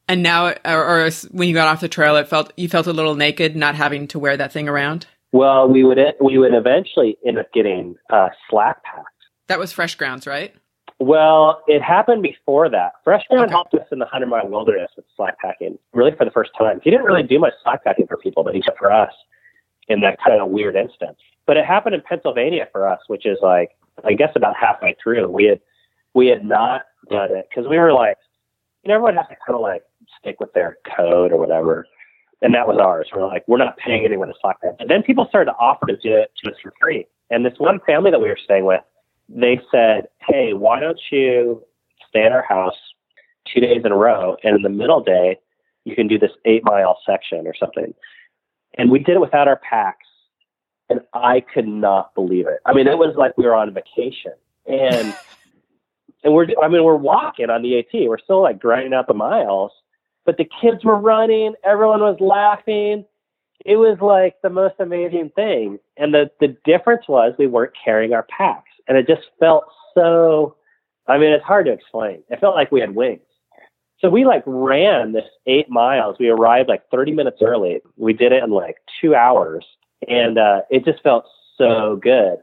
And 0.08 0.22
now, 0.22 0.54
or, 0.64 1.06
or 1.06 1.10
when 1.32 1.48
you 1.48 1.54
got 1.54 1.66
off 1.66 1.80
the 1.80 1.88
trail, 1.88 2.16
it 2.16 2.28
felt 2.28 2.52
you 2.56 2.68
felt 2.68 2.86
a 2.86 2.92
little 2.92 3.14
naked, 3.16 3.56
not 3.56 3.74
having 3.74 4.06
to 4.08 4.18
wear 4.18 4.36
that 4.36 4.52
thing 4.52 4.68
around. 4.68 5.06
Well, 5.32 5.68
we 5.68 5.82
would 5.82 5.98
we 6.20 6.38
would 6.38 6.54
eventually 6.54 7.16
end 7.26 7.38
up 7.38 7.52
getting 7.52 7.96
uh, 8.10 8.28
slack 8.48 8.82
packs. 8.84 9.10
That 9.48 9.58
was 9.58 9.72
Fresh 9.72 9.96
Ground's, 9.96 10.26
right? 10.26 10.54
Well, 10.98 11.62
it 11.66 11.82
happened 11.82 12.22
before 12.22 12.68
that. 12.70 12.92
Fresh 13.04 13.26
Ground 13.28 13.44
Okay. 13.46 13.52
helped 13.52 13.74
us 13.74 13.86
in 13.92 13.98
the 13.98 14.06
100 14.06 14.26
mile 14.26 14.48
wilderness 14.48 14.90
with 14.96 15.04
slack 15.14 15.38
packing, 15.38 15.78
really 15.92 16.12
for 16.12 16.24
the 16.24 16.30
first 16.30 16.52
time. 16.56 16.80
He 16.82 16.90
didn't 16.90 17.04
really 17.04 17.22
do 17.22 17.38
much 17.38 17.52
slack 17.62 17.84
packing 17.84 18.06
for 18.06 18.16
people, 18.16 18.42
but 18.42 18.56
except 18.56 18.78
for 18.78 18.90
us 18.90 19.12
in 19.88 20.00
that 20.00 20.18
kind 20.24 20.40
of 20.40 20.48
weird 20.48 20.74
instance. 20.74 21.18
But 21.46 21.56
it 21.58 21.66
happened 21.66 21.94
in 21.94 22.00
Pennsylvania 22.00 22.66
for 22.72 22.88
us, 22.88 23.00
which 23.08 23.26
is 23.26 23.38
like, 23.42 23.76
I 24.04 24.14
guess 24.14 24.32
about 24.34 24.56
halfway 24.56 24.96
through. 25.02 25.28
We 25.28 25.44
had, 25.44 25.60
we 26.14 26.28
had 26.28 26.44
not 26.44 26.82
done 27.10 27.30
it 27.36 27.46
because 27.50 27.68
we 27.68 27.78
were 27.78 27.92
like, 27.92 28.16
you 28.82 28.88
know, 28.88 28.94
everyone 28.94 29.16
has 29.16 29.26
to 29.28 29.36
kind 29.46 29.54
of 29.54 29.60
like 29.60 29.82
stick 30.18 30.40
with 30.40 30.52
their 30.54 30.78
code 30.96 31.30
or 31.30 31.38
whatever. 31.38 31.86
And 32.42 32.54
that 32.54 32.66
was 32.66 32.78
ours. 32.78 33.08
We're 33.14 33.26
like, 33.26 33.44
we're 33.46 33.58
not 33.58 33.76
paying 33.76 34.04
anyone 34.04 34.28
to 34.28 34.34
slack 34.40 34.60
pack. 34.62 34.74
And 34.78 34.88
then 34.90 35.02
people 35.02 35.26
started 35.28 35.50
to 35.52 35.56
offer 35.56 35.86
to 35.86 35.96
do 35.96 36.14
it 36.14 36.32
to 36.44 36.50
us 36.50 36.56
for 36.62 36.72
free. 36.80 37.06
And 37.30 37.44
this 37.44 37.54
one 37.58 37.80
family 37.86 38.10
that 38.10 38.20
we 38.20 38.28
were 38.28 38.38
staying 38.42 38.64
with, 38.64 38.80
they 39.28 39.60
said, 39.70 40.08
hey, 40.20 40.52
why 40.52 40.80
don't 40.80 41.00
you 41.10 41.62
stay 42.08 42.22
at 42.22 42.32
our 42.32 42.44
house 42.44 42.76
two 43.52 43.60
days 43.60 43.82
in 43.84 43.92
a 43.92 43.96
row, 43.96 44.36
and 44.42 44.56
in 44.56 44.62
the 44.62 44.68
middle 44.68 45.02
day, 45.02 45.38
you 45.84 45.94
can 45.94 46.08
do 46.08 46.18
this 46.18 46.32
eight 46.44 46.64
mile 46.64 46.98
section 47.06 47.46
or 47.46 47.54
something. 47.58 47.94
And 48.76 48.90
we 48.90 48.98
did 48.98 49.16
it 49.16 49.20
without 49.20 49.48
our 49.48 49.60
packs, 49.68 50.06
and 50.88 51.00
I 51.14 51.40
could 51.40 51.66
not 51.66 52.14
believe 52.14 52.46
it. 52.46 52.58
I 52.66 52.74
mean, 52.74 52.86
it 52.86 52.98
was 52.98 53.14
like 53.16 53.36
we 53.38 53.44
were 53.44 53.54
on 53.54 53.72
vacation, 53.72 54.32
and 54.66 55.14
and 56.24 56.34
we're 56.34 56.46
I 56.62 56.68
mean 56.68 56.84
we're 56.84 56.96
walking 56.96 57.50
on 57.50 57.62
the 57.62 57.78
AT, 57.78 58.08
we're 58.08 58.18
still 58.18 58.42
like 58.42 58.60
grinding 58.60 58.94
out 58.94 59.06
the 59.06 59.14
miles, 59.14 59.72
but 60.24 60.36
the 60.36 60.48
kids 60.60 60.84
were 60.84 60.98
running, 60.98 61.54
everyone 61.64 62.00
was 62.00 62.18
laughing. 62.20 63.04
It 63.64 63.76
was 63.76 63.98
like 64.00 64.34
the 64.42 64.50
most 64.50 64.74
amazing 64.78 65.30
thing, 65.34 65.78
and 65.96 66.12
the 66.12 66.30
the 66.40 66.56
difference 66.64 67.08
was 67.08 67.34
we 67.38 67.46
weren't 67.46 67.72
carrying 67.82 68.12
our 68.12 68.24
packs, 68.24 68.70
and 68.88 68.96
it 68.96 69.06
just 69.06 69.22
felt 69.38 69.64
so 69.94 70.56
I 71.08 71.18
mean, 71.18 71.30
it's 71.30 71.44
hard 71.44 71.66
to 71.66 71.72
explain. 71.72 72.22
It 72.28 72.40
felt 72.40 72.54
like 72.54 72.72
we 72.72 72.80
had 72.80 72.94
wings. 72.94 73.20
So 74.00 74.10
we 74.10 74.24
like 74.24 74.42
ran 74.46 75.12
this 75.12 75.24
eight 75.46 75.70
miles. 75.70 76.16
We 76.18 76.28
arrived 76.28 76.68
like 76.68 76.82
30 76.90 77.12
minutes 77.12 77.38
early. 77.42 77.80
We 77.96 78.12
did 78.12 78.32
it 78.32 78.42
in 78.42 78.50
like 78.50 78.76
two 79.00 79.14
hours 79.14 79.64
and 80.06 80.38
uh, 80.38 80.62
it 80.70 80.84
just 80.84 81.02
felt 81.02 81.24
so 81.56 81.98
good. 82.02 82.36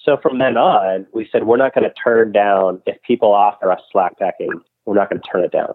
So 0.00 0.16
from 0.20 0.38
then 0.38 0.56
on, 0.56 1.06
we 1.12 1.28
said, 1.30 1.44
we're 1.44 1.56
not 1.56 1.74
going 1.74 1.88
to 1.88 1.94
turn 1.94 2.32
down 2.32 2.82
if 2.86 3.00
people 3.02 3.32
offer 3.32 3.72
us 3.72 3.80
slack 3.90 4.18
packing, 4.18 4.60
we're 4.84 4.94
not 4.94 5.10
going 5.10 5.20
to 5.20 5.28
turn 5.28 5.44
it 5.44 5.52
down. 5.52 5.74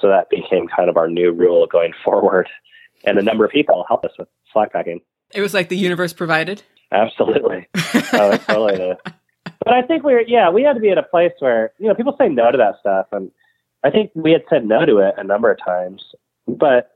So 0.00 0.08
that 0.08 0.28
became 0.30 0.66
kind 0.68 0.90
of 0.90 0.96
our 0.96 1.08
new 1.08 1.32
rule 1.32 1.66
going 1.66 1.92
forward. 2.04 2.48
And 3.04 3.18
a 3.18 3.22
number 3.22 3.44
of 3.44 3.50
people 3.50 3.84
helped 3.88 4.04
us 4.04 4.12
with 4.18 4.28
slack 4.52 4.72
packing. 4.72 5.00
It 5.34 5.40
was 5.40 5.54
like 5.54 5.68
the 5.68 5.76
universe 5.76 6.12
provided. 6.12 6.62
Absolutely. 6.92 7.66
oh, 8.12 8.36
totally. 8.46 8.94
But 9.66 9.74
I 9.74 9.82
think 9.82 10.04
we 10.04 10.14
were, 10.14 10.20
yeah, 10.20 10.48
we 10.48 10.62
had 10.62 10.74
to 10.74 10.80
be 10.80 10.90
at 10.90 10.96
a 10.96 11.02
place 11.02 11.32
where, 11.40 11.72
you 11.78 11.88
know, 11.88 11.94
people 11.96 12.14
say 12.16 12.28
no 12.28 12.52
to 12.52 12.56
that 12.56 12.76
stuff. 12.78 13.06
And 13.10 13.32
I 13.82 13.90
think 13.90 14.12
we 14.14 14.30
had 14.30 14.44
said 14.48 14.64
no 14.64 14.86
to 14.86 14.98
it 14.98 15.14
a 15.18 15.24
number 15.24 15.50
of 15.50 15.58
times. 15.58 16.04
But 16.46 16.92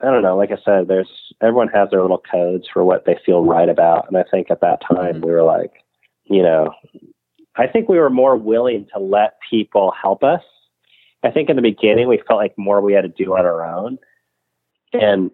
I 0.00 0.06
don't 0.06 0.22
know, 0.22 0.36
like 0.36 0.50
I 0.50 0.58
said, 0.64 0.88
there's, 0.88 1.08
everyone 1.40 1.68
has 1.68 1.90
their 1.90 2.02
little 2.02 2.20
codes 2.28 2.66
for 2.70 2.84
what 2.84 3.04
they 3.06 3.16
feel 3.24 3.44
right 3.44 3.68
about. 3.68 4.08
And 4.08 4.16
I 4.16 4.24
think 4.28 4.50
at 4.50 4.60
that 4.60 4.80
time 4.80 5.14
mm-hmm. 5.14 5.24
we 5.24 5.30
were 5.30 5.44
like, 5.44 5.70
you 6.24 6.42
know, 6.42 6.74
I 7.54 7.68
think 7.68 7.88
we 7.88 8.00
were 8.00 8.10
more 8.10 8.36
willing 8.36 8.88
to 8.92 8.98
let 8.98 9.38
people 9.48 9.92
help 9.92 10.24
us. 10.24 10.42
I 11.22 11.30
think 11.30 11.48
in 11.48 11.54
the 11.54 11.62
beginning 11.62 12.08
we 12.08 12.20
felt 12.26 12.40
like 12.40 12.58
more 12.58 12.80
we 12.80 12.92
had 12.92 13.02
to 13.02 13.24
do 13.24 13.36
on 13.36 13.46
our 13.46 13.64
own. 13.64 13.98
And 14.92 15.30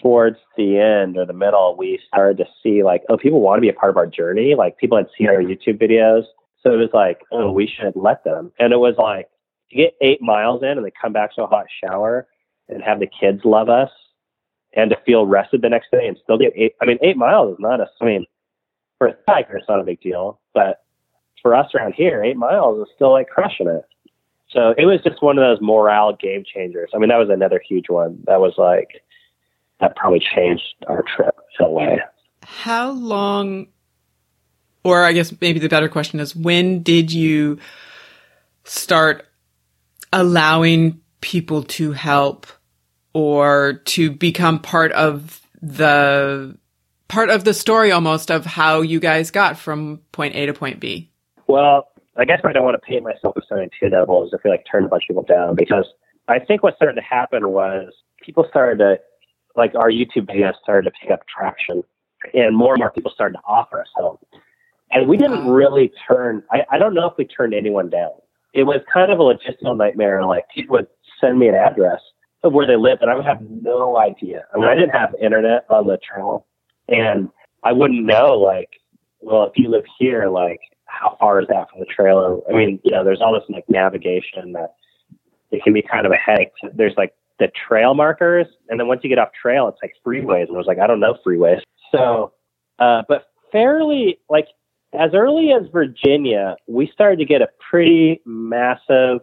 towards 0.00 0.38
the 0.56 0.78
end 0.78 1.16
or 1.16 1.26
the 1.26 1.32
middle, 1.32 1.76
we 1.76 2.00
started 2.06 2.38
to 2.38 2.44
see 2.62 2.82
like, 2.82 3.02
oh, 3.08 3.16
people 3.16 3.40
want 3.40 3.58
to 3.58 3.60
be 3.60 3.68
a 3.68 3.72
part 3.72 3.90
of 3.90 3.96
our 3.96 4.06
journey. 4.06 4.54
Like 4.54 4.78
people 4.78 4.96
had 4.96 5.08
seen 5.16 5.28
our 5.28 5.42
YouTube 5.42 5.80
videos. 5.80 6.24
So 6.62 6.72
it 6.72 6.76
was 6.76 6.90
like, 6.94 7.20
oh, 7.32 7.50
we 7.50 7.66
should 7.66 7.94
let 7.96 8.24
them. 8.24 8.52
And 8.58 8.72
it 8.72 8.78
was 8.78 8.94
like, 8.98 9.28
to 9.70 9.76
get 9.76 9.94
eight 10.00 10.20
miles 10.20 10.62
in 10.62 10.68
and 10.68 10.84
then 10.84 10.92
come 11.00 11.12
back 11.12 11.34
to 11.34 11.42
a 11.42 11.46
hot 11.46 11.66
shower 11.82 12.26
and 12.68 12.82
have 12.82 13.00
the 13.00 13.06
kids 13.06 13.40
love 13.44 13.68
us 13.68 13.90
and 14.74 14.90
to 14.90 14.96
feel 15.04 15.26
rested 15.26 15.62
the 15.62 15.68
next 15.68 15.90
day 15.90 16.06
and 16.06 16.16
still 16.22 16.38
get 16.38 16.52
eight. 16.54 16.74
I 16.80 16.86
mean, 16.86 16.98
eight 17.02 17.16
miles 17.16 17.54
is 17.54 17.58
not 17.58 17.80
a, 17.80 17.86
I 18.00 18.04
mean, 18.04 18.26
for 18.98 19.08
a 19.08 19.16
hiker, 19.26 19.56
it's 19.56 19.68
not 19.68 19.80
a 19.80 19.84
big 19.84 20.00
deal. 20.00 20.40
But 20.54 20.84
for 21.40 21.54
us 21.54 21.74
around 21.74 21.94
here, 21.94 22.22
eight 22.22 22.36
miles 22.36 22.86
is 22.86 22.92
still 22.94 23.12
like 23.12 23.28
crushing 23.28 23.68
it. 23.68 23.84
So 24.50 24.74
it 24.76 24.84
was 24.84 25.00
just 25.02 25.22
one 25.22 25.38
of 25.38 25.42
those 25.42 25.58
morale 25.62 26.14
game 26.14 26.44
changers. 26.44 26.90
I 26.94 26.98
mean, 26.98 27.08
that 27.08 27.16
was 27.16 27.30
another 27.30 27.60
huge 27.66 27.88
one. 27.88 28.22
That 28.26 28.40
was 28.40 28.54
like, 28.58 29.02
that 29.82 29.94
probably 29.96 30.20
changed 30.34 30.62
our 30.86 31.04
trip 31.14 31.34
in 31.60 31.66
a 31.66 31.68
way. 31.70 32.00
How 32.42 32.92
long, 32.92 33.66
or 34.84 35.04
I 35.04 35.12
guess 35.12 35.34
maybe 35.40 35.58
the 35.58 35.68
better 35.68 35.88
question 35.88 36.20
is, 36.20 36.34
when 36.34 36.82
did 36.82 37.12
you 37.12 37.58
start 38.64 39.26
allowing 40.12 41.00
people 41.20 41.64
to 41.64 41.92
help 41.92 42.46
or 43.12 43.74
to 43.84 44.10
become 44.10 44.60
part 44.60 44.92
of 44.92 45.40
the 45.60 46.56
part 47.08 47.28
of 47.28 47.44
the 47.44 47.52
story 47.52 47.92
almost 47.92 48.30
of 48.30 48.46
how 48.46 48.80
you 48.80 48.98
guys 48.98 49.30
got 49.30 49.58
from 49.58 50.00
point 50.12 50.34
A 50.34 50.46
to 50.46 50.54
point 50.54 50.80
B? 50.80 51.10
Well, 51.46 51.88
I 52.16 52.24
guess 52.24 52.40
I 52.44 52.52
don't 52.52 52.64
want 52.64 52.74
to 52.80 52.86
paint 52.86 53.04
myself 53.04 53.36
as 53.36 53.42
something 53.48 53.70
too 53.78 53.88
double 53.90 54.24
is 54.24 54.32
I 54.34 54.40
feel 54.42 54.52
like 54.52 54.64
turn 54.70 54.84
a 54.84 54.88
bunch 54.88 55.04
of 55.04 55.08
people 55.08 55.24
down 55.24 55.54
because 55.54 55.86
I 56.28 56.38
think 56.38 56.62
what 56.62 56.76
started 56.76 56.94
to 56.94 57.02
happen 57.02 57.50
was 57.50 57.92
people 58.22 58.46
started 58.48 58.78
to 58.78 58.96
like 59.56 59.74
our 59.74 59.90
YouTube 59.90 60.28
videos 60.28 60.54
started 60.62 60.90
to 60.90 60.96
pick 61.00 61.10
up 61.10 61.20
traction 61.26 61.82
and 62.34 62.56
more 62.56 62.74
and 62.74 62.80
more 62.80 62.90
people 62.90 63.10
started 63.14 63.34
to 63.34 63.42
offer 63.46 63.80
us 63.80 63.88
help. 63.96 64.26
And 64.90 65.08
we 65.08 65.16
didn't 65.16 65.48
really 65.48 65.92
turn 66.08 66.42
I, 66.50 66.62
I 66.70 66.78
don't 66.78 66.94
know 66.94 67.06
if 67.06 67.14
we 67.16 67.24
turned 67.24 67.54
anyone 67.54 67.90
down. 67.90 68.12
It 68.52 68.64
was 68.64 68.80
kind 68.92 69.10
of 69.10 69.18
a 69.18 69.22
logistical 69.22 69.76
nightmare. 69.76 70.24
Like 70.24 70.44
people 70.54 70.76
would 70.76 70.86
send 71.20 71.38
me 71.38 71.48
an 71.48 71.54
address 71.54 72.00
of 72.42 72.52
where 72.52 72.66
they 72.66 72.76
lived 72.76 73.02
and 73.02 73.10
I 73.10 73.14
would 73.14 73.24
have 73.24 73.40
no 73.40 73.96
idea. 73.98 74.44
I 74.54 74.58
mean 74.58 74.68
I 74.68 74.74
didn't 74.74 74.90
have 74.90 75.14
internet 75.20 75.64
on 75.70 75.86
the 75.86 75.98
trail 75.98 76.46
and 76.88 77.28
I 77.62 77.72
wouldn't 77.72 78.04
know 78.04 78.34
like, 78.38 78.70
well 79.20 79.44
if 79.44 79.52
you 79.56 79.68
live 79.68 79.84
here, 79.98 80.28
like 80.28 80.60
how 80.86 81.16
far 81.18 81.40
is 81.40 81.48
that 81.48 81.70
from 81.70 81.80
the 81.80 81.86
trailer? 81.86 82.38
I 82.48 82.52
mean, 82.52 82.78
you 82.84 82.90
know, 82.90 83.02
there's 83.02 83.20
all 83.20 83.32
this 83.32 83.48
like 83.48 83.64
navigation 83.68 84.52
that 84.52 84.74
it 85.50 85.62
can 85.62 85.72
be 85.72 85.82
kind 85.82 86.06
of 86.06 86.12
a 86.12 86.16
headache. 86.16 86.52
There's 86.74 86.94
like 86.96 87.14
the 87.38 87.50
trail 87.68 87.94
markers, 87.94 88.46
and 88.68 88.78
then 88.78 88.88
once 88.88 89.00
you 89.02 89.08
get 89.08 89.18
off 89.18 89.30
trail, 89.40 89.68
it's 89.68 89.78
like 89.82 89.94
freeways. 90.04 90.48
And 90.48 90.56
I 90.56 90.58
was 90.58 90.66
like, 90.66 90.78
I 90.78 90.86
don't 90.86 91.00
know 91.00 91.16
freeways. 91.26 91.60
So, 91.90 92.32
uh, 92.78 93.02
but 93.08 93.26
fairly 93.50 94.18
like 94.28 94.48
as 94.98 95.10
early 95.14 95.52
as 95.52 95.62
Virginia, 95.72 96.56
we 96.66 96.90
started 96.92 97.18
to 97.18 97.24
get 97.24 97.42
a 97.42 97.48
pretty 97.70 98.20
massive 98.24 99.20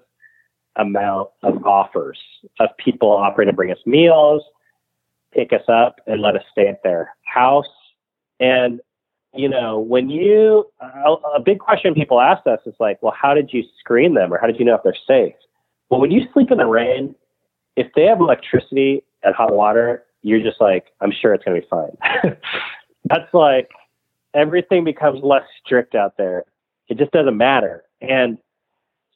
amount 0.76 1.30
of 1.44 1.66
offers 1.66 2.20
of 2.60 2.70
people 2.78 3.10
offering 3.10 3.48
to 3.48 3.54
bring 3.54 3.72
us 3.72 3.80
meals, 3.86 4.44
pick 5.34 5.52
us 5.54 5.68
up, 5.68 5.98
and 6.08 6.22
let 6.22 6.36
us 6.36 6.44
stay 6.52 6.68
at 6.68 6.82
their 6.84 7.14
house. 7.26 7.68
And 8.40 8.82
you 9.34 9.48
know, 9.48 9.80
when 9.80 10.10
you, 10.10 10.66
a, 10.80 11.14
a 11.36 11.40
big 11.40 11.60
question 11.60 11.94
people 11.94 12.20
ask 12.20 12.46
us 12.48 12.60
is 12.66 12.74
like, 12.80 12.98
well, 13.04 13.14
how 13.20 13.34
did 13.34 13.52
you 13.54 13.64
screen 13.80 14.16
them 14.16 14.34
or 14.34 14.40
how 14.40 14.48
did 14.48 14.58
you 14.58 14.66
know 14.66 14.76
if 14.76 14.82
they're 14.84 14.96
safe? 15.08 15.36
Well, 15.90 16.00
when 16.00 16.12
you 16.12 16.22
sleep 16.34 16.52
in 16.52 16.58
the 16.58 16.66
rain, 16.66 17.14
if 17.80 17.88
they 17.96 18.04
have 18.04 18.20
electricity 18.20 19.02
and 19.24 19.34
hot 19.34 19.54
water, 19.54 20.04
you're 20.22 20.42
just 20.42 20.60
like, 20.60 20.88
I'm 21.00 21.14
sure 21.14 21.34
it's 21.34 21.46
going 21.46 21.56
to 21.56 21.62
be 21.62 21.68
fine. 21.70 22.36
That's 23.06 23.34
like 23.34 23.70
everything 24.34 24.84
becomes 24.84 25.24
less 25.24 25.46
strict 25.66 25.96
out 25.96 26.18
there. 26.18 26.44
It 26.90 26.98
just 26.98 27.12
doesn't 27.12 27.38
matter. 27.38 27.86
And 28.02 28.38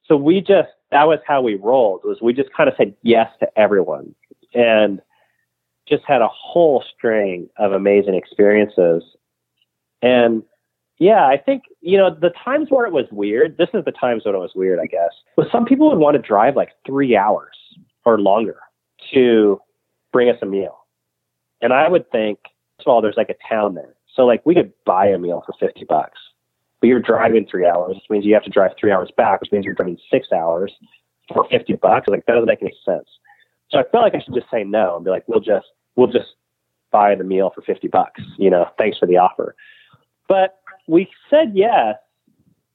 so 0.07 0.15
we 0.15 0.39
just, 0.39 0.69
that 0.91 1.07
was 1.07 1.19
how 1.27 1.41
we 1.41 1.55
rolled 1.55 2.01
was 2.05 2.19
we 2.21 2.31
just 2.31 2.53
kind 2.53 2.69
of 2.69 2.75
said 2.77 2.95
yes 3.01 3.29
to 3.41 3.59
everyone 3.59 4.15
and 4.53 5.01
just 5.85 6.03
had 6.07 6.21
a 6.21 6.29
whole 6.29 6.85
string 6.95 7.49
of 7.57 7.73
amazing 7.73 8.15
experiences 8.15 9.03
and 10.01 10.43
yeah, 10.99 11.25
I 11.25 11.37
think, 11.37 11.63
you 11.81 11.97
know, 11.97 12.13
the 12.13 12.31
times 12.45 12.67
where 12.69 12.85
it 12.85 12.93
was 12.93 13.05
weird, 13.11 13.57
this 13.57 13.69
is 13.73 13.83
the 13.83 13.91
times 13.91 14.23
when 14.25 14.35
it 14.35 14.37
was 14.37 14.51
weird, 14.53 14.79
I 14.79 14.85
guess, 14.85 15.11
was 15.35 15.47
some 15.51 15.65
people 15.65 15.89
would 15.89 15.97
want 15.97 16.15
to 16.15 16.21
drive 16.21 16.55
like 16.55 16.69
three 16.85 17.15
hours 17.17 17.55
or 18.05 18.19
longer 18.19 18.57
to 19.13 19.59
bring 20.11 20.29
us 20.29 20.37
a 20.41 20.45
meal. 20.45 20.79
And 21.61 21.73
I 21.73 21.87
would 21.87 22.09
think, 22.11 22.39
first 22.77 22.87
of 22.87 22.91
all, 22.91 23.01
there's 23.01 23.17
like 23.17 23.29
a 23.29 23.35
town 23.49 23.75
there. 23.75 23.95
So 24.15 24.25
like 24.25 24.45
we 24.45 24.53
could 24.53 24.73
buy 24.85 25.07
a 25.07 25.17
meal 25.17 25.43
for 25.45 25.53
50 25.59 25.85
bucks, 25.85 26.19
but 26.79 26.87
you're 26.87 26.99
driving 26.99 27.47
three 27.49 27.65
hours, 27.65 27.95
which 27.95 28.09
means 28.09 28.25
you 28.25 28.33
have 28.33 28.43
to 28.43 28.49
drive 28.49 28.71
three 28.79 28.91
hours 28.91 29.09
back, 29.15 29.41
which 29.41 29.51
means 29.51 29.65
you're 29.65 29.73
driving 29.73 29.97
six 30.11 30.27
hours 30.31 30.71
for 31.33 31.47
50 31.49 31.73
bucks. 31.73 32.07
Like 32.07 32.25
that 32.25 32.33
doesn't 32.33 32.47
make 32.47 32.61
any 32.61 32.75
sense. 32.85 33.07
So 33.69 33.79
I 33.79 33.83
felt 33.83 34.03
like 34.03 34.15
I 34.15 34.19
should 34.19 34.35
just 34.35 34.51
say 34.51 34.63
no 34.63 34.95
and 34.95 35.05
be 35.05 35.09
like, 35.11 35.23
we'll 35.27 35.39
just, 35.39 35.65
we'll 35.95 36.11
just 36.11 36.35
buy 36.91 37.15
the 37.15 37.23
meal 37.23 37.51
for 37.53 37.61
50 37.61 37.87
bucks, 37.87 38.21
you 38.37 38.49
know, 38.49 38.67
thanks 38.77 38.97
for 38.99 39.07
the 39.07 39.17
offer. 39.17 39.55
But 40.27 40.59
we 40.87 41.09
said 41.29 41.53
yes 41.55 41.95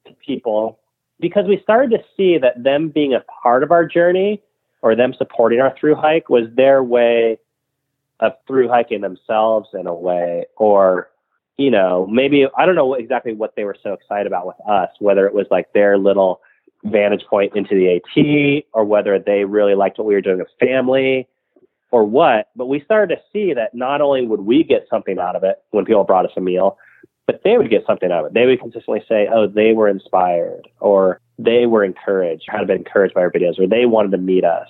to 0.06 0.12
people 0.14 0.80
because 1.20 1.46
we 1.46 1.60
started 1.62 1.90
to 1.90 2.04
see 2.16 2.38
that 2.38 2.62
them 2.62 2.88
being 2.88 3.14
a 3.14 3.24
part 3.42 3.62
of 3.62 3.70
our 3.70 3.86
journey 3.86 4.42
or 4.82 4.94
them 4.94 5.14
supporting 5.16 5.60
our 5.60 5.74
through 5.78 5.94
hike 5.94 6.28
was 6.28 6.44
their 6.54 6.82
way 6.82 7.38
of 8.20 8.32
through 8.46 8.68
hiking 8.68 9.00
themselves 9.00 9.68
in 9.74 9.86
a 9.86 9.94
way 9.94 10.44
or 10.56 11.10
you 11.56 11.70
know 11.70 12.06
maybe 12.10 12.46
i 12.56 12.66
don't 12.66 12.74
know 12.74 12.94
exactly 12.94 13.32
what 13.32 13.54
they 13.56 13.64
were 13.64 13.76
so 13.82 13.92
excited 13.92 14.26
about 14.26 14.46
with 14.46 14.56
us 14.68 14.90
whether 14.98 15.26
it 15.26 15.34
was 15.34 15.46
like 15.50 15.72
their 15.72 15.96
little 15.98 16.40
vantage 16.84 17.24
point 17.28 17.54
into 17.56 17.74
the 17.74 17.96
AT 17.96 18.64
or 18.72 18.84
whether 18.84 19.18
they 19.18 19.44
really 19.44 19.74
liked 19.74 19.98
what 19.98 20.06
we 20.06 20.14
were 20.14 20.20
doing 20.20 20.40
as 20.40 20.46
family 20.60 21.26
or 21.90 22.04
what. 22.04 22.48
But 22.56 22.66
we 22.66 22.80
started 22.80 23.16
to 23.16 23.22
see 23.32 23.54
that 23.54 23.74
not 23.74 24.00
only 24.00 24.26
would 24.26 24.40
we 24.40 24.62
get 24.62 24.86
something 24.90 25.18
out 25.18 25.36
of 25.36 25.44
it 25.44 25.62
when 25.70 25.84
people 25.84 26.04
brought 26.04 26.26
us 26.26 26.32
a 26.36 26.40
meal 26.40 26.78
but 27.28 27.42
they 27.44 27.58
would 27.58 27.68
get 27.68 27.84
something 27.86 28.10
out 28.10 28.24
of 28.24 28.26
it. 28.28 28.34
They 28.34 28.46
would 28.46 28.58
consistently 28.58 29.04
say, 29.06 29.28
oh, 29.30 29.46
they 29.46 29.74
were 29.74 29.86
inspired 29.86 30.66
or 30.80 31.20
they 31.38 31.66
were 31.66 31.84
encouraged, 31.84 32.44
had 32.48 32.66
been 32.66 32.78
encouraged 32.78 33.14
by 33.14 33.20
our 33.20 33.30
videos, 33.30 33.60
or 33.60 33.66
they 33.66 33.84
wanted 33.84 34.12
to 34.12 34.18
meet 34.18 34.44
us. 34.44 34.66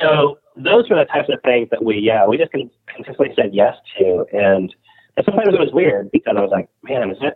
So 0.00 0.38
those 0.56 0.88
were 0.88 0.96
the 0.96 1.04
types 1.04 1.28
of 1.30 1.42
things 1.42 1.68
that 1.70 1.84
we, 1.84 1.98
yeah, 1.98 2.26
we 2.26 2.38
just 2.38 2.52
consistently 2.52 3.34
said 3.36 3.50
yes 3.52 3.76
to. 3.98 4.24
And, 4.32 4.74
and 5.18 5.26
sometimes 5.26 5.52
it 5.52 5.60
was 5.60 5.72
weird 5.74 6.10
because 6.10 6.36
I 6.38 6.40
was 6.40 6.50
like, 6.50 6.70
man, 6.82 7.10
is 7.10 7.18
it, 7.20 7.34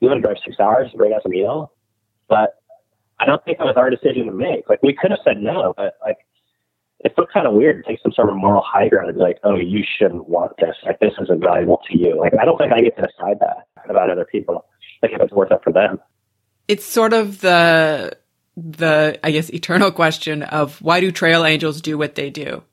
you 0.00 0.08
want 0.08 0.22
to 0.22 0.26
drive 0.26 0.38
six 0.44 0.58
hours 0.58 0.90
to 0.90 0.96
bring 0.96 1.12
us 1.12 1.22
a 1.24 1.28
meal? 1.28 1.72
But 2.28 2.56
I 3.20 3.26
don't 3.26 3.44
think 3.44 3.60
it 3.60 3.64
was 3.64 3.76
our 3.76 3.90
decision 3.90 4.26
to 4.26 4.32
make. 4.32 4.68
Like 4.68 4.82
we 4.82 4.92
could 4.92 5.12
have 5.12 5.20
said 5.22 5.40
no, 5.40 5.72
but 5.76 5.94
like 6.04 6.18
it 7.00 7.14
felt 7.14 7.28
kind 7.32 7.46
of 7.46 7.54
weird 7.54 7.84
to 7.84 7.88
take 7.88 8.00
some 8.02 8.12
sort 8.12 8.28
of 8.28 8.36
moral 8.36 8.62
high 8.66 8.88
ground 8.88 9.08
and 9.08 9.16
be 9.16 9.22
like, 9.22 9.38
oh, 9.44 9.54
you 9.54 9.84
shouldn't 9.98 10.28
want 10.28 10.56
this. 10.58 10.74
Like, 10.84 10.98
this 10.98 11.12
isn't 11.20 11.40
valuable 11.40 11.80
to 11.90 11.96
you. 11.96 12.18
Like, 12.18 12.32
I 12.40 12.44
don't 12.44 12.58
think 12.58 12.72
I 12.72 12.80
get 12.80 12.96
to 12.96 13.02
decide 13.02 13.38
that 13.40 13.68
about 13.88 14.10
other 14.10 14.24
people. 14.24 14.64
Like, 15.02 15.12
if 15.12 15.20
it's 15.20 15.32
worth 15.32 15.52
it 15.52 15.60
for 15.62 15.72
them. 15.72 16.00
It's 16.66 16.84
sort 16.84 17.12
of 17.12 17.40
the, 17.40 18.16
the, 18.56 19.18
I 19.22 19.30
guess, 19.30 19.48
eternal 19.50 19.92
question 19.92 20.42
of 20.42 20.82
why 20.82 20.98
do 21.00 21.12
trail 21.12 21.44
angels 21.44 21.80
do 21.80 21.96
what 21.96 22.16
they 22.16 22.30
do? 22.30 22.64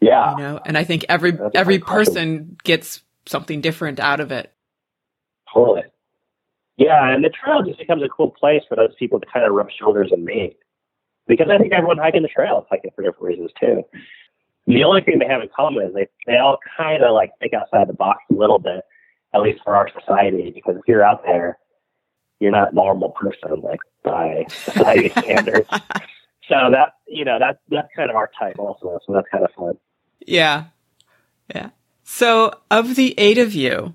Yeah. 0.00 0.32
You 0.32 0.42
know, 0.42 0.60
and 0.66 0.76
I 0.76 0.82
think 0.82 1.04
every, 1.08 1.30
That's 1.30 1.54
every 1.54 1.78
person 1.78 2.56
gets 2.64 3.02
something 3.26 3.60
different 3.60 4.00
out 4.00 4.18
of 4.18 4.32
it. 4.32 4.52
Totally. 5.54 5.84
Yeah. 6.76 7.14
And 7.14 7.22
the 7.22 7.30
trail 7.30 7.62
just 7.62 7.78
becomes 7.78 8.02
a 8.02 8.08
cool 8.08 8.30
place 8.30 8.62
for 8.68 8.74
those 8.74 8.94
people 8.98 9.20
to 9.20 9.26
kind 9.32 9.46
of 9.46 9.52
rub 9.52 9.68
shoulders 9.70 10.10
and 10.10 10.24
meet 10.24 10.58
because 11.26 11.48
I 11.50 11.58
think 11.58 11.72
everyone 11.72 11.98
hiking 11.98 12.22
the 12.22 12.28
trail 12.28 12.60
is 12.60 12.66
hiking 12.70 12.90
for 12.94 13.02
different 13.02 13.22
reasons 13.22 13.50
too. 13.60 13.82
The 14.66 14.84
only 14.84 15.02
thing 15.02 15.18
they 15.18 15.26
have 15.26 15.42
in 15.42 15.48
common 15.54 15.86
is 15.86 15.94
they 15.94 16.08
they 16.26 16.38
all 16.38 16.58
kind 16.76 17.02
of 17.02 17.12
like 17.14 17.32
think 17.40 17.52
outside 17.54 17.88
the 17.88 17.94
box 17.94 18.22
a 18.30 18.34
little 18.34 18.58
bit, 18.58 18.82
at 19.34 19.42
least 19.42 19.60
for 19.64 19.74
our 19.74 19.88
society. 19.88 20.52
Because 20.54 20.76
if 20.76 20.82
you're 20.86 21.04
out 21.04 21.24
there, 21.24 21.58
you're 22.38 22.52
not 22.52 22.72
a 22.72 22.74
normal 22.74 23.10
person 23.10 23.60
like 23.60 23.80
by 24.04 24.46
society 24.48 25.08
standards. 25.18 25.68
So 26.48 26.70
that 26.70 26.94
you 27.06 27.24
know 27.24 27.38
that 27.38 27.60
that's 27.68 27.88
kind 27.96 28.10
of 28.10 28.16
our 28.16 28.30
type 28.38 28.58
also. 28.58 28.98
So 29.06 29.12
that's 29.12 29.28
kind 29.30 29.44
of 29.44 29.50
fun. 29.56 29.78
Yeah, 30.26 30.66
yeah. 31.52 31.70
So 32.04 32.52
of 32.70 32.94
the 32.94 33.14
eight 33.18 33.38
of 33.38 33.54
you, 33.54 33.94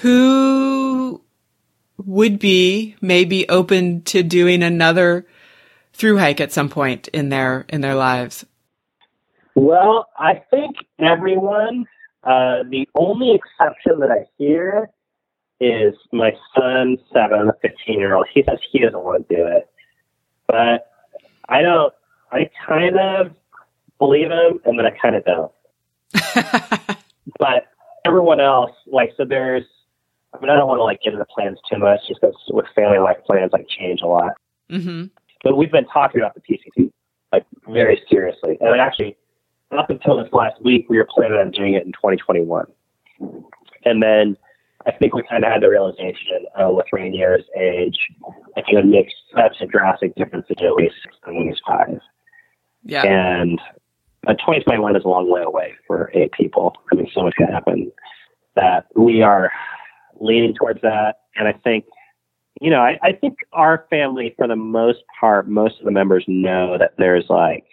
who 0.00 1.22
would 2.04 2.38
be 2.38 2.96
maybe 3.00 3.48
open 3.48 4.02
to 4.02 4.22
doing 4.22 4.62
another 4.62 5.26
through 5.98 6.16
hike 6.18 6.40
at 6.40 6.52
some 6.52 6.68
point 6.68 7.08
in 7.08 7.28
their 7.28 7.66
in 7.68 7.80
their 7.80 7.94
lives? 7.94 8.46
Well, 9.54 10.06
I 10.16 10.42
think 10.50 10.76
everyone. 10.98 11.86
Uh, 12.24 12.62
the 12.68 12.86
only 12.94 13.34
exception 13.34 14.00
that 14.00 14.10
I 14.10 14.26
hear 14.38 14.90
is 15.60 15.94
my 16.12 16.32
son, 16.54 16.98
seven, 17.12 17.50
15 17.62 17.98
year 17.98 18.14
old. 18.14 18.26
He 18.32 18.44
says 18.48 18.58
he 18.70 18.80
doesn't 18.80 19.02
want 19.02 19.28
to 19.28 19.34
do 19.34 19.46
it, 19.46 19.68
but 20.46 20.90
I 21.48 21.62
don't. 21.62 21.92
I 22.30 22.50
kind 22.66 22.98
of 22.98 23.32
believe 23.98 24.30
him, 24.30 24.60
and 24.64 24.78
then 24.78 24.86
I 24.86 24.90
kind 24.90 25.16
of 25.16 25.24
don't. 25.24 25.52
but 27.38 27.68
everyone 28.04 28.40
else, 28.40 28.72
like, 28.86 29.12
so 29.16 29.24
there's. 29.24 29.64
I 30.34 30.40
mean, 30.40 30.50
I 30.50 30.56
don't 30.56 30.68
want 30.68 30.78
to 30.78 30.84
like 30.84 31.00
get 31.02 31.14
into 31.14 31.24
plans 31.24 31.58
too 31.72 31.78
much, 31.78 32.00
just 32.06 32.20
because 32.20 32.36
with 32.50 32.66
family 32.76 32.98
life 32.98 33.16
plans 33.26 33.50
like 33.52 33.66
change 33.68 34.02
a 34.02 34.06
lot. 34.06 34.32
Mm-hmm. 34.70 35.06
We've 35.56 35.72
been 35.72 35.86
talking 35.86 36.20
about 36.20 36.34
the 36.34 36.40
PCT 36.40 36.92
like 37.32 37.44
very 37.66 38.02
seriously. 38.10 38.56
And 38.60 38.80
actually, 38.80 39.16
up 39.76 39.90
until 39.90 40.22
this 40.22 40.32
last 40.32 40.60
week, 40.62 40.86
we 40.88 40.96
were 40.96 41.08
planning 41.08 41.38
on 41.38 41.50
doing 41.50 41.74
it 41.74 41.84
in 41.84 41.92
2021. 41.92 42.66
And 43.84 44.02
then 44.02 44.36
I 44.86 44.92
think 44.92 45.14
we 45.14 45.22
kind 45.28 45.44
of 45.44 45.52
had 45.52 45.62
the 45.62 45.68
realization 45.68 46.46
uh, 46.56 46.70
with 46.70 46.86
Rainier's 46.92 47.44
age, 47.56 47.98
I 48.56 48.62
think 48.62 48.78
it 48.78 48.86
makes 48.86 49.12
such 49.34 49.60
a 49.60 49.66
drastic 49.66 50.14
difference 50.14 50.46
to 50.48 50.54
do 50.54 50.66
at 50.66 50.74
least 50.74 50.94
when 51.24 51.48
he's 51.48 51.60
five. 51.66 52.00
Yeah. 52.84 53.02
And 53.02 53.60
uh, 54.26 54.32
2021 54.34 54.96
is 54.96 55.04
a 55.04 55.08
long 55.08 55.30
way 55.30 55.42
away 55.42 55.74
for 55.86 56.10
eight 56.14 56.32
people. 56.32 56.76
I 56.90 56.96
mean, 56.96 57.10
so 57.12 57.22
much 57.22 57.34
can 57.34 57.48
happen 57.48 57.92
that 58.54 58.86
we 58.96 59.22
are 59.22 59.52
leaning 60.20 60.54
towards 60.54 60.80
that. 60.82 61.20
And 61.36 61.46
I 61.46 61.52
think 61.52 61.84
you 62.60 62.70
know, 62.70 62.80
I, 62.80 62.98
I 63.02 63.12
think 63.12 63.38
our 63.52 63.86
family, 63.90 64.34
for 64.36 64.48
the 64.48 64.56
most 64.56 65.00
part, 65.20 65.48
most 65.48 65.78
of 65.78 65.84
the 65.84 65.90
members 65.90 66.24
know 66.26 66.76
that 66.78 66.92
there's 66.98 67.26
like, 67.28 67.64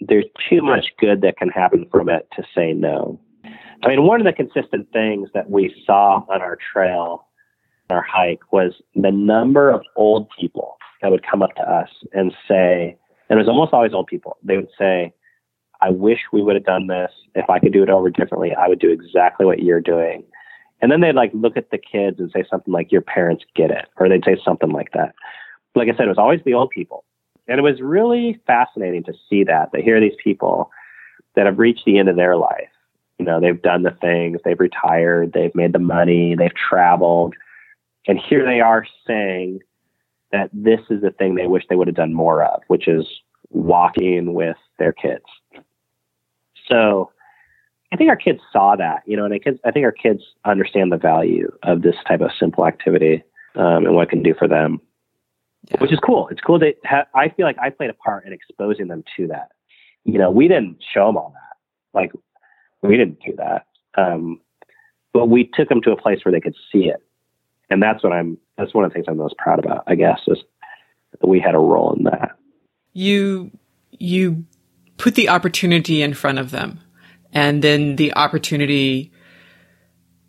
there's 0.00 0.26
too 0.48 0.62
much 0.62 0.86
good 0.98 1.20
that 1.22 1.36
can 1.36 1.48
happen 1.48 1.86
from 1.90 2.08
it 2.08 2.28
to 2.36 2.42
say 2.54 2.72
no. 2.72 3.20
I 3.84 3.88
mean, 3.88 4.04
one 4.04 4.20
of 4.20 4.26
the 4.26 4.32
consistent 4.32 4.88
things 4.92 5.28
that 5.34 5.50
we 5.50 5.74
saw 5.84 6.24
on 6.28 6.40
our 6.40 6.56
trail, 6.72 7.26
our 7.90 8.02
hike, 8.02 8.52
was 8.52 8.74
the 8.94 9.10
number 9.10 9.70
of 9.70 9.82
old 9.96 10.28
people 10.38 10.76
that 11.00 11.10
would 11.10 11.26
come 11.28 11.42
up 11.42 11.54
to 11.56 11.62
us 11.62 11.88
and 12.12 12.32
say, 12.48 12.96
and 13.28 13.38
it 13.38 13.42
was 13.42 13.48
almost 13.48 13.72
always 13.72 13.92
old 13.92 14.06
people, 14.06 14.36
they 14.42 14.56
would 14.56 14.68
say, 14.78 15.12
I 15.80 15.90
wish 15.90 16.20
we 16.32 16.42
would 16.42 16.54
have 16.54 16.64
done 16.64 16.86
this. 16.86 17.10
If 17.34 17.50
I 17.50 17.58
could 17.58 17.72
do 17.72 17.82
it 17.82 17.90
over 17.90 18.08
differently, 18.08 18.54
I 18.54 18.68
would 18.68 18.78
do 18.78 18.90
exactly 18.90 19.44
what 19.44 19.60
you're 19.60 19.80
doing. 19.80 20.22
And 20.82 20.90
then 20.90 21.00
they'd 21.00 21.14
like 21.14 21.30
look 21.32 21.56
at 21.56 21.70
the 21.70 21.78
kids 21.78 22.18
and 22.18 22.30
say 22.32 22.44
something 22.50 22.72
like, 22.72 22.92
Your 22.92 23.00
parents 23.00 23.44
get 23.54 23.70
it, 23.70 23.86
or 23.96 24.08
they'd 24.08 24.24
say 24.24 24.36
something 24.44 24.70
like 24.70 24.92
that. 24.92 25.14
Like 25.74 25.88
I 25.88 25.96
said, 25.96 26.06
it 26.06 26.08
was 26.08 26.18
always 26.18 26.40
the 26.44 26.54
old 26.54 26.70
people. 26.70 27.04
And 27.48 27.58
it 27.58 27.62
was 27.62 27.80
really 27.80 28.40
fascinating 28.46 29.04
to 29.04 29.14
see 29.30 29.44
that, 29.44 29.72
that 29.72 29.82
here 29.82 29.96
are 29.96 30.00
these 30.00 30.18
people 30.22 30.70
that 31.34 31.46
have 31.46 31.58
reached 31.58 31.84
the 31.86 31.98
end 31.98 32.08
of 32.08 32.16
their 32.16 32.36
life. 32.36 32.68
You 33.18 33.24
know, 33.24 33.40
they've 33.40 33.60
done 33.60 33.84
the 33.84 33.96
things, 34.00 34.40
they've 34.44 34.58
retired, 34.58 35.32
they've 35.32 35.54
made 35.54 35.72
the 35.72 35.78
money, 35.78 36.34
they've 36.34 36.54
traveled. 36.54 37.34
And 38.06 38.18
here 38.18 38.44
they 38.44 38.60
are 38.60 38.84
saying 39.06 39.60
that 40.32 40.50
this 40.52 40.80
is 40.90 41.02
the 41.02 41.10
thing 41.10 41.34
they 41.34 41.46
wish 41.46 41.64
they 41.68 41.76
would 41.76 41.86
have 41.86 41.96
done 41.96 42.14
more 42.14 42.42
of, 42.42 42.62
which 42.66 42.88
is 42.88 43.06
walking 43.50 44.34
with 44.34 44.56
their 44.78 44.92
kids. 44.92 45.24
So 46.68 47.12
I 47.92 47.96
think 47.96 48.08
our 48.08 48.16
kids 48.16 48.40
saw 48.52 48.74
that, 48.76 49.02
you 49.06 49.16
know, 49.16 49.24
and 49.26 49.34
I, 49.34 49.38
kids, 49.38 49.58
I 49.64 49.70
think 49.70 49.84
our 49.84 49.92
kids 49.92 50.22
understand 50.44 50.90
the 50.90 50.96
value 50.96 51.52
of 51.62 51.82
this 51.82 51.94
type 52.08 52.22
of 52.22 52.30
simple 52.40 52.66
activity 52.66 53.22
um, 53.54 53.84
and 53.84 53.94
what 53.94 54.04
it 54.04 54.10
can 54.10 54.22
do 54.22 54.34
for 54.38 54.48
them. 54.48 54.80
Yeah. 55.70 55.76
which 55.80 55.92
is 55.92 56.00
cool. 56.04 56.26
It's 56.28 56.40
cool 56.40 56.58
that 56.58 56.74
ha- 56.84 57.06
I 57.14 57.28
feel 57.28 57.46
like 57.46 57.56
I 57.58 57.70
played 57.70 57.90
a 57.90 57.94
part 57.94 58.26
in 58.26 58.32
exposing 58.32 58.88
them 58.88 59.04
to 59.16 59.28
that. 59.28 59.50
You 60.04 60.18
know, 60.18 60.28
we 60.28 60.48
didn't 60.48 60.78
show 60.92 61.06
them 61.06 61.16
all 61.16 61.32
that. 61.34 61.96
Like, 61.96 62.10
we 62.82 62.96
didn't 62.96 63.20
do 63.24 63.36
that. 63.36 63.66
Um, 63.94 64.40
but 65.12 65.26
we 65.28 65.48
took 65.54 65.68
them 65.68 65.80
to 65.82 65.92
a 65.92 65.96
place 65.96 66.24
where 66.24 66.32
they 66.32 66.40
could 66.40 66.56
see 66.72 66.86
it. 66.88 67.00
And 67.70 67.80
that's 67.80 68.02
what 68.02 68.12
I'm, 68.12 68.38
that's 68.58 68.74
one 68.74 68.84
of 68.84 68.90
the 68.90 68.94
things 68.94 69.06
I'm 69.08 69.18
most 69.18 69.36
proud 69.38 69.60
about, 69.60 69.84
I 69.86 69.94
guess, 69.94 70.18
is 70.26 70.38
that 71.12 71.28
we 71.28 71.38
had 71.38 71.54
a 71.54 71.58
role 71.58 71.94
in 71.94 72.04
that. 72.04 72.32
you 72.92 73.52
you 73.92 74.44
put 74.96 75.14
the 75.14 75.28
opportunity 75.28 76.02
in 76.02 76.14
front 76.14 76.38
of 76.38 76.50
them 76.50 76.80
and 77.32 77.62
then 77.62 77.96
the 77.96 78.14
opportunity 78.14 79.12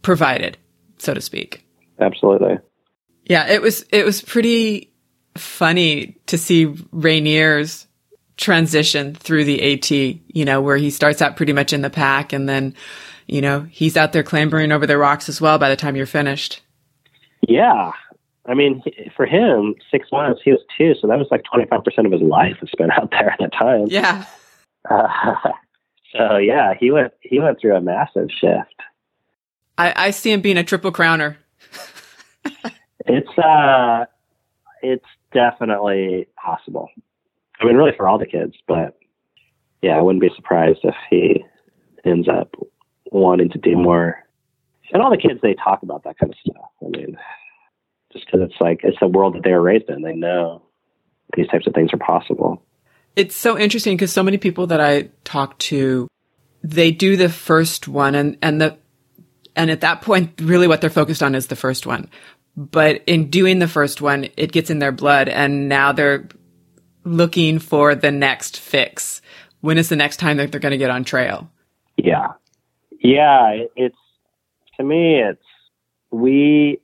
provided 0.01 0.57
so 0.97 1.13
to 1.13 1.21
speak 1.21 1.65
Absolutely. 1.99 2.57
yeah 3.25 3.47
it 3.47 3.61
was 3.61 3.84
it 3.91 4.05
was 4.05 4.21
pretty 4.21 4.91
funny 5.38 6.17
to 6.27 6.38
see 6.38 6.65
rainier's 6.91 7.88
transition 8.38 9.13
through 9.15 9.45
the 9.45 9.73
AT 9.73 9.91
you 9.91 10.45
know 10.45 10.61
where 10.61 10.77
he 10.77 10.89
starts 10.89 11.21
out 11.21 11.35
pretty 11.38 11.53
much 11.53 11.71
in 11.73 11.81
the 11.81 11.89
pack 11.89 12.34
and 12.34 12.49
then 12.49 12.75
you 13.27 13.41
know 13.41 13.61
he's 13.69 13.95
out 13.95 14.11
there 14.11 14.23
clambering 14.23 14.71
over 14.71 14.85
the 14.88 14.97
rocks 14.97 15.30
as 15.30 15.39
well 15.39 15.57
by 15.57 15.69
the 15.69 15.75
time 15.75 15.95
you're 15.95 16.05
finished 16.05 16.61
Yeah. 17.47 17.91
I 18.45 18.55
mean, 18.55 18.84
for 19.15 19.25
him, 19.25 19.73
six 19.89 20.09
months, 20.11 20.41
he 20.43 20.51
was 20.51 20.59
two. 20.77 20.95
So 20.99 21.07
that 21.07 21.17
was 21.17 21.30
like 21.31 21.43
25% 21.43 22.05
of 22.05 22.11
his 22.11 22.21
life 22.21 22.57
was 22.59 22.69
spent 22.71 22.91
out 22.91 23.09
there 23.09 23.30
at 23.30 23.39
that 23.39 23.53
time. 23.53 23.85
yeah 23.88 24.25
Uh, 24.91 25.07
so 26.15 26.38
yeah, 26.38 26.73
he 26.80 26.91
went, 26.91 27.14
he 27.22 27.40
went 27.40 27.60
through 27.60 27.76
a 27.76 27.81
massive 27.81 28.30
shift. 28.30 28.76
i 29.77 29.94
i 30.07 30.11
see 30.11 30.31
him 30.31 30.41
being 30.41 30.57
a 30.57 30.64
triple 30.64 30.91
crowner 30.91 31.38
It's 33.06 33.38
uh, 33.38 34.06
it's 34.81 35.06
definitely 35.34 36.27
possible. 36.35 36.90
I 37.60 37.65
mean, 37.65 37.76
really 37.76 37.91
for 37.95 38.07
all 38.07 38.18
the 38.18 38.26
kids, 38.26 38.56
but 38.68 38.98
yeah, 39.81 39.98
I 39.98 40.02
wouldn't 40.02 40.22
be 40.22 40.31
surprised 40.35 40.80
if 40.84 40.95
he 41.10 41.44
ends 42.06 42.27
up 42.27 42.56
wanting 43.11 43.49
to 43.49 43.57
do 43.57 43.76
more. 43.76 44.23
And 44.91 45.02
all 45.02 45.10
the 45.10 45.18
kids, 45.18 45.40
they 45.41 45.53
talk 45.56 45.84
about 45.84 46.03
that 46.03 46.18
kind 46.18 46.31
of 46.31 46.40
stuff. 46.40 46.69
I 46.81 46.98
mean, 46.98 47.18
just 48.11 48.26
because 48.26 48.41
it's 48.49 48.61
like 48.61 48.81
it's 48.84 48.99
the 48.99 49.07
world 49.07 49.35
that 49.35 49.44
they 49.44 49.52
were 49.52 49.61
raised 49.61 49.90
in, 49.90 50.02
they 50.02 50.15
know 50.15 50.61
these 51.35 51.48
types 51.48 51.68
of 51.68 51.73
things 51.73 51.91
are 51.94 51.98
possible. 51.98 52.61
It's 53.15 53.35
so 53.35 53.57
interesting 53.57 53.95
because 53.95 54.11
so 54.11 54.23
many 54.23 54.38
people 54.38 54.68
that 54.68 54.81
I 54.81 55.10
talk 55.23 55.57
to, 55.60 56.07
they 56.64 56.91
do 56.91 57.15
the 57.15 57.30
first 57.30 57.88
one 57.88 58.15
and, 58.15 58.38
and 58.41 58.61
the, 58.61 58.77
and 59.56 59.69
at 59.69 59.81
that 59.81 60.02
point, 60.02 60.34
really 60.41 60.68
what 60.68 60.81
they're 60.81 60.90
focused 60.90 61.22
on 61.22 61.35
is 61.35 61.48
the 61.48 61.56
first 61.56 61.85
one. 61.85 62.10
But 62.57 63.03
in 63.06 63.30
doing 63.30 63.60
the 63.60 63.68
first 63.68 64.02
one, 64.02 64.27
it 64.38 64.52
gets 64.52 64.69
in 64.69 64.80
their 64.80 64.91
blood 64.91 65.30
and 65.30 65.69
now 65.69 65.91
they're 65.91 66.27
looking 67.03 67.60
for 67.60 67.94
the 67.95 68.11
next 68.11 68.60
fix. 68.60 69.22
When 69.61 69.77
is 69.77 69.90
the 69.90 69.95
next 69.95 70.18
time 70.18 70.38
that 70.38 70.52
they're 70.52 70.60
going 70.60 70.72
to 70.72 70.77
get 70.77 70.90
on 70.90 71.03
trail? 71.03 71.49
Yeah. 71.98 72.30
Yeah. 72.99 73.65
It's, 73.76 73.98
to 74.77 74.84
me, 74.84 75.22
it's, 75.22 75.41
we, 76.11 76.80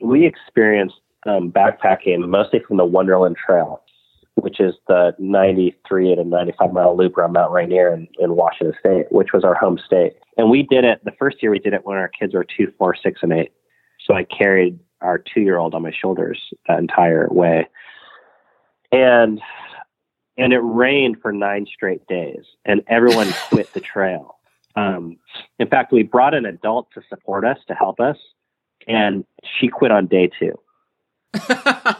we 0.00 0.26
experienced 0.26 1.00
um, 1.26 1.50
backpacking 1.50 2.26
mostly 2.28 2.60
from 2.60 2.76
the 2.76 2.84
Wonderland 2.84 3.36
Trail, 3.36 3.82
which 4.48 4.60
is 4.60 4.76
the 4.86 5.14
93 5.18 6.14
to 6.14 6.24
95 6.24 6.72
mile 6.72 6.96
loop 6.96 7.18
around 7.18 7.34
Mount 7.34 7.52
Rainier 7.52 7.92
in, 7.92 8.08
in 8.18 8.34
Washington 8.34 8.74
State, 8.80 9.04
which 9.10 9.34
was 9.34 9.44
our 9.44 9.54
home 9.54 9.78
state. 9.84 10.14
And 10.38 10.48
we 10.48 10.62
did 10.62 10.84
it, 10.84 11.04
the 11.04 11.12
first 11.18 11.42
year 11.42 11.50
we 11.50 11.58
did 11.58 11.74
it 11.74 11.84
when 11.84 11.98
our 11.98 12.08
kids 12.08 12.32
were 12.32 12.44
two, 12.44 12.72
four, 12.78 12.96
six, 12.96 13.20
and 13.22 13.30
eight. 13.30 13.52
So 14.06 14.14
I 14.14 14.24
carried 14.24 14.78
our 15.02 15.18
two 15.18 15.42
year 15.42 15.58
old 15.58 15.74
on 15.74 15.82
my 15.82 15.92
shoulders 15.92 16.40
that 16.66 16.78
entire 16.78 17.28
way. 17.30 17.68
And, 18.90 19.38
and 20.38 20.54
it 20.54 20.60
rained 20.60 21.18
for 21.20 21.30
nine 21.30 21.66
straight 21.66 22.06
days, 22.06 22.44
and 22.64 22.80
everyone 22.88 23.28
quit 23.50 23.70
the 23.74 23.80
trail. 23.80 24.38
Um, 24.76 25.18
in 25.58 25.68
fact, 25.68 25.92
we 25.92 26.04
brought 26.04 26.32
an 26.32 26.46
adult 26.46 26.88
to 26.94 27.02
support 27.10 27.44
us 27.44 27.58
to 27.66 27.74
help 27.74 28.00
us, 28.00 28.16
and 28.86 29.26
she 29.60 29.68
quit 29.68 29.90
on 29.90 30.06
day 30.06 30.30
two, 30.38 30.58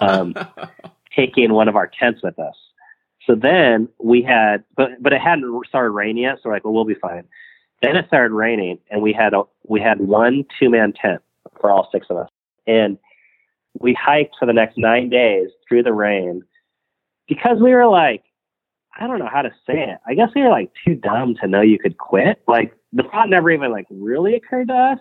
Um, 0.00 0.34
taking 1.19 1.53
one 1.53 1.69
of 1.69 1.77
our 1.77 1.90
tents 1.99 2.23
with 2.23 2.39
us. 2.39 2.55
So 3.27 3.35
then 3.35 3.89
we 3.99 4.23
had, 4.23 4.65
but 4.77 5.03
but 5.03 5.12
it 5.12 5.20
hadn't 5.20 5.66
started 5.69 5.90
raining 5.90 6.23
yet, 6.23 6.36
so 6.36 6.49
we're 6.49 6.55
like, 6.55 6.65
well, 6.65 6.73
we'll 6.73 6.85
be 6.85 6.95
fine. 6.95 7.24
Then 7.82 7.97
it 7.97 8.07
started 8.07 8.35
raining, 8.35 8.78
and 8.90 9.03
we 9.03 9.12
had 9.12 9.35
a 9.35 9.43
we 9.66 9.81
had 9.81 10.01
one 10.01 10.45
two 10.59 10.70
man 10.70 10.93
tent 10.93 11.20
for 11.61 11.70
all 11.70 11.89
six 11.93 12.07
of 12.11 12.16
us, 12.16 12.31
and 12.66 12.97
we 13.78 13.93
hiked 13.95 14.36
for 14.39 14.47
the 14.47 14.53
next 14.53 14.78
nine 14.78 15.11
days 15.11 15.51
through 15.69 15.82
the 15.82 15.93
rain 15.93 16.43
because 17.28 17.59
we 17.61 17.74
were 17.74 17.86
like, 17.86 18.24
I 18.99 19.07
don't 19.07 19.19
know 19.19 19.28
how 19.31 19.43
to 19.43 19.51
say 19.66 19.78
it. 19.90 19.99
I 20.07 20.15
guess 20.15 20.31
we 20.35 20.43
were 20.43 20.49
like 20.49 20.73
too 20.85 20.95
dumb 20.95 21.36
to 21.40 21.47
know 21.47 21.61
you 21.61 21.78
could 21.78 21.99
quit. 21.99 22.43
Like 22.49 22.74
the 22.93 23.03
thought 23.03 23.28
never 23.28 23.51
even 23.51 23.70
like 23.70 23.86
really 23.90 24.35
occurred 24.35 24.69
to 24.69 24.74
us. 24.74 24.99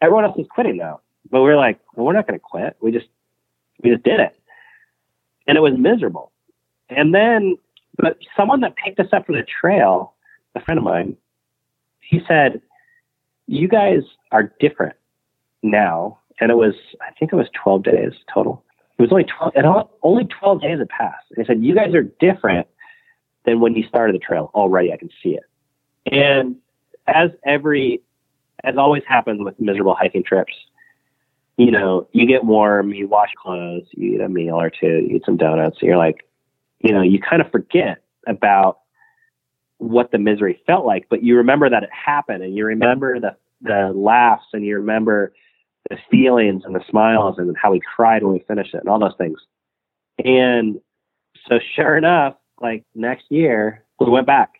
Everyone 0.00 0.24
else 0.24 0.36
was 0.38 0.46
quitting 0.50 0.78
though, 0.78 1.00
but 1.30 1.42
we 1.42 1.50
are 1.50 1.56
like, 1.56 1.78
well, 1.94 2.06
we're 2.06 2.14
not 2.14 2.26
going 2.26 2.38
to 2.38 2.44
quit. 2.44 2.76
We 2.80 2.90
just 2.90 3.08
we 3.82 3.90
just 3.90 4.02
did 4.02 4.20
it, 4.20 4.39
and 5.50 5.56
it 5.56 5.62
was 5.62 5.76
miserable. 5.76 6.30
And 6.90 7.12
then, 7.12 7.58
but 7.96 8.18
someone 8.36 8.60
that 8.60 8.76
picked 8.76 9.00
us 9.00 9.08
up 9.12 9.26
for 9.26 9.32
the 9.32 9.42
trail, 9.42 10.14
a 10.54 10.60
friend 10.60 10.78
of 10.78 10.84
mine, 10.84 11.16
he 11.98 12.20
said, 12.28 12.62
"You 13.48 13.66
guys 13.66 14.02
are 14.30 14.52
different 14.60 14.94
now." 15.64 16.18
And 16.40 16.52
it 16.52 16.54
was, 16.54 16.74
I 17.00 17.10
think 17.18 17.32
it 17.32 17.36
was 17.36 17.48
12 17.52 17.82
days 17.82 18.12
total. 18.32 18.64
It 18.96 19.02
was 19.02 19.10
only 19.10 19.24
12, 19.24 19.52
and 19.56 19.66
only 20.02 20.24
12 20.24 20.62
days 20.62 20.78
had 20.78 20.88
passed. 20.88 21.26
And 21.30 21.44
he 21.44 21.52
said, 21.52 21.64
"You 21.64 21.74
guys 21.74 21.94
are 21.94 22.04
different 22.04 22.68
than 23.44 23.58
when 23.58 23.74
you 23.74 23.82
started 23.88 24.14
the 24.14 24.20
trail. 24.20 24.52
Already, 24.54 24.92
I 24.92 24.98
can 24.98 25.10
see 25.20 25.34
it." 25.34 25.44
And 26.12 26.56
as 27.08 27.32
every, 27.44 28.02
as 28.62 28.76
always 28.76 29.02
happens 29.04 29.42
with 29.42 29.58
miserable 29.60 29.96
hiking 29.96 30.22
trips, 30.22 30.54
you 31.60 31.70
know, 31.70 32.08
you 32.12 32.26
get 32.26 32.42
warm, 32.42 32.94
you 32.94 33.06
wash 33.06 33.28
clothes, 33.36 33.86
you 33.90 34.14
eat 34.14 34.20
a 34.22 34.30
meal 34.30 34.54
or 34.54 34.70
two, 34.70 35.04
you 35.06 35.16
eat 35.16 35.24
some 35.26 35.36
donuts, 35.36 35.76
and 35.78 35.88
you're 35.88 35.98
like, 35.98 36.26
you 36.78 36.90
know, 36.90 37.02
you 37.02 37.20
kind 37.20 37.42
of 37.42 37.50
forget 37.50 38.02
about 38.26 38.78
what 39.76 40.10
the 40.10 40.16
misery 40.16 40.58
felt 40.66 40.86
like, 40.86 41.04
but 41.10 41.22
you 41.22 41.36
remember 41.36 41.68
that 41.68 41.82
it 41.82 41.90
happened 41.92 42.42
and 42.42 42.56
you 42.56 42.64
remember 42.64 43.20
the, 43.20 43.36
the 43.60 43.92
laughs 43.94 44.46
and 44.54 44.64
you 44.64 44.76
remember 44.76 45.34
the 45.90 45.98
feelings 46.10 46.62
and 46.64 46.74
the 46.74 46.82
smiles 46.88 47.36
and 47.36 47.54
how 47.60 47.72
we 47.72 47.80
cried 47.94 48.22
when 48.22 48.32
we 48.32 48.38
finished 48.48 48.72
it 48.72 48.80
and 48.80 48.88
all 48.88 48.98
those 48.98 49.16
things. 49.18 49.38
And 50.24 50.80
so 51.46 51.58
sure 51.76 51.94
enough, 51.94 52.36
like 52.58 52.84
next 52.94 53.24
year, 53.28 53.84
we 53.98 54.08
went 54.08 54.26
back 54.26 54.52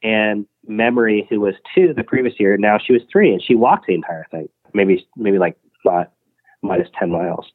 and 0.00 0.46
Memory, 0.64 1.26
who 1.28 1.40
was 1.40 1.56
two 1.74 1.92
the 1.92 2.04
previous 2.04 2.38
year, 2.38 2.56
now 2.56 2.78
she 2.78 2.92
was 2.92 3.02
three 3.10 3.32
and 3.32 3.42
she 3.42 3.56
walked 3.56 3.88
the 3.88 3.94
entire 3.94 4.28
thing, 4.30 4.48
maybe, 4.72 5.04
maybe 5.16 5.38
like 5.38 5.56
uh, 5.90 6.04
minus 6.62 6.88
10 6.98 7.10
miles. 7.10 7.46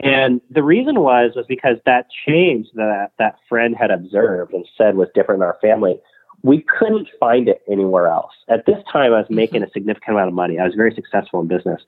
And 0.00 0.40
the 0.50 0.62
reason 0.62 1.00
was 1.00 1.32
was 1.34 1.46
because 1.48 1.78
that 1.84 2.06
change 2.26 2.68
that 2.74 3.10
that 3.18 3.36
friend 3.48 3.74
had 3.76 3.90
observed 3.90 4.52
and 4.54 4.64
said 4.76 4.96
was 4.96 5.08
different 5.14 5.40
in 5.40 5.46
our 5.46 5.58
family. 5.60 6.00
We 6.42 6.62
couldn't 6.78 7.08
find 7.18 7.48
it 7.48 7.62
anywhere 7.68 8.06
else. 8.06 8.32
At 8.48 8.64
this 8.64 8.78
time, 8.92 9.12
I 9.12 9.18
was 9.18 9.26
making 9.28 9.64
a 9.64 9.70
significant 9.70 10.14
amount 10.14 10.28
of 10.28 10.34
money. 10.34 10.60
I 10.60 10.64
was 10.64 10.74
very 10.76 10.94
successful 10.94 11.40
in 11.40 11.48
business, 11.48 11.82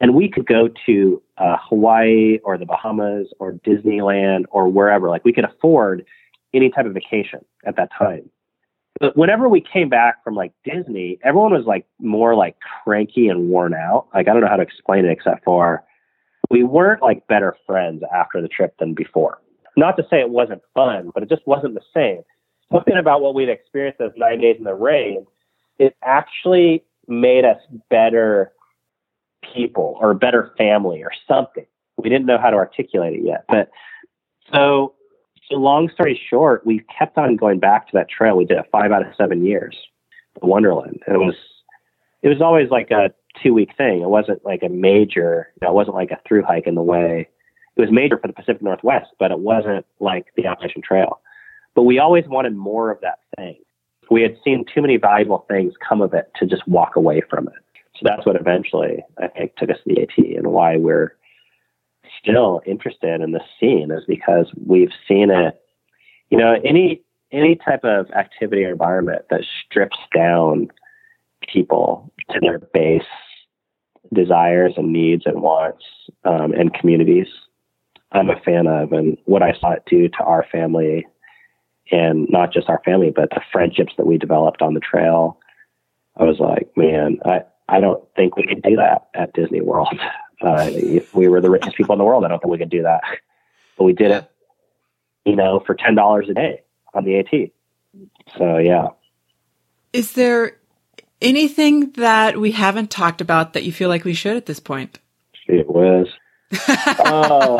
and 0.00 0.14
we 0.14 0.30
could 0.30 0.46
go 0.46 0.70
to 0.86 1.22
uh, 1.36 1.56
Hawaii 1.68 2.38
or 2.44 2.56
the 2.56 2.64
Bahamas 2.64 3.28
or 3.40 3.52
Disneyland 3.52 4.44
or 4.50 4.68
wherever. 4.68 5.10
Like 5.10 5.24
we 5.24 5.34
could 5.34 5.44
afford 5.44 6.06
any 6.54 6.70
type 6.70 6.86
of 6.86 6.94
vacation 6.94 7.44
at 7.66 7.76
that 7.76 7.90
time. 7.96 8.30
But 9.00 9.16
whenever 9.16 9.48
we 9.48 9.60
came 9.60 9.88
back 9.88 10.22
from 10.22 10.34
like 10.34 10.52
Disney, 10.64 11.18
everyone 11.24 11.52
was 11.52 11.66
like 11.66 11.86
more 11.98 12.34
like 12.34 12.56
cranky 12.84 13.28
and 13.28 13.48
worn 13.48 13.74
out. 13.74 14.06
Like 14.14 14.28
I 14.28 14.32
don't 14.32 14.42
know 14.42 14.48
how 14.48 14.56
to 14.56 14.62
explain 14.62 15.04
it 15.04 15.10
except 15.10 15.44
for 15.44 15.82
we 16.50 16.62
weren't 16.62 17.02
like 17.02 17.26
better 17.26 17.56
friends 17.66 18.02
after 18.14 18.40
the 18.40 18.48
trip 18.48 18.76
than 18.78 18.94
before. 18.94 19.40
Not 19.76 19.96
to 19.96 20.06
say 20.08 20.20
it 20.20 20.30
wasn't 20.30 20.62
fun, 20.74 21.10
but 21.12 21.22
it 21.22 21.28
just 21.28 21.46
wasn't 21.46 21.74
the 21.74 21.80
same. 21.92 22.22
Something 22.72 22.96
about 22.96 23.20
what 23.20 23.34
we'd 23.34 23.48
experienced 23.48 23.98
those 23.98 24.12
nine 24.16 24.40
days 24.40 24.56
in 24.58 24.64
the 24.64 24.74
rain, 24.74 25.26
it 25.78 25.96
actually 26.02 26.84
made 27.08 27.44
us 27.44 27.58
better 27.90 28.52
people 29.52 29.98
or 30.00 30.14
better 30.14 30.52
family 30.56 31.02
or 31.02 31.10
something. 31.28 31.66
We 31.96 32.08
didn't 32.08 32.26
know 32.26 32.38
how 32.38 32.50
to 32.50 32.56
articulate 32.56 33.14
it 33.14 33.24
yet. 33.24 33.44
But 33.48 33.70
so, 34.52 34.94
so 35.50 35.56
long 35.56 35.90
story 35.90 36.20
short, 36.30 36.66
we 36.66 36.84
kept 36.98 37.18
on 37.18 37.36
going 37.36 37.58
back 37.58 37.86
to 37.88 37.92
that 37.94 38.08
trail. 38.08 38.36
We 38.36 38.44
did 38.44 38.58
it 38.58 38.66
five 38.72 38.92
out 38.92 39.06
of 39.06 39.12
seven 39.16 39.44
years, 39.44 39.76
the 40.40 40.46
Wonderland. 40.46 41.02
And 41.06 41.16
it 41.16 41.18
was 41.18 41.36
it 42.22 42.28
was 42.28 42.40
always 42.40 42.70
like 42.70 42.90
a 42.90 43.12
two 43.42 43.52
week 43.52 43.70
thing. 43.76 44.00
It 44.02 44.08
wasn't 44.08 44.44
like 44.44 44.62
a 44.62 44.68
major, 44.68 45.52
you 45.54 45.66
know, 45.66 45.72
it 45.72 45.74
wasn't 45.74 45.96
like 45.96 46.10
a 46.10 46.20
through 46.26 46.42
hike 46.42 46.66
in 46.66 46.74
the 46.74 46.82
way. 46.82 47.28
It 47.76 47.80
was 47.80 47.90
major 47.90 48.18
for 48.18 48.28
the 48.28 48.32
Pacific 48.32 48.62
Northwest, 48.62 49.10
but 49.18 49.30
it 49.30 49.40
wasn't 49.40 49.84
like 50.00 50.26
the 50.36 50.46
Appalachian 50.46 50.82
Trail. 50.82 51.20
But 51.74 51.82
we 51.82 51.98
always 51.98 52.24
wanted 52.26 52.56
more 52.56 52.90
of 52.90 53.00
that 53.00 53.18
thing. 53.36 53.56
We 54.10 54.22
had 54.22 54.36
seen 54.44 54.64
too 54.72 54.80
many 54.80 54.96
valuable 54.96 55.44
things 55.48 55.74
come 55.86 56.00
of 56.00 56.14
it 56.14 56.30
to 56.36 56.46
just 56.46 56.66
walk 56.68 56.94
away 56.94 57.22
from 57.28 57.48
it. 57.48 57.54
So 57.96 58.02
that's 58.04 58.24
what 58.24 58.36
eventually 58.36 59.02
I 59.18 59.28
think 59.28 59.56
took 59.56 59.70
us 59.70 59.78
to 59.86 59.94
the 59.94 60.02
AT 60.02 60.38
and 60.38 60.48
why 60.48 60.76
we're 60.76 61.16
still 62.20 62.60
interested 62.66 63.20
in 63.20 63.32
the 63.32 63.40
scene 63.58 63.90
is 63.90 64.04
because 64.06 64.52
we've 64.66 64.92
seen 65.08 65.30
it. 65.30 65.60
You 66.30 66.38
know, 66.38 66.56
any 66.64 67.02
any 67.32 67.56
type 67.56 67.84
of 67.84 68.10
activity 68.12 68.64
or 68.64 68.70
environment 68.70 69.22
that 69.30 69.42
strips 69.64 69.98
down 70.14 70.68
people 71.52 72.12
to 72.30 72.40
their 72.40 72.58
base 72.58 73.02
desires 74.12 74.74
and 74.76 74.92
needs 74.92 75.24
and 75.26 75.42
wants 75.42 75.84
um, 76.24 76.52
and 76.52 76.72
communities, 76.74 77.26
I'm 78.12 78.30
a 78.30 78.40
fan 78.40 78.66
of. 78.66 78.92
And 78.92 79.18
what 79.24 79.42
I 79.42 79.52
saw 79.58 79.72
it 79.72 79.82
do 79.86 80.08
to 80.08 80.24
our 80.24 80.46
family, 80.50 81.06
and 81.90 82.26
not 82.30 82.52
just 82.52 82.68
our 82.68 82.80
family, 82.84 83.10
but 83.14 83.30
the 83.30 83.42
friendships 83.52 83.92
that 83.96 84.06
we 84.06 84.18
developed 84.18 84.62
on 84.62 84.74
the 84.74 84.80
trail, 84.80 85.38
I 86.16 86.24
was 86.24 86.38
like, 86.38 86.70
man, 86.76 87.18
I, 87.24 87.42
I 87.68 87.80
don't 87.80 88.02
think 88.14 88.36
we 88.36 88.46
could 88.46 88.62
do 88.62 88.76
that 88.76 89.08
at 89.14 89.32
Disney 89.32 89.60
World. 89.60 89.98
Uh, 90.44 90.68
if 90.70 91.14
we 91.14 91.28
were 91.28 91.40
the 91.40 91.50
richest 91.50 91.76
people 91.76 91.94
in 91.94 91.98
the 91.98 92.04
world, 92.04 92.24
I 92.24 92.28
don't 92.28 92.40
think 92.40 92.50
we 92.50 92.58
could 92.58 92.70
do 92.70 92.82
that. 92.82 93.02
But 93.76 93.84
we 93.84 93.92
did 93.92 94.10
it, 94.10 94.30
you 95.24 95.36
know, 95.36 95.60
for 95.66 95.74
ten 95.74 95.94
dollars 95.94 96.28
a 96.28 96.34
day 96.34 96.62
on 96.92 97.04
the 97.04 97.18
AT. 97.18 97.50
So 98.38 98.58
yeah. 98.58 98.88
Is 99.92 100.12
there 100.12 100.58
anything 101.20 101.92
that 101.92 102.38
we 102.38 102.52
haven't 102.52 102.90
talked 102.90 103.20
about 103.20 103.52
that 103.54 103.64
you 103.64 103.72
feel 103.72 103.88
like 103.88 104.04
we 104.04 104.14
should 104.14 104.36
at 104.36 104.46
this 104.46 104.60
point? 104.60 104.98
It 105.46 105.68
was. 105.68 106.08
Oh, 107.06 107.56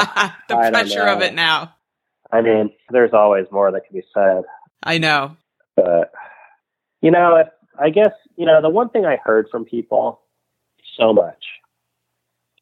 the 0.49 0.57
I 0.57 0.71
pressure 0.71 1.03
of 1.03 1.21
it 1.21 1.35
now. 1.35 1.75
I 2.31 2.43
mean, 2.43 2.71
there's 2.91 3.13
always 3.13 3.47
more 3.51 3.71
that 3.73 3.87
can 3.87 3.97
be 3.97 4.05
said, 4.15 4.45
I 4.83 4.99
know. 4.99 5.37
but 5.77 6.13
you 7.01 7.11
know, 7.11 7.45
I 7.79 7.91
guess 7.91 8.13
you 8.37 8.47
know 8.47 8.63
the 8.63 8.69
one 8.69 8.91
thing 8.91 9.05
I 9.05 9.19
heard 9.23 9.49
from 9.51 9.65
people 9.65 10.21
so 10.99 11.13
much, 11.13 11.44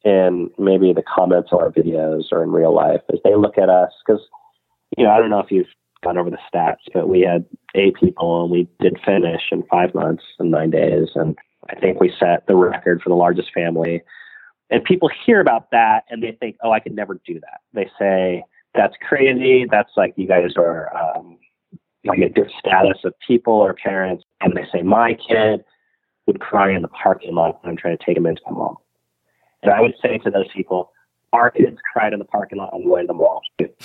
in 0.03 0.49
maybe 0.57 0.93
the 0.93 1.03
comments 1.03 1.49
on 1.51 1.61
our 1.61 1.71
videos 1.71 2.31
or 2.31 2.43
in 2.43 2.51
real 2.51 2.73
life, 2.73 3.01
is 3.09 3.19
they 3.23 3.35
look 3.35 3.57
at 3.57 3.69
us 3.69 3.91
because 4.05 4.21
you 4.97 5.03
know 5.03 5.11
I 5.11 5.17
don't 5.17 5.29
know 5.29 5.39
if 5.39 5.51
you've 5.51 5.67
gone 6.03 6.17
over 6.17 6.29
the 6.29 6.37
stats, 6.53 6.83
but 6.93 7.07
we 7.07 7.21
had 7.21 7.45
eight 7.75 7.95
people 7.95 8.43
and 8.43 8.51
we 8.51 8.67
did 8.79 8.99
finish 9.05 9.41
in 9.51 9.63
five 9.63 9.93
months 9.93 10.23
and 10.39 10.51
nine 10.51 10.69
days, 10.69 11.09
and 11.15 11.37
I 11.69 11.79
think 11.79 11.99
we 11.99 12.13
set 12.19 12.45
the 12.47 12.55
record 12.55 13.01
for 13.01 13.09
the 13.09 13.15
largest 13.15 13.53
family. 13.53 14.01
And 14.69 14.83
people 14.83 15.09
hear 15.25 15.39
about 15.39 15.71
that 15.71 16.03
and 16.09 16.23
they 16.23 16.31
think, 16.31 16.57
oh, 16.63 16.71
I 16.71 16.79
could 16.79 16.95
never 16.95 17.19
do 17.25 17.39
that. 17.39 17.61
They 17.73 17.89
say, 17.99 18.43
that's 18.73 18.95
crazy. 19.07 19.65
That's 19.69 19.91
like 19.95 20.13
you 20.17 20.27
guys 20.27 20.53
are 20.57 20.95
um, 20.95 21.37
like 22.05 22.19
a 22.19 22.29
different 22.29 22.53
status 22.59 22.97
of 23.03 23.13
people 23.25 23.53
or 23.53 23.73
parents. 23.73 24.23
And 24.41 24.55
they 24.55 24.65
say, 24.73 24.81
my 24.81 25.13
kid 25.13 25.63
would 26.25 26.39
cry 26.39 26.73
in 26.73 26.81
the 26.81 26.87
parking 26.87 27.35
lot 27.35 27.61
when 27.61 27.71
I'm 27.71 27.77
trying 27.77 27.97
to 27.97 28.03
take 28.03 28.17
him 28.17 28.25
into 28.25 28.41
the 28.47 28.53
mall. 28.53 28.82
And 29.63 29.71
I 29.73 29.81
would 29.81 29.95
say 30.01 30.17
to 30.19 30.29
those 30.29 30.47
people, 30.53 30.91
our 31.31 31.49
kids 31.49 31.77
cried 31.91 32.13
in 32.13 32.19
the 32.19 32.25
parking 32.25 32.59
lot 32.59 32.73
on 32.73 32.83
the 32.83 32.89
way 32.89 33.01
to 33.01 33.07
the 33.07 33.13
mall. 33.13 33.41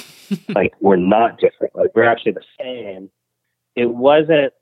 like 0.54 0.74
we're 0.80 0.96
not 0.96 1.38
different. 1.38 1.74
Like 1.74 1.90
we're 1.94 2.04
actually 2.04 2.32
the 2.32 2.44
same. 2.60 3.10
It 3.74 3.86
wasn't 3.94 4.52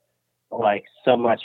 like 0.51 0.85
so 1.03 1.17
much 1.17 1.41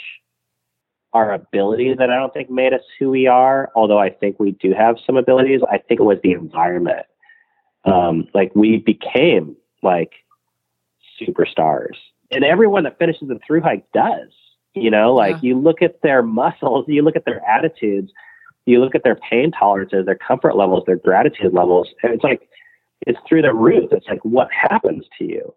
our 1.11 1.33
abilities 1.33 1.97
that 1.97 2.09
I 2.09 2.15
don't 2.15 2.33
think 2.33 2.49
made 2.49 2.73
us 2.73 2.81
who 2.97 3.09
we 3.11 3.27
are, 3.27 3.71
although 3.75 3.99
I 3.99 4.09
think 4.09 4.39
we 4.39 4.51
do 4.51 4.73
have 4.73 4.95
some 5.05 5.17
abilities. 5.17 5.61
I 5.69 5.77
think 5.77 5.99
it 5.99 6.03
was 6.03 6.17
the 6.23 6.31
environment. 6.31 7.05
Um, 7.85 8.27
like 8.33 8.51
we 8.55 8.77
became 8.77 9.55
like 9.83 10.11
superstars. 11.21 11.95
And 12.31 12.43
everyone 12.43 12.83
that 12.83 12.97
finishes 12.97 13.27
the 13.27 13.39
through 13.45 13.61
hike 13.61 13.85
does. 13.93 14.29
You 14.73 14.89
know, 14.89 15.13
like 15.13 15.35
Yeah. 15.35 15.49
you 15.49 15.59
look 15.59 15.81
at 15.83 16.01
their 16.01 16.23
muscles, 16.23 16.85
you 16.87 17.03
look 17.03 17.15
at 17.15 17.25
their 17.25 17.41
attitudes, 17.47 18.11
you 18.65 18.79
look 18.79 18.95
at 18.95 19.03
their 19.03 19.15
pain 19.15 19.51
tolerances, 19.51 20.05
their 20.05 20.17
comfort 20.17 20.55
levels, 20.55 20.83
their 20.85 20.97
gratitude 20.97 21.53
levels. 21.53 21.89
And 22.01 22.13
it's 22.13 22.23
like 22.23 22.47
it's 23.05 23.19
through 23.27 23.41
the 23.41 23.53
roof. 23.53 23.91
It's 23.91 24.07
like 24.07 24.23
what 24.23 24.49
happens 24.51 25.05
to 25.19 25.25
you. 25.25 25.53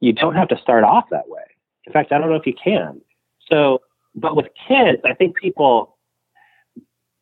You 0.00 0.12
don't 0.12 0.34
have 0.34 0.48
to 0.48 0.58
start 0.58 0.84
off 0.84 1.04
that 1.10 1.28
way. 1.28 1.42
In 1.86 1.92
fact, 1.92 2.12
I 2.12 2.18
don't 2.18 2.30
know 2.30 2.36
if 2.36 2.46
you 2.46 2.54
can. 2.62 3.00
So, 3.50 3.80
but 4.14 4.36
with 4.36 4.46
kids, 4.66 5.00
I 5.04 5.14
think 5.14 5.36
people, 5.36 5.96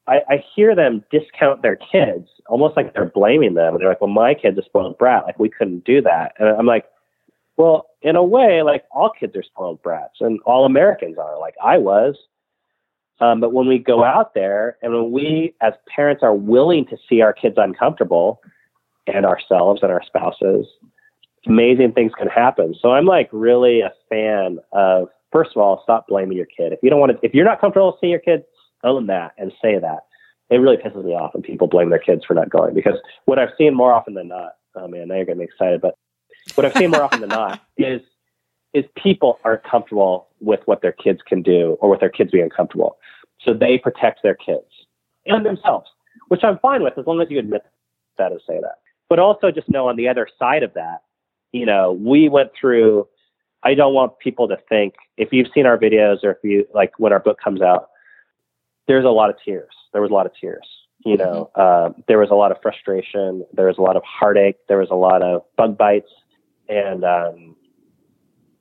I, 0.07 0.21
I 0.29 0.45
hear 0.55 0.75
them 0.75 1.05
discount 1.11 1.63
their 1.63 1.77
kids 1.77 2.29
almost 2.47 2.77
like 2.77 2.95
they're 2.95 3.07
blaming 3.07 3.55
them. 3.55 3.77
They're 3.79 3.89
like, 3.89 4.01
well, 4.01 4.11
my 4.11 4.35
kid's 4.35 4.59
a 4.59 4.63
spoiled 4.63 4.99
brat. 4.99 5.25
Like, 5.25 5.39
we 5.39 5.49
couldn't 5.49 5.85
do 5.85 6.01
that. 6.03 6.33
And 6.39 6.49
I'm 6.49 6.67
like, 6.67 6.87
well, 7.57 7.87
in 8.03 8.17
a 8.17 8.23
way, 8.23 8.63
like 8.63 8.85
all 8.91 9.11
kids 9.11 9.35
are 9.37 9.43
spoiled 9.43 9.83
brats 9.83 10.17
and 10.21 10.41
all 10.45 10.65
Americans 10.65 11.17
are. 11.19 11.39
Like 11.39 11.55
I 11.63 11.79
was. 11.79 12.17
Um, 13.21 13.41
but 13.41 13.53
when 13.53 13.67
we 13.67 13.79
go 13.79 14.05
out 14.05 14.35
there 14.35 14.77
and 14.83 14.93
when 14.93 15.11
we 15.11 15.55
as 15.63 15.73
parents 15.95 16.23
are 16.23 16.35
willing 16.35 16.87
to 16.87 16.97
see 17.09 17.23
our 17.23 17.33
kids 17.33 17.57
uncomfortable 17.59 18.41
and 19.07 19.25
ourselves 19.25 19.81
and 19.83 19.91
our 19.91 20.03
spouses, 20.05 20.67
amazing 21.47 21.93
things 21.93 22.13
can 22.19 22.29
happen. 22.29 22.75
So 22.81 22.91
I'm 22.91 23.07
like 23.07 23.29
really 23.33 23.81
a 23.81 23.93
fan 24.09 24.59
of 24.73 25.09
first 25.33 25.51
of 25.55 25.63
all, 25.63 25.81
stop 25.83 26.07
blaming 26.09 26.37
your 26.37 26.47
kid. 26.47 26.73
If 26.73 26.81
you 26.83 26.91
don't 26.91 27.01
want 27.01 27.13
to, 27.13 27.19
if 27.27 27.35
you're 27.35 27.45
not 27.45 27.61
comfortable 27.61 27.97
seeing 28.01 28.11
your 28.11 28.21
kids, 28.21 28.45
own 28.85 29.07
that 29.07 29.33
and 29.39 29.53
say 29.63 29.79
that. 29.79 30.01
It 30.49 30.57
really 30.57 30.77
pisses 30.77 31.05
me 31.05 31.13
off 31.13 31.35
when 31.35 31.43
people 31.43 31.67
blame 31.67 31.91
their 31.91 31.99
kids 31.99 32.25
for 32.25 32.35
not 32.35 32.51
going 32.51 32.75
because 32.75 32.95
what 33.25 33.39
I've 33.39 33.51
seen 33.59 33.75
more 33.75 33.93
often 33.93 34.15
than 34.15 34.29
not, 34.29 34.53
oh 34.77 34.87
man, 34.87 35.09
now 35.09 35.17
you're 35.17 35.25
getting 35.25 35.41
me 35.41 35.45
excited, 35.45 35.81
but 35.81 35.97
what 36.55 36.65
I've 36.65 36.77
seen 36.77 36.91
more 36.91 37.03
often 37.03 37.21
than 37.21 37.31
not 37.31 37.61
is 37.77 38.01
is 38.77 38.85
people 38.95 39.39
aren't 39.43 39.65
comfortable 39.65 40.29
with 40.41 40.61
what 40.67 40.83
their 40.83 40.93
kids 40.93 41.21
can 41.27 41.41
do 41.41 41.79
or 41.81 41.89
with 41.89 42.01
their 42.01 42.11
kids 42.11 42.31
being 42.31 42.45
uncomfortable. 42.45 42.99
So 43.41 43.55
they 43.55 43.79
protect 43.79 44.23
their 44.23 44.35
kids 44.35 44.67
and 45.25 45.47
themselves, 45.47 45.89
which 46.29 46.45
I'm 46.45 46.59
fine 46.59 46.83
with 46.83 46.99
as 46.99 47.07
long 47.07 47.23
as 47.23 47.29
you 47.31 47.39
admit 47.39 47.63
that 48.19 48.33
and 48.33 48.41
say 48.47 48.61
that. 48.61 48.77
But 49.09 49.19
also 49.19 49.51
just 49.51 49.71
know 49.71 49.89
on 49.89 49.97
the 49.97 50.09
other 50.09 50.29
side 50.39 50.63
of 50.63 50.75
that, 50.75 50.99
you 51.53 51.65
know, 51.65 51.93
we 51.93 52.29
went 52.29 52.51
through 52.61 53.09
I 53.63 53.75
don't 53.75 53.95
want 53.95 54.19
people 54.19 54.47
to 54.49 54.59
think 54.69 54.95
if 55.17 55.31
you've 55.33 55.49
seen 55.55 55.65
our 55.65 55.79
videos 55.79 56.23
or 56.23 56.33
if 56.33 56.39
you 56.45 56.67
like 56.75 56.93
when 56.99 57.13
our 57.13 57.19
book 57.19 57.39
comes 57.43 57.63
out, 57.63 57.89
there's 58.87 59.07
a 59.07 59.09
lot 59.09 59.31
of 59.31 59.37
tears. 59.43 59.73
There 59.93 60.03
was 60.03 60.11
a 60.11 60.15
lot 60.15 60.27
of 60.27 60.33
tears. 60.39 60.67
You 61.05 61.17
know, 61.17 61.51
uh, 61.55 61.91
there 62.09 62.19
was 62.19 62.31
a 62.31 62.35
lot 62.35 62.53
of 62.53 62.59
frustration. 62.63 63.45
There 63.55 63.69
was 63.69 63.79
a 63.79 63.81
lot 63.81 63.97
of 63.97 64.03
heartache. 64.05 64.57
There 64.69 64.79
was 64.79 64.89
a 64.91 64.95
lot 64.95 65.23
of 65.23 65.43
bug 65.57 65.79
bites 65.79 66.11
and 66.69 67.05
um, 67.05 67.57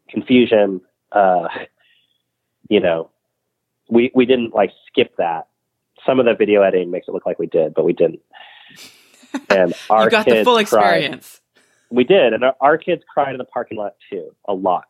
confusion. 0.09 0.81
Uh, 1.11 1.47
you 2.69 2.79
know, 2.79 3.09
we 3.89 4.11
we 4.13 4.25
didn't 4.25 4.53
like 4.53 4.71
skip 4.87 5.15
that. 5.17 5.47
Some 6.05 6.19
of 6.19 6.25
the 6.25 6.35
video 6.35 6.61
editing 6.61 6.91
makes 6.91 7.07
it 7.07 7.11
look 7.11 7.25
like 7.25 7.39
we 7.39 7.47
did, 7.47 7.73
but 7.73 7.85
we 7.85 7.93
didn't. 7.93 8.21
And 9.49 9.73
our 9.89 10.05
you 10.05 10.09
got 10.11 10.25
kids 10.25 10.37
the 10.37 10.43
full 10.45 10.53
cried. 10.63 11.03
experience. 11.03 11.41
We 11.89 12.05
did, 12.05 12.31
and 12.31 12.41
our, 12.45 12.55
our 12.61 12.77
kids 12.77 13.03
cried 13.13 13.33
in 13.33 13.37
the 13.37 13.43
parking 13.43 13.77
lot 13.77 13.95
too, 14.09 14.33
a 14.47 14.53
lot. 14.53 14.85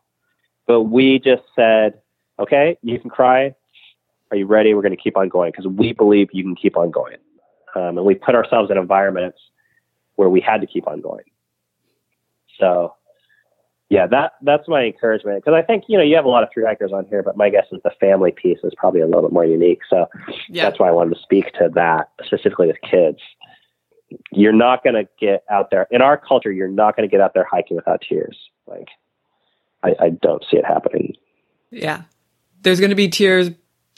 But 0.68 0.82
we 0.82 1.18
just 1.18 1.42
said, 1.56 2.00
"Okay, 2.38 2.78
you 2.80 3.00
can 3.00 3.10
cry. 3.10 3.56
Are 4.30 4.36
you 4.36 4.46
ready? 4.46 4.72
We're 4.72 4.82
going 4.82 4.96
to 4.96 5.02
keep 5.02 5.16
on 5.16 5.28
going 5.28 5.50
because 5.50 5.66
we 5.66 5.92
believe 5.92 6.28
you 6.32 6.44
can 6.44 6.54
keep 6.54 6.76
on 6.76 6.92
going." 6.92 7.16
Um, 7.74 7.98
and 7.98 8.06
we 8.06 8.14
put 8.14 8.36
ourselves 8.36 8.70
in 8.70 8.78
environments 8.78 9.38
where 10.14 10.28
we 10.28 10.40
had 10.40 10.60
to 10.60 10.66
keep 10.66 10.86
on 10.86 11.00
going. 11.00 11.24
So, 12.58 12.94
yeah, 13.88 14.06
that 14.08 14.32
that's 14.42 14.66
my 14.68 14.82
encouragement 14.84 15.44
because 15.44 15.56
I 15.56 15.62
think 15.62 15.84
you 15.88 15.96
know 15.96 16.02
you 16.04 16.16
have 16.16 16.24
a 16.24 16.28
lot 16.28 16.42
of 16.42 16.48
through 16.52 16.66
hikers 16.66 16.92
on 16.92 17.06
here, 17.06 17.22
but 17.22 17.36
my 17.36 17.48
guess 17.50 17.66
is 17.72 17.80
the 17.84 17.92
family 18.00 18.32
piece 18.32 18.58
is 18.64 18.72
probably 18.76 19.00
a 19.00 19.06
little 19.06 19.22
bit 19.22 19.32
more 19.32 19.44
unique. 19.44 19.80
So 19.88 20.06
Yeah. 20.48 20.64
that's 20.64 20.78
why 20.80 20.88
I 20.88 20.92
wanted 20.92 21.14
to 21.14 21.22
speak 21.22 21.52
to 21.54 21.70
that 21.74 22.10
specifically 22.24 22.66
with 22.66 22.80
kids. 22.82 23.18
You're 24.32 24.52
not 24.52 24.84
going 24.84 24.94
to 24.94 25.08
get 25.20 25.44
out 25.50 25.70
there 25.70 25.86
in 25.90 26.00
our 26.00 26.16
culture. 26.16 26.52
You're 26.52 26.68
not 26.68 26.96
going 26.96 27.08
to 27.08 27.10
get 27.10 27.20
out 27.20 27.34
there 27.34 27.44
hiking 27.50 27.76
without 27.76 28.02
tears. 28.08 28.38
Like, 28.66 28.86
I, 29.82 29.94
I 30.00 30.10
don't 30.10 30.44
see 30.48 30.56
it 30.58 30.64
happening. 30.64 31.14
Yeah. 31.70 32.02
There's 32.62 32.78
going 32.78 32.90
to 32.90 32.96
be 32.96 33.08
tears 33.08 33.50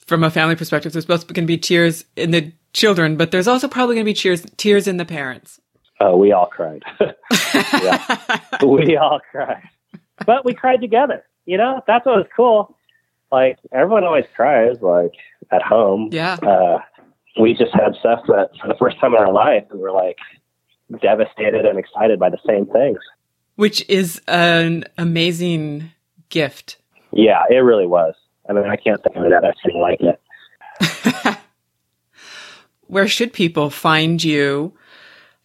from 0.06 0.24
a 0.24 0.31
family 0.31 0.56
perspective. 0.56 0.93
There's 0.93 1.05
supposed 1.05 1.28
to 1.28 1.35
going 1.35 1.44
to 1.47 1.47
be 1.47 1.59
tears 1.59 2.06
in 2.16 2.31
the 2.31 2.52
children, 2.73 3.16
but 3.19 3.31
there's 3.31 3.47
also 3.48 3.69
probably 3.69 3.97
going 3.97 4.05
to 4.06 4.10
be 4.10 4.15
tears 4.15 4.44
tears 4.56 4.86
in 4.89 4.97
the 4.97 5.05
parents. 5.05 5.60
Oh, 6.01 6.16
we 6.16 6.32
all 6.32 6.47
cried. 6.47 6.82
we 8.62 8.97
all 8.97 9.20
cried, 9.31 9.62
but 10.26 10.44
we 10.44 10.54
cried 10.54 10.80
together. 10.80 11.24
You 11.46 11.56
know, 11.56 11.82
that's 11.86 12.04
what 12.06 12.16
was 12.16 12.26
cool. 12.36 12.76
Like 13.30 13.58
everyone 13.72 14.04
always 14.04 14.26
cries, 14.34 14.76
like 14.80 15.12
at 15.50 15.62
home. 15.62 16.08
Yeah. 16.12 16.34
Uh, 16.34 16.78
we 17.40 17.54
just 17.54 17.72
had 17.72 17.94
stuff 18.00 18.20
that 18.26 18.50
for 18.60 18.68
the 18.68 18.74
first 18.78 18.98
time 19.00 19.14
in 19.14 19.20
our 19.20 19.32
life, 19.32 19.64
we 19.72 19.78
were 19.78 19.92
like 19.92 20.18
devastated 21.00 21.64
and 21.64 21.78
excited 21.78 22.18
by 22.18 22.30
the 22.30 22.38
same 22.46 22.66
things. 22.66 22.98
Which 23.56 23.88
is 23.88 24.20
an 24.28 24.84
amazing 24.96 25.90
gift. 26.28 26.78
Yeah, 27.12 27.42
it 27.50 27.56
really 27.56 27.86
was. 27.86 28.14
I 28.48 28.52
mean, 28.52 28.64
I 28.64 28.76
can't 28.76 29.02
think 29.02 29.16
of 29.16 29.24
anything 29.24 29.80
like 29.80 30.00
it. 30.00 31.38
Where 32.86 33.08
should 33.08 33.32
people 33.32 33.68
find 33.68 34.22
you 34.22 34.72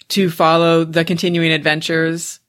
to 0.09 0.29
follow 0.29 0.83
the 0.85 1.03
continuing 1.03 1.51
adventures 1.51 2.39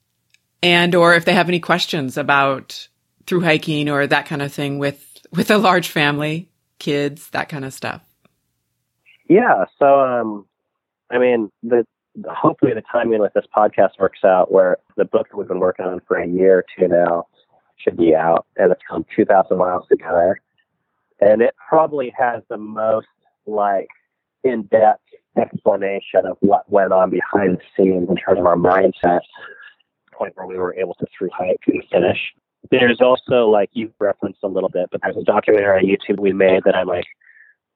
and 0.61 0.95
or 0.95 1.13
if 1.15 1.25
they 1.25 1.33
have 1.33 1.49
any 1.49 1.59
questions 1.59 2.17
about 2.17 2.87
through 3.25 3.41
hiking 3.41 3.89
or 3.89 4.07
that 4.07 4.25
kind 4.25 4.41
of 4.41 4.53
thing 4.53 4.79
with 4.79 5.19
with 5.31 5.51
a 5.51 5.57
large 5.57 5.89
family, 5.89 6.49
kids, 6.79 7.29
that 7.29 7.49
kind 7.49 7.65
of 7.65 7.73
stuff. 7.73 8.01
Yeah. 9.27 9.65
So, 9.79 9.99
um, 9.99 10.45
I 11.11 11.17
mean, 11.17 11.51
the 11.63 11.85
hopefully 12.29 12.73
the 12.73 12.83
timing 12.91 13.19
with 13.19 13.33
this 13.33 13.45
podcast 13.55 13.99
works 13.99 14.23
out 14.23 14.51
where 14.51 14.77
the 14.95 15.05
book 15.05 15.27
that 15.29 15.37
we've 15.37 15.47
been 15.47 15.59
working 15.59 15.85
on 15.85 15.99
for 16.07 16.17
a 16.17 16.27
year 16.27 16.59
or 16.59 16.65
two 16.77 16.87
now 16.87 17.27
should 17.77 17.97
be 17.97 18.15
out 18.15 18.45
and 18.55 18.71
it's 18.71 18.81
called 18.87 19.05
2000 19.15 19.57
miles 19.57 19.85
together 19.89 20.39
and 21.19 21.41
it 21.41 21.53
probably 21.67 22.13
has 22.17 22.41
the 22.49 22.57
most 22.57 23.07
like 23.45 23.87
in-depth 24.45 25.03
explanation 25.37 26.25
of 26.25 26.37
what 26.39 26.69
went 26.71 26.93
on 26.93 27.09
behind 27.09 27.57
the 27.57 27.61
scenes 27.75 28.07
in 28.09 28.15
terms 28.15 28.39
of 28.39 28.45
our 28.45 28.55
mindset 28.55 29.19
point 30.17 30.33
where 30.35 30.47
we 30.47 30.57
were 30.57 30.75
able 30.75 30.95
to 30.95 31.05
through 31.17 31.29
hike 31.33 31.61
and 31.67 31.83
finish. 31.91 32.33
There's 32.71 32.99
also 33.01 33.47
like 33.47 33.69
you 33.73 33.91
referenced 33.99 34.39
a 34.43 34.47
little 34.47 34.69
bit 34.69 34.87
but 34.91 35.01
there's 35.03 35.17
a 35.17 35.23
documentary 35.23 35.77
on 35.77 35.85
youtube 35.85 36.19
we 36.19 36.33
made 36.33 36.63
that 36.65 36.75
i'm 36.75 36.87
like 36.87 37.05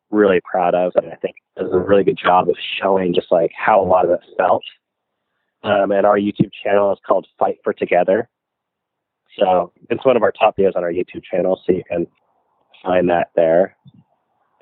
really 0.10 0.42
proud 0.44 0.74
of 0.74 0.94
and 0.96 1.14
i 1.14 1.16
think 1.18 1.36
does 1.60 1.72
a 1.72 1.80
really 1.80 2.04
good 2.04 2.18
job 2.18 2.50
of 2.50 2.56
showing 2.82 3.14
just 3.14 3.32
like 3.32 3.52
how 3.58 3.82
a 3.82 3.86
lot 3.86 4.06
of 4.06 4.12
it 4.12 4.22
felt. 4.38 4.64
Um, 5.64 5.92
and 5.92 6.06
our 6.06 6.18
youtube 6.18 6.52
channel 6.64 6.92
is 6.94 7.00
called 7.06 7.28
fight 7.38 7.58
for 7.64 7.74
together. 7.74 8.30
So 9.38 9.72
it's 9.90 10.06
one 10.06 10.18
of 10.18 10.24
our 10.24 10.32
top 10.32 10.58
videos 10.58 10.76
on 10.76 10.84
our 10.84 10.92
youtube 10.92 11.24
channel 11.30 11.62
so 11.66 11.74
you 11.74 11.84
can 11.90 12.08
find 12.84 13.10
that 13.10 13.30
there. 13.36 13.76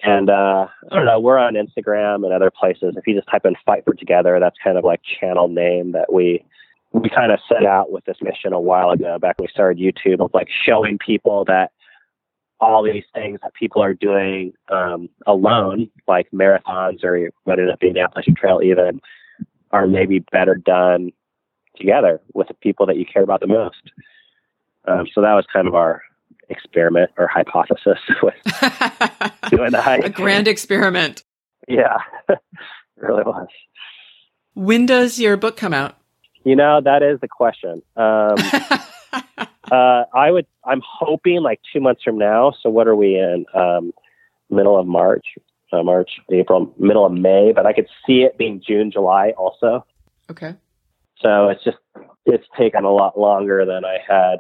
And 0.04 0.30
uh, 0.30 0.68
I 0.92 0.96
don't 0.96 1.06
know, 1.06 1.20
we're 1.20 1.40
on 1.40 1.56
Instagram 1.56 2.24
and 2.24 2.32
other 2.32 2.52
places. 2.52 2.96
If 2.96 3.08
you 3.08 3.16
just 3.16 3.30
type 3.30 3.46
in 3.46 3.56
Fight 3.66 3.84
for 3.84 3.96
Together, 3.96 4.40
that's 4.40 4.56
kind 4.64 4.78
of 4.78 4.84
like 4.84 5.02
channel 5.20 5.48
name 5.48 5.92
that 5.94 6.14
we 6.14 6.46
we 6.94 7.10
kind 7.10 7.32
of 7.32 7.40
set 7.48 7.66
out 7.66 7.92
with 7.92 8.06
this 8.06 8.18
mission 8.22 8.54
a 8.54 8.60
while 8.60 8.92
ago, 8.92 9.20
back 9.20 9.38
when 9.38 9.46
we 9.46 9.52
started 9.52 9.78
YouTube, 9.78 10.24
of 10.24 10.32
like 10.34 10.48
showing 10.66 10.98
people 10.98 11.46
that 11.46 11.72
all 12.60 12.84
these 12.84 13.04
things 13.14 13.40
that 13.44 13.54
people 13.54 13.84
are 13.84 13.94
doing 13.94 14.54
um, 14.70 15.10
alone, 15.28 15.90
like 16.08 16.28
marathons 16.32 17.04
or 17.04 17.30
what 17.44 17.60
ended 17.60 17.74
up 17.74 17.80
being 17.80 17.94
the 17.94 18.00
Appalachian 18.00 18.36
Trail, 18.36 18.62
even, 18.64 19.00
are 19.72 19.88
maybe 19.88 20.20
better 20.32 20.56
done 20.56 21.12
together 21.76 22.20
with 22.34 22.48
the 22.48 22.54
people 22.56 22.86
that 22.86 22.98
you 22.98 23.06
care 23.06 23.22
about 23.22 23.42
the 23.42 23.48
most. 23.48 23.92
Um, 24.88 25.06
so 25.14 25.22
that 25.22 25.34
was 25.34 25.46
kind 25.52 25.68
of 25.68 25.76
our 25.76 26.02
experiment 26.50 27.12
or 27.18 27.28
hypothesis 27.28 28.00
with 28.24 28.34
doing 29.50 29.72
the 29.72 29.82
hike. 29.82 30.06
a 30.06 30.10
grand 30.10 30.48
experiment. 30.48 31.24
Yeah, 31.68 31.98
it 32.30 32.40
really 32.96 33.24
was. 33.24 33.48
When 34.54 34.86
does 34.86 35.20
your 35.20 35.38
book 35.38 35.58
come 35.58 35.74
out? 35.74 35.97
You 36.48 36.56
know, 36.56 36.80
that 36.82 37.04
is 37.04 37.20
the 37.20 37.28
question. 37.28 37.82
Um, 37.98 38.36
uh, 39.70 40.06
I 40.14 40.32
would, 40.32 40.48
I'm 40.64 40.82
hoping 40.82 41.42
like 41.42 41.60
two 41.74 41.82
months 41.82 42.02
from 42.04 42.18
now. 42.18 42.54
So 42.64 42.70
what 42.70 42.88
are 42.88 42.96
we 42.96 43.16
in? 43.16 43.46
Um, 43.54 43.92
middle 44.50 44.80
of 44.80 44.88
March, 44.88 45.26
uh, 45.74 45.84
March, 45.84 46.10
April, 46.32 46.74
middle 46.80 47.06
of 47.06 47.12
May, 47.12 47.52
but 47.54 47.66
I 47.66 47.74
could 47.74 47.88
see 48.06 48.20
it 48.22 48.38
being 48.38 48.64
June, 48.66 48.92
July 48.92 49.32
also. 49.38 49.86
okay. 50.32 50.56
So 51.22 51.50
it's 51.50 51.62
just, 51.66 51.80
it's 52.26 52.46
taken 52.58 52.86
a 52.86 52.94
lot 52.94 53.20
longer 53.20 53.66
than 53.66 53.84
I 53.84 53.98
had 54.08 54.38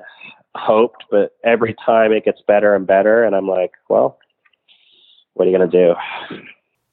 hoped, 0.55 1.03
but 1.11 1.35
every 1.43 1.75
time 1.85 2.13
it 2.13 2.23
gets 2.23 2.39
better 2.47 2.73
and 2.73 2.87
better. 2.87 3.25
And 3.25 3.35
I'm 3.35 3.49
like, 3.49 3.71
well, 3.89 4.17
what 5.33 5.45
are 5.45 5.51
you 5.51 5.57
going 5.57 5.69
to 5.69 5.77
do? 5.77 6.39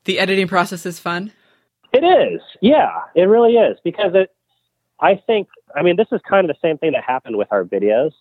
The 0.06 0.18
editing 0.18 0.48
process 0.48 0.84
is 0.84 0.98
fun. 0.98 1.30
It 1.92 2.02
is. 2.02 2.40
Yeah, 2.60 2.90
it 3.14 3.26
really 3.26 3.52
is 3.52 3.78
because 3.84 4.10
it 4.16 4.32
I 5.04 5.20
think 5.26 5.48
I 5.76 5.82
mean 5.82 5.96
this 5.96 6.08
is 6.12 6.20
kind 6.28 6.48
of 6.48 6.56
the 6.56 6.66
same 6.66 6.78
thing 6.78 6.92
that 6.92 7.04
happened 7.04 7.36
with 7.36 7.48
our 7.50 7.62
videos 7.62 8.12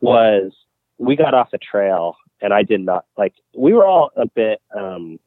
was 0.00 0.52
we 0.98 1.16
got 1.16 1.34
off 1.34 1.50
the 1.50 1.58
trail 1.58 2.16
and 2.40 2.54
I 2.54 2.62
did 2.62 2.80
not 2.80 3.06
like 3.16 3.34
we 3.56 3.72
were 3.72 3.84
all 3.84 4.10
a 4.16 4.26
bit 4.26 4.62
um 4.74 5.18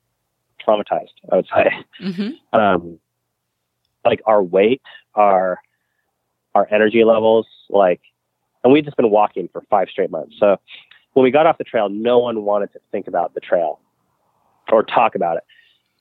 traumatized, 0.66 1.10
I 1.30 1.36
would 1.36 1.48
say. 1.54 1.72
hmm 2.00 2.30
Um 2.58 3.00
like 4.06 4.22
our 4.26 4.42
weight, 4.42 4.82
our 5.16 5.60
our 6.56 6.68
energy 6.72 7.04
levels, 7.04 7.46
like 7.70 8.00
and 8.64 8.72
we'd 8.72 8.86
just 8.86 8.98
been 8.98 9.12
walking 9.12 9.50
for 9.52 9.62
five 9.70 9.90
straight 9.90 10.12
months. 10.12 10.36
So 10.40 10.58
when 11.14 11.26
we 11.26 11.32
got 11.32 11.46
off 11.46 11.58
the 11.58 11.66
trail, 11.66 11.90
no 11.90 12.20
one 12.20 12.46
wanted 12.46 12.72
to 12.72 12.80
think 12.90 13.08
about 13.08 13.34
the 13.34 13.42
trail 13.42 13.82
or 14.72 14.82
talk 14.82 15.16
about 15.16 15.36
it. 15.38 15.44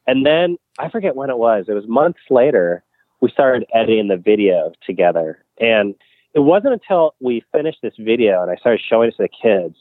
And 0.07 0.25
then 0.25 0.57
I 0.79 0.89
forget 0.89 1.17
when 1.17 1.31
it 1.31 1.39
was. 1.39 1.67
It 1.69 1.73
was 1.73 1.87
months 1.89 2.21
later. 2.31 2.85
We 3.21 3.31
started 3.31 3.67
editing 3.75 4.09
the 4.09 4.17
video 4.17 4.73
together, 4.87 5.45
and 5.59 5.95
it 6.35 6.41
wasn't 6.41 6.75
until 6.75 7.15
we 7.21 7.45
finished 7.53 7.79
this 7.83 7.95
video 7.99 8.43
and 8.43 8.51
I 8.51 8.57
started 8.57 8.81
showing 8.89 9.09
it 9.09 9.17
to 9.17 9.23
the 9.23 9.29
kids 9.29 9.77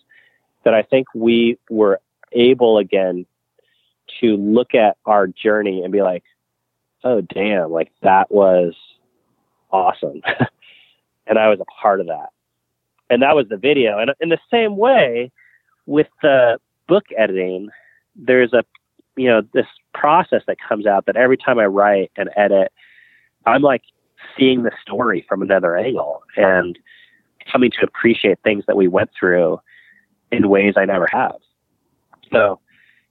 that 0.63 0.73
I 0.73 0.81
think 0.81 1.07
we 1.13 1.57
were 1.69 1.99
able 2.31 2.77
again 2.77 3.25
to 4.19 4.37
look 4.37 4.73
at 4.75 4.97
our 5.05 5.27
journey 5.27 5.83
and 5.83 5.91
be 5.91 6.01
like, 6.01 6.23
"Oh, 7.03 7.21
damn! 7.21 7.71
Like 7.71 7.91
that 8.01 8.31
was 8.31 8.75
awesome," 9.71 10.21
and 11.27 11.37
I 11.39 11.47
was 11.49 11.59
a 11.59 11.81
part 11.81 11.99
of 11.99 12.07
that. 12.07 12.29
And 13.11 13.21
that 13.23 13.35
was 13.35 13.47
the 13.49 13.57
video. 13.57 13.97
And 13.97 14.11
in 14.19 14.29
the 14.29 14.39
same 14.51 14.77
way, 14.77 15.31
with 15.85 16.07
the 16.21 16.59
book 16.87 17.05
editing, 17.17 17.69
there's 18.15 18.53
a 18.53 18.63
you 19.15 19.27
know 19.27 19.41
this 19.53 19.65
process 19.93 20.43
that 20.47 20.57
comes 20.59 20.85
out 20.85 21.05
that 21.05 21.15
every 21.15 21.37
time 21.37 21.59
I 21.59 21.65
write 21.65 22.11
and 22.15 22.29
edit, 22.35 22.71
I'm 23.49 23.61
like 23.61 23.83
seeing 24.37 24.63
the 24.63 24.71
story 24.81 25.25
from 25.27 25.41
another 25.41 25.75
angle 25.75 26.23
and 26.35 26.77
coming 27.51 27.71
to 27.71 27.83
appreciate 27.83 28.39
things 28.43 28.63
that 28.67 28.77
we 28.77 28.87
went 28.87 29.09
through 29.17 29.59
in 30.31 30.49
ways 30.49 30.75
I 30.77 30.85
never 30.85 31.07
have. 31.11 31.35
So, 32.31 32.59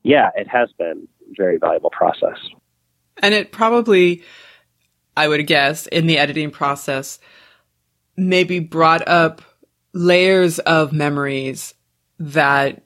yeah, 0.02 0.30
it 0.36 0.48
has 0.48 0.70
been 0.78 1.08
a 1.22 1.34
very 1.36 1.58
valuable 1.58 1.90
process. 1.90 2.38
And 3.20 3.34
it 3.34 3.50
probably, 3.50 4.22
I 5.16 5.26
would 5.26 5.44
guess, 5.46 5.86
in 5.88 6.06
the 6.06 6.18
editing 6.18 6.50
process, 6.50 7.18
maybe 8.16 8.60
brought 8.60 9.06
up 9.08 9.42
layers 9.92 10.58
of 10.60 10.92
memories 10.92 11.74
that 12.18 12.82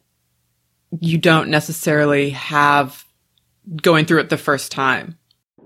you 1.01 1.19
don't 1.19 1.49
necessarily 1.49 2.31
have 2.31 3.05
going 3.83 4.05
through 4.05 4.21
it 4.21 4.29
the 4.29 4.37
first 4.37 4.73
time. 4.73 5.19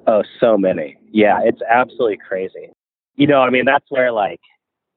Oh, 0.06 0.22
so 0.40 0.56
many. 0.56 0.96
Yeah, 1.10 1.40
it's 1.42 1.60
absolutely 1.68 2.18
crazy. 2.18 2.70
You 3.16 3.26
know, 3.26 3.40
I 3.40 3.50
mean, 3.50 3.64
that's 3.64 3.86
where 3.88 4.12
like, 4.12 4.40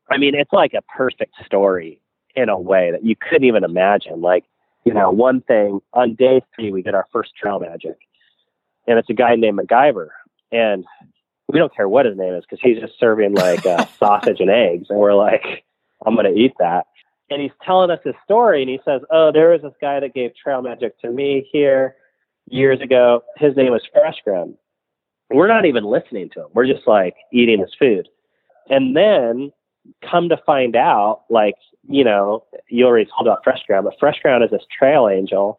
I 0.10 0.18
mean, 0.18 0.36
it's 0.36 0.53
like 0.53 0.73
a 0.73 0.81
perfect 0.84 1.34
story 1.45 2.02
in 2.36 2.49
a 2.49 2.60
way 2.60 2.91
that 2.91 3.03
you 3.03 3.15
couldn't 3.15 3.45
even 3.45 3.64
imagine. 3.64 4.22
Like, 4.22 4.45
you 4.86 4.94
know, 4.94 5.10
one 5.10 5.41
thing 5.41 5.80
on 5.94 6.15
day 6.15 6.41
three, 6.56 6.72
we 6.72 6.81
did 6.81 6.94
our 6.94 7.07
first 7.11 7.36
trail 7.36 7.60
magic, 7.60 7.98
and 8.88 8.99
it's 8.99 9.10
a 9.10 9.14
guy 9.14 9.36
named 9.36 9.60
MacGyver, 9.60 10.10
and 10.52 10.86
we 11.48 11.57
don't 11.57 11.76
care 11.76 11.90
what 11.90 12.06
his 12.06 12.18
name 12.18 12.36
is 12.36 12.44
because 12.48 12.60
he's 12.61 12.80
just 12.80 12.99
serving 12.99 13.34
like 13.34 13.65
uh, 13.65 13.86
sausage 13.99 14.40
and 14.40 14.49
eggs, 14.49 14.88
and 14.90 14.99
we're 14.99 15.15
like, 15.15 15.64
I'm 16.06 16.15
gonna 16.15 16.30
eat 16.30 16.53
that. 16.60 16.86
And 17.31 17.41
he's 17.41 17.52
telling 17.64 17.91
us 17.91 17.99
his 18.03 18.15
story, 18.23 18.61
and 18.61 18.69
he 18.69 18.80
says, 18.86 19.02
"Oh, 19.11 19.31
there 19.31 19.49
was 19.49 19.61
this 19.61 19.73
guy 19.81 19.99
that 19.99 20.14
gave 20.14 20.31
trail 20.36 20.61
magic 20.61 20.99
to 21.02 21.11
me 21.11 21.48
here 21.52 21.95
years 22.48 22.81
ago. 22.81 23.23
His 23.38 23.56
name 23.56 23.72
was 23.72 23.81
Fresh 23.91 24.22
Ground." 24.23 24.56
We're 25.30 25.47
not 25.47 25.65
even 25.65 25.84
listening 25.84 26.30
to 26.34 26.41
him. 26.41 26.47
We're 26.53 26.68
just 26.68 26.88
like 26.88 27.15
eating 27.31 27.60
his 27.60 27.73
food. 27.77 28.07
And 28.69 28.95
then 28.95 29.51
come 30.10 30.30
to 30.30 30.38
find 30.45 30.76
out, 30.76 31.23
like, 31.30 31.56
you 31.88 32.03
know, 32.03 32.43
you 32.68 32.85
already 32.85 33.10
told 33.10 33.27
about 33.27 33.43
Fresh 33.43 33.64
Ground, 33.68 33.85
but 33.85 33.99
Fresh 33.99 34.22
Ground 34.22 34.43
is 34.43 34.51
this 34.51 34.64
trail 34.77 35.07
angel 35.07 35.57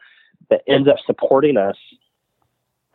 that 0.48 0.62
ends 0.66 0.88
up 0.88 0.96
supporting 1.06 1.56
us 1.56 1.76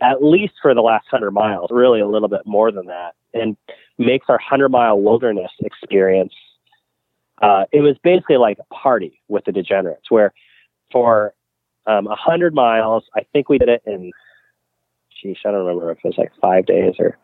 at 0.01 0.23
least 0.23 0.53
for 0.61 0.73
the 0.73 0.81
last 0.81 1.07
hundred 1.09 1.31
miles, 1.31 1.69
really 1.71 1.99
a 1.99 2.07
little 2.07 2.27
bit 2.27 2.41
more 2.45 2.71
than 2.71 2.85
that, 2.87 3.15
and 3.33 3.55
makes 3.97 4.25
our 4.29 4.37
hundred 4.37 4.69
mile 4.69 4.99
wilderness 4.99 5.51
experience. 5.63 6.33
Uh, 7.41 7.65
it 7.71 7.81
was 7.81 7.95
basically 8.03 8.37
like 8.37 8.57
a 8.59 8.73
party 8.73 9.21
with 9.27 9.45
the 9.45 9.51
degenerates, 9.51 10.09
where 10.09 10.33
for 10.91 11.33
um, 11.87 12.07
a 12.07 12.15
hundred 12.15 12.53
miles, 12.53 13.03
I 13.15 13.21
think 13.31 13.49
we 13.49 13.57
did 13.57 13.69
it 13.69 13.83
in, 13.85 14.11
geez, 15.21 15.37
I 15.45 15.51
don't 15.51 15.65
remember 15.65 15.91
if 15.91 15.99
it 15.99 16.05
was 16.05 16.17
like 16.17 16.31
five 16.41 16.65
days 16.65 16.95
or 16.99 17.17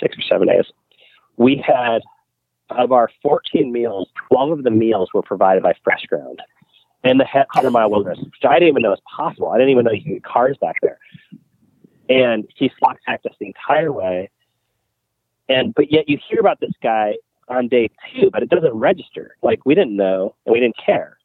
six 0.00 0.16
or 0.16 0.22
seven 0.22 0.48
days. 0.48 0.64
We 1.36 1.62
had 1.66 2.02
of 2.70 2.92
our 2.92 3.10
14 3.22 3.72
meals, 3.72 4.08
12 4.28 4.58
of 4.58 4.64
the 4.64 4.70
meals 4.70 5.10
were 5.12 5.22
provided 5.22 5.62
by 5.62 5.74
Fresh 5.84 6.06
Ground 6.06 6.40
in 7.04 7.18
the 7.18 7.26
100 7.32 7.70
mile 7.70 7.90
wilderness, 7.90 8.18
which 8.20 8.44
I 8.44 8.54
didn't 8.54 8.68
even 8.68 8.82
know 8.82 8.90
was 8.90 9.02
possible. 9.16 9.48
I 9.48 9.58
didn't 9.58 9.70
even 9.70 9.84
know 9.84 9.92
you 9.92 10.02
could 10.02 10.12
get 10.12 10.24
cars 10.24 10.56
back 10.60 10.76
there. 10.82 10.98
And 12.08 12.46
he 12.54 12.70
slack 12.78 12.98
packed 13.06 13.26
us 13.26 13.34
the 13.40 13.46
entire 13.46 13.92
way. 13.92 14.30
And, 15.48 15.74
but 15.74 15.92
yet 15.92 16.08
you 16.08 16.18
hear 16.28 16.40
about 16.40 16.60
this 16.60 16.72
guy 16.82 17.14
on 17.48 17.68
day 17.68 17.90
two, 18.14 18.30
but 18.30 18.42
it 18.42 18.48
doesn't 18.48 18.72
register. 18.72 19.36
Like 19.42 19.66
we 19.66 19.74
didn't 19.74 19.96
know 19.96 20.34
and 20.46 20.52
we 20.52 20.60
didn't 20.60 20.76
care. 20.84 21.18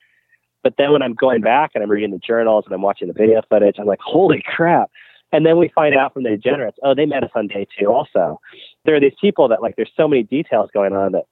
But 0.63 0.75
then 0.77 0.91
when 0.91 1.01
I'm 1.01 1.13
going 1.13 1.41
back 1.41 1.71
and 1.75 1.83
I'm 1.83 1.89
reading 1.89 2.11
the 2.11 2.17
journals 2.17 2.65
and 2.65 2.73
I'm 2.73 2.81
watching 2.81 3.07
the 3.07 3.13
video 3.13 3.41
footage, 3.47 3.75
I'm 3.79 3.85
like, 3.85 4.01
holy 4.01 4.43
crap. 4.45 4.91
And 5.31 5.45
then 5.45 5.57
we 5.57 5.69
find 5.69 5.95
out 5.95 6.13
from 6.13 6.23
the 6.23 6.29
degenerates, 6.29 6.77
oh, 6.83 6.95
they 6.95 7.05
met 7.05 7.23
us 7.23 7.31
on 7.35 7.47
day 7.47 7.67
two 7.77 7.87
also. 7.87 8.39
There 8.85 8.95
are 8.95 8.99
these 8.99 9.15
people 9.19 9.47
that 9.49 9.61
like 9.61 9.75
there's 9.75 9.91
so 9.95 10.07
many 10.07 10.23
details 10.23 10.69
going 10.73 10.93
on 10.93 11.11
that 11.13 11.25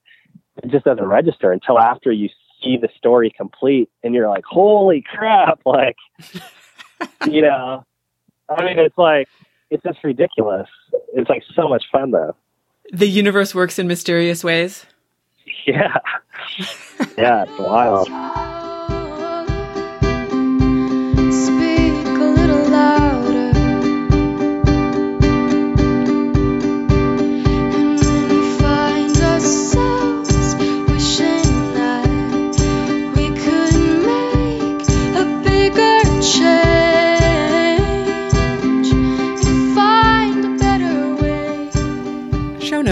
it 0.64 0.72
just 0.72 0.86
doesn't 0.86 1.06
register 1.06 1.52
until 1.52 1.80
after 1.80 2.12
you 2.12 2.30
see 2.62 2.78
the 2.78 2.90
story 2.98 3.32
complete 3.36 3.90
and 4.04 4.14
you're 4.14 4.30
like, 4.30 4.44
holy 4.46 5.04
crap, 5.14 5.60
like 5.66 5.96
you 7.28 7.42
know. 7.42 7.86
I 8.50 8.64
mean 8.64 8.78
it's 8.78 8.98
like 8.98 9.28
it's 9.70 9.84
just 9.84 10.04
ridiculous. 10.04 10.68
It's 11.14 11.30
like 11.30 11.44
so 11.56 11.68
much 11.68 11.86
fun 11.92 12.12
though. 12.12 12.36
The 12.92 13.08
universe 13.08 13.56
works 13.56 13.80
in 13.80 13.88
mysterious 13.88 14.44
ways. 14.44 14.86
Yeah. 15.68 15.98
yeah, 17.18 17.44
it's 17.44 17.60
wild. 17.60 18.08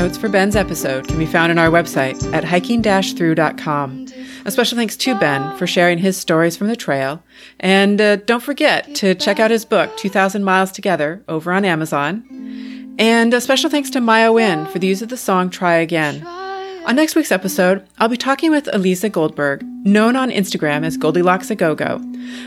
Notes 0.04 0.18
for 0.18 0.28
Ben's 0.28 0.58
episode 0.58 1.08
can 1.08 1.18
be 1.18 1.26
found 1.26 1.50
on 1.50 1.58
our 1.58 1.70
website 1.70 2.22
at 2.34 2.44
hiking-through.com. 2.44 4.08
A 4.44 4.52
special 4.52 4.78
thanks 4.78 4.98
to 4.98 5.18
Ben 5.18 5.56
for 5.58 5.66
sharing 5.66 5.98
his 5.98 6.18
stories 6.18 6.58
from 6.58 6.68
the 6.68 6.76
trail. 6.76 7.24
And 7.62 8.02
uh, 8.02 8.18
don't 8.18 8.44
forget 8.44 8.94
to 8.96 9.16
check 9.16 9.40
out 9.40 9.50
his 9.50 9.64
book, 9.64 9.96
2,000 9.96 10.44
Miles 10.44 10.74
Together, 10.74 11.24
over 11.30 11.54
on 11.54 11.64
Amazon. 11.64 12.96
And 13.00 13.34
a 13.34 13.40
special 13.40 13.70
thanks 13.70 13.90
to 13.92 14.02
Maya 14.02 14.34
Wynn 14.34 14.66
for 14.66 14.78
the 14.78 14.88
use 14.88 15.02
of 15.02 15.08
the 15.08 15.16
song 15.16 15.50
Try 15.50 15.76
Again. 15.76 16.22
On 16.26 16.98
next 16.98 17.16
week's 17.16 17.32
episode, 17.32 17.88
I'll 17.98 18.10
be 18.10 18.18
talking 18.18 18.52
with 18.52 18.68
Elisa 18.74 19.08
Goldberg, 19.08 19.64
known 19.86 20.18
on 20.18 20.30
Instagram 20.30 20.86
as 20.86 20.98
Goldilocks 20.98 21.50
a 21.50 21.56
Go 21.56 21.76
Go, 21.76 22.02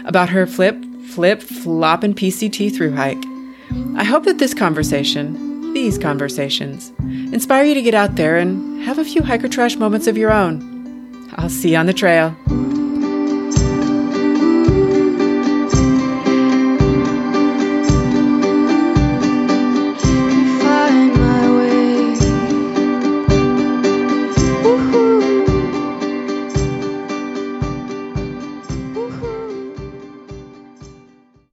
about 0.04 0.28
her 0.28 0.46
flip, 0.46 0.76
flip, 1.06 1.40
flop, 1.40 2.02
and 2.02 2.14
PCT 2.14 2.76
through 2.76 2.94
hike. 2.94 3.24
I 3.96 4.04
hope 4.04 4.24
that 4.24 4.36
this 4.36 4.52
conversation, 4.52 5.55
these 5.76 5.98
conversations, 5.98 6.90
inspire 7.34 7.64
you 7.64 7.74
to 7.74 7.82
get 7.82 7.92
out 7.92 8.16
there 8.16 8.38
and 8.38 8.82
have 8.82 8.96
a 8.96 9.04
few 9.04 9.22
hiker 9.22 9.46
trash 9.46 9.76
moments 9.76 10.06
of 10.06 10.16
your 10.16 10.32
own. 10.32 11.28
I'll 11.36 11.50
see 11.50 11.72
you 11.72 11.76
on 11.76 11.84
the 11.84 11.92
trail. 11.92 12.34